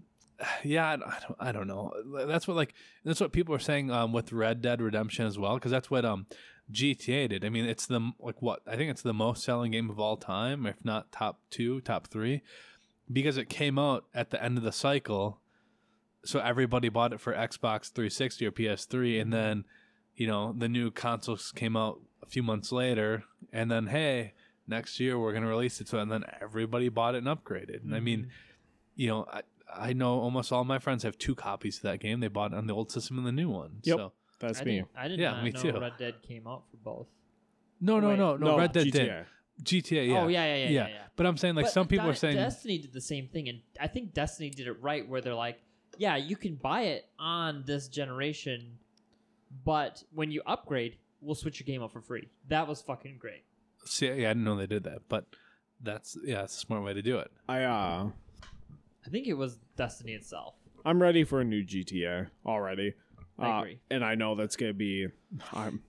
yeah, 0.62 0.93
I 0.93 0.97
don't, 0.97 1.36
I 1.41 1.53
don't, 1.53 1.66
know. 1.66 1.93
That's 2.27 2.47
what 2.47 2.57
like 2.57 2.73
that's 3.05 3.20
what 3.20 3.32
people 3.32 3.55
are 3.55 3.59
saying 3.59 3.91
um 3.91 4.12
with 4.12 4.32
Red 4.32 4.62
Dead 4.62 4.81
Redemption 4.81 5.27
as 5.27 5.39
well, 5.39 5.55
because 5.55 5.73
that's 5.73 5.91
what 5.91 6.05
um 6.05 6.27
GTA 6.73 7.28
did. 7.28 7.45
I 7.45 7.49
mean, 7.49 7.66
it's 7.66 7.86
the 7.86 8.12
like 8.20 8.41
what 8.41 8.61
I 8.66 8.77
think 8.77 8.91
it's 8.91 9.03
the 9.03 9.12
most 9.12 9.43
selling 9.43 9.73
game 9.73 9.91
of 9.91 9.99
all 9.99 10.16
time, 10.16 10.65
if 10.66 10.82
not 10.85 11.11
top 11.11 11.41
two, 11.51 11.81
top 11.81 12.07
three, 12.07 12.43
because 13.12 13.36
it 13.36 13.49
came 13.49 13.78
out 13.78 14.05
at 14.15 14.31
the 14.31 14.43
end 14.43 14.57
of 14.57 14.65
the 14.65 14.73
cycle. 14.73 15.41
So 16.24 16.39
everybody 16.39 16.89
bought 16.89 17.12
it 17.12 17.20
for 17.20 17.35
Xbox 17.35 17.93
360 17.93 18.47
or 18.47 18.53
PS3, 18.53 19.20
and 19.20 19.32
then 19.32 19.65
you 20.15 20.28
know 20.28 20.55
the 20.57 20.69
new 20.69 20.93
consoles 20.93 21.53
came 21.53 21.77
out 21.77 22.01
a 22.23 22.27
few 22.27 22.43
months 22.45 22.70
later, 22.70 23.24
and 23.53 23.69
then 23.69 23.89
hey, 23.89 24.32
next 24.66 25.01
year 25.01 25.19
we're 25.19 25.32
gonna 25.32 25.49
release 25.49 25.81
it. 25.81 25.89
So 25.89 25.99
and 25.99 26.11
then 26.11 26.24
everybody 26.41 26.89
bought 26.89 27.15
it 27.15 27.24
and 27.24 27.27
upgraded. 27.27 27.82
And 27.85 27.95
I 27.95 28.01
mean, 28.01 28.20
mm-hmm. 28.20 28.28
you 28.97 29.09
know, 29.09 29.27
I 29.31 29.43
I 29.73 29.93
know 29.93 30.20
almost 30.20 30.53
all 30.53 30.65
my 30.65 30.78
friends 30.78 31.03
have 31.03 31.19
two 31.19 31.35
copies 31.35 31.77
of 31.77 31.82
that 31.82 32.01
game. 32.01 32.20
They 32.20 32.28
bought 32.28 32.53
it 32.53 32.57
on 32.57 32.66
the 32.66 32.74
old 32.74 32.93
system 32.93 33.19
and 33.19 33.27
the 33.27 33.32
new 33.32 33.51
one. 33.51 33.78
Yep. 33.82 33.97
So 33.97 34.12
that's 34.39 34.61
I 34.61 34.65
me. 34.65 34.73
didn't, 34.77 34.89
I 34.97 35.09
did 35.09 35.20
Yeah, 35.20 35.31
not 35.32 35.45
me 35.45 35.51
know 35.51 35.61
too. 35.61 35.81
Red 35.81 35.97
Dead 35.99 36.15
came 36.23 36.47
out 36.47 36.65
for 36.70 36.77
both. 36.78 37.07
no, 37.81 38.01
no, 38.01 38.09
Wait. 38.09 38.19
no, 38.19 38.36
no, 38.36 38.59
Red 38.59 38.73
Dead 38.73 38.86
GTA. 38.89 38.93
did. 38.93 39.27
GTA, 39.62 40.09
yeah. 40.09 40.23
Oh 40.23 40.28
yeah, 40.28 40.45
yeah, 40.45 40.57
yeah, 40.57 40.69
yeah. 40.69 40.89
yeah. 40.89 41.03
But 41.16 41.27
I'm 41.27 41.36
saying 41.36 41.55
like 41.55 41.66
But 41.66 41.73
some 41.73 41.86
people 41.86 42.07
Di- 42.07 42.12
are 42.12 42.16
saying 42.16 42.36
Destiny 42.36 42.78
did 42.78 42.93
the 42.93 43.01
same 43.01 43.28
thing, 43.28 43.49
and 43.49 43.61
I 43.81 43.86
think 43.86 44.12
Destiny 44.12 44.51
did 44.51 44.66
it 44.66 44.82
right, 44.82 45.09
where 45.09 45.20
they're 45.20 45.35
like, 45.35 45.61
yeah, 45.97 46.16
you 46.16 46.36
can 46.36 46.57
buy 46.57 46.82
it 46.82 47.07
on 47.19 47.62
this 47.66 47.89
generation, 47.89 48.78
but 49.65 50.03
when 50.12 50.32
you 50.32 50.43
upgrade, 50.45 50.97
we'll 51.20 51.36
switch 51.36 51.61
your 51.61 51.66
game 51.66 51.82
up 51.82 51.93
for 51.93 52.01
free. 52.01 52.28
That 52.49 52.66
was 52.66 52.82
fucking 52.82 53.19
great. 53.19 53.45
See, 53.85 54.06
yeah, 54.06 54.12
I 54.12 54.16
didn't 54.31 54.44
know 54.44 54.56
they 54.56 54.66
did 54.66 54.85
that, 54.85 55.02
but 55.09 55.27
that's 55.81 56.16
yeah, 56.24 56.43
it's 56.43 56.56
a 56.56 56.61
smart 56.61 56.85
way 56.85 56.94
to 56.94 57.02
do 57.02 57.19
it. 57.19 57.31
I 57.48 57.62
uh, 57.65 58.09
I 59.06 59.11
think 59.11 59.27
it 59.27 59.35
was 59.35 59.59
Destiny 59.77 60.12
itself. 60.12 60.55
I'm 60.85 61.01
ready 61.01 61.24
for 61.24 61.40
a 61.40 61.44
new 61.44 61.65
GTA 61.65 62.28
already. 62.47 62.94
I 63.39 63.48
Uh, 63.48 63.65
and 63.90 64.05
I 64.05 64.15
know 64.15 64.35
that's 64.36 64.56
gonna 64.56 64.73
be 64.73 65.09
um, 65.52 65.81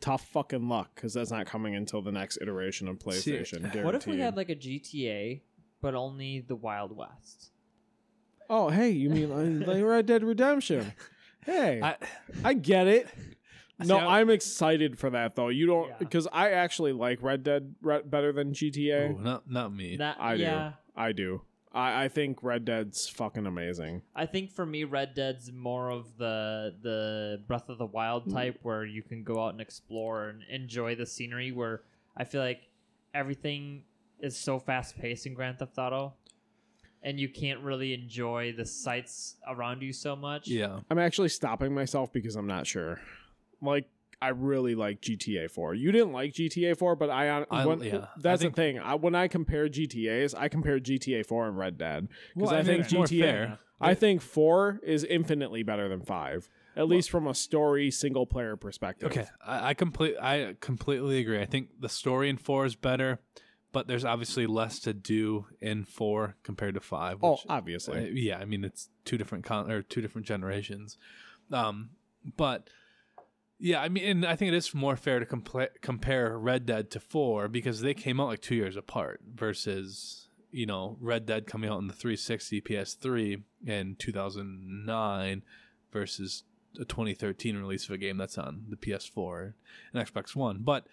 tough 0.00 0.26
fucking 0.28 0.68
luck 0.68 0.90
because 0.94 1.14
that's 1.14 1.30
not 1.30 1.46
coming 1.46 1.74
until 1.74 2.02
the 2.02 2.12
next 2.12 2.38
iteration 2.42 2.88
of 2.88 3.00
See, 3.00 3.32
PlayStation. 3.32 3.84
What 3.84 3.94
if 3.94 4.06
we 4.06 4.18
had 4.18 4.36
like 4.36 4.50
a 4.50 4.56
GTA, 4.56 5.40
but 5.80 5.94
only 5.94 6.40
the 6.40 6.56
Wild 6.56 6.94
West? 6.94 7.52
Oh, 8.50 8.68
hey, 8.68 8.90
you 8.90 9.08
mean 9.08 9.60
like, 9.60 9.68
like 9.68 9.84
Red 9.84 10.06
Dead 10.06 10.24
Redemption? 10.24 10.92
Hey, 11.46 11.80
I, 11.82 11.96
I, 12.44 12.52
get 12.52 12.86
it. 12.86 13.08
See, 13.82 13.88
No, 13.88 13.98
I- 13.98 14.20
I'm 14.20 14.30
excited 14.30 14.98
for 14.98 15.10
that 15.10 15.36
though. 15.36 15.48
You 15.48 15.66
don't 15.66 15.88
Yeah. 15.88 15.96
because 15.98 16.26
I 16.32 16.50
actually 16.50 16.92
like 16.92 17.22
Red 17.22 17.42
Dead 17.42 17.74
re- 17.82 18.02
better 18.04 18.32
than 18.32 18.52
GTA. 18.52 19.10
Ooh, 19.10 19.18
not 19.20 19.50
not 19.50 19.74
me. 19.74 19.96
That 19.96 20.16
I 20.20 20.36
do. 20.36 20.72
I 20.96 21.12
do. 21.12 21.42
I, 21.72 22.04
I 22.04 22.08
think 22.08 22.42
Red 22.42 22.64
Dead's 22.64 23.08
fucking 23.08 23.46
amazing. 23.46 24.02
I 24.14 24.26
think 24.26 24.50
for 24.50 24.66
me, 24.66 24.82
Red 24.82 25.14
Dead's 25.14 25.52
more 25.52 25.88
of 25.90 26.16
the 26.18 26.74
the 26.82 27.42
Breath 27.46 27.68
of 27.68 27.78
the 27.78 27.86
Wild 27.86 28.26
Mm. 28.26 28.32
type, 28.32 28.58
where 28.62 28.84
you 28.84 29.02
can 29.02 29.22
go 29.22 29.44
out 29.44 29.52
and 29.52 29.60
explore 29.60 30.28
and 30.30 30.42
enjoy 30.50 30.96
the 30.96 31.06
scenery. 31.06 31.52
Where 31.52 31.82
I 32.16 32.24
feel 32.24 32.40
like 32.42 32.62
everything 33.14 33.84
is 34.20 34.36
so 34.36 34.58
fast 34.58 34.98
paced 34.98 35.26
in 35.26 35.34
Grand 35.34 35.58
Theft 35.58 35.78
Auto, 35.78 36.14
and 37.02 37.18
you 37.20 37.28
can't 37.28 37.60
really 37.60 37.94
enjoy 37.94 38.52
the 38.52 38.66
sights 38.66 39.36
around 39.48 39.80
you 39.82 39.92
so 39.92 40.14
much. 40.16 40.48
yeah, 40.48 40.80
I'm 40.90 40.98
actually 40.98 41.28
stopping 41.30 41.72
myself 41.72 42.12
because 42.12 42.34
I'm 42.36 42.46
not 42.48 42.66
sure. 42.66 43.00
Like 43.62 43.86
I 44.22 44.28
really 44.28 44.74
like 44.74 45.00
GTA 45.00 45.50
4. 45.50 45.74
You 45.74 45.92
didn't 45.92 46.12
like 46.12 46.32
GTA 46.34 46.76
4, 46.76 46.94
but 46.96 47.08
I, 47.10 47.28
on 47.30 47.46
I- 47.50 47.66
when, 47.66 47.80
yeah, 47.82 47.96
I 47.96 48.08
that's 48.18 48.42
think- 48.42 48.54
the 48.54 48.62
thing. 48.62 48.78
I, 48.78 48.94
when 48.96 49.14
I 49.14 49.28
compare 49.28 49.68
GTA's, 49.68 50.34
I 50.34 50.48
compare 50.48 50.78
GTA 50.78 51.24
4 51.24 51.48
and 51.48 51.56
Red 51.56 51.78
Dead 51.78 52.08
because 52.34 52.50
Well, 52.50 52.54
I, 52.54 52.58
I 52.60 52.62
mean, 52.62 52.84
think 52.84 53.08
GTA. 53.08 53.58
I 53.82 53.94
think 53.94 54.20
four 54.20 54.78
is 54.82 55.04
infinitely 55.04 55.62
better 55.62 55.88
than 55.88 56.02
five, 56.02 56.50
at 56.76 56.86
least 56.86 57.08
from 57.10 57.26
a 57.26 57.34
story 57.34 57.90
single 57.90 58.26
player 58.26 58.54
perspective. 58.56 59.10
Okay, 59.10 59.26
I, 59.42 59.70
I 59.70 59.74
complete 59.74 60.16
I 60.20 60.54
completely 60.60 61.18
agree. 61.18 61.40
I 61.40 61.46
think 61.46 61.68
the 61.80 61.88
story 61.88 62.28
in 62.28 62.36
four 62.36 62.66
is 62.66 62.74
better, 62.74 63.20
but 63.72 63.86
there's 63.86 64.04
obviously 64.04 64.46
less 64.46 64.80
to 64.80 64.92
do 64.92 65.46
in 65.62 65.84
four 65.84 66.36
compared 66.42 66.74
to 66.74 66.80
five. 66.80 67.20
Oh, 67.24 67.38
obviously. 67.48 68.00
Uh, 68.00 68.10
yeah, 68.12 68.36
I 68.36 68.44
mean 68.44 68.64
it's 68.64 68.90
two 69.06 69.16
different 69.16 69.44
con- 69.46 69.70
or 69.70 69.80
two 69.80 70.02
different 70.02 70.26
generations, 70.26 70.98
um, 71.50 71.92
but 72.36 72.68
yeah, 73.60 73.82
I 73.82 73.88
mean, 73.90 74.04
and 74.04 74.26
I 74.26 74.36
think 74.36 74.52
it 74.52 74.56
is 74.56 74.74
more 74.74 74.96
fair 74.96 75.20
to 75.20 75.26
compla- 75.26 75.68
compare 75.82 76.38
Red 76.38 76.64
Dead 76.64 76.90
to 76.92 77.00
Four 77.00 77.46
because 77.46 77.82
they 77.82 77.92
came 77.92 78.18
out 78.18 78.28
like 78.28 78.40
two 78.40 78.54
years 78.54 78.76
apart 78.76 79.20
versus 79.34 80.28
you 80.50 80.64
know 80.64 80.96
Red 81.00 81.26
Dead 81.26 81.46
coming 81.46 81.68
out 81.68 81.78
in 81.78 81.86
the 81.86 81.92
360 81.92 82.62
PS3 82.62 83.42
in 83.66 83.96
2009 83.96 85.42
versus 85.92 86.44
a 86.80 86.84
2013 86.84 87.56
release 87.56 87.84
of 87.84 87.90
a 87.90 87.98
game 87.98 88.16
that's 88.16 88.38
on 88.38 88.64
the 88.68 88.76
PS4 88.76 89.52
and 89.92 90.06
Xbox 90.06 90.34
One. 90.34 90.60
But 90.62 90.86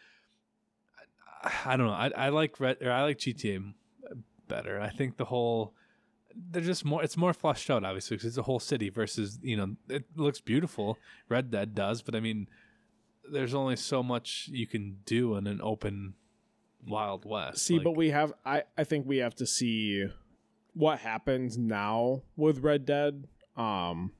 I, 1.42 1.52
I 1.66 1.78
don't 1.78 1.88
know. 1.88 1.94
I, 1.94 2.12
I 2.18 2.30
like 2.30 2.60
Red 2.60 2.78
or 2.82 2.92
I 2.92 3.04
like 3.04 3.20
GTA 3.20 3.74
better. 4.50 4.82
I 4.82 4.90
think 4.90 5.16
the 5.16 5.26
whole 5.26 5.74
they're 6.36 6.62
just 6.62 6.86
more 6.86 7.04
it's 7.04 7.18
more 7.18 7.34
fleshed 7.34 7.70
out 7.70 7.84
obviously 7.84 8.16
because 8.16 8.28
it's 8.28 8.38
a 8.38 8.44
whole 8.44 8.60
city 8.60 8.90
versus 8.90 9.40
you 9.42 9.56
know 9.58 9.76
it 9.90 10.06
looks 10.16 10.40
beautiful 10.40 10.98
red 11.30 11.50
dead 11.50 11.74
does 11.74 12.02
but 12.02 12.16
i 12.16 12.20
mean 12.20 12.48
there's 13.32 13.54
only 13.54 13.76
so 13.76 14.04
much 14.04 14.48
you 14.52 14.68
can 14.68 14.98
do 15.06 15.36
in 15.36 15.48
an 15.48 15.60
open 15.62 16.14
wild 16.88 17.26
west 17.26 17.66
See, 17.66 17.76
Like, 17.76 17.84
but 17.84 17.92
we 17.96 18.12
have 18.12 18.34
I 18.46 18.64
I 18.78 18.84
think 18.84 19.06
we 19.06 19.18
have 19.18 19.36
to 19.36 19.46
see 19.46 20.06
what 20.74 21.00
happens 21.00 21.58
now 21.58 22.22
with 22.36 22.60
Red 22.60 22.86
Dead. 22.86 23.28
Um 23.56 24.12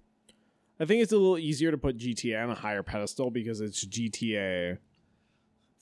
I 0.80 0.86
think 0.86 1.02
it's 1.02 1.12
a 1.12 1.18
little 1.18 1.38
easier 1.38 1.72
to 1.72 1.78
put 1.78 1.98
GTA 1.98 2.44
on 2.44 2.50
a 2.50 2.56
higher 2.56 2.84
pedestal 2.84 3.32
because 3.32 3.62
it's 3.62 3.86
GTA 3.86 4.78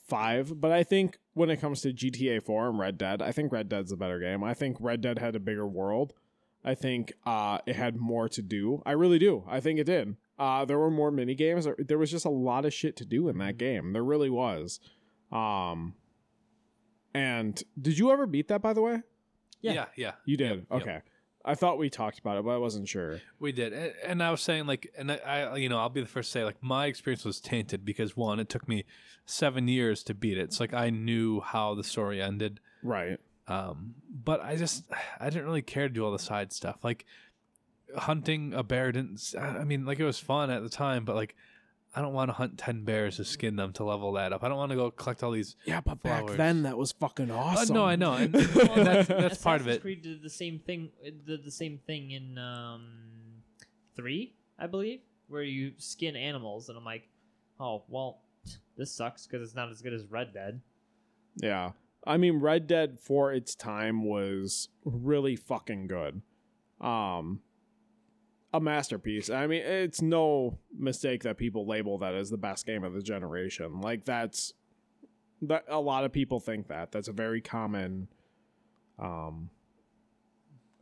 5, 0.08 0.60
but 0.62 0.72
I 0.72 0.84
think 0.84 1.18
when 1.34 1.50
it 1.50 1.58
comes 1.58 1.82
to 1.82 1.92
GTA 1.94 2.44
4 2.44 2.70
and 2.70 2.80
Red 2.80 2.98
Dead, 2.98 3.22
I 3.22 3.32
think 3.32 3.52
Red 3.52 3.70
Dead's 3.70 3.92
a 3.92 3.98
better 3.98 4.20
game. 4.20 4.44
I 4.44 4.54
think 4.54 4.78
Red 4.80 5.02
Dead 5.02 5.20
had 5.20 5.36
a 5.36 5.40
bigger 5.40 5.68
world. 5.68 6.14
I 6.64 6.74
think 6.76 7.14
uh 7.26 7.60
it 7.66 7.76
had 7.76 7.96
more 7.98 8.28
to 8.30 8.42
do. 8.42 8.82
I 8.86 8.92
really 8.94 9.20
do. 9.20 9.44
I 9.48 9.60
think 9.60 9.80
it 9.80 9.84
did. 9.86 10.16
Uh 10.40 10.66
there 10.66 10.80
were 10.80 10.90
more 10.92 11.12
mini 11.12 11.36
games. 11.36 11.66
There- 11.66 11.76
There 11.78 11.98
was 11.98 12.10
just 12.12 12.26
a 12.26 12.30
lot 12.30 12.66
of 12.66 12.74
shit 12.74 12.96
to 12.98 13.06
do 13.06 13.30
in 13.30 13.38
that 13.40 13.58
game. 13.58 13.94
There 13.94 14.04
really 14.04 14.30
was. 14.32 14.80
Um 15.32 15.94
and 17.14 17.62
did 17.80 17.98
you 17.98 18.12
ever 18.12 18.26
beat 18.28 18.48
that 18.50 18.62
by 18.62 18.74
the 18.74 18.82
way? 18.82 19.02
yeah 19.62 19.74
Yeah. 19.74 19.86
yeah, 19.96 20.12
You 20.26 20.38
did. 20.38 20.66
Yep, 20.72 20.86
yep. 20.86 21.04
I 21.46 21.56
thought 21.56 21.78
we 21.78 21.90
talked 21.90 22.20
about 22.20 22.38
it, 22.38 22.44
but 22.44 22.52
I 22.52 22.58
wasn't 22.58 22.90
sure. 22.90 23.22
we 23.40 23.52
did 23.52 23.72
and, 23.72 23.94
and 24.04 24.24
i 24.24 24.32
was 24.32 24.42
saying 24.42 24.66
like 24.66 24.92
and 24.98 25.12
I, 25.12 25.18
I 25.26 25.56
you 25.58 25.70
know 25.70 25.78
i'll 25.78 25.90
be 25.90 26.02
the 26.02 26.08
first 26.08 26.32
to 26.34 26.40
say 26.40 26.44
like 26.44 26.62
my 26.62 26.88
experience 26.88 27.24
was 27.24 27.40
tainted 27.40 27.86
because 27.86 28.18
one 28.18 28.40
it 28.40 28.50
took 28.50 28.68
me 28.68 28.86
seven 29.26 29.68
years 29.68 30.04
to 30.04 30.14
beat 30.14 30.38
it 30.38 30.42
it's 30.42 30.60
like 30.60 30.74
i 30.74 30.90
knew 30.90 31.42
how 31.42 31.76
the 31.76 31.84
story 31.84 32.22
ended 32.22 32.60
Right. 32.86 33.20
Um, 33.48 33.96
but 34.10 34.42
I 34.42 34.56
just 34.56 34.86
I 35.20 35.30
didn't 35.30 35.46
really 35.46 35.62
care 35.62 35.88
to 35.88 35.94
do 35.94 36.06
all 36.06 36.12
the 36.12 36.20
side 36.20 36.54
stuff. 36.54 36.78
Like 36.84 37.06
hunting 37.96 38.54
a 38.54 38.64
bear 38.64 38.92
didn't. 38.92 39.34
I 39.40 39.64
mean, 39.64 39.86
like 39.86 40.00
it 40.00 40.06
was 40.06 40.20
fun 40.20 40.50
at 40.50 40.64
the 40.64 40.70
time, 40.70 41.04
but 41.04 41.16
like 41.16 41.36
I 41.96 42.02
don't 42.02 42.14
want 42.14 42.30
to 42.30 42.34
hunt 42.34 42.58
ten 42.58 42.84
bears 42.84 43.18
to 43.18 43.26
skin 43.26 43.56
them 43.56 43.72
to 43.74 43.84
level 43.86 44.12
that 44.14 44.34
up. 44.34 44.44
I 44.44 44.50
don't 44.50 44.58
want 44.58 44.72
to 44.72 44.76
go 44.76 44.92
collect 44.92 45.24
all 45.24 45.32
these. 45.32 45.56
Yeah, 45.66 45.82
but 45.82 46.04
back 46.04 46.28
then 46.28 46.64
that 46.64 46.78
was 46.78 46.92
fucking 46.92 47.32
Uh, 47.32 47.36
awesome. 47.36 47.74
no, 47.76 47.86
I 47.86 47.96
know, 47.96 48.14
and, 48.14 48.36
and 48.36 48.56
Well, 48.56 48.84
that's 48.84 49.08
that's 49.08 49.42
part 49.42 49.62
of 49.62 49.68
Assassin's 49.68 49.78
it. 49.78 49.82
Creed 49.82 50.02
did 50.02 50.22
the 50.22 50.30
same 50.30 50.60
thing. 50.60 50.90
it 51.02 51.26
Did 51.26 51.44
the 51.46 51.52
same 51.52 51.80
thing 51.88 52.12
in 52.12 52.38
um, 52.38 52.86
three, 53.96 54.34
I 54.60 54.68
believe, 54.68 55.00
where 55.28 55.42
you 55.44 55.74
skin 55.78 56.16
animals, 56.16 56.68
and 56.70 56.78
I'm 56.78 56.86
like, 56.86 57.08
oh 57.60 57.84
well, 57.88 58.20
this 58.78 58.92
sucks 58.92 59.26
because 59.26 59.42
it's 59.42 59.56
not 59.56 59.70
as 59.70 59.82
good 59.82 59.94
as 59.94 60.06
Red 60.06 60.34
Dead. 60.34 60.62
Yeah. 61.38 61.72
I 62.08 62.18
mean 62.18 62.40
Red 62.40 62.68
Dead 62.68 63.00
for 63.00 63.34
its 63.34 63.56
time 63.56 64.04
was 64.06 64.70
really 64.84 65.36
fucking 65.36 65.88
good. 65.88 66.22
Um 66.80 67.42
a 68.56 68.60
masterpiece. 68.62 69.30
I 69.30 69.48
mean, 69.48 69.62
it's 69.62 70.02
no 70.02 70.58
mistake 70.78 71.24
that 71.24 71.38
people 71.38 71.68
label 71.68 71.98
that 71.98 72.16
as 72.16 72.30
the 72.30 72.38
best 72.38 72.66
game 72.66 72.84
of 72.84 72.94
the 72.94 73.02
generation. 73.02 73.82
Like 73.82 74.06
that's 74.06 74.54
that 75.42 75.66
a 75.68 75.80
lot 75.80 76.06
of 76.06 76.14
people 76.14 76.40
think 76.40 76.68
that. 76.70 76.92
That's 76.92 77.10
a 77.10 77.14
very 77.14 77.42
common 77.42 78.08
um 78.98 79.50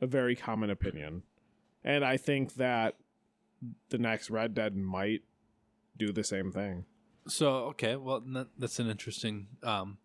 a 0.01 0.05
very 0.05 0.35
common 0.35 0.69
opinion. 0.69 1.23
And 1.83 2.05
I 2.05 2.17
think 2.17 2.55
that 2.55 2.95
the 3.89 3.97
next 3.97 4.29
Red 4.29 4.53
Dead 4.53 4.75
might 4.75 5.23
do 5.97 6.13
the 6.13 6.23
same 6.23 6.51
thing. 6.51 6.85
So 7.27 7.55
okay, 7.71 7.95
well 7.95 8.21
that, 8.33 8.49
that's 8.57 8.79
an 8.79 8.89
interesting, 8.89 9.47
um, 9.63 9.97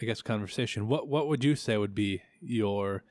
I 0.00 0.06
guess, 0.06 0.22
conversation. 0.22 0.88
What 0.88 1.06
what 1.06 1.28
would 1.28 1.44
you 1.44 1.54
say 1.54 1.76
would 1.76 1.94
be 1.94 2.22
your 2.40 3.04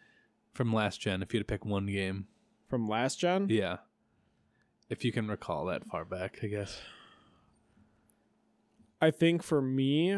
from 0.52 0.73
last 0.73 0.99
gen 0.99 1.22
if 1.22 1.31
you 1.31 1.40
had 1.40 1.48
to 1.48 1.53
pick 1.53 1.64
one 1.64 1.86
game? 1.86 2.26
From 2.68 2.88
last 2.88 3.19
gen? 3.19 3.48
Yeah, 3.49 3.77
if 4.90 5.06
you 5.06 5.11
can 5.11 5.28
recall 5.28 5.66
that 5.66 5.86
far 5.86 6.06
back, 6.06 6.40
I 6.44 6.48
guess. 6.48 6.80
I 9.02 9.11
think 9.11 9.44
for 9.44 9.61
me, 9.61 10.11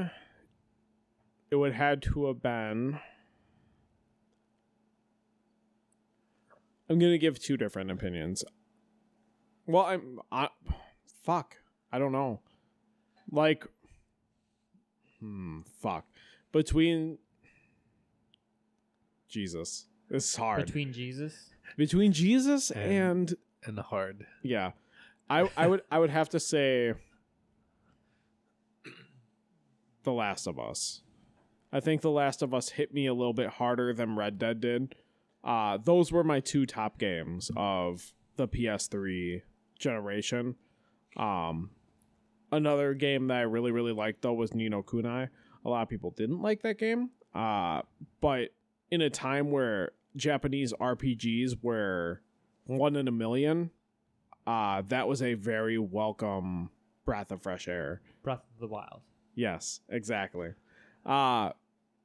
it 1.52 1.56
would 1.56 1.74
had 1.74 2.02
to 2.04 2.28
have 2.28 2.42
been. 2.42 3.00
I'm 6.90 7.00
gonna 7.00 7.18
give 7.18 7.40
two 7.40 7.58
different 7.58 7.92
opinions. 7.92 8.44
Well, 9.66 9.84
I'm. 9.84 10.20
I, 10.32 10.50
fuck. 11.24 11.58
I 11.92 12.00
don't 12.00 12.12
know. 12.12 12.42
Like. 13.32 13.66
Hmm. 15.20 15.60
Fuck. 15.82 16.06
Between. 16.52 17.20
Jesus. 19.30 19.86
This 20.10 20.30
is 20.30 20.36
hard. 20.36 20.66
Between 20.66 20.92
Jesus, 20.92 21.52
Between 21.78 22.12
Jesus 22.12 22.70
And- 22.72 23.34
and 23.66 23.80
hard. 23.80 24.26
yeah, 24.44 24.72
I 25.30 25.50
I 25.56 25.68
would 25.68 25.82
I 25.92 26.00
would 26.00 26.10
have 26.10 26.30
to 26.30 26.40
say 26.40 26.94
The 30.04 30.12
Last 30.12 30.48
of 30.48 30.60
Us. 30.60 31.02
I 31.72 31.80
think 31.80 32.02
The 32.02 32.12
Last 32.12 32.42
of 32.42 32.54
Us 32.54 32.70
hit 32.70 32.94
me 32.94 33.06
a 33.08 33.14
little 33.14 33.34
bit 33.34 33.48
harder 33.50 33.94
than 33.94 34.16
Red 34.16 34.38
Dead 34.40 34.60
did. 34.60 34.96
Uh, 35.44 35.78
those 35.78 36.12
were 36.12 36.24
my 36.24 36.40
two 36.40 36.66
top 36.66 37.00
games 37.00 37.50
of 37.56 38.14
the 38.36 38.48
PS3 38.48 39.42
generation. 39.80 40.56
Um, 41.18 41.72
another 42.52 42.94
game 42.94 43.28
that 43.28 43.38
I 43.38 43.42
really 43.42 43.72
really 43.72 43.94
liked 43.94 44.22
though 44.22 44.34
was 44.34 44.54
Ni 44.54 44.70
no 44.70 44.84
Kuni. 44.84 45.28
A 45.64 45.70
lot 45.70 45.84
of 45.84 45.90
people 45.90 46.12
didn't 46.12 46.42
like 46.42 46.62
that 46.64 46.78
game. 46.80 47.12
Uh, 47.34 47.82
but 48.20 48.50
in 48.90 49.02
a 49.02 49.10
time 49.10 49.52
where 49.52 49.92
Japanese 50.16 50.74
RPGs 50.74 51.58
were 51.62 52.22
one 52.66 52.96
in 52.96 53.08
a 53.08 53.12
million, 53.12 53.72
uh, 54.48 54.82
that 54.88 55.08
was 55.08 55.22
a 55.22 55.34
very 55.36 55.78
welcome 55.78 56.70
breath 57.06 57.32
of 57.32 57.42
fresh 57.42 57.68
air. 57.68 58.02
Breath 58.24 58.44
of 58.54 58.60
the 58.60 58.68
Wild. 58.68 59.02
Yes, 59.36 59.82
exactly. 59.90 60.54
Uh 61.06 61.52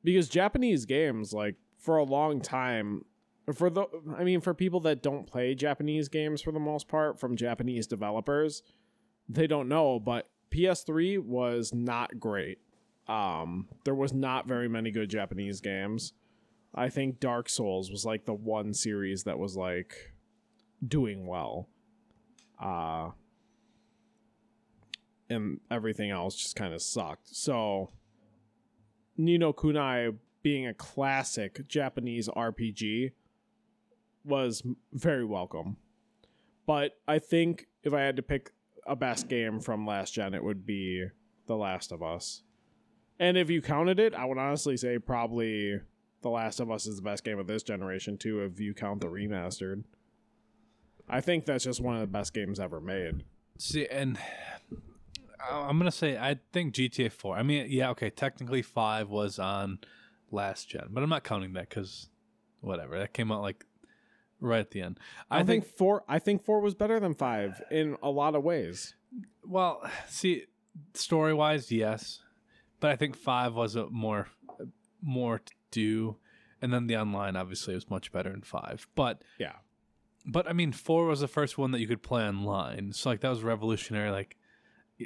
because 0.05 0.29
Japanese 0.29 0.85
games 0.87 1.33
like 1.33 1.57
for 1.79 1.97
a 1.97 2.05
long 2.05 2.41
time 2.41 3.05
for 3.53 3.69
the 3.69 3.87
I 4.17 4.25
mean 4.25 4.41
for 4.41 4.55
people 4.55 4.81
that 4.81 5.03
don't 5.03 5.27
play 5.27 5.55
Japanese 5.55 6.09
games 6.09 6.41
for 6.41 6.53
the 6.53 6.61
most 6.61 6.89
part 6.89 7.19
from 7.21 7.37
Japanese 7.37 7.87
developers, 7.87 8.63
they 9.29 9.47
don't 9.47 9.69
know, 9.69 9.99
but 9.99 10.29
PS3 10.51 11.19
was 11.19 11.75
not 11.75 12.19
great. 12.19 12.59
Um 13.09 13.69
there 13.85 13.95
was 13.95 14.13
not 14.13 14.49
very 14.49 14.69
many 14.69 14.91
good 14.91 15.11
Japanese 15.11 15.61
games. 15.61 16.13
I 16.75 16.89
think 16.89 17.21
Dark 17.21 17.49
Souls 17.49 17.91
was 17.91 18.05
like 18.05 18.25
the 18.25 18.35
one 18.35 18.73
series 18.73 19.25
that 19.25 19.39
was 19.39 19.57
like 19.57 20.13
doing 20.87 21.27
well. 21.27 21.69
Uh 22.61 23.11
and 25.29 25.61
everything 25.71 26.11
else 26.11 26.37
just 26.37 26.57
kind 26.57 26.73
of 26.73 26.81
sucked. 26.81 27.35
So 27.35 27.91
Ni 29.17 29.39
no 29.39 29.53
Kuni 29.53 30.13
being 30.43 30.67
a 30.67 30.75
classic 30.75 31.67
Japanese 31.69 32.29
RPG 32.29 33.13
was 34.25 34.63
very 34.93 35.25
welcome. 35.25 35.77
But 36.67 36.93
I 37.07 37.19
think 37.19 37.67
if 37.83 37.93
I 37.95 38.03
had 38.03 38.17
to 38.17 38.23
pick 38.23 38.53
a 38.87 38.97
best 38.97 39.29
game 39.29 39.61
from 39.61 39.87
last 39.87 40.15
gen, 40.15 40.35
it 40.35 40.45
would 40.45 40.67
be 40.67 41.07
The 41.47 41.57
Last 41.57 41.93
of 41.93 42.03
Us. 42.03 42.43
And 43.19 43.37
if 43.37 43.51
you 43.51 43.63
counted 43.63 43.99
it, 43.99 44.15
I 44.15 44.25
would 44.25 44.39
honestly 44.39 44.77
say 44.77 44.99
probably 44.99 45.81
The 46.23 46.29
Last 46.29 46.61
of 46.61 46.71
Us 46.71 46.87
is 46.87 46.97
the 46.97 47.03
best 47.03 47.25
game 47.25 47.39
of 47.39 47.47
this 47.47 47.63
generation 47.63 48.19
too, 48.19 48.41
if 48.41 48.61
you 48.61 48.75
count 48.75 49.01
the 49.01 49.07
remastered. 49.07 49.85
I 51.09 51.21
think 51.21 51.45
that's 51.47 51.65
just 51.65 51.81
one 51.81 51.95
of 51.95 52.01
the 52.01 52.07
best 52.07 52.35
games 52.35 52.59
ever 52.61 52.81
made. 52.81 53.25
See, 53.59 53.87
and 53.87 54.19
I- 55.41 55.61
I'm 55.69 55.79
gonna 55.79 55.91
say 55.93 56.17
I 56.19 56.39
think 56.53 56.75
GTA 56.75 57.11
4. 57.13 57.37
I 57.37 57.43
mean, 57.43 57.67
yeah, 57.71 57.91
okay, 57.91 58.11
technically 58.11 58.63
five 58.63 59.09
was 59.09 59.39
on 59.39 59.79
last 60.31 60.69
gen, 60.69 60.89
but 60.91 61.03
I'm 61.03 61.09
not 61.11 61.25
counting 61.25 61.53
that 61.55 61.69
because 61.69 62.09
whatever 62.61 62.99
that 62.99 63.13
came 63.13 63.31
out 63.31 63.43
like 63.43 63.65
right 64.41 64.61
at 64.61 64.71
the 64.73 64.83
end. 64.83 64.99
I, 65.31 65.43
think, 65.45 65.65
four. 65.65 66.05
I 66.09 66.19
think 66.19 66.45
four 66.45 66.61
was 66.61 66.75
better 66.75 66.99
than 67.01 67.15
five 67.15 67.63
in 67.71 67.97
a 68.03 68.11
lot 68.11 68.35
of 68.35 68.43
ways. 68.43 68.95
Well, 69.45 69.89
see, 70.09 70.45
story 70.95 71.33
wise, 71.33 71.71
yes, 71.73 72.23
but 72.81 72.91
I 72.91 72.97
think 72.97 73.17
five 73.17 73.55
was 73.55 73.77
a 73.77 73.89
more 73.89 74.29
more 75.01 75.39
to 75.39 75.53
do, 75.71 76.17
and 76.61 76.73
then 76.73 76.87
the 76.89 76.97
online 76.97 77.37
obviously 77.37 77.75
was 77.75 77.89
much 77.89 78.11
better 78.13 78.31
in 78.33 78.43
five. 78.43 78.89
But 78.97 79.23
Yeah. 79.39 79.53
But 80.27 80.49
I 80.49 80.53
mean, 80.53 80.73
four 80.73 81.07
was 81.07 81.21
the 81.21 81.29
first 81.29 81.57
one 81.57 81.71
that 81.71 81.81
you 81.81 81.87
could 81.87 82.03
play 82.03 82.27
online, 82.27 82.93
so 82.93 83.11
like 83.11 83.21
that 83.21 83.29
was 83.29 83.43
revolutionary. 83.43 84.11
Like 84.11 84.37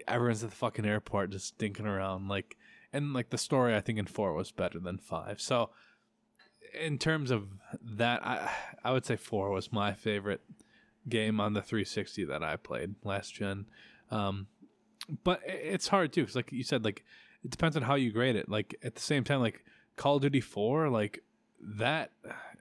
everyone's 0.09 0.43
at 0.43 0.51
the 0.51 0.57
fucking 0.57 0.87
airport 0.87 1.31
just 1.31 1.49
stinking 1.49 1.87
around, 1.87 2.29
like 2.29 2.57
and 2.93 3.13
like 3.13 3.31
the 3.31 3.39
story 3.39 3.77
I 3.77 3.81
think 3.81 3.99
in 3.99 4.07
four 4.07 4.33
was 4.33 4.51
better 4.51 4.79
than 4.79 4.99
five. 4.99 5.41
So 5.41 5.71
in 6.81 6.99
terms 6.99 7.31
of 7.31 7.49
that, 7.83 8.25
I 8.25 8.51
I 8.83 8.93
would 8.93 9.05
say 9.05 9.17
four 9.17 9.51
was 9.51 9.73
my 9.73 9.93
favorite 9.93 10.41
game 11.09 11.41
on 11.41 11.53
the 11.53 11.63
360 11.63 12.25
that 12.25 12.43
I 12.43 12.57
played 12.57 12.95
last 13.05 13.35
gen. 13.35 13.67
Um, 14.11 14.47
but 15.25 15.41
it's 15.45 15.89
hard 15.89 16.13
too, 16.13 16.23
because 16.23 16.37
like 16.37 16.53
you 16.53 16.65
said, 16.65 16.85
like 16.85 17.05
it 17.45 17.51
depends 17.51 17.77
on 17.77 17.83
how 17.83 17.95
you 17.95 18.11
grade 18.11 18.37
it. 18.37 18.49
Like 18.49 18.75
at 18.83 18.95
the 18.95 19.01
same 19.01 19.25
time, 19.25 19.41
like 19.41 19.65
Call 19.97 20.17
of 20.17 20.23
Duty 20.23 20.41
4, 20.41 20.89
like 20.89 21.23
that. 21.61 22.13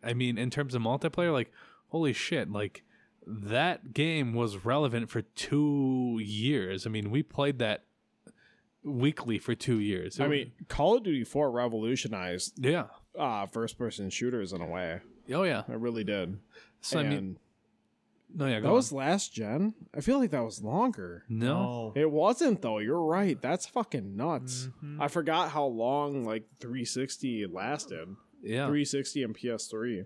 I 0.03 0.13
mean, 0.13 0.37
in 0.37 0.49
terms 0.49 0.75
of 0.75 0.81
multiplayer, 0.81 1.33
like 1.33 1.51
holy 1.89 2.13
shit, 2.13 2.51
like 2.51 2.83
that 3.27 3.93
game 3.93 4.33
was 4.33 4.65
relevant 4.65 5.09
for 5.09 5.21
two 5.21 6.19
years. 6.23 6.87
I 6.87 6.89
mean, 6.89 7.11
we 7.11 7.21
played 7.21 7.59
that 7.59 7.83
weekly 8.83 9.37
for 9.37 9.53
two 9.55 9.79
years. 9.79 10.19
I 10.19 10.27
mean, 10.27 10.51
Call 10.67 10.97
of 10.97 11.03
Duty 11.03 11.23
Four 11.23 11.51
revolutionized 11.51 12.63
yeah, 12.63 12.85
uh, 13.17 13.45
first-person 13.47 14.09
shooters 14.09 14.53
in 14.53 14.61
a 14.61 14.67
way. 14.67 15.01
oh 15.33 15.43
yeah. 15.43 15.63
It 15.67 15.77
really 15.79 16.03
did. 16.03 16.39
So 16.81 16.99
I 16.99 17.03
mean, 17.03 17.37
no, 18.33 18.45
yeah, 18.45 18.55
that 18.55 18.63
go 18.63 18.73
was 18.73 18.91
last 18.91 19.33
gen. 19.33 19.73
I 19.95 20.01
feel 20.01 20.17
like 20.19 20.31
that 20.31 20.43
was 20.45 20.63
longer. 20.63 21.23
no. 21.29 21.91
It 21.95 22.09
wasn't 22.09 22.61
though. 22.61 22.77
You're 22.79 23.03
right. 23.03 23.39
That's 23.41 23.65
fucking 23.67 24.15
nuts. 24.15 24.69
Mhm. 24.83 25.01
I 25.01 25.07
forgot 25.07 25.51
how 25.51 25.65
long 25.65 26.23
like 26.23 26.45
360 26.59 27.47
lasted. 27.47 28.07
Yeah, 28.41 28.67
360 28.67 29.23
and 29.23 29.35
PS3. 29.37 30.05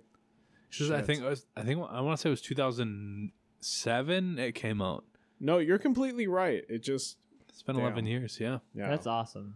It's 0.73 0.79
just, 0.79 0.91
I 0.91 1.03
think 1.03 1.21
it 1.21 1.25
was. 1.25 1.45
I 1.55 1.61
think 1.61 1.79
I 1.87 2.01
want 2.01 2.17
to 2.17 2.21
say 2.21 2.29
it 2.29 2.31
was 2.31 2.41
2007. 2.41 4.39
It 4.39 4.53
came 4.55 4.81
out. 4.81 5.03
No, 5.39 5.59
you're 5.59 5.77
completely 5.77 6.25
right. 6.27 6.63
It 6.67 6.83
just 6.83 7.17
It's 7.49 7.61
been 7.61 7.75
Damn. 7.75 7.85
11 7.85 8.05
years. 8.07 8.39
Yeah. 8.39 8.57
yeah. 8.73 8.89
That's 8.89 9.05
awesome. 9.07 9.55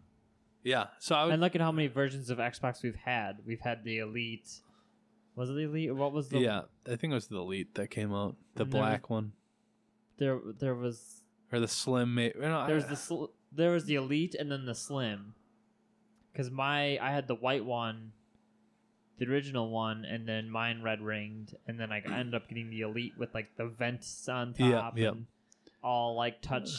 Yeah. 0.63 0.87
So 0.99 1.15
I 1.15 1.23
would. 1.25 1.33
And 1.33 1.41
look 1.41 1.55
at 1.55 1.61
how 1.61 1.71
many 1.71 1.87
versions 1.87 2.29
of 2.29 2.37
Xbox 2.37 2.83
we've 2.83 2.95
had. 2.95 3.37
We've 3.45 3.61
had 3.61 3.83
the 3.83 3.97
Elite. 3.99 4.49
Was 5.35 5.49
it 5.49 5.53
the 5.53 5.63
Elite? 5.63 5.95
What 5.95 6.11
was 6.13 6.29
the? 6.29 6.39
yeah, 6.39 6.61
I 6.85 6.95
think 6.97 7.11
it 7.11 7.15
was 7.15 7.27
the 7.27 7.37
Elite 7.37 7.73
that 7.75 7.89
came 7.89 8.13
out, 8.13 8.35
the 8.55 8.63
And 8.63 8.71
there 8.73 8.81
was- 8.81 8.87
black 8.89 9.09
one, 9.09 9.33
There, 10.17 10.39
there 10.59 10.73
was, 10.75 11.21
or 11.51 11.59
the 11.59 11.67
Slim. 11.67 12.13
Ma- 12.15 12.29
no, 12.39 12.65
there 12.67 12.75
was 12.75 12.85
I- 12.85 12.89
the, 12.89 12.95
sl- 12.95 13.25
there 13.51 13.71
was 13.71 13.85
the 13.85 13.95
Elite, 13.95 14.33
and 14.35 14.51
then 14.51 14.65
the 14.65 14.73
Slim. 14.75 15.35
Because 16.31 16.49
my, 16.51 16.97
I 16.99 17.11
had 17.11 17.27
the 17.27 17.35
white 17.35 17.65
one, 17.65 18.13
the 19.17 19.25
original 19.25 19.69
one, 19.69 20.05
and 20.05 20.27
then 20.27 20.49
mine 20.49 20.81
red 20.81 21.01
ringed, 21.01 21.55
and 21.67 21.79
then 21.79 21.91
I 21.91 22.01
ended 22.05 22.35
up 22.35 22.47
getting 22.47 22.69
the 22.69 22.81
Elite 22.81 23.13
with 23.17 23.33
like 23.33 23.55
the 23.57 23.65
vents 23.65 24.27
on 24.29 24.53
top 24.53 24.97
yeah. 24.97 25.09
and 25.09 25.25
all 25.83 26.15
like 26.15 26.41
touch 26.41 26.69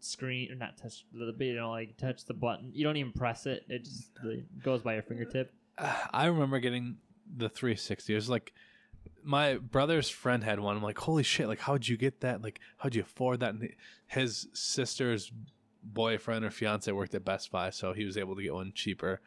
screen 0.00 0.52
or 0.52 0.54
not 0.54 0.76
touch 0.76 1.04
the 1.12 1.34
you 1.44 1.54
know 1.54 1.70
like 1.70 1.96
touch 1.96 2.24
the 2.24 2.34
button. 2.34 2.70
You 2.74 2.84
don't 2.84 2.96
even 2.96 3.12
press 3.12 3.46
it; 3.46 3.64
it 3.68 3.84
just 3.84 4.10
really 4.22 4.44
goes 4.62 4.82
by 4.82 4.94
your 4.94 5.02
fingertip. 5.02 5.52
I 5.78 6.26
remember 6.26 6.58
getting 6.58 6.96
the 7.36 7.48
360. 7.48 8.12
It 8.12 8.16
was 8.16 8.28
like 8.28 8.52
my 9.22 9.56
brother's 9.56 10.08
friend 10.08 10.44
had 10.44 10.60
one. 10.60 10.76
I'm 10.76 10.82
like, 10.82 10.98
holy 10.98 11.22
shit! 11.22 11.48
Like, 11.48 11.60
how'd 11.60 11.86
you 11.86 11.96
get 11.96 12.20
that? 12.20 12.42
Like, 12.42 12.60
how'd 12.78 12.94
you 12.94 13.02
afford 13.02 13.40
that? 13.40 13.54
And 13.54 13.74
his 14.06 14.48
sister's 14.52 15.30
boyfriend 15.82 16.44
or 16.44 16.50
fiance 16.50 16.90
worked 16.90 17.14
at 17.14 17.24
Best 17.24 17.50
Buy, 17.50 17.70
so 17.70 17.92
he 17.92 18.04
was 18.04 18.16
able 18.16 18.36
to 18.36 18.42
get 18.42 18.54
one 18.54 18.72
cheaper 18.74 19.20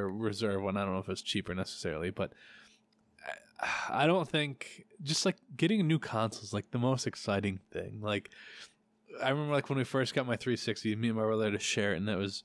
or 0.00 0.10
reserve 0.10 0.62
one. 0.62 0.76
I 0.76 0.84
don't 0.84 0.94
know 0.94 1.00
if 1.00 1.08
it's 1.08 1.22
cheaper 1.22 1.54
necessarily, 1.54 2.10
but 2.10 2.32
I- 3.90 4.06
don't 4.06 4.28
think 4.28 4.84
just 5.02 5.26
like 5.26 5.36
getting 5.56 5.80
a 5.80 5.84
new 5.84 5.98
console 5.98 6.42
is 6.42 6.52
like 6.52 6.70
the 6.70 6.78
most 6.78 7.06
exciting 7.06 7.60
thing. 7.72 8.00
Like, 8.00 8.30
I 9.22 9.30
remember 9.30 9.52
like 9.52 9.68
when 9.68 9.78
we 9.78 9.84
first 9.84 10.14
got 10.14 10.26
my 10.26 10.36
360, 10.36 10.96
me 10.96 11.08
and 11.08 11.16
my 11.16 11.24
brother 11.24 11.50
to 11.50 11.58
share 11.58 11.92
it, 11.92 11.98
and 11.98 12.08
it 12.08 12.16
was 12.16 12.42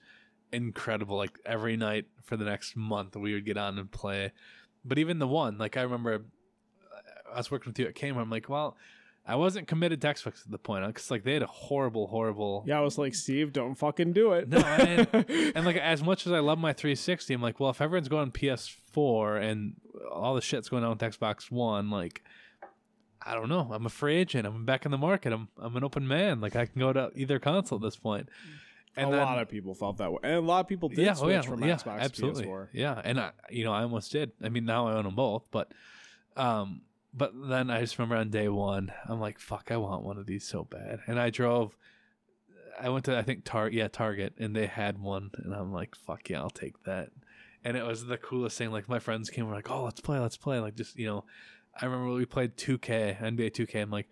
incredible. 0.51 1.17
Like 1.17 1.39
every 1.45 1.77
night 1.77 2.05
for 2.23 2.37
the 2.37 2.45
next 2.45 2.75
month, 2.75 3.15
we 3.15 3.33
would 3.33 3.45
get 3.45 3.57
on 3.57 3.77
and 3.77 3.89
play. 3.91 4.31
But 4.83 4.97
even 4.99 5.19
the 5.19 5.27
one, 5.27 5.57
like 5.57 5.77
I 5.77 5.81
remember, 5.81 6.15
uh, 6.15 7.31
I 7.33 7.37
was 7.37 7.49
working 7.49 7.71
with 7.71 7.79
you 7.79 7.87
at 7.87 7.95
Kmart. 7.95 8.21
I'm 8.21 8.29
like, 8.29 8.49
well, 8.49 8.77
I 9.27 9.35
wasn't 9.35 9.67
committed 9.67 10.01
to 10.01 10.07
Xbox 10.07 10.45
at 10.45 10.51
the 10.51 10.59
point 10.59 10.85
because 10.85 11.09
like 11.09 11.23
they 11.23 11.33
had 11.33 11.41
a 11.41 11.47
horrible, 11.47 12.07
horrible. 12.07 12.63
Yeah, 12.67 12.77
I 12.77 12.81
was 12.81 12.97
like, 12.97 13.15
Steve, 13.15 13.53
don't 13.53 13.73
fucking 13.73 14.13
do 14.13 14.33
it. 14.33 14.47
No, 14.47 14.59
and, 14.59 15.07
and 15.55 15.65
like 15.65 15.77
as 15.77 16.03
much 16.03 16.27
as 16.27 16.33
I 16.33 16.39
love 16.39 16.59
my 16.59 16.73
360, 16.73 17.33
I'm 17.33 17.41
like, 17.41 17.59
well, 17.59 17.71
if 17.71 17.81
everyone's 17.81 18.07
going 18.07 18.31
PS4 18.31 19.41
and 19.41 19.75
all 20.11 20.35
the 20.35 20.41
shit's 20.41 20.69
going 20.69 20.83
on 20.83 20.91
with 20.91 20.99
Xbox 20.99 21.51
One, 21.51 21.89
like. 21.89 22.23
I 23.27 23.33
don't 23.33 23.49
know. 23.49 23.67
I'm 23.71 23.87
a 23.87 23.89
free 23.89 24.17
agent. 24.17 24.45
I'm 24.45 24.65
back 24.65 24.85
in 24.85 24.91
the 24.91 24.99
market. 24.99 25.33
I'm 25.33 25.47
I'm 25.57 25.75
an 25.75 25.83
open 25.83 26.07
man. 26.07 26.41
Like 26.41 26.55
I 26.55 26.67
can 26.67 26.79
go 26.79 26.93
to 26.93 27.09
either 27.15 27.39
console 27.39 27.77
at 27.77 27.81
this 27.81 27.95
point. 27.95 28.29
a 28.95 29.07
lot 29.07 29.41
of 29.41 29.49
people 29.49 29.73
felt 29.73 29.97
that 29.97 30.11
way, 30.11 30.19
and 30.21 30.33
a 30.33 30.41
lot 30.41 30.59
of 30.59 30.67
people 30.67 30.89
did 30.89 30.99
yeah, 30.99 31.13
switch 31.13 31.27
oh 31.27 31.31
yeah, 31.31 31.41
from 31.41 31.63
yeah, 31.63 31.75
Xbox 31.75 32.01
absolutely, 32.01 32.43
to 32.43 32.49
PS4. 32.49 32.67
yeah. 32.73 33.01
And 33.03 33.19
I, 33.19 33.31
you 33.49 33.63
know, 33.63 33.73
I 33.73 33.81
almost 33.81 34.11
did. 34.11 34.31
I 34.43 34.49
mean, 34.49 34.65
now 34.65 34.89
I 34.89 34.93
own 34.93 35.05
them 35.05 35.15
both, 35.15 35.41
but, 35.49 35.71
um, 36.37 36.81
but 37.15 37.31
then 37.35 37.69
I 37.69 37.79
just 37.79 37.97
remember 37.97 38.17
on 38.17 38.29
day 38.29 38.49
one, 38.49 38.91
I'm 39.07 39.19
like, 39.21 39.39
fuck, 39.39 39.71
I 39.71 39.77
want 39.77 40.03
one 40.03 40.17
of 40.17 40.25
these 40.25 40.43
so 40.45 40.63
bad. 40.65 40.99
And 41.07 41.19
I 41.19 41.29
drove. 41.29 41.75
I 42.79 42.89
went 42.89 43.05
to 43.05 43.17
I 43.17 43.21
think 43.21 43.45
Tar 43.45 43.69
yeah 43.69 43.87
Target 43.87 44.33
and 44.37 44.53
they 44.55 44.65
had 44.67 44.97
one, 44.99 45.31
and 45.37 45.53
I'm 45.53 45.71
like, 45.71 45.95
fuck 45.95 46.29
yeah, 46.29 46.39
I'll 46.41 46.49
take 46.49 46.83
that. 46.83 47.09
And 47.63 47.77
it 47.77 47.85
was 47.85 48.05
the 48.05 48.17
coolest 48.17 48.57
thing. 48.57 48.71
Like 48.71 48.89
my 48.89 48.99
friends 48.99 49.29
came, 49.29 49.47
were 49.47 49.53
like, 49.55 49.71
oh, 49.71 49.83
let's 49.85 50.01
play, 50.01 50.19
let's 50.19 50.37
play. 50.37 50.59
Like 50.59 50.75
just 50.75 50.97
you 50.99 51.07
know, 51.07 51.23
I 51.79 51.85
remember 51.85 52.13
we 52.13 52.25
played 52.25 52.57
2K, 52.57 53.17
NBA 53.19 53.51
2K. 53.51 53.81
I'm 53.81 53.91
like, 53.91 54.09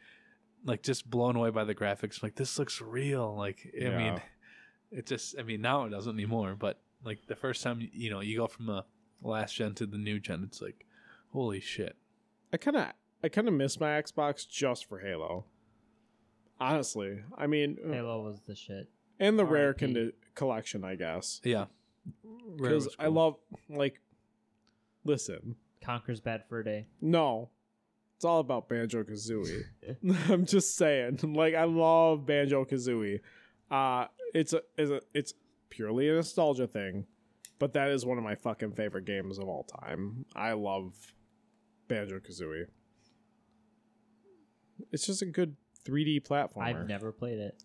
like 0.63 0.81
just 0.81 1.09
blown 1.09 1.35
away 1.35 1.49
by 1.49 1.65
the 1.65 1.75
graphics. 1.75 2.23
like 2.23 2.35
this 2.35 2.57
looks 2.57 2.79
real. 2.81 3.35
Like 3.35 3.69
I 3.75 3.83
Yeah. 3.85 3.97
mean, 3.97 4.21
it 4.91 5.05
just 5.05 5.35
I 5.37 5.43
mean 5.43 5.61
now 5.61 5.83
it 5.85 5.89
doesn't 5.89 6.15
anymore. 6.15 6.55
But 6.57 6.79
like 7.03 7.27
the 7.27 7.35
first 7.35 7.61
time 7.63 7.85
you 7.91 8.09
know 8.09 8.21
you 8.21 8.37
go 8.37 8.47
from 8.47 8.67
the 8.67 8.85
last 9.21 9.55
gen 9.55 9.73
to 9.75 9.85
the 9.85 9.97
new 9.97 10.19
gen, 10.21 10.43
it's 10.45 10.61
like, 10.61 10.85
holy 11.33 11.59
shit. 11.59 11.97
I 12.53 12.57
kind 12.57 12.77
of, 12.77 12.87
I 13.23 13.29
kind 13.29 13.47
of 13.47 13.53
miss 13.55 13.79
my 13.79 13.99
Xbox 14.01 14.47
just 14.47 14.87
for 14.87 14.99
Halo. 14.99 15.45
Honestly, 16.59 17.19
I 17.37 17.47
mean, 17.47 17.77
Halo 17.85 18.21
was 18.23 18.39
the 18.47 18.55
shit. 18.55 18.89
and 19.19 19.37
the 19.37 19.43
rare 19.45 19.69
RIP. 19.69 19.79
condi- 19.79 20.11
collection, 20.35 20.83
I 20.85 20.95
guess, 20.95 21.41
Yeah, 21.43 21.65
because 22.55 22.95
I 22.99 23.07
love 23.07 23.35
like. 23.69 23.99
Listen, 25.03 25.55
Conker's 25.83 26.21
Bad 26.21 26.43
Fur 26.47 26.63
Day. 26.63 26.85
no, 27.01 27.49
it's 28.15 28.23
all 28.23 28.39
about 28.39 28.69
Banjo 28.69 29.03
Kazooie. 29.03 29.63
I'm 30.29 30.45
just 30.45 30.77
saying, 30.77 31.19
like 31.33 31.55
I 31.55 31.65
love 31.65 32.25
Banjo 32.25 32.63
Kazooie. 32.65 33.19
Uh, 33.69 34.05
it's 34.33 34.53
a, 34.53 34.61
it's 34.77 34.91
a, 34.91 35.01
it's 35.13 35.33
purely 35.69 36.07
a 36.07 36.13
nostalgia 36.13 36.67
thing, 36.67 37.05
but 37.59 37.73
that 37.73 37.89
is 37.89 38.05
one 38.05 38.17
of 38.17 38.23
my 38.23 38.35
fucking 38.35 38.71
favorite 38.73 39.05
games 39.05 39.39
of 39.39 39.49
all 39.49 39.63
time. 39.63 40.25
I 40.35 40.53
love 40.53 40.93
Banjo 41.93 42.19
Kazooie. 42.19 42.65
It's 44.91 45.05
just 45.05 45.21
a 45.21 45.25
good 45.25 45.55
3D 45.85 46.27
platformer. 46.27 46.63
I've 46.63 46.87
never 46.87 47.11
played 47.11 47.39
it. 47.39 47.55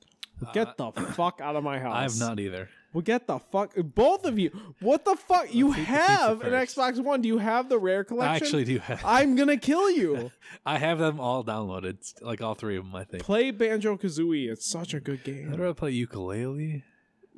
Well, 0.41 0.53
Get 0.53 0.77
the 0.77 0.87
uh, 0.87 1.13
fuck 1.13 1.41
out 1.43 1.57
of 1.57 1.65
my 1.65 1.79
house. 1.79 1.95
I 1.97 2.03
have 2.03 2.19
not 2.19 2.39
either. 2.39 2.69
Well, 2.93 3.03
get 3.03 3.27
the 3.27 3.39
fuck. 3.39 3.75
Both 3.77 4.25
of 4.25 4.39
you. 4.39 4.51
What 4.81 5.05
the 5.05 5.15
fuck? 5.17 5.53
You 5.53 5.69
eat 5.73 5.77
the 5.77 5.77
pizza 5.85 5.93
have 5.93 6.41
an 6.43 6.51
first. 6.51 6.77
Xbox 6.77 7.01
One. 7.03 7.21
Do 7.21 7.29
you 7.29 7.39
have 7.39 7.69
the 7.69 7.79
rare 7.79 8.03
collection? 8.05 8.33
I 8.33 8.37
actually 8.37 8.65
do 8.65 8.79
have. 8.79 9.03
I'm 9.05 9.37
gonna 9.37 9.59
kill 9.59 9.91
you. 10.03 10.31
I 10.65 10.79
have 10.79 10.99
them 10.99 11.21
all 11.21 11.45
downloaded, 11.45 11.99
like 12.23 12.41
all 12.41 12.55
three 12.55 12.77
of 12.79 12.85
them. 12.85 12.95
I 12.95 13.05
think. 13.05 13.25
Play 13.25 13.51
Banjo 13.51 13.97
Kazooie. 13.97 14.49
It's 14.51 14.67
such 14.71 14.95
a 14.95 15.01
good 15.01 15.19
How 15.19 15.25
game. 15.25 15.57
do 15.57 15.69
I 15.69 15.73
play 15.75 15.93
Yooka-Laylee? 15.95 16.83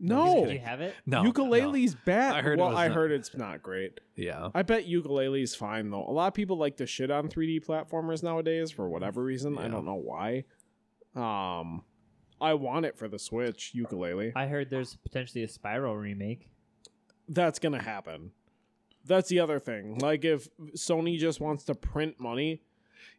No, 0.03 0.47
Do 0.47 0.53
you 0.53 0.59
have 0.61 0.81
it? 0.81 0.95
No, 1.05 1.23
Yooka-Laylee's 1.23 1.95
bad. 1.95 2.35
I 2.35 2.41
heard 2.43 2.59
it 2.59 2.63
well, 2.63 2.71
was 2.71 2.79
I 2.79 2.89
not- 2.89 2.95
heard 2.97 3.13
it's 3.13 3.37
not 3.37 3.63
great. 3.63 4.01
Yeah. 4.17 4.49
I 4.55 4.63
bet 4.63 4.87
Yooka-Laylee's 4.89 5.55
fine 5.55 5.91
though. 5.91 6.05
A 6.09 6.11
lot 6.13 6.29
of 6.29 6.35
people 6.35 6.57
like 6.57 6.77
to 6.79 6.87
shit 6.87 7.11
on 7.11 7.29
3D 7.29 7.61
platformers 7.65 8.23
nowadays 8.23 8.71
for 8.71 8.89
whatever 8.89 9.23
reason. 9.23 9.59
I 9.59 9.65
Yeah. 9.65 9.69
don't 9.69 9.85
know 9.85 9.95
why. 10.03 10.45
Um, 11.15 11.83
I 12.41 12.55
want 12.55 12.87
it 12.87 12.97
for 12.97 13.09
the 13.09 13.19
Switch 13.19 13.73
Yooka-Laylee. 13.77 14.33
I 14.35 14.47
heard 14.47 14.71
there's 14.71 14.97
potentially 14.97 15.45
a 15.45 15.49
Spyro 15.49 16.01
remake. 16.01 16.49
That's 17.29 17.59
gonna 17.59 17.83
happen. 17.83 18.33
That's 19.05 19.29
the 19.29 19.41
other 19.41 19.59
thing. 19.59 19.99
Like 19.99 20.25
if 20.25 20.49
Sony 20.77 21.19
just 21.19 21.41
wants 21.41 21.65
to 21.65 21.75
print 21.75 22.19
money, 22.19 22.63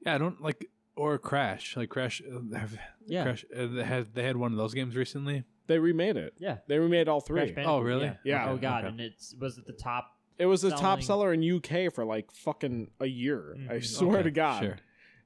Yeah, 0.06 0.16
I 0.16 0.18
don't 0.18 0.42
like 0.42 0.68
or 0.96 1.18
Crash. 1.18 1.78
Like 1.78 1.90
Crash, 1.90 2.22
uh, 2.22 2.58
have, 2.58 2.78
Yeah. 3.06 3.24
Crash. 3.24 3.46
Uh, 3.56 3.68
they 3.68 3.84
had 3.84 4.14
they 4.14 4.24
had 4.24 4.38
one 4.38 4.52
of 4.52 4.58
those 4.58 4.74
games 4.74 4.96
recently. 4.96 5.44
They 5.72 5.80
remade 5.80 6.18
it. 6.18 6.34
Yeah. 6.38 6.58
They 6.68 6.78
remade 6.78 7.08
all 7.08 7.22
three. 7.22 7.40
Crash 7.40 7.50
Bandicoot, 7.56 7.72
Oh, 7.72 7.80
really? 7.80 8.06
Yeah. 8.06 8.16
Yeah. 8.24 8.50
Oh 8.52 8.58
god, 8.58 8.84
Okay. 8.86 8.88
and 8.90 9.02
it's 9.02 9.34
was 9.40 9.58
it 9.58 9.66
the 9.66 9.74
top? 9.74 10.18
It 10.38 10.46
was 10.46 10.62
the 10.62 10.72
top 10.72 11.02
seller 11.04 11.34
in 11.34 11.42
UK 11.44 11.92
for 11.94 12.04
like 12.06 12.32
fucking 12.32 12.92
a 13.00 13.06
year. 13.06 13.56
I 13.70 13.76
Mhm. 13.76 13.86
swear 13.86 14.16
Okay, 14.18 14.24
to 14.24 14.32
God. 14.32 14.64
Sure. 14.64 14.78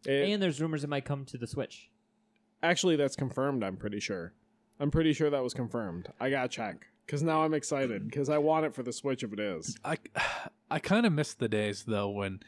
It, 0.06 0.30
and 0.30 0.42
there's 0.42 0.62
rumors 0.62 0.84
it 0.84 0.90
might 0.90 1.06
come 1.06 1.26
to 1.26 1.38
the 1.38 1.48
Switch. 1.48 1.90
actually, 2.62 2.96
that's 2.96 3.16
confirmed. 3.16 3.64
I'm 3.64 3.78
pretty 3.78 4.00
sure. 4.00 4.34
I'm 4.80 4.92
pretty 4.92 5.14
sure 5.14 5.30
that 5.30 5.42
was 5.44 5.54
confirmed. 5.54 6.10
I 6.20 6.30
gotta 6.30 6.50
check 6.50 6.88
because 7.06 7.24
now 7.24 7.44
I'm 7.44 7.54
excited 7.54 8.06
because 8.06 8.30
I 8.30 8.38
want 8.40 8.66
it 8.66 8.74
for 8.76 8.84
the 8.84 8.92
Switch 8.94 9.24
if 9.24 9.32
it 9.34 9.40
is. 9.40 9.78
I 9.86 9.98
I 10.70 10.80
kind 10.80 11.06
of 11.06 11.14
miss 11.14 11.34
the 11.34 11.48
days 11.48 11.84
though 11.86 12.10
when 12.10 12.42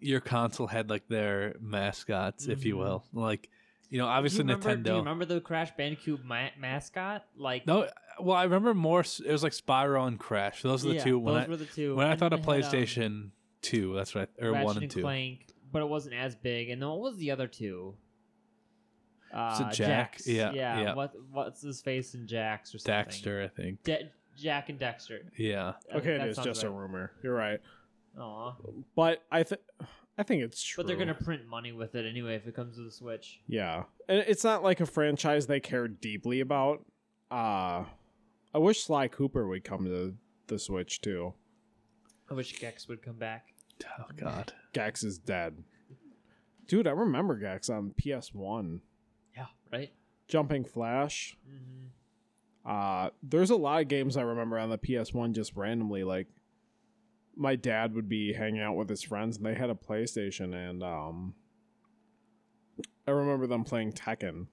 your 0.00 0.20
console 0.20 0.68
had 0.68 0.88
like 0.88 1.08
their 1.08 1.56
mascots, 1.60 2.46
if 2.46 2.64
you 2.64 2.76
Mhm. 2.76 2.78
will. 2.78 3.04
Like, 3.12 3.50
you 3.90 3.98
know, 3.98 4.06
obviously 4.06 4.38
you 4.44 4.50
remember, 4.50 4.68
Nintendo. 4.76 4.84
Do 4.84 4.90
you 4.90 4.96
remember 4.98 5.24
the 5.24 5.40
Crash 5.40 5.70
Bandicoot 5.76 6.24
ma- 6.24 6.48
mascot? 6.58 7.24
Like, 7.36 7.66
No, 7.66 7.88
well, 8.20 8.36
I 8.36 8.44
remember 8.44 8.74
more. 8.74 9.00
It 9.00 9.30
was 9.32 9.42
like 9.42 9.52
Spyro 9.52 10.06
and 10.06 10.18
Crash. 10.18 10.62
Those 10.62 10.84
are 10.84 10.88
the 10.90 10.94
yeah, 10.96 11.04
two. 11.04 11.18
When 11.18 11.34
those 11.34 11.44
I 11.44 11.48
were 11.48 11.56
the 11.56 11.64
two. 11.66 11.96
when 11.96 12.06
I 12.06 12.16
thought 12.16 12.30
then 12.30 12.40
of 12.40 12.46
they 12.46 12.52
had, 12.56 12.64
um, 12.64 12.70
PlayStation 12.70 13.30
Two, 13.62 13.94
that's 13.94 14.14
right, 14.14 14.28
or 14.40 14.52
Ratchet 14.52 14.64
one 14.66 14.76
and 14.78 14.90
two. 14.90 15.00
Clank, 15.02 15.46
but 15.72 15.82
it 15.82 15.88
wasn't 15.88 16.14
as 16.14 16.34
big. 16.36 16.70
And 16.70 16.80
then 16.82 16.88
what 16.88 17.00
was 17.00 17.16
the 17.16 17.30
other 17.30 17.46
two? 17.46 17.94
Was 19.32 19.60
it 19.60 19.64
Uh, 19.66 19.70
Jack? 19.72 20.12
Jax. 20.12 20.26
Yeah, 20.28 20.52
yeah. 20.52 20.80
yeah. 20.80 20.94
What 20.94 21.12
what's 21.30 21.60
his 21.62 21.80
face 21.82 22.14
in 22.14 22.26
Jax 22.26 22.74
or 22.74 22.78
something? 22.78 22.92
Dexter, 22.94 23.42
I 23.42 23.48
think. 23.48 23.82
De- 23.82 24.10
Jak 24.36 24.68
and 24.68 24.78
Daxter. 24.78 25.18
Yeah, 25.36 25.72
Okay, 25.94 26.12
it 26.12 26.14
is 26.14 26.20
That 26.20 26.28
is 26.28 26.36
sounds 26.36 26.46
just 26.46 26.62
a 26.62 26.70
rumor. 26.70 27.12
You're 27.22 27.34
right, 27.34 27.60
Aw. 28.18 28.52
but 28.94 29.22
I 29.32 29.42
think 29.42 29.60
I 30.18 30.24
think 30.24 30.42
it's 30.42 30.62
true. 30.62 30.82
But 30.82 30.88
they're 30.88 30.96
gonna 30.96 31.14
print 31.14 31.46
money 31.46 31.70
with 31.72 31.94
it 31.94 32.04
anyway 32.04 32.34
if 32.34 32.46
it 32.46 32.54
comes 32.56 32.76
to 32.76 32.82
the 32.82 32.90
Switch. 32.90 33.40
Yeah, 33.46 33.84
and 34.08 34.18
it's 34.26 34.42
not 34.44 34.62
like 34.64 34.80
a 34.80 34.86
franchise 34.86 35.46
they 35.46 35.60
care 35.60 35.86
deeply 35.88 36.40
about. 36.40 36.84
Uh 37.30 37.84
I 38.54 38.58
wish 38.58 38.82
Sly 38.82 39.08
Cooper 39.08 39.46
would 39.46 39.62
come 39.64 39.84
to 39.84 40.14
the 40.48 40.58
Switch 40.58 41.00
too. 41.00 41.34
I 42.30 42.34
wish 42.34 42.58
Gex 42.58 42.88
would 42.88 43.00
come 43.02 43.16
back. 43.16 43.54
oh 44.00 44.04
god, 44.16 44.52
Gex 44.72 45.04
is 45.04 45.18
dead. 45.18 45.62
Dude, 46.66 46.86
I 46.86 46.90
remember 46.90 47.36
Gex 47.38 47.70
on 47.70 47.92
PS1. 48.02 48.80
Yeah. 49.36 49.46
Right. 49.72 49.92
Jumping 50.26 50.64
Flash. 50.64 51.36
hmm 51.46 51.86
Uh 52.70 53.10
there's 53.22 53.50
a 53.50 53.56
lot 53.56 53.82
of 53.82 53.88
games 53.88 54.16
I 54.16 54.22
remember 54.22 54.58
on 54.58 54.68
the 54.70 54.78
PS1 54.78 55.32
just 55.32 55.54
randomly 55.56 56.02
like 56.04 56.26
my 57.40 57.54
dad 57.56 57.94
would 57.94 58.08
be 58.08 58.32
hanging 58.32 58.60
out 58.60 58.74
with 58.74 58.88
his 58.90 59.02
friends 59.02 59.36
and 59.36 59.46
they 59.46 59.54
had 59.54 59.70
a 59.70 59.74
PlayStation 59.74 60.52
and 60.54 60.82
um 60.82 61.34
I 63.06 63.12
remember 63.12 63.46
them 63.46 63.64
playing 63.64 63.92
Tekken. 63.92 64.46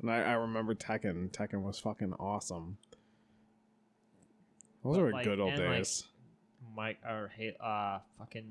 And 0.00 0.08
I, 0.10 0.18
I 0.22 0.32
remember 0.34 0.72
Tekken. 0.74 1.30
Tekken 1.32 1.62
was 1.62 1.80
fucking 1.80 2.12
awesome. 2.20 2.78
Those 4.84 4.96
But, 4.96 5.02
were 5.02 5.12
like- 5.12 5.24
good 5.24 5.40
old 5.40 5.54
and, 5.54 5.60
like, 5.64 5.76
days. 5.78 6.06
Mike 6.76 6.98
or 7.04 7.32
hey, 7.36 7.56
uh, 7.60 7.98
fucking 8.18 8.46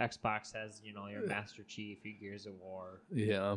Xbox 0.00 0.52
has 0.54 0.80
you 0.82 0.92
know 0.92 1.06
your 1.06 1.26
Master 1.26 1.62
Chief, 1.62 1.98
your 2.04 2.14
Gears 2.18 2.46
of 2.46 2.54
War, 2.60 3.02
yeah. 3.12 3.56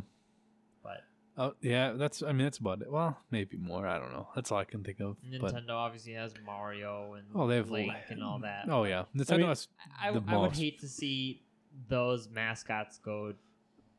but 0.84 1.02
Oh 1.38 1.54
yeah, 1.62 1.92
that's. 1.92 2.24
I 2.24 2.28
mean, 2.32 2.46
that's 2.46 2.60
about 2.60 2.82
it. 2.82 2.90
Well, 2.92 3.18
maybe 3.30 3.58
more. 3.58 3.86
I 3.86 4.00
don't 4.00 4.14
know. 4.14 4.30
That's 4.36 4.52
all 4.52 4.60
I 4.60 4.64
can 4.64 4.84
think 4.84 5.02
of. 5.02 5.18
But 5.42 5.54
Nintendo 5.54 5.72
obviously 5.72 6.14
has 6.14 6.34
Mario 6.46 7.14
and 7.16 7.26
Oh, 7.36 7.46
they 7.48 7.58
have 7.58 7.70
Link 7.70 7.92
and 8.10 8.24
all 8.24 8.40
that. 8.40 8.68
oh 8.70 8.86
yeah, 8.86 9.04
Nintendo 9.16 9.34
I 9.34 9.38
mean, 9.38 9.48
has 9.48 9.68
I, 10.02 10.12
the 10.12 10.24
I 10.28 10.38
would 10.38 10.56
hate 10.56 10.80
to 10.80 10.88
see 10.88 11.42
those 11.90 12.30
mascots 12.30 13.00
go 13.04 13.34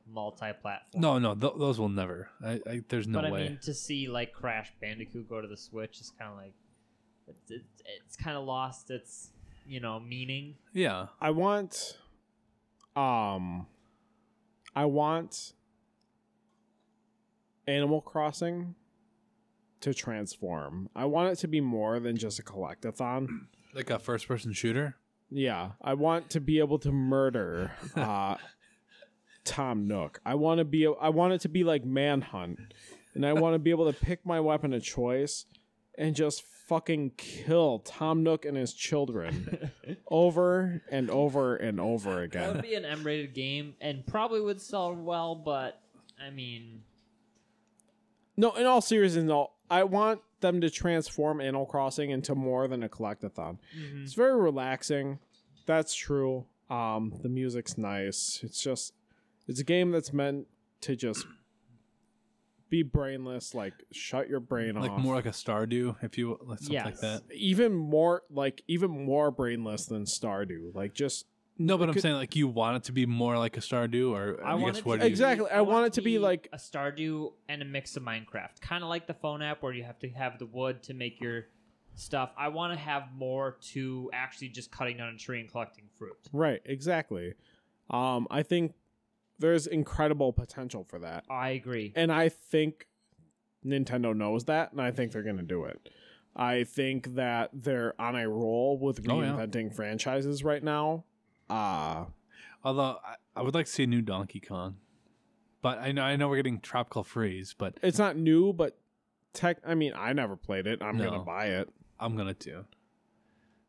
multi-platform. 0.08 1.00
No, 1.00 1.18
no, 1.18 1.34
th- 1.34 1.54
those 1.58 1.78
will 1.78 1.88
never. 1.88 2.28
I, 2.44 2.60
I, 2.66 2.80
there's 2.88 3.06
no 3.06 3.20
but 3.20 3.32
way. 3.32 3.44
I 3.44 3.48
mean 3.50 3.58
to 3.62 3.74
see 3.74 4.08
like 4.08 4.32
Crash 4.32 4.72
Bandicoot 4.80 5.28
go 5.28 5.40
to 5.40 5.48
the 5.48 5.56
Switch 5.56 6.00
is 6.00 6.12
kind 6.18 6.30
of 6.30 6.36
like 6.38 6.54
it's 7.28 7.50
it's, 7.50 7.82
it's 8.02 8.16
kind 8.16 8.36
of 8.36 8.44
lost 8.44 8.90
its 8.90 9.30
you 9.66 9.80
know 9.80 10.00
meaning. 10.00 10.54
yeah, 10.72 11.06
I 11.20 11.30
want 11.30 11.98
um 12.94 13.66
I 14.74 14.84
want 14.86 15.52
Animal 17.66 18.00
Crossing 18.00 18.74
to 19.80 19.92
transform. 19.92 20.88
I 20.94 21.04
want 21.04 21.32
it 21.32 21.36
to 21.40 21.48
be 21.48 21.60
more 21.60 22.00
than 22.00 22.16
just 22.16 22.38
a 22.38 22.42
collectathon. 22.42 23.28
like 23.74 23.90
a 23.90 23.98
first-person 23.98 24.52
shooter. 24.52 24.96
Yeah, 25.30 25.72
I 25.82 25.94
want 25.94 26.30
to 26.30 26.40
be 26.40 26.58
able 26.60 26.78
to 26.80 26.92
murder 26.92 27.72
uh 27.96 28.36
Tom 29.44 29.86
Nook. 29.86 30.20
I 30.24 30.34
want 30.34 30.58
to 30.58 30.64
be 30.64 30.86
I 31.00 31.08
want 31.08 31.32
it 31.34 31.40
to 31.42 31.48
be 31.48 31.64
like 31.64 31.84
Manhunt. 31.84 32.58
And 33.14 33.24
I 33.24 33.32
want 33.32 33.54
to 33.54 33.58
be 33.58 33.70
able 33.70 33.90
to 33.90 33.98
pick 33.98 34.26
my 34.26 34.40
weapon 34.40 34.74
of 34.74 34.82
choice 34.82 35.46
and 35.96 36.14
just 36.14 36.42
fucking 36.68 37.12
kill 37.16 37.78
Tom 37.78 38.22
Nook 38.22 38.44
and 38.44 38.56
his 38.56 38.74
children 38.74 39.70
over 40.10 40.82
and 40.90 41.08
over 41.10 41.56
and 41.56 41.80
over 41.80 42.20
again. 42.22 42.42
That 42.42 42.52
would 42.56 42.62
be 42.62 42.74
an 42.74 42.84
M-rated 42.84 43.32
game 43.32 43.74
and 43.80 44.04
probably 44.06 44.40
would 44.42 44.60
sell 44.60 44.94
well, 44.94 45.34
but 45.34 45.80
I 46.22 46.28
mean, 46.30 46.82
No, 48.36 48.52
in 48.54 48.66
all 48.66 48.80
seriousness, 48.80 49.24
no, 49.24 49.50
I 49.70 49.84
want 49.84 50.20
them 50.40 50.60
to 50.60 50.70
transform 50.70 51.40
Animal 51.40 51.66
Crossing 51.66 52.10
into 52.10 52.34
more 52.34 52.68
than 52.68 52.82
a 52.82 52.88
collectathon. 52.88 53.58
mhm. 53.76 54.02
It's 54.04 54.14
very 54.14 54.36
relaxing. 54.40 55.18
That's 55.66 55.94
true. 55.94 56.46
Um, 56.70 57.12
the 57.22 57.28
music's 57.28 57.78
nice. 57.78 58.40
It's 58.42 58.62
just, 58.62 58.92
it's 59.48 59.60
a 59.60 59.64
game 59.64 59.90
that's 59.90 60.12
meant 60.12 60.46
to 60.82 60.94
just 60.96 61.26
be 62.68 62.82
brainless. 62.82 63.54
Like 63.54 63.72
shut 63.92 64.28
your 64.28 64.40
brain 64.40 64.74
Like 64.74 64.90
off. 64.90 64.96
Like 64.96 65.04
more 65.04 65.14
like 65.14 65.26
a 65.26 65.30
Stardew, 65.30 65.96
if 66.02 66.18
you 66.18 66.38
like 66.42 66.58
something 66.58 66.84
like 66.84 67.00
that. 67.00 67.22
even 67.32 67.72
more 67.74 68.22
like 68.30 68.62
even 68.68 68.90
more 68.90 69.30
brainless 69.30 69.86
than 69.86 70.04
Stardew. 70.04 70.74
Like 70.74 70.92
just 70.92 71.26
No, 71.58 71.78
but 71.78 71.88
I'm 71.88 71.94
could- 71.94 72.02
saying 72.02 72.16
like 72.16 72.36
you 72.36 72.48
want 72.48 72.76
it 72.76 72.84
to 72.84 72.92
be 72.92 73.06
more 73.06 73.38
like 73.38 73.56
a 73.56 73.60
Stardew, 73.60 74.10
or 74.12 74.44
I 74.44 74.50
I, 74.50 74.54
want 74.54 74.74
guess 74.74 74.80
it 74.80 74.86
what 74.86 75.00
to 75.00 75.06
Exactly. 75.06 75.50
I 75.50 75.62
want 75.62 75.86
it 75.86 75.92
to 75.94 76.02
be 76.02 76.18
like- 76.18 76.48
a 76.52 76.56
Stardew 76.56 77.32
and 77.48 77.62
a 77.62 77.64
mix 77.64 77.96
of 77.96 78.02
Minecraft, 78.02 78.60
kind 78.60 78.82
of 78.82 78.88
like 78.90 79.06
the 79.06 79.14
phone 79.14 79.40
app 79.42 79.62
where 79.62 79.72
you 79.72 79.82
have 79.84 79.98
to 80.00 80.08
have 80.10 80.38
the 80.38 80.46
wood 80.46 80.82
to 80.84 80.94
make 80.94 81.20
your 81.20 81.46
stuff. 81.94 82.30
I 82.36 82.48
want 82.48 82.74
to 82.74 82.78
have 82.78 83.04
more 83.16 83.56
to 83.72 84.10
actually 84.12 84.48
just 84.50 84.70
cutting 84.70 84.98
down 84.98 85.14
a 85.14 85.16
tree 85.18 85.40
and 85.40 85.50
collecting 85.50 85.84
fruit. 85.98 86.16
right. 86.32 86.60
Exactly. 86.66 87.32
Um, 87.88 88.26
I 88.30 88.42
think 88.42 88.74
there's 89.38 89.66
incredible 89.66 90.32
potential 90.32 90.84
for 90.84 90.98
that. 90.98 91.24
I 91.30 91.50
agree. 91.50 91.92
And 91.96 92.10
I 92.12 92.28
think 92.28 92.86
Nintendo 93.64 94.14
knows 94.14 94.44
that, 94.44 94.72
and 94.72 94.80
I 94.80 94.90
think 94.90 95.12
they're 95.12 95.22
going 95.22 95.36
to 95.38 95.42
do 95.42 95.64
it. 95.64 95.88
I 96.34 96.64
think 96.64 97.14
that 97.14 97.50
they're 97.54 97.94
on 98.00 98.14
a 98.16 98.28
roll 98.28 98.78
with 98.78 99.00
Oh, 99.08 99.22
yeah. 99.22 99.30
reinventing 99.32 99.74
franchises 99.74 100.44
right 100.44 100.62
now. 100.62 101.04
Uh, 101.48 102.06
Although 102.64 102.98
I, 103.04 103.14
I 103.36 103.42
would 103.42 103.54
like 103.54 103.66
to 103.66 103.72
see 103.72 103.84
a 103.84 103.86
new 103.86 104.02
Donkey 104.02 104.40
Kong, 104.40 104.76
but 105.62 105.78
I 105.78 105.92
know 105.92 106.02
I 106.02 106.16
know 106.16 106.28
we're 106.28 106.36
getting 106.36 106.58
Tropical 106.60 107.04
Freeze, 107.04 107.54
but 107.56 107.78
it's 107.82 107.98
not 107.98 108.16
new, 108.16 108.52
but 108.52 108.76
tech. 109.32 109.58
I 109.64 109.74
mean, 109.76 109.92
I 109.94 110.12
never 110.12 110.34
played 110.36 110.66
it. 110.66 110.82
I'm 110.82 110.98
gonna 110.98 111.20
buy 111.20 111.46
it 111.46 111.68
I'm 112.00 112.16
gonna 112.16 112.34
too. 112.34 112.64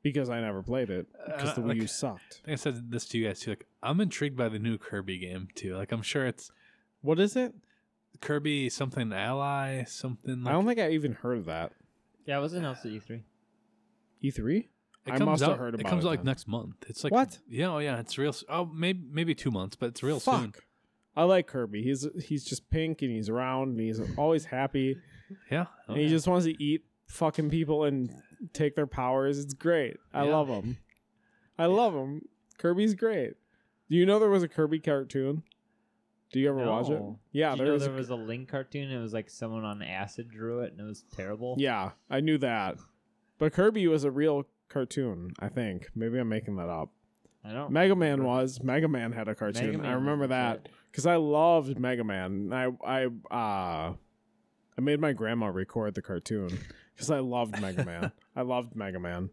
because 0.01 0.29
I 0.31 0.41
never 0.41 0.63
played 0.63 0.89
it 0.89 1.05
because 1.27 1.49
Uh, 1.49 1.53
the 1.55 1.61
Wii 1.61 1.67
like- 1.67 1.77
U 1.81 1.87
sucked. 1.87 2.41
I 2.43 2.45
think 2.47 2.53
I 2.53 2.55
said 2.55 2.91
this 2.91 3.05
to 3.09 3.17
you 3.19 3.27
guys 3.27 3.39
too. 3.41 3.51
Like 3.51 3.67
I'm 3.83 4.01
intrigued 4.01 4.35
by 4.37 4.49
the 4.49 4.57
new 4.59 4.77
Kirby 4.79 5.19
game 5.19 5.49
too. 5.53 5.75
Like 5.75 5.91
I'm 5.91 6.01
sure 6.01 6.25
it's 6.25 6.51
What 7.01 7.19
is 7.19 7.35
it? 7.35 7.53
Kirby 8.19 8.69
something 8.69 9.13
Ally 9.13 9.83
something. 9.83 10.43
Like, 10.43 10.51
I 10.51 10.55
don't 10.55 10.65
think 10.65 10.79
I 10.79 10.89
even 10.89 11.13
heard 11.13 11.37
of 11.37 11.45
that. 11.45 11.73
Yeah, 12.25 12.39
it 12.39 12.41
was 12.41 12.53
announced 12.53 12.83
at 12.85 12.91
E3. 12.93 13.21
E3? 14.23 14.67
It 15.07 15.13
I 15.13 15.17
comes 15.17 15.25
must 15.27 15.41
have 15.43 15.51
out, 15.51 15.57
heard 15.59 15.73
It 15.73 15.81
about 15.81 15.89
comes 15.89 16.03
it 16.03 16.07
out 16.07 16.09
like 16.11 16.19
then. 16.19 16.25
next 16.25 16.47
month. 16.47 16.75
It's 16.87 17.03
like 17.03 17.13
What? 17.13 17.37
Yeah, 17.49 17.67
oh 17.73 17.77
yeah, 17.79 17.99
it's 17.99 18.17
real. 18.17 18.29
s- 18.29 18.43
Oh, 18.49 18.65
maybe 18.65 19.01
maybe 19.11 19.33
two 19.35 19.51
months, 19.51 19.75
but 19.75 19.87
it's 19.87 20.03
real 20.03 20.19
soon. 20.19 20.51
Fuck. 20.51 20.63
I 21.15 21.23
like 21.23 21.47
Kirby. 21.47 21.81
He's 21.83 22.07
he's 22.23 22.43
just 22.45 22.69
pink 22.69 23.01
and 23.01 23.11
he's 23.11 23.29
round 23.29 23.71
and 23.71 23.79
he's 23.79 23.99
always 24.17 24.45
happy 24.45 24.97
Yeah, 25.51 25.65
oh, 25.87 25.93
and 25.93 25.97
he 25.97 26.03
yeah. 26.03 26.09
just 26.09 26.27
wants 26.27 26.45
to 26.45 26.63
eat 26.63 26.85
fucking 27.07 27.49
people 27.49 27.83
and 27.85 28.11
take 28.53 28.75
their 28.75 28.87
powers. 28.87 29.39
It's 29.39 29.53
great. 29.53 29.97
I 30.13 30.25
Yeah. 30.25 30.35
love 30.35 30.47
him. 30.47 30.77
I 31.57 31.65
love 31.65 31.93
him. 31.95 32.27
Kirby's 32.59 32.93
great. 32.93 33.33
Do 33.89 33.95
you 33.97 34.05
know 34.05 34.19
there 34.19 34.29
was 34.29 34.43
a 34.43 34.47
Kirby 34.47 34.79
cartoon? 34.79 35.43
Do 36.33 36.39
you 36.41 36.49
ever 36.49 36.65
watch 36.69 36.89
it? 36.89 36.99
No. 36.99 37.19
Yeah, 37.31 37.51
Did 37.51 37.59
you 37.59 37.63
there 37.63 37.67
know 37.67 37.73
was. 37.73 37.83
there 37.85 37.93
was 37.93 38.09
a 38.09 38.15
Link 38.15 38.49
cartoon. 38.49 38.91
It 38.91 38.99
was 39.01 39.13
like 39.13 39.29
someone 39.29 39.63
on 39.63 39.81
acid 39.81 40.29
drew 40.29 40.59
it, 40.59 40.73
and 40.73 40.81
it 40.81 40.83
was 40.83 41.03
terrible. 41.15 41.55
yeah, 41.57 41.91
I 42.09 42.19
knew 42.19 42.37
that. 42.39 42.77
But 43.39 43.53
Kirby 43.53 43.87
was 43.87 44.03
a 44.03 44.11
real 44.11 44.45
cartoon. 44.69 45.31
I 45.39 45.49
think 45.49 45.89
maybe 45.95 46.19
I'm 46.19 46.29
making 46.29 46.55
that 46.57 46.69
up. 46.69 46.89
I 47.45 47.53
don't. 47.53 47.71
Mega 47.71 47.95
Man 47.95 48.23
was. 48.23 48.61
Mega 48.61 48.87
Man 48.87 49.11
had 49.11 49.27
a 49.27 49.35
cartoon. 49.35 49.85
I 49.85 49.93
remember 49.93 50.27
that 50.27 50.67
because 50.91 51.05
I 51.05 51.15
loved 51.15 51.79
Mega 51.79 52.03
Man. 52.03 52.51
I 52.53 52.65
I 52.85 53.05
uh 53.33 53.93
I 54.77 54.81
made 54.81 54.99
my 54.99 55.13
grandma 55.13 55.47
record 55.47 55.95
the 55.95 56.01
cartoon 56.01 56.59
because 56.93 57.09
I 57.09 57.19
loved 57.19 57.59
Mega 57.61 57.85
Man. 57.85 58.11
I 58.35 58.41
loved 58.41 58.75
Mega 58.75 58.99
Man. 58.99 59.29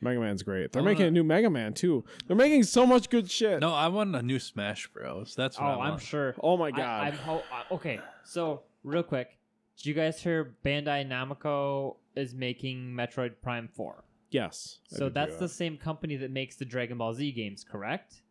Mega 0.00 0.20
Man's 0.20 0.42
great. 0.42 0.72
They're 0.72 0.82
making 0.82 1.06
a 1.06 1.10
new 1.10 1.24
Mega 1.24 1.48
Man 1.50 1.72
too. 1.72 2.04
They're 2.26 2.36
making 2.36 2.62
so 2.64 2.86
much 2.86 3.08
good 3.10 3.30
shit. 3.30 3.60
No, 3.60 3.72
I 3.72 3.88
want 3.88 4.14
a 4.14 4.22
new 4.22 4.38
Smash 4.38 4.86
Bros. 4.88 5.34
That's 5.34 5.56
Oh, 5.58 5.64
what 5.64 5.78
I 5.80 5.88
I'm 5.88 5.98
sure. 5.98 6.34
Oh 6.42 6.56
my 6.56 6.70
god. 6.70 7.08
I'm 7.08 7.14
ho- 7.14 7.42
uh, 7.52 7.74
okay, 7.74 8.00
so 8.22 8.62
real 8.84 9.02
quick, 9.02 9.38
did 9.78 9.86
you 9.86 9.94
guys 9.94 10.20
hear 10.22 10.54
Bandai 10.64 11.06
Namco 11.08 11.96
is 12.16 12.34
making 12.34 12.90
Metroid 12.92 13.34
Prime 13.42 13.68
Four? 13.68 14.04
yes. 14.30 14.78
I 14.92 14.96
So 14.98 15.04
did 15.06 15.14
that's 15.14 15.30
hear 15.32 15.38
the 15.40 15.46
that. 15.46 15.52
same 15.52 15.76
company 15.76 16.16
that 16.16 16.30
makes 16.30 16.56
the 16.56 16.64
Dragon 16.64 16.98
Ball 16.98 17.14
Z 17.14 17.30
games, 17.32 17.64
correct? 17.64 18.22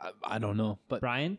I, 0.00 0.10
I 0.24 0.38
don't 0.38 0.56
know, 0.56 0.78
but 0.88 1.00
Brian, 1.00 1.38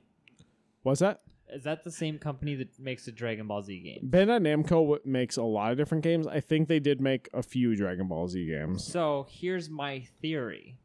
What's 0.83 0.99
that? 1.01 1.21
is 1.53 1.63
that 1.63 1.83
the 1.83 1.91
same 1.91 2.17
company 2.17 2.55
that 2.55 2.79
makes 2.79 3.05
the 3.05 3.11
Dragon 3.11 3.47
Ball 3.47 3.61
Z 3.61 3.77
game? 3.81 4.09
Bandai 4.09 4.39
Namco 4.39 4.69
w- 4.69 4.99
makes 5.03 5.35
a 5.37 5.43
lot 5.43 5.71
of 5.71 5.77
different 5.77 6.03
games. 6.03 6.25
I 6.27 6.39
think 6.39 6.67
they 6.69 6.79
did 6.79 7.01
make 7.01 7.27
a 7.33 7.43
few 7.43 7.75
Dragon 7.75 8.07
Ball 8.07 8.27
Z 8.27 8.45
games. 8.45 8.83
So 8.85 9.27
here's 9.29 9.69
my 9.69 10.05
theory: 10.21 10.77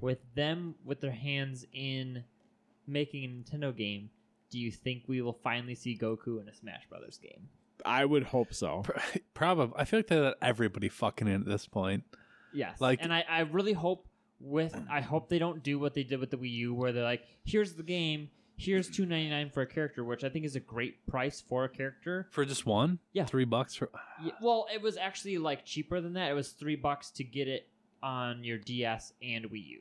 with 0.00 0.18
them 0.34 0.74
with 0.84 1.00
their 1.00 1.10
hands 1.12 1.64
in 1.72 2.24
making 2.86 3.24
a 3.24 3.28
Nintendo 3.28 3.74
game, 3.76 4.10
do 4.50 4.58
you 4.58 4.70
think 4.70 5.04
we 5.06 5.22
will 5.22 5.38
finally 5.42 5.74
see 5.74 5.96
Goku 5.96 6.40
in 6.40 6.48
a 6.48 6.54
Smash 6.54 6.86
Brothers 6.88 7.18
game? 7.18 7.48
I 7.84 8.04
would 8.04 8.24
hope 8.24 8.52
so. 8.54 8.84
probably 9.34 9.72
I 9.76 9.84
feel 9.84 9.98
like 10.00 10.06
they 10.08 10.18
let 10.18 10.34
everybody 10.42 10.88
fucking 10.88 11.28
in 11.28 11.34
at 11.40 11.46
this 11.46 11.66
point. 11.66 12.04
Yes. 12.52 12.80
Like- 12.80 13.00
and 13.02 13.12
I, 13.12 13.24
I 13.28 13.40
really 13.40 13.72
hope 13.72 14.06
with 14.40 14.74
I 14.90 15.00
hope 15.02 15.28
they 15.28 15.38
don't 15.38 15.62
do 15.62 15.78
what 15.78 15.94
they 15.94 16.02
did 16.02 16.18
with 16.18 16.30
the 16.30 16.38
Wii 16.38 16.50
U 16.52 16.74
where 16.74 16.92
they're 16.92 17.04
like, 17.04 17.22
here's 17.44 17.74
the 17.74 17.82
game, 17.82 18.30
here's 18.56 18.88
two 18.88 19.04
ninety 19.04 19.28
nine 19.28 19.50
for 19.50 19.60
a 19.62 19.66
character, 19.66 20.02
which 20.02 20.24
I 20.24 20.30
think 20.30 20.44
is 20.46 20.56
a 20.56 20.60
great 20.60 21.06
price 21.06 21.40
for 21.46 21.64
a 21.64 21.68
character. 21.68 22.26
For 22.30 22.44
just 22.46 22.64
one? 22.64 22.98
Yeah. 23.12 23.26
Three 23.26 23.44
bucks 23.44 23.74
for 23.74 23.90
Yeah, 24.24 24.32
well, 24.40 24.66
it 24.72 24.80
was 24.80 24.96
actually 24.96 25.36
like 25.38 25.64
cheaper 25.66 26.00
than 26.00 26.14
that. 26.14 26.30
It 26.30 26.34
was 26.34 26.50
three 26.50 26.76
bucks 26.76 27.10
to 27.12 27.24
get 27.24 27.48
it 27.48 27.68
on 28.02 28.42
your 28.42 28.56
DS 28.56 29.12
and 29.22 29.44
Wii 29.50 29.66
U. 29.68 29.80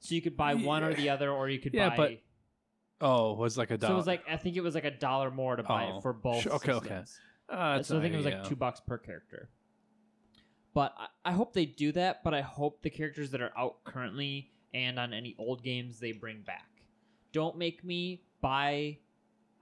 So 0.00 0.14
you 0.14 0.22
could 0.22 0.36
buy 0.36 0.54
one 0.54 0.82
or 0.84 0.94
the 0.94 1.10
other, 1.10 1.30
or 1.30 1.48
you 1.48 1.58
could 1.58 1.74
Yeah, 1.74 1.90
buy. 1.90 1.96
but 1.96 2.18
Oh, 3.00 3.32
it 3.32 3.38
was 3.38 3.58
like 3.58 3.70
a 3.70 3.74
so 3.74 3.78
dollar. 3.78 3.94
it 3.94 3.96
was 3.96 4.06
like 4.06 4.22
I 4.28 4.36
think 4.36 4.56
it 4.56 4.62
was 4.62 4.74
like 4.74 4.84
a 4.84 4.90
dollar 4.90 5.30
more 5.30 5.56
to 5.56 5.62
buy 5.62 5.90
Oh, 5.92 5.98
it 5.98 6.02
for 6.02 6.12
both. 6.12 6.42
sure, 6.42 6.52
okay, 6.52 6.72
okay. 6.72 7.02
Uh, 7.48 7.82
so 7.82 7.98
I 7.98 8.00
think 8.00 8.14
it 8.14 8.16
was 8.16 8.26
like 8.26 8.44
two 8.44 8.56
bucks 8.56 8.80
per 8.80 8.98
character. 8.98 9.50
But 10.74 10.94
I, 10.98 11.30
I 11.30 11.32
hope 11.32 11.52
they 11.52 11.64
do 11.66 11.92
that. 11.92 12.22
But 12.24 12.34
I 12.34 12.40
hope 12.42 12.82
the 12.82 12.90
characters 12.90 13.30
that 13.30 13.40
are 13.40 13.52
out 13.56 13.84
currently 13.84 14.50
and 14.74 14.98
on 14.98 15.12
any 15.12 15.34
old 15.38 15.62
games 15.62 15.98
they 16.00 16.12
bring 16.12 16.42
back. 16.42 16.68
Don't 17.32 17.56
make 17.56 17.84
me 17.84 18.22
buy 18.40 18.98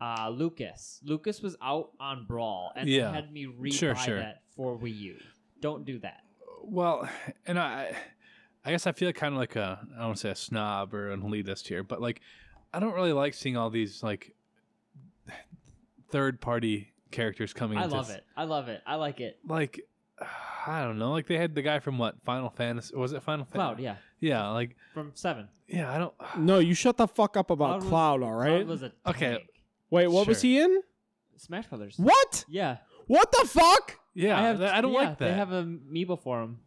uh, 0.01 0.28
Lucas. 0.31 1.01
Lucas 1.05 1.40
was 1.43 1.56
out 1.62 1.90
on 2.01 2.24
Brawl 2.27 2.73
and 2.77 2.89
Yeah. 2.89 3.09
they 3.11 3.15
had 3.16 3.32
me 3.32 3.47
re-buy 3.47 3.74
Sure, 3.77 3.94
sure. 3.97 4.19
that 4.19 4.43
for 4.56 4.77
Wii 4.78 4.97
U. 4.98 5.16
Don't 5.61 5.85
do 5.85 5.98
that. 6.01 6.20
Well, 6.62 7.09
and 7.47 7.59
I, 7.59 7.94
I 8.65 8.70
guess 8.70 8.86
I 8.86 8.93
feel 8.93 9.12
kind 9.12 9.35
of 9.35 9.39
like 9.39 9.56
a 9.56 9.81
I 9.94 9.98
don't 9.98 10.06
want 10.06 10.16
to 10.16 10.20
say 10.23 10.31
a 10.31 10.35
snob 10.36 10.94
or 10.94 11.11
an 11.11 11.20
elitist 11.23 11.66
here, 11.69 11.82
but 11.82 12.01
like 12.01 12.20
I 12.75 12.81
don't 12.81 12.95
really 12.95 13.13
like 13.13 13.35
seeing 13.35 13.57
all 13.57 13.71
these 13.71 14.03
like 14.03 14.35
third 16.11 16.41
party 16.41 16.93
characters 17.11 17.53
coming. 17.53 17.77
In. 17.77 17.83
I 17.83 17.85
into 17.85 17.97
love 17.97 18.11
s- 18.11 18.17
it. 18.17 18.25
I 18.37 18.45
love 18.45 18.69
it. 18.69 18.83
I 18.87 18.97
like 18.97 19.21
it. 19.21 19.39
Like 19.47 19.81
I 20.67 20.83
don't 20.83 20.99
know, 20.99 21.13
like 21.13 21.27
they 21.27 21.37
had 21.39 21.55
the 21.55 21.63
guy 21.63 21.79
from 21.79 21.99
what 21.99 22.17
Final 22.25 22.51
Fantasy 22.51 22.95
was 22.97 23.13
it 23.13 23.23
Final 23.23 23.45
Cloud, 23.47 23.77
Fantasy? 23.77 23.85
yeah, 23.85 23.97
Yeah, 24.21 24.49
like 24.51 24.77
from 24.93 25.13
Seven. 25.15 25.49
yeah, 25.69 25.93
I 25.93 25.99
don't. 25.99 26.15
No, 26.39 26.59
you 26.59 26.75
shut 26.75 26.97
the 26.97 27.07
fuck 27.07 27.37
up 27.37 27.51
about 27.51 27.81
was- 27.81 27.89
Cloud, 27.89 28.23
all 28.23 28.33
right? 28.33 28.57
Cloud 28.65 28.67
was 28.67 28.83
a 28.83 28.93
Okay. 29.07 29.31
tank. 29.33 29.49
Wait, 29.91 30.09
what 30.09 30.27
was 30.27 30.41
Sure. 30.41 30.49
he 30.49 30.61
in? 30.61 30.83
Smash 31.37 31.67
Brothers. 31.67 31.95
What? 31.99 32.45
Yeah, 32.49 32.79
What 33.07 33.31
the 33.33 33.47
fuck? 33.47 33.99
Yeah, 34.15 34.39
I 34.39 34.43
have. 34.43 34.63
I 34.63 34.81
don't 34.81 34.93
yeah, 34.93 34.99
like 35.01 35.19
that. 35.19 35.25
They 35.29 35.33
have 35.35 35.53
a 35.53 35.65
amiibo 35.65 36.19
for 36.21 36.43
him. 36.43 36.61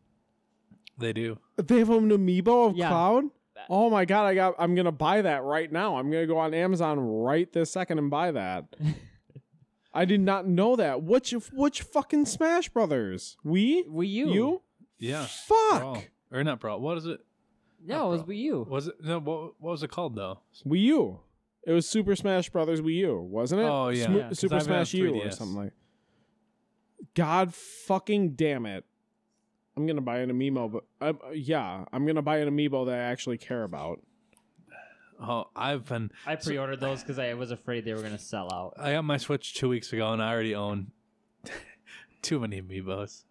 They 0.99 1.13
do. 1.13 1.37
They 1.57 1.79
have 1.79 1.89
an 1.89 2.09
amiibo 2.09 2.69
of 2.71 2.75
Yeah. 2.77 2.89
Cloud? 2.89 3.23
That- 3.57 3.65
Oh 3.69 3.89
my 3.89 4.05
god, 4.05 4.25
I 4.25 4.35
got 4.35 4.53
I'm 4.59 4.75
gonna 4.75 4.91
buy 4.91 5.21
that 5.23 5.43
right 5.43 5.71
now. 5.71 5.97
I'm 5.97 6.09
gonna 6.11 6.27
go 6.27 6.37
on 6.37 6.53
Amazon 6.53 6.99
right 6.99 7.51
this 7.51 7.71
second 7.71 7.97
and 7.97 8.09
buy 8.09 8.31
that. 8.31 8.75
I 9.93 10.05
did 10.05 10.19
not 10.21 10.47
know 10.47 10.75
that. 10.75 11.01
Which 11.01 11.31
which 11.53 11.81
fucking 11.81 12.25
Smash 12.27 12.69
Brothers? 12.69 13.35
We? 13.43 13.83
Wii 13.85 14.07
U. 14.09 14.29
You? 14.33 14.61
Yeah, 14.99 15.25
Fuck. 15.25 15.79
Brawl. 15.81 16.03
or 16.31 16.43
not 16.43 16.59
Brawl. 16.59 16.79
What 16.79 16.97
is 16.99 17.05
it? 17.07 17.19
No, 17.83 18.07
it 18.07 18.09
was 18.11 18.21
Bro. 18.23 18.33
Wii 18.35 18.37
U. 18.41 18.67
Was 18.69 18.87
it 18.89 18.95
no? 19.03 19.19
What, 19.19 19.53
what 19.59 19.71
was 19.71 19.81
it 19.83 19.89
called 19.89 20.15
though? 20.15 20.39
Wii 20.65 20.81
U. 20.81 21.19
It 21.65 21.71
was 21.71 21.87
Super 21.89 22.15
Smash 22.15 22.49
Brothers 22.49 22.79
Wii 22.81 22.95
U, 22.97 23.19
wasn't 23.19 23.61
it? 23.61 23.65
Oh, 23.65 23.89
yeah. 23.89 24.05
Smu- 24.05 24.17
Yeah, 24.19 24.27
'cause 24.29 24.39
Super 24.39 24.53
I 24.53 24.57
have 24.57 24.63
Smash 24.65 24.93
U 24.93 25.15
or 25.21 25.31
something 25.31 25.57
like. 25.57 25.73
God 27.15 27.53
fucking 27.53 28.31
damn 28.35 28.65
it! 28.65 28.85
I'm 29.77 29.85
gonna 29.85 30.01
buy 30.01 30.19
an 30.19 30.31
amiibo, 30.31 30.71
but 30.71 30.83
uh, 30.99 31.13
yeah, 31.31 31.85
I'm 31.93 32.07
gonna 32.07 32.23
buy 32.23 32.37
an 32.37 32.49
amiibo 32.49 32.87
that 32.87 32.95
I 32.95 33.03
actually 33.03 33.37
care 33.37 33.63
about. 33.63 34.01
Oh, 35.21 35.45
I've 35.55 35.85
been. 35.85 36.11
I 36.25 36.35
pre-ordered 36.35 36.79
those 36.79 37.01
because 37.01 37.19
I 37.19 37.33
was 37.35 37.51
afraid 37.51 37.85
they 37.85 37.93
were 37.93 38.01
gonna 38.01 38.17
sell 38.17 38.51
out. 38.51 38.73
I 38.77 38.93
got 38.93 39.03
my 39.03 39.17
Switch 39.17 39.53
two 39.53 39.69
weeks 39.69 39.93
ago, 39.93 40.11
and 40.13 40.21
I 40.21 40.31
already 40.31 40.55
own 40.55 40.91
too 42.23 42.39
many 42.39 42.59
amiibos. 42.59 43.23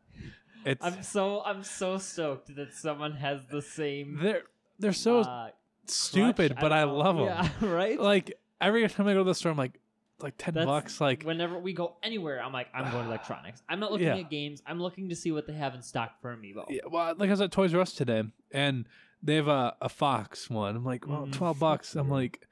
It's 0.64 0.84
I'm 0.84 1.02
so 1.02 1.42
I'm 1.44 1.64
so 1.64 1.98
stoked 1.98 2.54
that 2.54 2.74
someone 2.74 3.12
has 3.14 3.40
the 3.50 3.62
same. 3.62 4.18
they're 4.22 4.42
they're 4.78 4.92
so 4.92 5.20
uh, 5.20 5.50
stupid, 5.86 6.52
clutch. 6.52 6.60
but 6.60 6.72
I, 6.72 6.82
don't 6.82 6.96
love 6.96 7.16
them. 7.16 7.26
Yeah, 7.26 7.50
right. 7.68 8.00
Like 8.00 8.38
every 8.60 8.88
time 8.88 9.08
I 9.08 9.14
go 9.14 9.18
to 9.18 9.24
the 9.24 9.34
store, 9.34 9.50
I'm 9.50 9.58
like, 9.58 9.80
like 10.20 10.34
ten 10.38 10.54
That's 10.54 10.66
bucks. 10.66 11.00
Like 11.00 11.22
Whenever 11.24 11.58
we 11.58 11.72
go 11.72 11.96
anywhere, 12.02 12.42
I'm 12.42 12.52
like, 12.52 12.68
I'm 12.74 12.90
going 12.90 13.04
to 13.04 13.10
electronics. 13.10 13.62
I'm 13.68 13.80
not 13.80 13.92
looking 13.92 14.06
Yeah. 14.06 14.16
at 14.16 14.30
games. 14.30 14.62
I'm 14.66 14.80
looking 14.80 15.08
to 15.10 15.16
see 15.16 15.32
what 15.32 15.46
they 15.46 15.52
have 15.54 15.74
in 15.74 15.82
stock 15.82 16.20
for 16.20 16.34
Amiibo. 16.34 16.66
yeah, 16.68 16.80
well, 16.90 17.14
like 17.16 17.28
I 17.28 17.32
was 17.32 17.40
at 17.40 17.52
Toys 17.52 17.74
R 17.74 17.80
Us 17.80 17.92
today, 17.92 18.22
and 18.52 18.86
they 19.22 19.34
have 19.36 19.48
a, 19.48 19.76
a 19.80 19.88
Fox 19.88 20.48
one. 20.50 20.76
I'm 20.76 20.84
like, 20.84 21.06
well, 21.06 21.26
Mhm. 21.26 21.32
twelve 21.32 21.58
bucks. 21.58 21.94
I'm 21.96 22.08
like, 22.10 22.46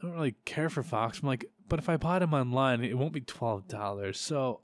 I 0.00 0.06
don't 0.06 0.14
really 0.14 0.34
care 0.44 0.68
for 0.70 0.82
Fox. 0.82 1.20
I'm 1.20 1.28
like, 1.28 1.44
but 1.68 1.78
if 1.78 1.88
I 1.88 1.96
bought 1.96 2.22
him 2.22 2.34
online, 2.34 2.82
it 2.82 2.98
won't 2.98 3.12
be 3.12 3.20
twelve 3.20 3.68
dollars. 3.68 4.18
So 4.18 4.60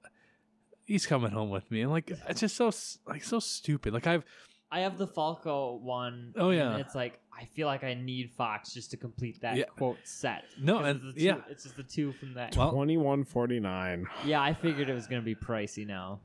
he's 0.85 1.07
coming 1.07 1.31
home 1.31 1.51
with 1.51 1.70
me. 1.70 1.82
I'm 1.82 1.90
like, 1.90 2.11
it's 2.28 2.40
just 2.40 2.57
so 2.57 2.69
s- 2.69 2.99
like 3.07 3.23
so 3.23 3.39
stupid. 3.40 3.93
Like 3.95 4.07
I've 4.07 4.24
I 4.70 4.81
have 4.81 4.99
the 4.99 5.07
Falco 5.07 5.77
one. 5.77 6.35
Oh, 6.36 6.51
and 6.51 6.59
yeah. 6.59 6.77
it's 6.77 6.95
like 6.95 7.19
I 7.32 7.45
feel 7.47 7.66
like 7.66 7.85
I 7.85 7.95
need 7.95 8.31
Fox 8.32 8.73
just 8.74 8.90
to 8.90 8.97
complete 8.97 9.40
that 9.43 9.57
Yeah. 9.57 9.65
quote 9.65 9.99
set. 10.05 10.45
No, 10.61 10.78
and- 10.81 11.01
it's 11.05 11.19
two- 11.19 11.24
yeah. 11.24 11.40
it's 11.49 11.62
just 11.65 11.77
the 11.77 11.82
two 11.85 12.12
from 12.12 12.35
that. 12.35 12.57
Well- 12.57 12.73
Twenty 12.73 12.97
one 12.97 13.24
forty 13.24 13.61
nine. 13.61 14.07
yeah, 14.24 14.43
I 14.43 14.53
figured 14.53 14.89
it 14.90 14.95
was 14.95 15.07
gonna 15.07 15.23
be 15.23 15.35
pricey 15.35 15.86
now. 15.86 16.20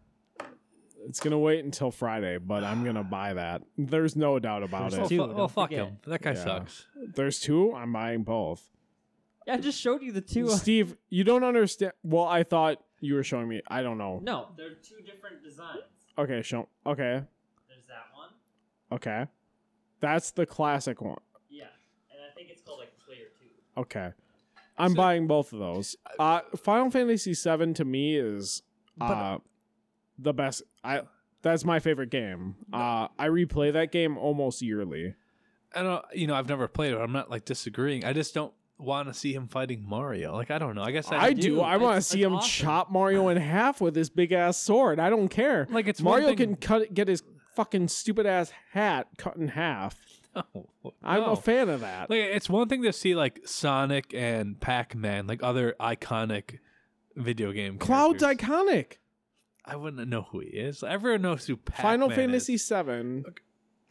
It's 1.07 1.19
gonna 1.19 1.37
wait 1.39 1.63
until 1.65 1.91
Friday, 1.91 2.37
but 2.37 2.63
I'm 2.63 2.83
gonna 2.83 3.03
buy 3.19 3.33
that. 3.33 3.61
There's 3.77 4.15
no 4.15 4.39
doubt 4.39 4.63
about 4.63 4.91
There's 4.91 5.05
it. 5.05 5.15
two, 5.15 5.21
fu- 5.27 5.33
don't 5.33 5.51
fuck 5.51 5.69
forget. 5.69 5.87
him. 5.87 5.97
That 6.07 6.21
guy 6.21 6.31
Yeah. 6.31 6.43
sucks. 6.43 6.87
There's 7.15 7.39
two. 7.39 7.73
I'm 7.73 7.91
buying 7.93 8.23
both. 8.23 8.69
Yeah, 9.45 9.55
I 9.55 9.57
just 9.57 9.79
showed 9.79 10.01
you 10.01 10.11
the 10.13 10.21
two. 10.21 10.49
Steve, 10.49 10.95
you 11.09 11.23
don't 11.25 11.43
understand. 11.43 11.91
Well, 12.03 12.23
I 12.25 12.43
thought 12.43 12.81
you 13.01 13.15
were 13.15 13.23
showing 13.23 13.49
me. 13.49 13.61
I 13.67 13.81
don't 13.83 13.97
know. 13.97 14.19
no, 14.23 14.49
they're 14.55 14.75
two 14.75 15.01
different 15.05 15.43
designs. 15.43 15.81
Okay, 16.17 16.41
show. 16.41 16.69
Okay, 16.85 16.95
There's 16.95 17.01
that 17.01 17.19
one. 17.19 17.27
Okay. 18.93 19.27
That's 19.99 20.31
the 20.31 20.45
classic 20.45 21.01
one. 21.01 21.17
Yeah, 21.49 21.63
and 22.11 22.19
I 22.29 22.33
think 22.35 22.49
it's 22.49 22.61
called 22.61 22.79
like 22.79 22.91
Player 23.05 23.27
Two. 23.39 23.81
Okay, 23.81 24.11
I'm 24.77 24.91
So- 24.91 24.95
buying 24.95 25.27
both 25.27 25.53
of 25.53 25.59
those. 25.59 25.95
Uh, 26.19 26.41
Final 26.57 26.89
Fantasy 26.91 27.33
VII 27.33 27.73
to 27.73 27.85
me 27.85 28.17
is 28.17 28.63
uh, 28.99 29.37
the 30.17 30.33
best. 30.33 30.63
I 30.83 31.01
that's 31.41 31.63
my 31.65 31.79
favorite 31.79 32.09
game. 32.09 32.55
Uh, 32.71 33.07
I 33.19 33.27
replay 33.27 33.73
that 33.73 33.91
game 33.91 34.17
almost 34.17 34.61
yearly. 34.61 35.15
I 35.75 35.81
don't. 35.83 36.05
You 36.13 36.27
know, 36.27 36.35
I've 36.35 36.47
never 36.49 36.67
played 36.67 36.93
it. 36.93 36.97
I'm 36.97 37.11
not 37.13 37.29
like 37.31 37.45
disagreeing. 37.45 38.03
I 38.05 38.13
just 38.13 38.33
don't 38.33 38.53
want 38.77 39.07
to 39.07 39.13
see 39.13 39.33
him 39.33 39.47
fighting 39.47 39.83
Mario. 39.87 40.35
Like 40.35 40.51
I 40.51 40.57
don't 40.59 40.75
know. 40.75 40.83
I 40.83 40.91
guess 40.91 41.09
I, 41.11 41.17
I, 41.17 41.33
do. 41.33 41.41
do. 41.41 41.61
I 41.61 41.77
want 41.77 41.93
to 41.93 41.97
It's- 41.97 42.07
see 42.07 42.19
it's 42.19 42.27
him 42.27 42.33
awesome. 42.35 42.49
chop 42.49 42.91
Mario 42.91 43.29
in 43.29 43.37
half 43.37 43.79
with 43.81 43.95
his 43.95 44.09
big 44.09 44.31
ass 44.33 44.57
sword. 44.57 44.99
I 44.99 45.09
don't 45.09 45.29
care. 45.29 45.65
like 45.69 45.87
it's 45.87 46.01
one 46.01 46.21
Mario 46.21 46.27
thing- 46.35 46.37
can 46.37 46.55
cut 46.57 46.93
get 46.93 47.07
his 47.07 47.23
fucking 47.55 47.87
stupid 47.89 48.25
ass 48.25 48.51
hat 48.71 49.07
cut 49.17 49.35
in 49.35 49.49
half. 49.49 49.97
No, 50.35 50.65
I'm 51.03 51.21
no. 51.21 51.25
a 51.33 51.35
fan 51.35 51.69
of 51.69 51.81
that. 51.81 52.09
Like 52.09 52.21
it's 52.21 52.49
one 52.49 52.67
thing 52.67 52.81
to 52.81 52.91
see 52.91 53.13
like 53.13 53.41
Sonic 53.45 54.15
and 54.15 54.59
Pac 54.59 54.95
Man, 54.95 55.27
like 55.27 55.43
other 55.43 55.75
iconic 55.79 56.57
video 57.15 57.51
game. 57.51 57.77
Cloud's 57.77 58.23
characters. 58.23 58.49
iconic. 58.49 58.93
I 59.63 59.75
wouldn't 59.75 60.07
know 60.09 60.23
who 60.31 60.39
he 60.39 60.47
is. 60.47 60.81
Everyone 60.83 61.21
knows 61.21 61.45
who 61.45 61.55
Pac 61.55 61.81
Final 61.83 62.09
Fantasy 62.09 62.55
Is. 62.55 62.67
VII. 62.67 63.23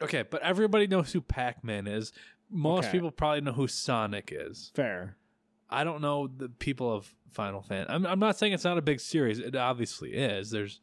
Okay, 0.02 0.24
but 0.28 0.42
everybody 0.42 0.88
knows 0.88 1.12
who 1.12 1.20
Pac 1.20 1.62
Man 1.62 1.86
is. 1.86 2.12
Most 2.50 2.86
Okay. 2.86 2.92
people 2.98 3.12
probably 3.12 3.42
know 3.42 3.52
who 3.52 3.68
Sonic 3.68 4.32
is. 4.34 4.72
Fair. 4.74 5.16
I 5.70 5.84
don't 5.84 6.02
know 6.02 6.26
the 6.26 6.48
people 6.48 6.92
of 6.92 7.14
Final 7.30 7.62
Fan. 7.62 7.86
I'm, 7.88 8.04
I'm 8.04 8.18
not 8.18 8.36
saying 8.36 8.52
it's 8.52 8.64
not 8.64 8.78
a 8.78 8.82
big 8.82 8.98
series. 8.98 9.38
It 9.38 9.54
obviously 9.54 10.12
is. 10.14 10.50
There's, 10.50 10.80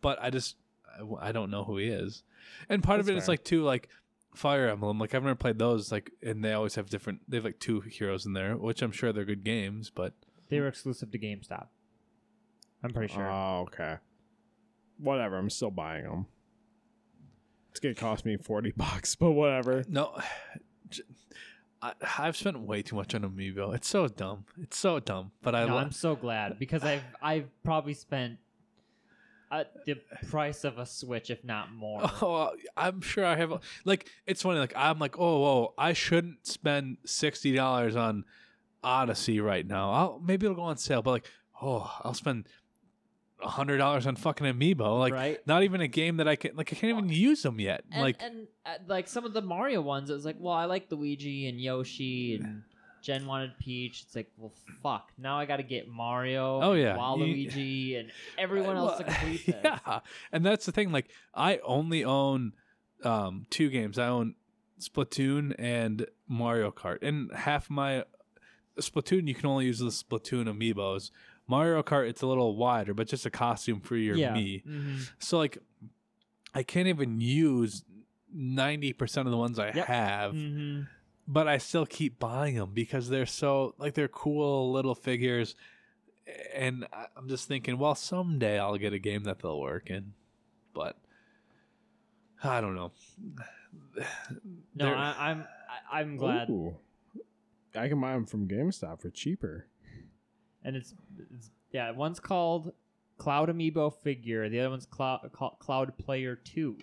but 0.00 0.18
I 0.22 0.30
just 0.30 0.56
I, 1.00 1.28
I 1.28 1.32
don't 1.32 1.50
know 1.50 1.64
who 1.64 1.78
he 1.78 1.86
is. 1.88 2.22
And 2.68 2.82
part 2.82 3.00
of 3.00 3.06
That's 3.06 3.16
it 3.16 3.18
is 3.18 3.24
fair. 3.26 3.32
like 3.32 3.44
too 3.44 3.62
like 3.62 3.88
Fire 4.34 4.68
Emblem. 4.68 4.98
Like 4.98 5.14
I've 5.14 5.22
never 5.22 5.34
played 5.34 5.58
those. 5.58 5.90
Like 5.90 6.10
and 6.22 6.44
they 6.44 6.52
always 6.52 6.74
have 6.76 6.88
different. 6.90 7.20
They 7.28 7.36
have 7.38 7.44
like 7.44 7.58
two 7.58 7.80
heroes 7.80 8.26
in 8.26 8.32
there, 8.32 8.56
which 8.56 8.82
I'm 8.82 8.92
sure 8.92 9.12
they're 9.12 9.24
good 9.24 9.44
games. 9.44 9.90
But 9.90 10.14
They 10.48 10.60
were 10.60 10.68
exclusive 10.68 11.10
to 11.12 11.18
GameStop. 11.18 11.66
I'm 12.82 12.90
pretty 12.92 13.12
sure. 13.12 13.28
Oh, 13.30 13.66
okay. 13.68 13.96
Whatever. 14.98 15.36
I'm 15.36 15.50
still 15.50 15.70
buying 15.70 16.04
them. 16.04 16.26
It's 17.70 17.80
gonna 17.80 17.94
cost 17.94 18.24
me 18.24 18.36
forty 18.36 18.72
bucks, 18.76 19.14
but 19.14 19.32
whatever. 19.32 19.84
no, 19.88 20.18
I, 21.82 21.92
have 22.02 22.36
spent 22.36 22.60
way 22.60 22.82
too 22.82 22.96
much 22.96 23.14
on 23.14 23.22
Amiibo. 23.22 23.74
It's 23.74 23.88
so 23.88 24.06
dumb. 24.08 24.44
It's 24.60 24.76
so 24.76 25.00
dumb. 25.00 25.30
But 25.42 25.54
I 25.54 25.64
no, 25.64 25.74
lo- 25.74 25.80
I'm 25.80 25.92
so 25.92 26.14
glad 26.14 26.58
because 26.58 26.84
I've 26.84 27.02
I've 27.22 27.48
probably 27.62 27.94
spent 27.94 28.38
uh, 29.50 29.64
the 29.84 29.96
price 30.28 30.64
of 30.64 30.78
a 30.78 30.86
Switch, 30.86 31.30
if 31.30 31.44
not 31.44 31.72
more. 31.72 32.02
Oh, 32.22 32.52
I'm 32.76 33.00
sure 33.00 33.24
I 33.24 33.36
have. 33.36 33.60
Like, 33.84 34.08
it's 34.26 34.42
funny. 34.42 34.58
Like, 34.58 34.74
I'm 34.76 34.98
like, 34.98 35.18
oh, 35.18 35.40
whoa, 35.40 35.74
I 35.76 35.92
shouldn't 35.92 36.46
spend 36.46 36.98
sixty 37.04 37.52
dollars 37.52 37.96
on 37.96 38.24
Odyssey 38.84 39.40
right 39.40 39.66
now. 39.66 39.90
I'll 39.92 40.22
maybe 40.24 40.46
it'll 40.46 40.56
go 40.56 40.62
on 40.62 40.76
sale, 40.76 41.02
but 41.02 41.10
like, 41.10 41.26
oh, 41.60 41.90
I'll 42.02 42.14
spend 42.14 42.46
hundred 43.40 43.78
dollars 43.78 44.06
on 44.06 44.16
fucking 44.16 44.46
Amiibo. 44.46 44.98
Like, 44.98 45.12
right? 45.12 45.46
not 45.46 45.62
even 45.62 45.80
a 45.80 45.88
game 45.88 46.18
that 46.18 46.28
I 46.28 46.36
can 46.36 46.54
like. 46.56 46.72
I 46.72 46.76
can't 46.76 46.96
even 46.96 47.08
use 47.08 47.42
them 47.42 47.58
yet. 47.58 47.84
And, 47.90 48.02
like, 48.02 48.22
and 48.22 48.46
uh, 48.66 48.74
like 48.86 49.08
some 49.08 49.24
of 49.24 49.32
the 49.32 49.42
Mario 49.42 49.80
ones, 49.80 50.10
it 50.10 50.14
was 50.14 50.24
like, 50.24 50.36
well, 50.38 50.54
I 50.54 50.66
like 50.66 50.90
Luigi 50.90 51.48
and 51.48 51.60
Yoshi, 51.60 52.36
and 52.36 52.62
Jen 53.02 53.26
wanted 53.26 53.52
Peach. 53.58 54.02
It's 54.06 54.14
like, 54.14 54.30
well, 54.36 54.52
fuck. 54.82 55.10
Now 55.18 55.38
I 55.38 55.46
got 55.46 55.56
to 55.58 55.62
get 55.62 55.88
Mario. 55.88 56.60
Oh, 56.62 56.72
yeah. 56.74 56.96
Waluigi, 56.96 57.98
and 58.00 58.10
everyone 58.38 58.76
else 58.76 58.98
to 58.98 59.04
Well, 59.04 59.14
complete 59.16 59.46
this. 59.46 59.56
yeah, 59.64 60.00
and 60.32 60.44
that's 60.44 60.66
the 60.66 60.72
thing. 60.72 60.92
Like, 60.92 61.08
I 61.34 61.58
only 61.64 62.04
own 62.04 62.52
um 63.04 63.46
two 63.50 63.70
games. 63.70 63.98
I 63.98 64.06
own 64.08 64.34
Splatoon 64.78 65.54
and 65.58 66.06
Mario 66.28 66.70
Kart, 66.70 66.98
and 67.02 67.30
half 67.34 67.68
my 67.70 68.04
Splatoon 68.78 69.26
you 69.28 69.34
can 69.34 69.46
only 69.46 69.66
use 69.66 69.78
the 69.78 69.86
Splatoon 69.86 70.46
amiibos. 70.46 71.10
Mario 71.46 71.82
Kart 71.82 72.08
it's 72.08 72.22
a 72.22 72.26
little 72.26 72.56
wider, 72.56 72.94
but 72.94 73.06
just 73.08 73.26
a 73.26 73.30
costume 73.30 73.80
for 73.80 73.96
your 73.96 74.16
yeah. 74.16 74.32
me. 74.34 74.62
Mhm. 74.66 75.10
So 75.18 75.38
like, 75.38 75.58
I 76.54 76.62
can't 76.62 76.88
even 76.88 77.20
use 77.20 77.84
ninety 78.32 78.92
percent 78.92 79.26
of 79.26 79.32
the 79.32 79.38
ones 79.38 79.58
I 79.58 79.72
Yep. 79.72 79.86
have, 79.86 80.32
Mhm. 80.34 80.86
But 81.32 81.46
I 81.48 81.58
still 81.58 81.86
keep 81.86 82.18
buying 82.18 82.56
them 82.56 82.70
because 82.74 83.08
they're 83.08 83.26
so 83.26 83.74
like 83.78 83.94
they're 83.94 84.08
cool 84.08 84.72
little 84.72 84.94
figures. 84.94 85.54
And 86.54 86.86
I- 86.92 87.06
I'm 87.16 87.28
just 87.28 87.48
thinking, 87.48 87.78
well, 87.78 87.94
someday 87.94 88.58
I'll 88.58 88.76
get 88.78 88.92
a 88.92 88.98
game 88.98 89.24
that 89.24 89.38
they'll 89.40 89.60
work 89.60 89.90
in, 89.90 90.12
but 90.74 90.96
I 92.42 92.60
don't 92.60 92.74
know. 92.74 92.92
No, 94.74 94.86
They're- 94.86 94.94
I, 94.96 95.30
I'm 95.30 95.44
I, 95.92 96.00
I'm 96.00 96.16
glad, 96.16 96.50
Ooh. 96.50 96.74
I 97.74 97.86
can 97.88 98.00
buy 98.00 98.12
them 98.12 98.26
from 98.26 98.48
GameStop 98.48 99.00
for 99.00 99.10
cheaper. 99.10 99.66
and 100.64 100.74
it's, 100.76 100.94
it's 101.34 101.50
yeah. 101.72 101.90
One's 101.92 102.18
called 102.18 102.72
Cloud 103.18 103.48
Amiibo 103.48 103.94
figure. 104.02 104.48
The 104.48 104.58
other 104.60 104.70
one's 104.70 104.86
Cloud 104.86 105.30
Cloud 105.60 105.96
Player 105.98 106.34
Two. 106.36 106.78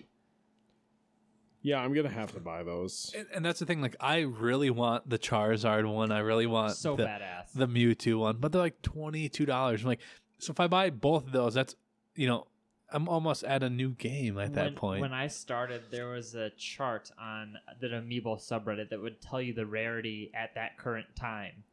Yeah, 1.62 1.80
I'm 1.80 1.92
gonna 1.92 2.08
have 2.08 2.32
to 2.34 2.40
buy 2.40 2.62
those. 2.62 3.12
And, 3.16 3.26
and 3.34 3.44
that's 3.44 3.60
the 3.60 3.66
thing. 3.66 3.82
Like, 3.82 3.96
I 4.00 4.20
really 4.20 4.70
want 4.70 5.08
the 5.10 5.18
Charizard 5.18 5.92
one. 5.92 6.12
I 6.12 6.20
really 6.20 6.46
want 6.46 6.74
so 6.76 6.96
the, 6.96 7.04
badass. 7.04 7.52
the 7.54 7.66
Mewtwo 7.66 8.20
one, 8.20 8.36
but 8.38 8.52
they're 8.52 8.60
like 8.60 8.80
twenty 8.82 9.28
two 9.28 9.46
dollars. 9.46 9.82
I'm 9.82 9.88
like, 9.88 10.00
so 10.38 10.52
if 10.52 10.60
I 10.60 10.68
buy 10.68 10.90
both 10.90 11.26
of 11.26 11.32
those, 11.32 11.54
that's 11.54 11.74
you 12.14 12.26
know, 12.26 12.46
I'm 12.90 13.08
almost 13.08 13.44
at 13.44 13.62
a 13.62 13.68
new 13.68 13.90
game 13.90 14.38
at 14.38 14.54
that 14.54 14.66
when, 14.66 14.74
point. 14.74 15.00
When 15.02 15.12
I 15.12 15.26
started, 15.26 15.82
there 15.90 16.08
was 16.08 16.34
a 16.34 16.50
chart 16.50 17.10
on 17.20 17.56
the 17.80 17.88
Amiibo 17.88 18.38
subreddit 18.40 18.90
that 18.90 19.00
would 19.00 19.20
tell 19.20 19.42
you 19.42 19.52
the 19.52 19.66
rarity 19.66 20.30
at 20.34 20.54
that 20.54 20.78
current 20.78 21.06
time. 21.14 21.64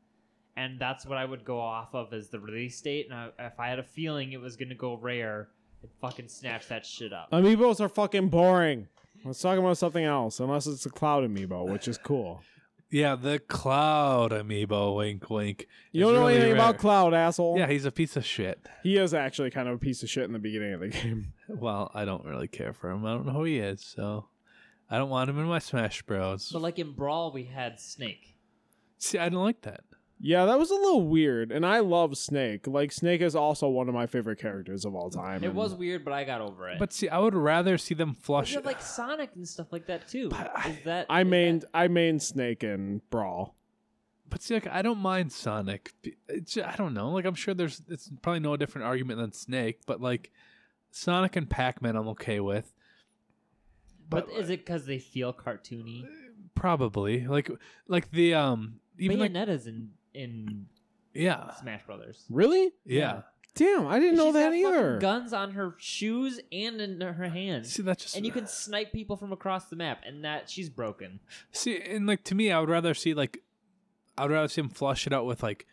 And 0.58 0.80
that's 0.80 1.06
what 1.06 1.18
I 1.18 1.26
would 1.26 1.44
go 1.44 1.60
off 1.60 1.94
of 1.94 2.14
as 2.14 2.30
the 2.30 2.40
release 2.40 2.80
date. 2.82 3.08
And 3.10 3.14
I, 3.14 3.30
if 3.40 3.60
I 3.60 3.68
had 3.68 3.80
a 3.80 3.84
feeling 3.84 4.32
it 4.32 4.40
was 4.40 4.56
going 4.56 4.70
to 4.70 4.76
go 4.76 4.96
rare, 4.96 5.50
I'd 5.84 5.90
fucking 6.02 6.28
snatch 6.30 6.68
that 6.68 6.86
shit 6.86 7.14
up. 7.14 7.32
Amiibos 7.32 7.80
are 7.80 7.90
fucking 7.90 8.30
boring. 8.30 8.88
Let's 9.26 9.42
talk 9.42 9.58
about 9.58 9.78
something 9.78 10.04
else, 10.06 10.40
unless 10.40 10.68
it's 10.68 10.84
the 10.84 10.90
cloud 10.92 11.24
amiibo, 11.28 11.68
which 11.68 11.88
is 11.88 11.98
cool. 11.98 12.44
yeah, 12.92 13.16
the 13.16 13.40
Cloud 13.40 14.32
Amiibo. 14.32 14.96
Wink, 14.96 15.30
wink. 15.30 15.68
You 15.92 16.02
don't 16.02 16.14
know 16.14 16.20
really 16.22 16.36
anything 16.36 16.54
rare. 16.54 16.62
about 16.62 16.78
Cloud, 16.78 17.14
asshole. 17.14 17.58
Yeah, 17.58 17.68
he's 17.68 17.86
a 17.86 17.92
piece 17.92 18.16
of 18.16 18.24
shit. 18.24 18.60
he 18.84 18.98
is 18.98 19.14
actually 19.14 19.50
kind 19.50 19.68
of 19.68 19.76
a 19.76 19.78
piece 19.80 20.04
of 20.04 20.10
shit 20.10 20.24
in 20.26 20.34
the 20.34 20.40
beginning 20.40 20.74
of 20.74 20.80
the 20.82 20.90
game. 20.90 21.34
Well, 21.48 21.92
I 21.94 22.06
don't 22.06 22.26
really 22.26 22.48
care 22.48 22.74
for 22.74 22.90
him. 22.90 23.06
I 23.06 23.14
don't 23.14 23.26
know 23.28 23.34
who 23.34 23.44
he 23.44 23.60
is, 23.60 23.82
so 23.84 24.28
I 24.90 24.98
don't 24.98 25.10
want 25.10 25.30
him 25.30 25.38
in 25.40 25.46
my 25.46 25.60
Smash 25.60 26.02
Bros. 26.04 26.50
But 26.52 26.62
like 26.64 26.80
in 26.80 26.92
Brawl, 26.94 27.32
we 27.32 27.44
had 27.44 27.80
Snake. 27.80 28.36
See, 28.98 29.18
I 29.20 29.30
don't 29.30 29.44
like 29.44 29.62
that. 29.62 29.82
Yeah, 30.28 30.46
that 30.46 30.58
was 30.58 30.72
a 30.72 30.76
little 30.76 31.08
weird, 31.08 31.52
and 31.52 31.64
I 31.64 31.82
love 31.82 32.18
Snake. 32.18 32.66
Like 32.66 32.92
Snake 32.92 33.22
is 33.22 33.36
also 33.36 33.70
one 33.70 33.88
of 33.88 33.94
my 33.94 34.08
favorite 34.08 34.40
characters 34.40 34.84
of 34.84 34.96
all 34.96 35.12
time. 35.12 35.44
It 35.44 35.50
and- 35.50 35.56
was 35.56 35.76
weird, 35.76 36.04
but 36.04 36.14
I 36.14 36.24
got 36.24 36.42
over 36.42 36.68
it. 36.68 36.80
But 36.80 36.92
see, 36.94 37.08
I 37.08 37.20
would 37.20 37.36
rather 37.36 37.78
see 37.78 37.94
them 37.94 38.16
flush. 38.16 38.50
you 38.50 38.58
have 38.58 38.66
like 38.66 38.82
Sonic 38.82 39.30
and 39.36 39.48
stuff 39.48 39.72
like 39.72 39.86
that 39.86 40.08
too. 40.08 40.30
But 40.30 40.52
I- 40.56 40.70
Is 40.70 40.78
that 40.86 41.06
I 41.12 41.22
is 41.22 41.28
mained 41.28 41.62
that- 41.62 41.70
I 41.76 41.88
mained 41.90 42.24
Snake 42.24 42.64
in 42.64 43.04
Brawl. 43.12 43.56
But 44.28 44.42
see, 44.42 44.56
like, 44.56 44.66
I 44.66 44.82
don't 44.82 44.98
mind 44.98 45.32
Sonic. 45.32 45.94
It's, 46.28 46.58
I 46.58 46.76
don't 46.76 46.96
know. 46.96 47.12
Like, 47.12 47.26
I'm 47.26 47.36
sure 47.36 47.54
there's 47.54 47.84
it's 47.88 48.10
probably 48.24 48.40
no 48.40 48.58
different 48.58 48.88
argument 48.88 49.20
than 49.20 49.32
Snake, 49.32 49.82
but 49.86 50.02
like 50.02 50.32
Sonic 50.90 51.36
and 51.36 51.48
Pac-Man, 51.48 51.96
I'm 51.96 52.08
okay 52.08 52.40
with. 52.40 52.74
But, 54.10 54.28
is 54.32 54.50
it 54.50 54.66
because 54.66 54.88
they 54.88 54.98
feel 54.98 55.34
cartoony? 55.34 56.06
probably 56.56 57.28
like 57.28 57.52
like 57.88 58.10
the 58.12 58.34
um 58.34 58.80
even 58.98 59.20
like 59.20 59.32
Bayonetta's 59.32 59.68
in 59.68 59.90
in 60.16 60.66
yeah 61.14 61.54
Smash 61.56 61.84
Brothers. 61.86 62.26
Really? 62.30 62.72
yeah. 62.86 63.22
Damn, 63.56 63.88
I 63.88 64.00
didn't 64.00 64.18
know 64.18 64.26
She's 64.26 64.34
that 64.34 64.50
got 64.50 64.52
fucking 64.52 64.66
either. 64.66 65.00
Guns 65.00 65.32
on 65.32 65.52
her 65.52 65.76
shoes 65.78 66.42
and 66.52 66.82
in 66.82 67.00
her 67.00 67.30
hands, 67.30 67.72
See, 67.72 67.84
that's 67.84 68.04
just 68.04 68.16
and 68.18 68.26
you 68.26 68.32
can 68.34 68.48
snipe 68.48 68.92
people 68.92 69.16
from 69.16 69.32
across 69.32 69.68
the 69.70 69.78
map. 69.78 70.02
And 70.06 70.26
that 70.26 70.50
she's 70.50 70.70
broken. 70.70 71.22
see 71.54 71.82
and 71.82 72.06
like 72.06 72.26
to 72.26 72.36
me, 72.36 72.52
I 72.52 72.60
would 72.60 72.68
rather 72.68 72.94
see 72.94 73.14
like 73.14 73.42
I 74.18 74.24
would 74.24 74.32
rather 74.32 74.50
see 74.50 74.60
him 74.60 74.68
flush 74.68 75.08
it 75.08 75.14
out 75.14 75.26
with 75.26 75.42
like 75.42 75.66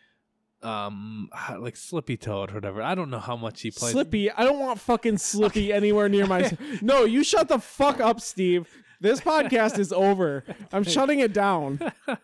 um 0.61 1.29
like 1.59 1.75
Slippy 1.75 2.15
Toad 2.15 2.51
or 2.51 2.55
whatever. 2.55 2.81
I 2.81 2.95
don't 2.95 3.09
know 3.09 3.19
how 3.19 3.35
much 3.35 3.61
he 3.61 3.71
plays. 3.71 3.91
Slippy, 3.91 4.31
I 4.31 4.45
don't 4.45 4.59
want 4.59 4.79
fucking 4.79 5.17
Slippy 5.17 5.73
anywhere 5.73 6.07
near 6.07 6.25
my. 6.25 6.57
no, 6.81 7.03
you 7.03 7.21
shut 7.21 7.49
the 7.49 7.59
fuck 7.59 7.99
up, 7.99 8.21
Steve. 8.21 8.65
This 9.03 9.19
podcast 9.19 9.77
is 9.79 9.91
over. 9.91 10.45
I'm 10.71 10.83
shutting 10.85 11.19
it 11.19 11.33
down. 11.33 11.77
no, 12.07 12.15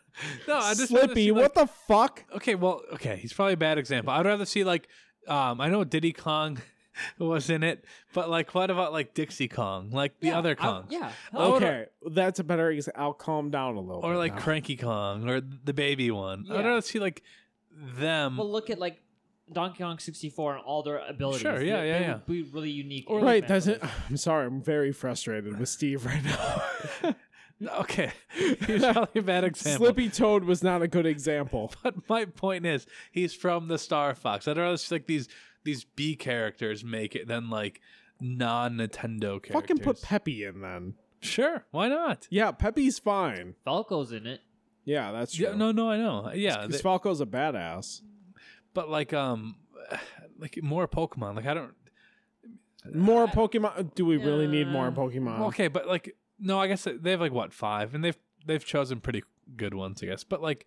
I 0.48 0.74
just 0.74 0.92
rather 0.92 1.08
Slippy, 1.08 1.26
see, 1.26 1.32
like- 1.34 1.42
what 1.44 1.54
the 1.54 1.68
fuck? 1.68 2.24
Okay, 2.38 2.56
well, 2.56 2.82
okay, 2.94 3.18
he's 3.18 3.34
probably 3.34 3.54
a 3.54 3.58
bad 3.58 3.78
example. 3.78 4.14
I'd 4.14 4.26
rather 4.26 4.46
see 4.46 4.64
like 4.64 4.88
um 5.28 5.60
I 5.60 5.68
know 5.70 5.84
Diddy 5.84 6.14
Kong 6.14 6.58
was 7.20 7.50
in 7.50 7.64
it, 7.64 7.84
but 8.14 8.30
like 8.30 8.56
what 8.56 8.72
about 8.72 8.94
like 8.94 9.14
Dixie 9.14 9.50
Kong, 9.50 9.92
like 9.92 10.20
the 10.22 10.28
Yeah, 10.28 10.40
other 10.40 10.56
I- 10.58 10.66
Kongs, 10.66 10.86
yeah. 10.90 11.12
Oh, 11.34 11.56
Okay, 11.58 11.86
that's 12.12 12.40
a 12.40 12.46
better. 12.46 12.72
Ex- 12.72 12.88
I'll 12.96 13.14
calm 13.14 13.52
down 13.52 13.76
a 13.76 13.82
little. 13.82 14.02
or 14.06 14.14
bit 14.14 14.18
like 14.18 14.36
now. 14.36 14.42
Cranky 14.42 14.78
Kong, 14.78 15.30
or 15.30 15.42
the 15.42 15.74
baby 15.74 16.12
one. 16.12 16.46
I'd 16.50 16.56
Yeah. 16.62 16.66
rather 16.68 16.82
see 16.82 17.00
like 17.00 17.22
them, 17.76 18.38
Well, 18.38 18.50
look 18.50 18.70
at 18.70 18.80
like 18.80 19.02
Donkey 19.52 19.84
Kong 19.84 19.98
64 20.00 20.56
and 20.58 20.64
all 20.64 20.84
their 20.84 21.00
abilities. 21.00 21.42
Sure, 21.42 21.62
yeah, 21.62 21.82
They- 21.82 21.88
yeah, 21.88 22.00
they 22.00 22.06
yeah. 22.06 22.14
would 22.14 22.26
be 22.28 22.44
really 22.44 22.70
unique. 22.72 23.06
Or, 23.10 23.20
Right, 23.22 23.40
Smash 23.42 23.50
doesn't. 23.50 23.84
I'm 24.10 24.18
sorry. 24.18 24.48
I'm 24.48 24.62
very 24.62 24.92
frustrated 24.92 25.60
with 25.60 25.70
Steve 25.70 26.06
right 26.06 26.24
now. 26.24 27.16
okay, 27.80 28.12
he's 28.68 28.82
probably 28.84 29.20
a 29.20 29.24
bad 29.24 29.44
example. 29.44 29.86
Slippy 29.88 30.10
Toad 30.10 30.44
was 30.46 30.64
not 30.64 30.82
a 30.82 30.88
good 30.88 31.06
example. 31.06 31.72
But 31.84 32.08
my 32.10 32.26
point 32.26 32.66
is, 32.66 32.86
he's 33.12 33.34
from 33.34 33.68
the 33.68 33.78
Star 33.78 34.14
Fox. 34.16 34.48
I'd 34.48 34.58
rather 34.58 34.74
It's 34.74 34.92
like 34.92 35.08
these 35.08 35.28
these 35.64 35.84
B 35.84 36.16
characters 36.16 36.84
make 36.84 37.16
it 37.16 37.28
than 37.28 37.50
like 37.50 37.82
non 38.22 38.78
Nintendo 38.78 39.42
characters. 39.42 39.54
Fucking 39.54 39.78
put 39.80 40.02
Peppy 40.02 40.44
in 40.46 40.62
then. 40.62 40.94
sure, 41.22 41.66
why 41.72 41.88
not? 41.90 42.28
Yeah, 42.30 42.52
Peppy's 42.52 43.00
fine. 43.00 43.56
Falco's 43.66 44.12
in 44.12 44.26
it. 44.26 44.42
Yeah, 44.86 45.12
that's 45.12 45.36
true. 45.36 45.48
Yeah, 45.48 45.56
no, 45.56 45.72
no, 45.72 45.90
I 45.92 45.98
know. 45.98 46.32
Yeah, 46.34 46.66
because 46.66 46.82
they- 46.82 46.88
Falco's 46.90 47.22
a 47.22 47.26
badass. 47.26 48.02
But 48.74 48.90
like 48.90 49.14
um, 49.14 49.56
like 50.40 50.60
more 50.64 50.88
Pokemon. 50.88 51.36
Like 51.36 51.46
I 51.46 51.54
don't. 51.54 51.74
More 52.94 53.28
Pokemon. 53.28 53.94
Do 53.96 54.06
we 54.06 54.18
really 54.18 54.48
need 54.48 54.68
more 54.68 54.92
Pokemon? 54.92 55.40
Okay, 55.48 55.68
but 55.68 55.88
like 55.88 56.16
no, 56.40 56.60
I 56.60 56.68
guess 56.68 56.88
they 56.90 57.12
have 57.12 57.20
like 57.22 57.34
what 57.34 57.54
five, 57.54 57.94
and 57.94 58.04
they've 58.04 58.18
they've 58.46 58.64
chosen 58.64 59.00
pretty 59.02 59.24
good 59.58 59.74
ones, 59.74 60.02
I 60.02 60.06
guess. 60.08 60.24
But 60.24 60.42
like 60.42 60.66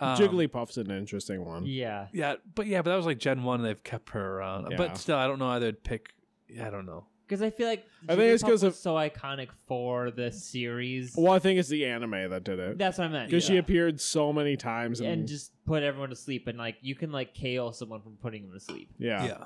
um, 0.00 0.16
Jigglypuff's 0.18 0.76
an 0.76 0.90
interesting 0.90 1.44
one. 1.44 1.64
Yeah. 1.66 2.08
yeah, 2.12 2.34
but 2.54 2.66
yeah, 2.66 2.82
but 2.82 2.90
that 2.90 2.96
was 2.96 3.06
like 3.06 3.18
Gen 3.18 3.42
one. 3.42 3.60
and 3.60 3.68
They've 3.68 3.82
kept 3.82 4.10
her 4.10 4.36
around, 4.38 4.68
Yeah. 4.70 4.76
but 4.76 4.98
still, 4.98 5.16
I 5.16 5.26
don't 5.26 5.38
know 5.38 5.48
either. 5.48 5.72
Pick, 5.72 6.12
yeah, 6.48 6.66
I 6.66 6.70
don't 6.70 6.86
know. 6.86 7.06
Because 7.26 7.42
I 7.42 7.50
feel 7.50 7.66
like 7.66 7.84
I 8.08 8.14
think 8.14 8.32
it's 8.32 8.42
Jigglypuff 8.42 8.46
'cause 8.46 8.62
of- 8.62 8.74
so 8.76 8.94
iconic 8.94 9.48
for 9.66 10.10
the 10.12 10.30
series. 10.30 11.14
Well, 11.18 11.32
I 11.32 11.40
think 11.40 11.58
it's 11.58 11.68
the 11.68 11.84
anime 11.86 12.30
that 12.30 12.44
did 12.44 12.58
it. 12.60 12.78
That's 12.78 12.98
what 12.98 13.06
I 13.06 13.08
meant. 13.08 13.30
Because 13.30 13.44
she 13.44 13.56
appeared 13.56 14.00
so 14.00 14.32
many 14.32 14.56
times. 14.56 15.00
And, 15.00 15.08
and 15.08 15.28
just 15.28 15.52
put 15.64 15.82
everyone 15.82 16.10
to 16.10 16.16
sleep, 16.16 16.46
and 16.46 16.56
like 16.56 16.76
you 16.82 16.94
can 16.94 17.10
like 17.10 17.36
KO 17.36 17.72
someone 17.72 18.00
from 18.02 18.16
putting 18.22 18.42
them 18.42 18.52
to 18.52 18.60
sleep. 18.60 18.90
yeah. 18.98 19.24
Yeah, 19.26 19.44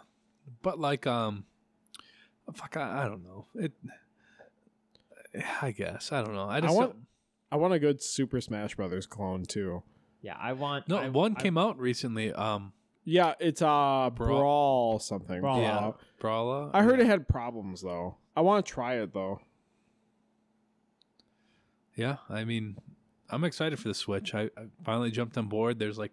but 0.63 0.79
like 0.79 1.07
um, 1.07 1.45
fuck, 2.53 2.77
I, 2.77 3.05
I 3.05 3.09
don't 3.09 3.25
know. 3.25 3.47
It, 3.55 3.73
I 5.63 5.71
guess 5.71 6.13
I 6.13 6.23
don't 6.23 6.35
know. 6.35 6.49
I 6.49 6.61
just 6.61 6.75
want- 6.75 6.93
don't- 6.93 7.07
I 7.53 7.57
want 7.57 7.75
a 7.75 7.79
good 7.81 8.01
Super 8.03 8.41
Smash 8.41 8.77
Brothers 8.77 9.07
clone 9.07 9.45
too. 9.45 9.83
Yeah, 10.23 10.37
I 10.39 10.53
want. 10.53 10.87
no 10.89 10.99
I, 10.99 11.09
one 11.09 11.35
I- 11.37 11.41
came 11.41 11.57
out 11.59 11.79
recently. 11.81 12.33
Um, 12.33 12.73
Yeah, 13.05 13.35
it's 13.41 13.63
uh 13.63 14.11
Brawl- 14.15 14.39
Brawl, 14.39 14.99
something. 14.99 15.41
Brawl. 15.41 15.61
yeah, 15.61 15.79
Brawl. 15.79 15.99
Brawler. 16.19 16.71
I 16.75 16.83
heard 16.83 17.01
it 17.01 17.07
had 17.07 17.27
problems 17.29 17.81
though. 17.83 18.17
I 18.37 18.43
want 18.43 18.65
to 18.65 18.73
try 18.73 18.95
it 19.01 19.13
though. 19.13 19.41
Yeah, 21.97 22.17
I 22.29 22.45
mean, 22.45 22.77
I'm 23.29 23.45
excited 23.45 23.79
for 23.79 23.89
the 23.89 23.95
Switch. 23.95 24.35
I, 24.35 24.43
I 24.57 24.67
finally 24.85 25.11
jumped 25.11 25.37
on 25.37 25.47
board. 25.49 25.79
There's 25.79 25.99
like 25.99 26.13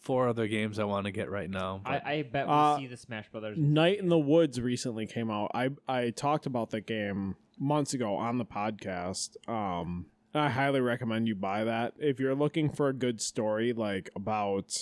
four 0.00 0.28
other 0.28 0.48
games 0.48 0.78
I 0.78 0.84
want 0.84 1.06
to 1.06 1.12
get 1.12 1.30
right 1.30 1.48
now. 1.48 1.80
But 1.84 2.04
I, 2.06 2.12
I 2.12 2.22
bet 2.22 2.46
we 2.46 2.52
Uh, 2.52 2.76
see 2.78 2.86
the 2.86 2.96
Smash 2.96 3.28
Brothers. 3.30 3.56
Night 3.58 3.98
in 4.00 4.08
the 4.08 4.18
Woods 4.18 4.60
recently 4.60 5.06
came 5.06 5.30
out. 5.30 5.50
I 5.54 5.70
I 5.88 6.10
talked 6.10 6.46
about 6.46 6.70
that 6.70 6.86
game 6.86 7.36
months 7.58 7.94
ago 7.94 8.14
on 8.16 8.38
the 8.38 8.44
podcast. 8.44 9.36
Um, 9.48 10.06
I 10.34 10.48
highly 10.48 10.80
recommend 10.80 11.28
you 11.28 11.34
buy 11.34 11.64
that 11.64 11.94
if 11.98 12.18
you're 12.18 12.34
looking 12.34 12.70
for 12.70 12.88
a 12.88 12.94
good 12.94 13.20
story, 13.20 13.72
like 13.74 14.08
about, 14.16 14.72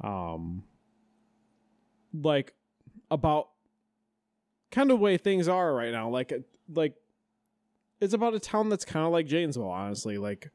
um, 0.00 0.64
like 2.12 2.54
about 3.10 3.48
kind 4.70 4.90
of 4.90 4.98
way 5.00 5.16
things 5.16 5.48
are 5.48 5.72
right 5.74 5.92
now. 5.92 6.08
Like 6.08 6.32
like 6.72 6.94
it's 8.00 8.14
about 8.14 8.34
a 8.34 8.40
town 8.40 8.68
that's 8.68 8.84
kind 8.84 9.04
of 9.06 9.12
like 9.12 9.26
Janesville, 9.26 9.68
honestly. 9.68 10.18
Like 10.18 10.50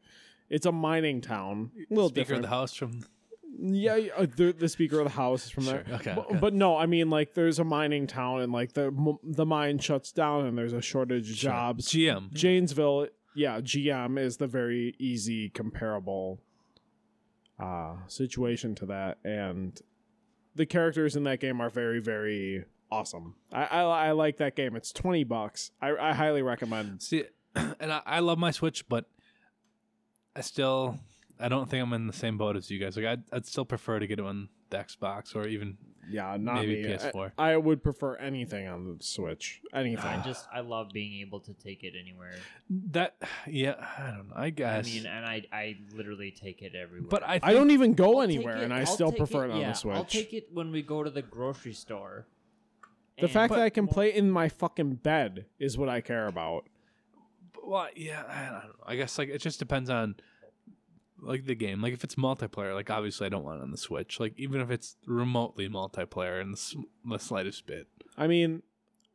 it's 0.50 0.66
a 0.66 0.72
mining 0.72 1.22
town, 1.22 1.72
a 1.78 1.94
little 1.94 2.10
Speaker 2.10 2.22
different. 2.22 2.46
of 2.46 2.50
the 2.50 2.56
House 2.56 2.74
from 2.74 3.02
Yeah, 3.60 4.00
uh, 4.18 4.26
the, 4.36 4.54
the 4.58 4.68
speaker 4.70 5.00
of 5.00 5.06
the 5.06 5.12
house 5.12 5.46
is 5.46 5.50
from 5.52 5.64
Sure, 5.64 5.84
there. 5.84 5.96
okay, 5.96 6.14
but, 6.16 6.26
okay. 6.30 6.38
but 6.40 6.54
no, 6.54 6.76
I 6.78 6.86
mean 6.88 7.10
like 7.10 7.34
there's 7.34 7.60
a 7.60 7.64
mining 7.64 8.06
town 8.08 8.42
and 8.42 8.52
like 8.52 8.74
the 8.74 8.86
m- 8.88 9.18
the 9.24 9.46
mine 9.46 9.80
shuts 9.80 10.12
down 10.12 10.46
and 10.46 10.58
there's 10.58 10.74
a 10.74 10.82
shortage 10.82 11.30
of 11.32 11.38
Sure. 11.38 11.52
jobs. 11.52 11.88
GM. 11.90 12.32
Janesville, 12.34 13.08
yeah, 13.34 13.60
GM 13.62 14.18
is 14.20 14.38
the 14.38 14.48
very 14.48 14.96
easy 15.00 15.50
comparable 15.50 16.42
uh 17.60 17.96
situation 18.08 18.76
to 18.76 18.86
that 18.86 19.18
and 19.24 19.82
the 20.56 20.66
characters 20.66 21.16
in 21.16 21.24
that 21.24 21.40
game 21.40 21.62
are 21.62 21.70
very 21.70 22.00
very 22.00 22.66
awesome. 22.92 23.36
I 23.52 23.66
I, 23.66 23.82
I 23.82 24.12
like 24.12 24.38
that 24.38 24.56
game. 24.56 24.76
It's 24.76 24.92
20 24.92 25.24
bucks. 25.26 25.72
I 25.82 25.96
I 25.96 26.14
highly 26.14 26.42
recommend. 26.42 27.02
See, 27.02 27.26
and 27.56 27.92
I, 27.92 28.02
I 28.06 28.20
love 28.20 28.38
my 28.38 28.52
Switch, 28.52 28.88
but 28.88 29.06
I 30.36 30.42
still 30.42 31.00
I 31.40 31.50
don't 31.50 31.70
think 31.70 31.84
I'm 31.84 31.94
in 31.94 32.08
the 32.08 32.14
same 32.14 32.38
boat 32.38 32.56
as 32.56 32.70
you 32.72 32.80
guys. 32.80 32.96
Like 32.98 33.06
I'd, 33.06 33.24
I'd 33.32 33.46
still 33.46 33.66
prefer 33.66 34.00
to 34.00 34.08
get 34.08 34.20
it 34.20 34.26
on 34.26 34.50
the 34.70 34.78
Xbox 34.78 35.36
or 35.36 35.48
even 35.48 35.78
Yeah, 36.10 36.38
not 36.40 36.56
Maybe 36.56 36.84
me. 36.84 36.94
I- 36.94 36.98
PS4. 36.98 37.32
I, 37.38 37.58
would 37.58 37.84
prefer 37.84 38.16
anything 38.16 38.68
on 38.68 38.86
the 38.98 39.04
Switch. 39.04 39.62
Anything. 39.74 40.06
I 40.06 40.22
just 40.24 40.48
I 40.54 40.62
love 40.62 40.90
being 40.94 41.22
able 41.22 41.40
to 41.42 41.54
take 41.54 41.84
it 41.84 41.94
anywhere. 42.00 42.36
that. 42.92 43.16
Yeah, 43.48 43.76
I 43.98 44.12
don't 44.12 44.30
know. 44.30 44.36
I 44.36 44.50
guess. 44.50 44.88
I 44.88 44.90
mean, 44.90 45.06
and 45.06 45.26
I 45.26 45.44
I 45.52 45.78
literally 45.94 46.32
take 46.32 46.62
it 46.62 46.74
everywhere. 46.76 47.10
but 47.10 47.24
I 47.24 47.34
think, 47.34 47.44
I 47.46 47.54
don't 47.54 47.72
even 47.72 47.94
go 47.94 48.18
I'll 48.18 48.22
anywhere, 48.24 48.58
it- 48.58 48.64
and 48.64 48.74
I 48.74 48.80
I'll 48.82 48.86
still 48.86 49.12
prefer 49.12 49.46
it, 49.46 49.50
it 49.50 49.54
on 49.54 49.62
yeah, 49.62 49.70
the 49.70 49.74
Switch. 49.76 49.96
I'll 49.96 50.06
take 50.06 50.34
it 50.34 50.48
when 50.54 50.72
we 50.72 50.82
go 50.82 51.04
to 51.04 51.10
the 51.10 51.22
grocery 51.22 51.74
store. 51.74 52.28
the 53.20 53.28
fact 53.28 53.52
that 53.54 53.62
I 53.62 53.70
can 53.70 53.86
Well, 53.86 53.94
play 53.94 54.14
in 54.14 54.30
my 54.32 54.48
fucking 54.50 54.96
bed 54.96 55.46
is 55.60 55.78
what 55.78 55.90
I 55.90 56.02
care 56.02 56.28
about. 56.28 56.66
Well, 57.64 57.88
yeah, 57.96 58.24
I 58.28 58.44
don't 58.44 58.54
know. 58.70 58.76
I 58.86 58.96
guess 58.96 59.18
like 59.18 59.30
it 59.30 59.40
just 59.40 59.58
depends 59.60 59.90
on 59.90 60.16
like 61.26 61.46
the 61.46 61.56
game. 61.56 61.82
Like 61.82 61.94
if 61.94 62.04
it's 62.04 62.16
multiplayer, 62.16 62.74
like 62.74 62.90
obviously 62.90 63.26
I 63.26 63.30
don't 63.30 63.44
want 63.44 63.60
it 63.60 63.64
on 63.64 63.72
the 63.72 63.78
Switch. 63.78 64.20
Like 64.20 64.34
even 64.38 64.62
if 64.62 64.70
it's 64.72 64.96
remotely 65.06 65.68
multiplayer 65.70 66.42
in 66.42 66.52
the, 66.52 66.58
s- 66.58 66.76
the 67.04 67.18
slightest 67.20 67.66
bit. 67.66 67.88
I 68.18 68.28
mean, 68.28 68.62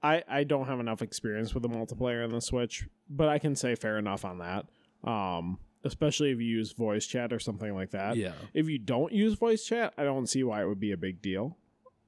I 0.03 0.23
I 0.29 0.45
don't 0.45 0.67
have 0.67 0.81
enough 0.81 1.03
experience 1.03 1.55
with 1.55 1.63
the 1.63 1.69
multiplayer 1.69 2.25
on 2.25 2.31
the 2.31 2.41
Switch, 2.41 2.87
but 3.09 3.29
I 3.29 3.39
can 3.39 3.55
say 3.57 3.75
fair 3.75 3.99
enough 3.99 4.25
on 4.25 4.39
that. 4.39 4.67
Um, 5.05 5.59
especially 5.85 6.31
if 6.31 6.39
you 6.39 6.47
use 6.47 6.73
voice 6.73 7.07
chat 7.07 7.33
or 7.33 7.39
something 7.39 7.75
like 7.75 7.91
that. 7.91 8.17
yeah. 8.17 8.33
If 8.53 8.69
you 8.69 8.79
don't 8.79 9.13
use 9.13 9.35
voice 9.35 9.65
chat, 9.65 9.95
I 9.97 10.05
don't 10.05 10.27
see 10.27 10.43
why 10.45 10.63
it 10.63 10.67
would 10.67 10.81
be 10.81 10.93
a 10.93 10.97
big 10.99 11.23
deal. 11.23 11.57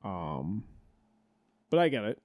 Um, 0.05 0.65
but 1.71 1.79
I 1.79 1.89
get 1.89 2.05
it. 2.05 2.23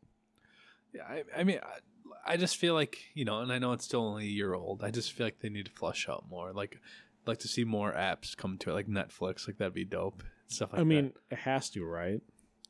Yeah, 0.94 1.04
I, 1.08 1.24
I 1.38 1.44
mean, 1.44 1.60
I, 1.64 2.34
I 2.34 2.38
just 2.38 2.58
feel 2.58 2.74
like 2.74 2.98
you 3.14 3.24
know, 3.24 3.40
and 3.40 3.52
I 3.52 3.60
know 3.60 3.72
it's 3.74 3.86
still 3.86 4.02
only 4.06 4.26
a 4.26 4.30
year 4.30 4.54
old. 4.54 4.84
I 4.84 4.91
just 4.91 5.14
feel 5.14 5.26
like 5.28 5.40
they 5.40 5.49
need 5.49 5.66
to 5.66 5.72
flush 5.72 6.10
out 6.10 6.26
more. 6.30 6.52
Like, 6.52 6.80
like 7.28 7.40
to 7.40 7.48
see 7.48 7.64
more 7.64 7.91
apps 7.94 8.36
come 8.36 8.58
to 8.60 8.70
it, 8.72 8.74
like 8.74 8.88
Netflix. 8.88 9.48
Like 9.48 9.58
that'd 9.58 9.74
be 9.74 9.86
dope. 9.86 10.24
Stuff 10.48 10.74
like 10.74 10.82
I 10.82 10.84
mean, 10.84 11.14
it 11.30 11.40
has 11.40 11.70
to, 11.72 11.84
right? 11.86 12.22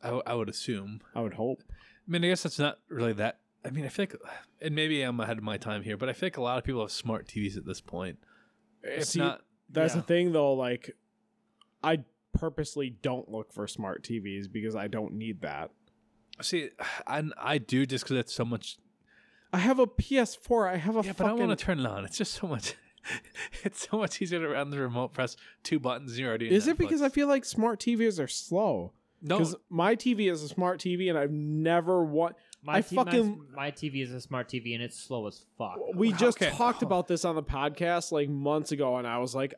that. 0.01 0.07
I, 0.07 0.07
w- 0.07 0.23
I 0.25 0.33
would 0.35 0.49
assume. 0.49 1.01
I 1.15 1.21
would 1.21 1.33
hope. 1.33 1.63
I 1.69 2.11
mean, 2.11 2.23
I 2.23 2.27
guess 2.29 2.43
that's 2.43 2.59
not 2.59 2.79
really 2.89 3.13
that. 3.13 3.39
I 3.65 3.69
mean, 3.71 3.85
I 3.85 3.89
feel 3.89 4.03
like, 4.03 4.15
and 4.61 4.73
maybe 4.75 5.01
I'm 5.01 5.19
ahead 5.19 5.37
of 5.37 5.43
my 5.43 5.57
time 5.57 5.81
here, 5.83 5.97
but 5.97 6.07
I 6.09 6.13
feel 6.13 6.27
like 6.27 6.37
a 6.37 6.41
lot 6.41 6.57
of 6.57 6.63
people 6.63 6.81
have 6.81 6.91
smart 6.91 7.27
TVs 7.27 7.57
at 7.57 7.65
this 7.65 7.81
point. 7.81 8.17
If 8.83 9.05
See, 9.05 9.19
not, 9.19 9.41
That's 9.69 9.93
yeah. 9.93 10.01
the 10.01 10.07
thing, 10.07 10.31
though. 10.31 10.53
Like, 10.53 10.95
I 11.83 12.03
purposely 12.33 12.89
don't 13.01 13.29
look 13.29 13.51
for 13.51 13.67
smart 13.67 14.03
TVs 14.03 14.51
because 14.51 14.75
I 14.75 14.87
don't 14.87 15.13
need 15.13 15.41
that. 15.41 15.71
see, 16.41 16.69
I 17.05 17.23
I 17.37 17.57
do 17.57 17.85
just 17.85 18.05
because 18.05 18.17
it's 18.17 18.33
so 18.33 18.45
much. 18.45 18.77
I 19.51 19.57
have 19.59 19.79
a 19.79 19.87
PS4. 19.87 20.69
I 20.71 20.77
have 20.77 20.95
a 20.95 21.01
Yeah, 21.03 21.13
but 21.17 21.25
I 21.25 21.29
fucking. 21.29 21.47
want 21.47 21.59
to 21.59 21.65
turn 21.65 21.79
it 21.79 21.85
on. 21.85 22.05
It's 22.05 22.17
just 22.17 22.33
so 22.33 22.47
much. 22.47 22.75
it's 23.63 23.87
so 23.89 23.97
much 23.97 24.21
easier 24.21 24.39
to 24.39 24.47
run 24.49 24.69
the 24.69 24.79
remote. 24.79 25.13
Press 25.13 25.37
two 25.63 25.79
buttons. 25.79 26.11
and 26.11 26.19
You're 26.19 26.29
already. 26.29 26.47
in 26.47 26.53
Is 26.53 26.67
it 26.67 26.77
because 26.77 27.01
I 27.01 27.09
feel 27.09 27.27
like 27.27 27.45
smart 27.45 27.79
TVs 27.79 28.19
are 28.23 28.27
slow? 28.27 28.91
no? 29.21 29.37
Because 29.39 29.55
my 29.69 29.95
TV 29.95 30.31
is 30.31 30.43
a 30.43 30.47
smart 30.47 30.79
TV, 30.79 31.09
and 31.09 31.17
I've 31.17 31.31
never 31.31 32.03
want. 32.03 32.35
My, 32.63 32.77
I 32.77 32.81
t- 32.81 32.95
fucking- 32.95 33.45
my, 33.55 33.71
TV 33.71 34.03
is 34.03 34.11
a 34.11 34.19
smart 34.19 34.49
TV 34.49 34.73
and 34.73 34.83
it's 34.83 34.99
slow 34.99 35.27
as 35.27 35.45
fuck. 35.57 35.77
We 35.95 36.11
How- 36.11 36.17
just 36.17 36.41
okay. 36.41 36.55
talked 36.55 36.81
about 36.83 37.07
this 37.07 37.23
on 37.25 37.35
the 37.35 37.43
podcast 37.43 38.11
like 38.11 38.29
months 38.29 38.71
ago, 38.71 38.97
and 38.97 39.07
I 39.07 39.19
was 39.19 39.33
like, 39.35 39.53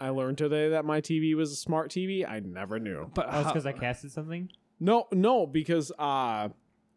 I 0.00 0.10
learned 0.10 0.38
today 0.38 0.70
that 0.70 0.84
my 0.84 1.00
TV 1.00 1.34
was 1.34 1.50
a 1.52 1.56
smart 1.56 1.90
TV. 1.90 2.28
I 2.28 2.40
never 2.40 2.78
knew. 2.78 3.10
But 3.14 3.26
Oh, 3.30 3.40
it's 3.40 3.48
because 3.48 3.66
I 3.66 3.72
casted 3.72 4.12
something. 4.12 4.48
No, 4.80 5.08
no, 5.12 5.44
because 5.46 5.90
uh, 5.98 6.48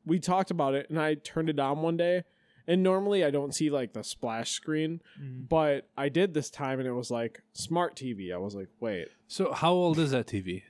we 0.06 0.20
talked 0.20 0.52
about 0.52 0.76
it, 0.76 0.90
and 0.90 1.00
I 1.02 1.16
turned 1.16 1.50
it 1.50 1.60
on 1.60 1.82
one 1.82 1.98
day, 1.98 2.24
and 2.72 2.82
normally 2.84 3.24
I 3.26 3.32
don't 3.32 3.54
see 3.54 3.70
like 3.70 3.94
the 3.94 4.04
splash 4.04 4.52
screen, 4.52 5.02
Mhm. 5.20 5.50
but 5.50 5.90
I 5.98 6.10
did 6.10 6.34
this 6.34 6.50
time, 6.50 6.80
and 6.80 6.88
it 6.88 6.94
was 6.94 7.12
like 7.12 7.44
smart 7.54 7.96
TV. 7.96 8.32
I 8.34 8.38
was 8.38 8.56
like, 8.56 8.70
wait, 8.80 9.10
So 9.28 9.52
how 9.52 9.74
old 9.74 10.00
is 10.00 10.12
that 10.12 10.28
TV? 10.28 10.64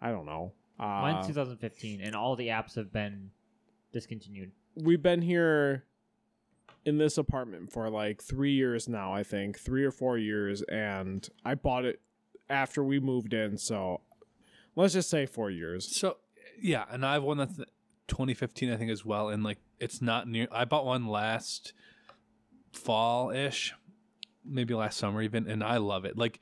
I 0.00 0.10
don't 0.10 0.26
know. 0.26 0.52
Mine's 0.78 1.24
Uh, 1.24 1.28
2015, 1.28 2.00
and 2.00 2.14
all 2.14 2.36
the 2.36 2.48
apps 2.48 2.74
have 2.76 2.92
been 2.92 3.30
discontinued. 3.92 4.52
we've 4.76 5.02
been 5.02 5.22
here 5.22 5.84
in 6.84 6.98
this 6.98 7.18
apartment 7.18 7.72
for 7.72 7.90
like 7.90 8.22
three 8.22 8.52
years 8.52 8.88
now, 8.88 9.12
I 9.12 9.22
think, 9.24 9.58
three 9.58 9.84
or 9.84 9.90
four 9.90 10.16
years, 10.18 10.62
and 10.62 11.28
I 11.44 11.54
bought 11.56 11.84
it 11.84 12.00
after 12.48 12.84
we 12.84 13.00
moved 13.00 13.34
in, 13.34 13.58
so 13.58 14.02
let's 14.76 14.94
just 14.94 15.10
say 15.10 15.26
four 15.26 15.50
years. 15.50 15.96
So 15.96 16.18
yeah, 16.60 16.84
and 16.90 17.04
I 17.04 17.14
have 17.14 17.24
one 17.24 17.38
that's 17.38 17.56
2015, 18.06 18.70
I 18.72 18.76
think, 18.76 18.90
as 18.90 19.04
well. 19.04 19.28
And 19.30 19.42
like, 19.42 19.58
it's 19.80 20.02
not 20.02 20.28
near. 20.28 20.48
I 20.50 20.64
bought 20.64 20.84
one 20.84 21.06
last 21.06 21.72
fall 22.72 23.30
ish, 23.30 23.74
maybe 24.44 24.74
last 24.74 24.98
summer 24.98 25.22
even, 25.22 25.48
and 25.48 25.62
I 25.62 25.78
love 25.78 26.04
it. 26.04 26.16
Like 26.16 26.40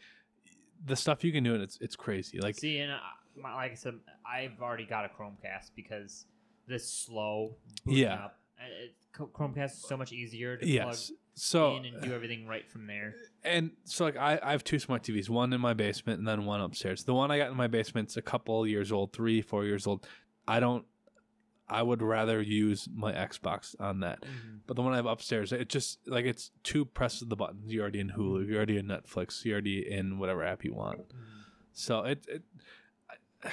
the 0.84 0.96
stuff 0.96 1.24
you 1.24 1.32
can 1.32 1.44
do, 1.44 1.54
and 1.54 1.62
it's 1.62 1.78
it's 1.80 1.96
crazy. 1.96 2.38
Like 2.38 2.56
See, 2.56 2.78
and 2.78 2.92
uh, 2.92 2.98
my, 3.40 3.54
like 3.54 3.72
I 3.72 3.74
said, 3.74 3.94
I've 4.26 4.60
already 4.60 4.86
got 4.86 5.04
a 5.04 5.08
Chromecast 5.08 5.70
because 5.74 6.26
this 6.66 6.88
slow. 6.88 7.56
Yeah. 7.84 8.14
Up, 8.14 8.38
it, 8.58 8.94
Chromecast 9.14 9.72
is 9.72 9.84
so 9.86 9.96
much 9.96 10.12
easier 10.12 10.56
to 10.56 10.66
yes, 10.66 10.84
plug 10.84 11.18
so 11.34 11.76
in 11.76 11.86
and 11.86 12.02
do 12.02 12.12
everything 12.12 12.46
right 12.46 12.68
from 12.70 12.86
there. 12.86 13.14
and 13.44 13.70
so 13.84 14.04
like 14.04 14.16
I, 14.16 14.38
I 14.42 14.52
have 14.52 14.64
two 14.64 14.78
smart 14.78 15.02
TVs, 15.02 15.28
one 15.28 15.52
in 15.52 15.60
my 15.60 15.74
basement 15.74 16.18
and 16.18 16.28
then 16.28 16.44
one 16.44 16.60
upstairs. 16.60 17.04
The 17.04 17.14
one 17.14 17.30
I 17.30 17.38
got 17.38 17.50
in 17.50 17.56
my 17.56 17.66
basement's 17.66 18.16
a 18.16 18.22
couple 18.22 18.66
years 18.66 18.92
old, 18.92 19.12
three, 19.12 19.40
four 19.42 19.64
years 19.64 19.86
old. 19.86 20.06
I 20.48 20.60
don't. 20.60 20.84
I 21.68 21.82
would 21.82 22.00
rather 22.00 22.40
use 22.40 22.88
my 22.94 23.12
Xbox 23.12 23.74
on 23.80 24.00
that. 24.00 24.20
Mm-hmm. 24.22 24.56
But 24.66 24.76
the 24.76 24.82
one 24.82 24.92
I 24.92 24.96
have 24.96 25.06
upstairs, 25.06 25.52
it 25.52 25.68
just 25.68 25.98
like 26.06 26.24
it's 26.24 26.50
two 26.62 26.84
presses 26.84 27.22
of 27.22 27.28
the 27.28 27.36
buttons. 27.36 27.72
You're 27.72 27.82
already 27.82 28.00
in 28.00 28.10
Hulu. 28.10 28.40
Mm-hmm. 28.42 28.48
You're 28.50 28.56
already 28.58 28.78
in 28.78 28.86
Netflix. 28.86 29.44
You're 29.44 29.54
already 29.54 29.90
in 29.90 30.18
whatever 30.18 30.44
app 30.44 30.64
you 30.64 30.74
want. 30.74 31.00
Mm-hmm. 31.08 31.22
So 31.72 32.00
it, 32.04 32.24
it 32.28 32.42
I, 33.44 33.50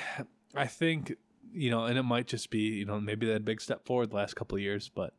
I 0.64 0.68
think 0.68 1.16
you 1.52 1.70
know, 1.72 1.86
and 1.86 1.98
it 1.98 2.04
might 2.04 2.28
just 2.28 2.50
be 2.52 2.60
you 2.60 2.86
know 2.86 3.00
maybe 3.00 3.26
that 3.28 3.46
big 3.46 3.62
step 3.62 3.86
forward 3.86 4.12
the 4.12 4.16
last 4.16 4.36
couple 4.36 4.56
of 4.58 4.62
years, 4.62 4.90
but 4.94 5.14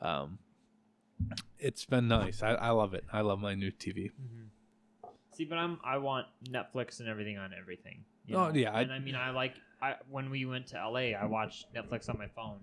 um, 0.00 0.38
it's 1.58 1.84
been 1.84 2.08
nice. 2.08 2.42
I, 2.42 2.50
I 2.52 2.70
love 2.70 2.94
it. 2.94 3.04
I 3.12 3.20
love 3.22 3.38
my 3.40 3.54
new 3.54 3.70
TV. 3.70 4.10
See, 5.32 5.44
but 5.44 5.58
I'm 5.58 5.78
I 5.84 5.98
want 5.98 6.26
Netflix 6.48 7.00
and 7.00 7.08
everything 7.08 7.36
on 7.36 7.52
everything. 7.58 8.04
you 8.26 8.36
Oh, 8.36 8.48
know? 8.48 8.54
yeah, 8.54 8.72
I- 8.72 8.80
and 8.82 8.92
I 8.92 8.98
mean 9.00 9.14
I 9.14 9.30
like 9.30 9.54
I 9.80 9.94
when 10.10 10.30
we 10.30 10.46
went 10.46 10.66
to 10.68 10.88
LA, 10.88 11.16
I 11.18 11.24
watched 11.26 11.72
Netflix 11.74 12.08
on 12.08 12.18
my 12.18 12.28
phone. 12.28 12.58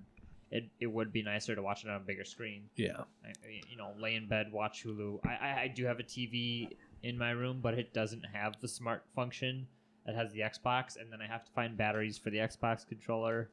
It 0.52 0.66
it 0.80 0.88
would 0.88 1.12
be 1.12 1.24
nicer 1.24 1.56
to 1.56 1.62
watch 1.62 1.84
it 1.84 1.90
on 1.90 1.96
a 1.98 2.00
bigger 2.00 2.26
screen. 2.26 2.64
Yeah, 2.76 3.02
I, 3.26 3.34
you 3.70 3.78
know, 3.78 3.92
lay 4.00 4.16
in 4.16 4.28
bed, 4.28 4.52
watch 4.52 4.84
Hulu. 4.86 5.20
I, 5.26 5.30
I 5.30 5.62
I 5.64 5.68
do 5.68 5.86
have 5.86 6.00
a 6.00 6.04
TV 6.04 6.70
in 7.02 7.18
my 7.18 7.32
room, 7.32 7.60
but 7.62 7.74
it 7.74 7.94
doesn't 7.94 8.24
have 8.34 8.60
the 8.62 8.68
smart 8.68 9.04
function. 9.16 9.68
It 10.06 10.16
has 10.16 10.32
the 10.32 10.42
Xbox, 10.42 10.98
and 11.00 11.12
then 11.12 11.22
I 11.22 11.28
have 11.28 11.46
to 11.46 11.52
find 11.52 11.78
batteries 11.78 12.18
for 12.18 12.30
the 12.30 12.38
Xbox 12.38 12.86
controller, 12.88 13.50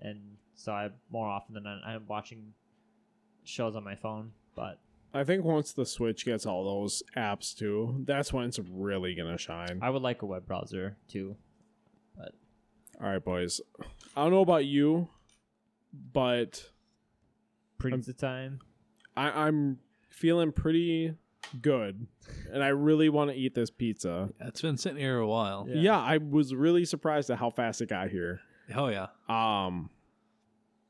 and 0.00 0.18
so 0.54 0.72
I 0.72 0.90
more 1.10 1.28
often 1.28 1.54
than 1.54 1.64
not 1.64 1.82
I'm 1.84 2.06
watching 2.08 2.52
shows 3.44 3.76
on 3.76 3.84
my 3.84 3.96
phone. 3.96 4.32
But 4.54 4.78
I 5.12 5.24
think 5.24 5.44
once 5.44 5.72
the 5.72 5.86
Switch 5.86 6.24
gets 6.24 6.46
all 6.46 6.64
those 6.64 7.02
apps 7.16 7.54
too, 7.54 8.02
that's 8.06 8.32
when 8.32 8.46
it's 8.46 8.58
really 8.58 9.14
gonna 9.14 9.38
shine. 9.38 9.78
I 9.82 9.90
would 9.90 10.02
like 10.02 10.22
a 10.22 10.26
web 10.26 10.46
browser 10.46 10.96
too. 11.08 11.36
All 13.02 13.08
right, 13.08 13.24
boys. 13.24 13.60
I 14.16 14.22
don't 14.22 14.30
know 14.30 14.40
about 14.40 14.66
you, 14.66 15.08
but 16.12 16.70
Pizza 17.78 18.12
time. 18.12 18.60
I, 19.16 19.46
I'm 19.46 19.78
feeling 20.10 20.52
pretty 20.52 21.14
good, 21.62 22.06
and 22.52 22.62
I 22.62 22.68
really 22.68 23.08
want 23.08 23.30
to 23.30 23.36
eat 23.36 23.54
this 23.54 23.70
pizza. 23.70 24.28
It's 24.40 24.60
been 24.60 24.76
sitting 24.76 24.98
here 24.98 25.18
a 25.18 25.26
while. 25.26 25.66
Yeah. 25.68 25.80
Yeah. 25.80 25.98
I 25.98 26.18
was 26.18 26.54
really 26.54 26.84
surprised 26.84 27.30
at 27.30 27.38
how 27.38 27.50
fast 27.50 27.80
it 27.80 27.88
got 27.88 28.10
here. 28.10 28.40
Oh 28.74 28.88
yeah. 28.88 29.06
Um. 29.28 29.88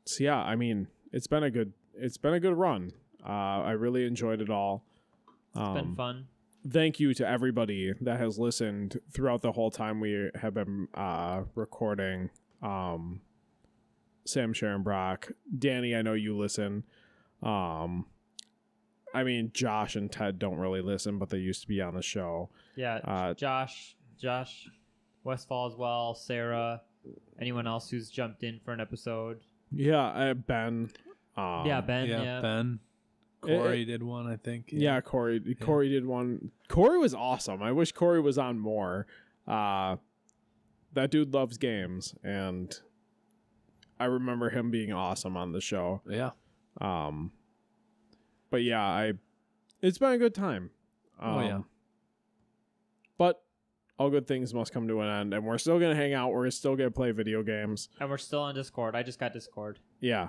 So 0.05 0.25
yeah, 0.25 0.39
I 0.39 0.57
mean, 0.57 0.89
it's 1.13 1.29
been 1.29 1.45
a 1.45 1.51
good, 1.51 1.73
it's 1.95 2.17
been 2.17 2.35
a 2.35 2.41
good 2.41 2.55
run. 2.55 2.91
Uh, 3.25 3.29
I 3.63 3.73
really 3.73 4.05
enjoyed 4.07 4.41
it 4.41 4.51
all. 4.51 4.85
It's 5.55 5.61
Um, 5.61 5.75
been 5.75 5.95
fun. 5.95 6.27
Thank 6.69 7.01
you 7.01 7.15
to 7.15 7.27
everybody 7.27 7.93
that 8.01 8.21
has 8.21 8.39
listened 8.39 9.01
throughout 9.13 9.43
the 9.43 9.53
whole 9.53 9.71
time 9.71 10.01
we 10.01 10.31
have 10.35 10.55
been 10.55 10.89
uh, 10.95 11.43
recording. 11.55 12.31
Um, 12.63 13.21
Sam 14.27 14.53
Sharon 14.53 14.83
Brock, 14.83 15.31
Danny, 15.59 15.95
I 15.97 16.03
know 16.03 16.13
you 16.13 16.37
listen. 16.37 16.85
Um, 17.43 18.07
I 19.13 19.25
mean, 19.25 19.51
Josh 19.53 19.97
and 19.97 20.11
Ted 20.11 20.39
don't 20.39 20.59
really 20.59 20.83
listen, 20.83 21.19
but 21.19 21.31
they 21.31 21.39
used 21.39 21.63
to 21.63 21.69
be 21.69 21.81
on 21.81 21.95
the 21.95 22.03
show. 22.03 22.51
Yeah, 22.77 22.97
uh, 23.05 23.35
Josh, 23.35 23.97
Josh, 24.19 24.69
Westfall 25.25 25.67
as 25.67 25.77
well. 25.77 26.15
Sarah, 26.15 26.83
anyone 27.41 27.67
else 27.67 27.91
who's 27.91 28.11
jumped 28.11 28.43
in 28.45 28.61
for 28.65 28.73
an 28.73 28.81
episode. 28.81 29.41
Yeah, 29.73 30.07
uh, 30.07 30.35
Ben. 30.35 30.91
Um, 31.37 31.67
yeah, 31.67 31.81
Ben. 31.81 32.07
yeah, 32.07 32.23
Yeah, 32.23 32.41
Ben. 32.41 32.79
It- 33.47 33.57
Corey 33.59 33.85
did 33.85 34.03
one, 34.03 34.27
I 34.27 34.37
think. 34.37 34.67
Yeah, 34.69 35.01
Corey. 35.01 35.41
Corey 35.61 35.89
did 35.89 36.05
one. 36.05 36.51
Corey 36.69 36.99
was 36.99 37.15
awesome. 37.15 37.63
I 37.63 37.73
wish 37.73 37.93
Corey 37.93 38.21
was 38.21 38.37
on 38.39 38.59
more. 38.59 39.07
Uh, 39.49 39.97
that 40.93 41.11
dude 41.11 41.33
loves 41.33 41.57
games, 41.57 42.15
and 42.23 42.79
I 43.99 44.05
remember 44.07 44.51
him 44.51 44.71
being 44.71 44.93
awesome 44.93 45.37
on 45.37 45.53
the 45.53 45.61
show. 45.61 46.03
Yeah. 46.09 46.31
Um, 46.81 47.33
but 48.51 48.63
yeah, 48.63 48.83
I. 48.83 49.13
It's 49.83 49.99
been 49.99 50.13
a 50.13 50.19
good 50.19 50.35
time. 50.35 50.71
Um, 51.19 51.35
Oh, 51.35 51.41
yeah. 51.41 51.61
But 53.17 53.43
all 53.99 54.11
good 54.11 54.27
things 54.27 54.53
must 54.55 54.73
come 54.73 54.89
to 54.89 55.01
an 55.01 55.09
end, 55.09 55.35
and 55.35 55.45
we're 55.45 55.59
still 55.59 55.79
gonna 55.79 55.95
hang 55.95 56.13
out. 56.15 56.33
We're 56.33 56.51
still 56.51 56.77
gonna 56.77 56.91
play 56.91 57.11
video 57.13 57.43
games. 57.43 57.89
and 58.01 58.09
we're 58.11 58.19
still 58.19 58.41
on 58.41 58.55
Discord. 58.55 58.95
I 58.97 59.03
just 59.03 59.19
got 59.19 59.33
Discord. 59.33 59.79
Yeah. 60.01 60.29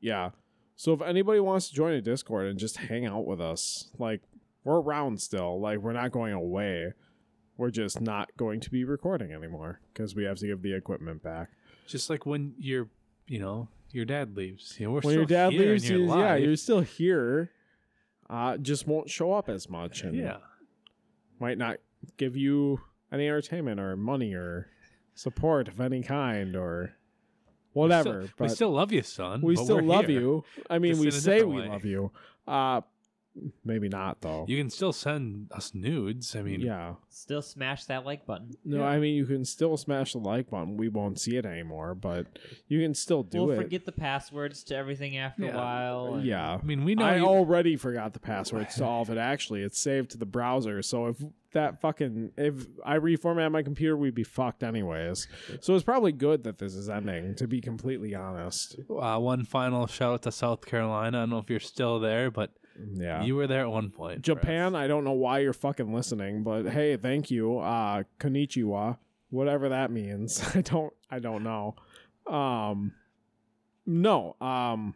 Yeah. 0.00 0.30
So 0.78 0.92
if 0.92 1.02
anybody 1.02 1.40
wants 1.40 1.68
to 1.68 1.74
join 1.74 1.94
a 1.94 2.00
Discord 2.00 2.46
and 2.46 2.56
just 2.56 2.76
hang 2.76 3.04
out 3.04 3.26
with 3.26 3.40
us, 3.40 3.88
like 3.98 4.22
we're 4.62 4.80
around 4.80 5.20
still. 5.20 5.60
Like 5.60 5.78
we're 5.78 5.92
not 5.92 6.12
going 6.12 6.32
away. 6.32 6.92
We're 7.56 7.72
just 7.72 8.00
not 8.00 8.28
going 8.36 8.60
to 8.60 8.70
be 8.70 8.84
recording 8.84 9.32
anymore 9.32 9.80
because 9.92 10.14
we 10.14 10.22
have 10.22 10.38
to 10.38 10.46
give 10.46 10.62
the 10.62 10.72
equipment 10.76 11.20
back. 11.20 11.48
Just 11.88 12.08
like 12.08 12.26
when 12.26 12.54
your, 12.60 12.86
you 13.26 13.40
know, 13.40 13.66
your 13.90 14.04
dad 14.04 14.36
leaves. 14.36 14.76
You 14.78 14.86
know, 14.86 14.92
we're 14.92 15.00
when 15.00 15.02
still 15.02 15.12
your 15.14 15.26
dad 15.26 15.52
here 15.52 15.72
leaves, 15.72 15.90
you, 15.90 16.06
you're 16.06 16.16
yeah, 16.16 16.36
you're 16.36 16.54
still 16.54 16.82
here. 16.82 17.50
Uh, 18.30 18.56
just 18.56 18.86
won't 18.86 19.10
show 19.10 19.32
up 19.32 19.48
as 19.48 19.68
much 19.68 20.02
and 20.02 20.14
yeah. 20.14 20.36
might 21.40 21.58
not 21.58 21.78
give 22.18 22.36
you 22.36 22.78
any 23.12 23.26
entertainment 23.26 23.80
or 23.80 23.96
money 23.96 24.32
or 24.32 24.68
support 25.16 25.66
of 25.66 25.80
any 25.80 26.02
kind 26.02 26.54
or 26.54 26.92
whatever. 27.78 28.20
We 28.20 28.26
still, 28.26 28.34
but 28.38 28.44
we 28.44 28.54
still 28.54 28.70
love 28.72 28.92
you, 28.92 29.02
son. 29.02 29.40
we 29.42 29.54
but 29.56 29.64
still 29.64 29.76
we're 29.76 29.82
love 29.82 30.06
here. 30.06 30.20
you. 30.20 30.44
I 30.70 30.78
mean, 30.78 30.92
Just 30.92 31.04
we 31.04 31.10
say 31.10 31.42
we 31.42 31.62
way. 31.62 31.68
love 31.68 31.84
you. 31.84 32.10
Uh, 32.46 32.80
maybe 33.64 33.88
not 33.88 34.20
though. 34.20 34.44
You 34.48 34.56
can 34.58 34.68
still 34.70 34.92
send 34.92 35.52
us 35.52 35.72
nudes. 35.74 36.34
I 36.34 36.42
mean, 36.42 36.60
yeah. 36.60 36.94
Still 37.08 37.42
smash 37.42 37.84
that 37.84 38.04
like 38.04 38.26
button. 38.26 38.50
No, 38.64 38.78
Yeah. 38.78 38.84
I 38.86 38.98
mean 38.98 39.14
you 39.14 39.26
can 39.26 39.44
still 39.44 39.76
smash 39.76 40.12
the 40.12 40.18
like 40.18 40.50
button. 40.50 40.76
We 40.76 40.88
won't 40.88 41.20
see 41.20 41.36
it 41.36 41.46
anymore, 41.46 41.94
but 41.94 42.26
you 42.66 42.80
can 42.82 42.94
still 42.94 43.22
do 43.22 43.44
we'll 43.44 43.50
it. 43.52 43.56
forget 43.62 43.84
the 43.86 43.92
passwords 43.92 44.64
to 44.64 44.76
everything 44.76 45.16
after 45.16 45.44
Yeah. 45.44 45.52
a 45.54 45.56
while. 45.56 46.14
and- 46.14 46.24
yeah. 46.26 46.58
I 46.60 46.62
mean, 46.64 46.84
we 46.84 46.94
know. 46.96 47.04
I 47.04 47.16
you, 47.18 47.26
already 47.26 47.76
forgot 47.76 48.12
the 48.12 48.20
passwords 48.20 48.74
to 48.76 48.84
all 48.84 49.02
of 49.02 49.10
it. 49.10 49.18
Actually, 49.18 49.62
it's 49.62 49.78
saved 49.78 50.10
to 50.12 50.18
the 50.18 50.26
browser. 50.26 50.82
So 50.82 51.06
if 51.06 51.22
that 51.52 51.80
fucking 51.80 52.32
if 52.36 52.66
I 52.84 52.98
reformat 52.98 53.50
my 53.52 53.62
computer, 53.62 53.96
we'd 53.96 54.14
be 54.14 54.24
fucked 54.24 54.62
anyways. 54.62 55.26
So 55.60 55.74
it's 55.74 55.84
probably 55.84 56.12
good 56.12 56.44
that 56.44 56.58
this 56.58 56.74
is 56.74 56.88
ending. 56.88 57.34
To 57.36 57.46
be 57.46 57.60
completely 57.60 58.14
honest, 58.14 58.76
uh, 58.90 59.18
one 59.18 59.44
final 59.44 59.86
shout 59.86 60.14
out 60.14 60.22
to 60.22 60.32
South 60.32 60.66
Carolina. 60.66 61.18
I 61.18 61.20
don't 61.20 61.30
know 61.30 61.38
if 61.38 61.48
you're 61.48 61.60
still 61.60 62.00
there, 62.00 62.30
but 62.30 62.52
yeah. 62.94 63.22
you 63.22 63.36
were 63.36 63.46
there 63.46 63.62
at 63.62 63.70
one 63.70 63.90
point. 63.90 64.22
Japan. 64.22 64.76
I 64.76 64.86
don't 64.86 65.04
know 65.04 65.12
why 65.12 65.38
you're 65.40 65.52
fucking 65.52 65.92
listening, 65.92 66.42
but 66.42 66.68
hey, 66.68 66.96
thank 66.96 67.30
you. 67.30 67.58
Uh 67.58 68.04
konnichiwa. 68.20 68.98
Whatever 69.30 69.70
that 69.70 69.90
means. 69.90 70.42
I 70.54 70.60
don't 70.60 70.92
I 71.10 71.18
don't 71.18 71.42
know. 71.42 71.76
Um 72.26 72.92
no, 73.86 74.36
um 74.40 74.94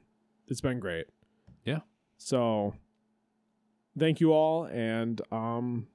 it's 0.49 0.61
been 0.61 0.81
great. 0.81 1.07
Yeah. 1.65 1.81
So 2.19 2.75
thank 3.99 4.21
you 4.21 4.33
all 4.33 4.65
and 4.65 5.21
um 5.31 5.87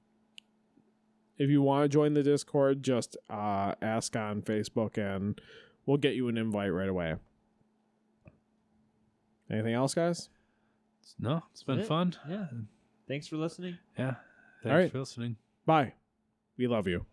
if 1.38 1.48
you 1.48 1.62
want 1.62 1.84
to 1.84 1.88
join 1.88 2.14
the 2.14 2.22
Discord, 2.22 2.82
just 2.82 3.16
uh 3.30 3.74
ask 3.80 4.14
on 4.16 4.42
Facebook 4.42 4.98
and 4.98 5.40
we'll 5.86 5.96
get 5.96 6.14
you 6.14 6.28
an 6.28 6.36
invite 6.36 6.72
right 6.72 6.88
away. 6.88 7.16
Anything 9.50 9.74
else, 9.74 9.94
guys? 9.94 10.28
No, 11.18 11.42
it's 11.52 11.62
been 11.62 11.80
it. 11.80 11.86
fun. 11.86 12.14
Yeah. 12.28 12.46
Thanks 13.06 13.26
for 13.26 13.36
listening. 13.36 13.78
Yeah. 13.98 14.16
Thanks 14.62 14.74
right. 14.74 14.92
for 14.92 14.98
listening. 14.98 15.36
Bye. 15.64 15.94
We 16.58 16.66
love 16.66 16.86
you. 16.86 17.06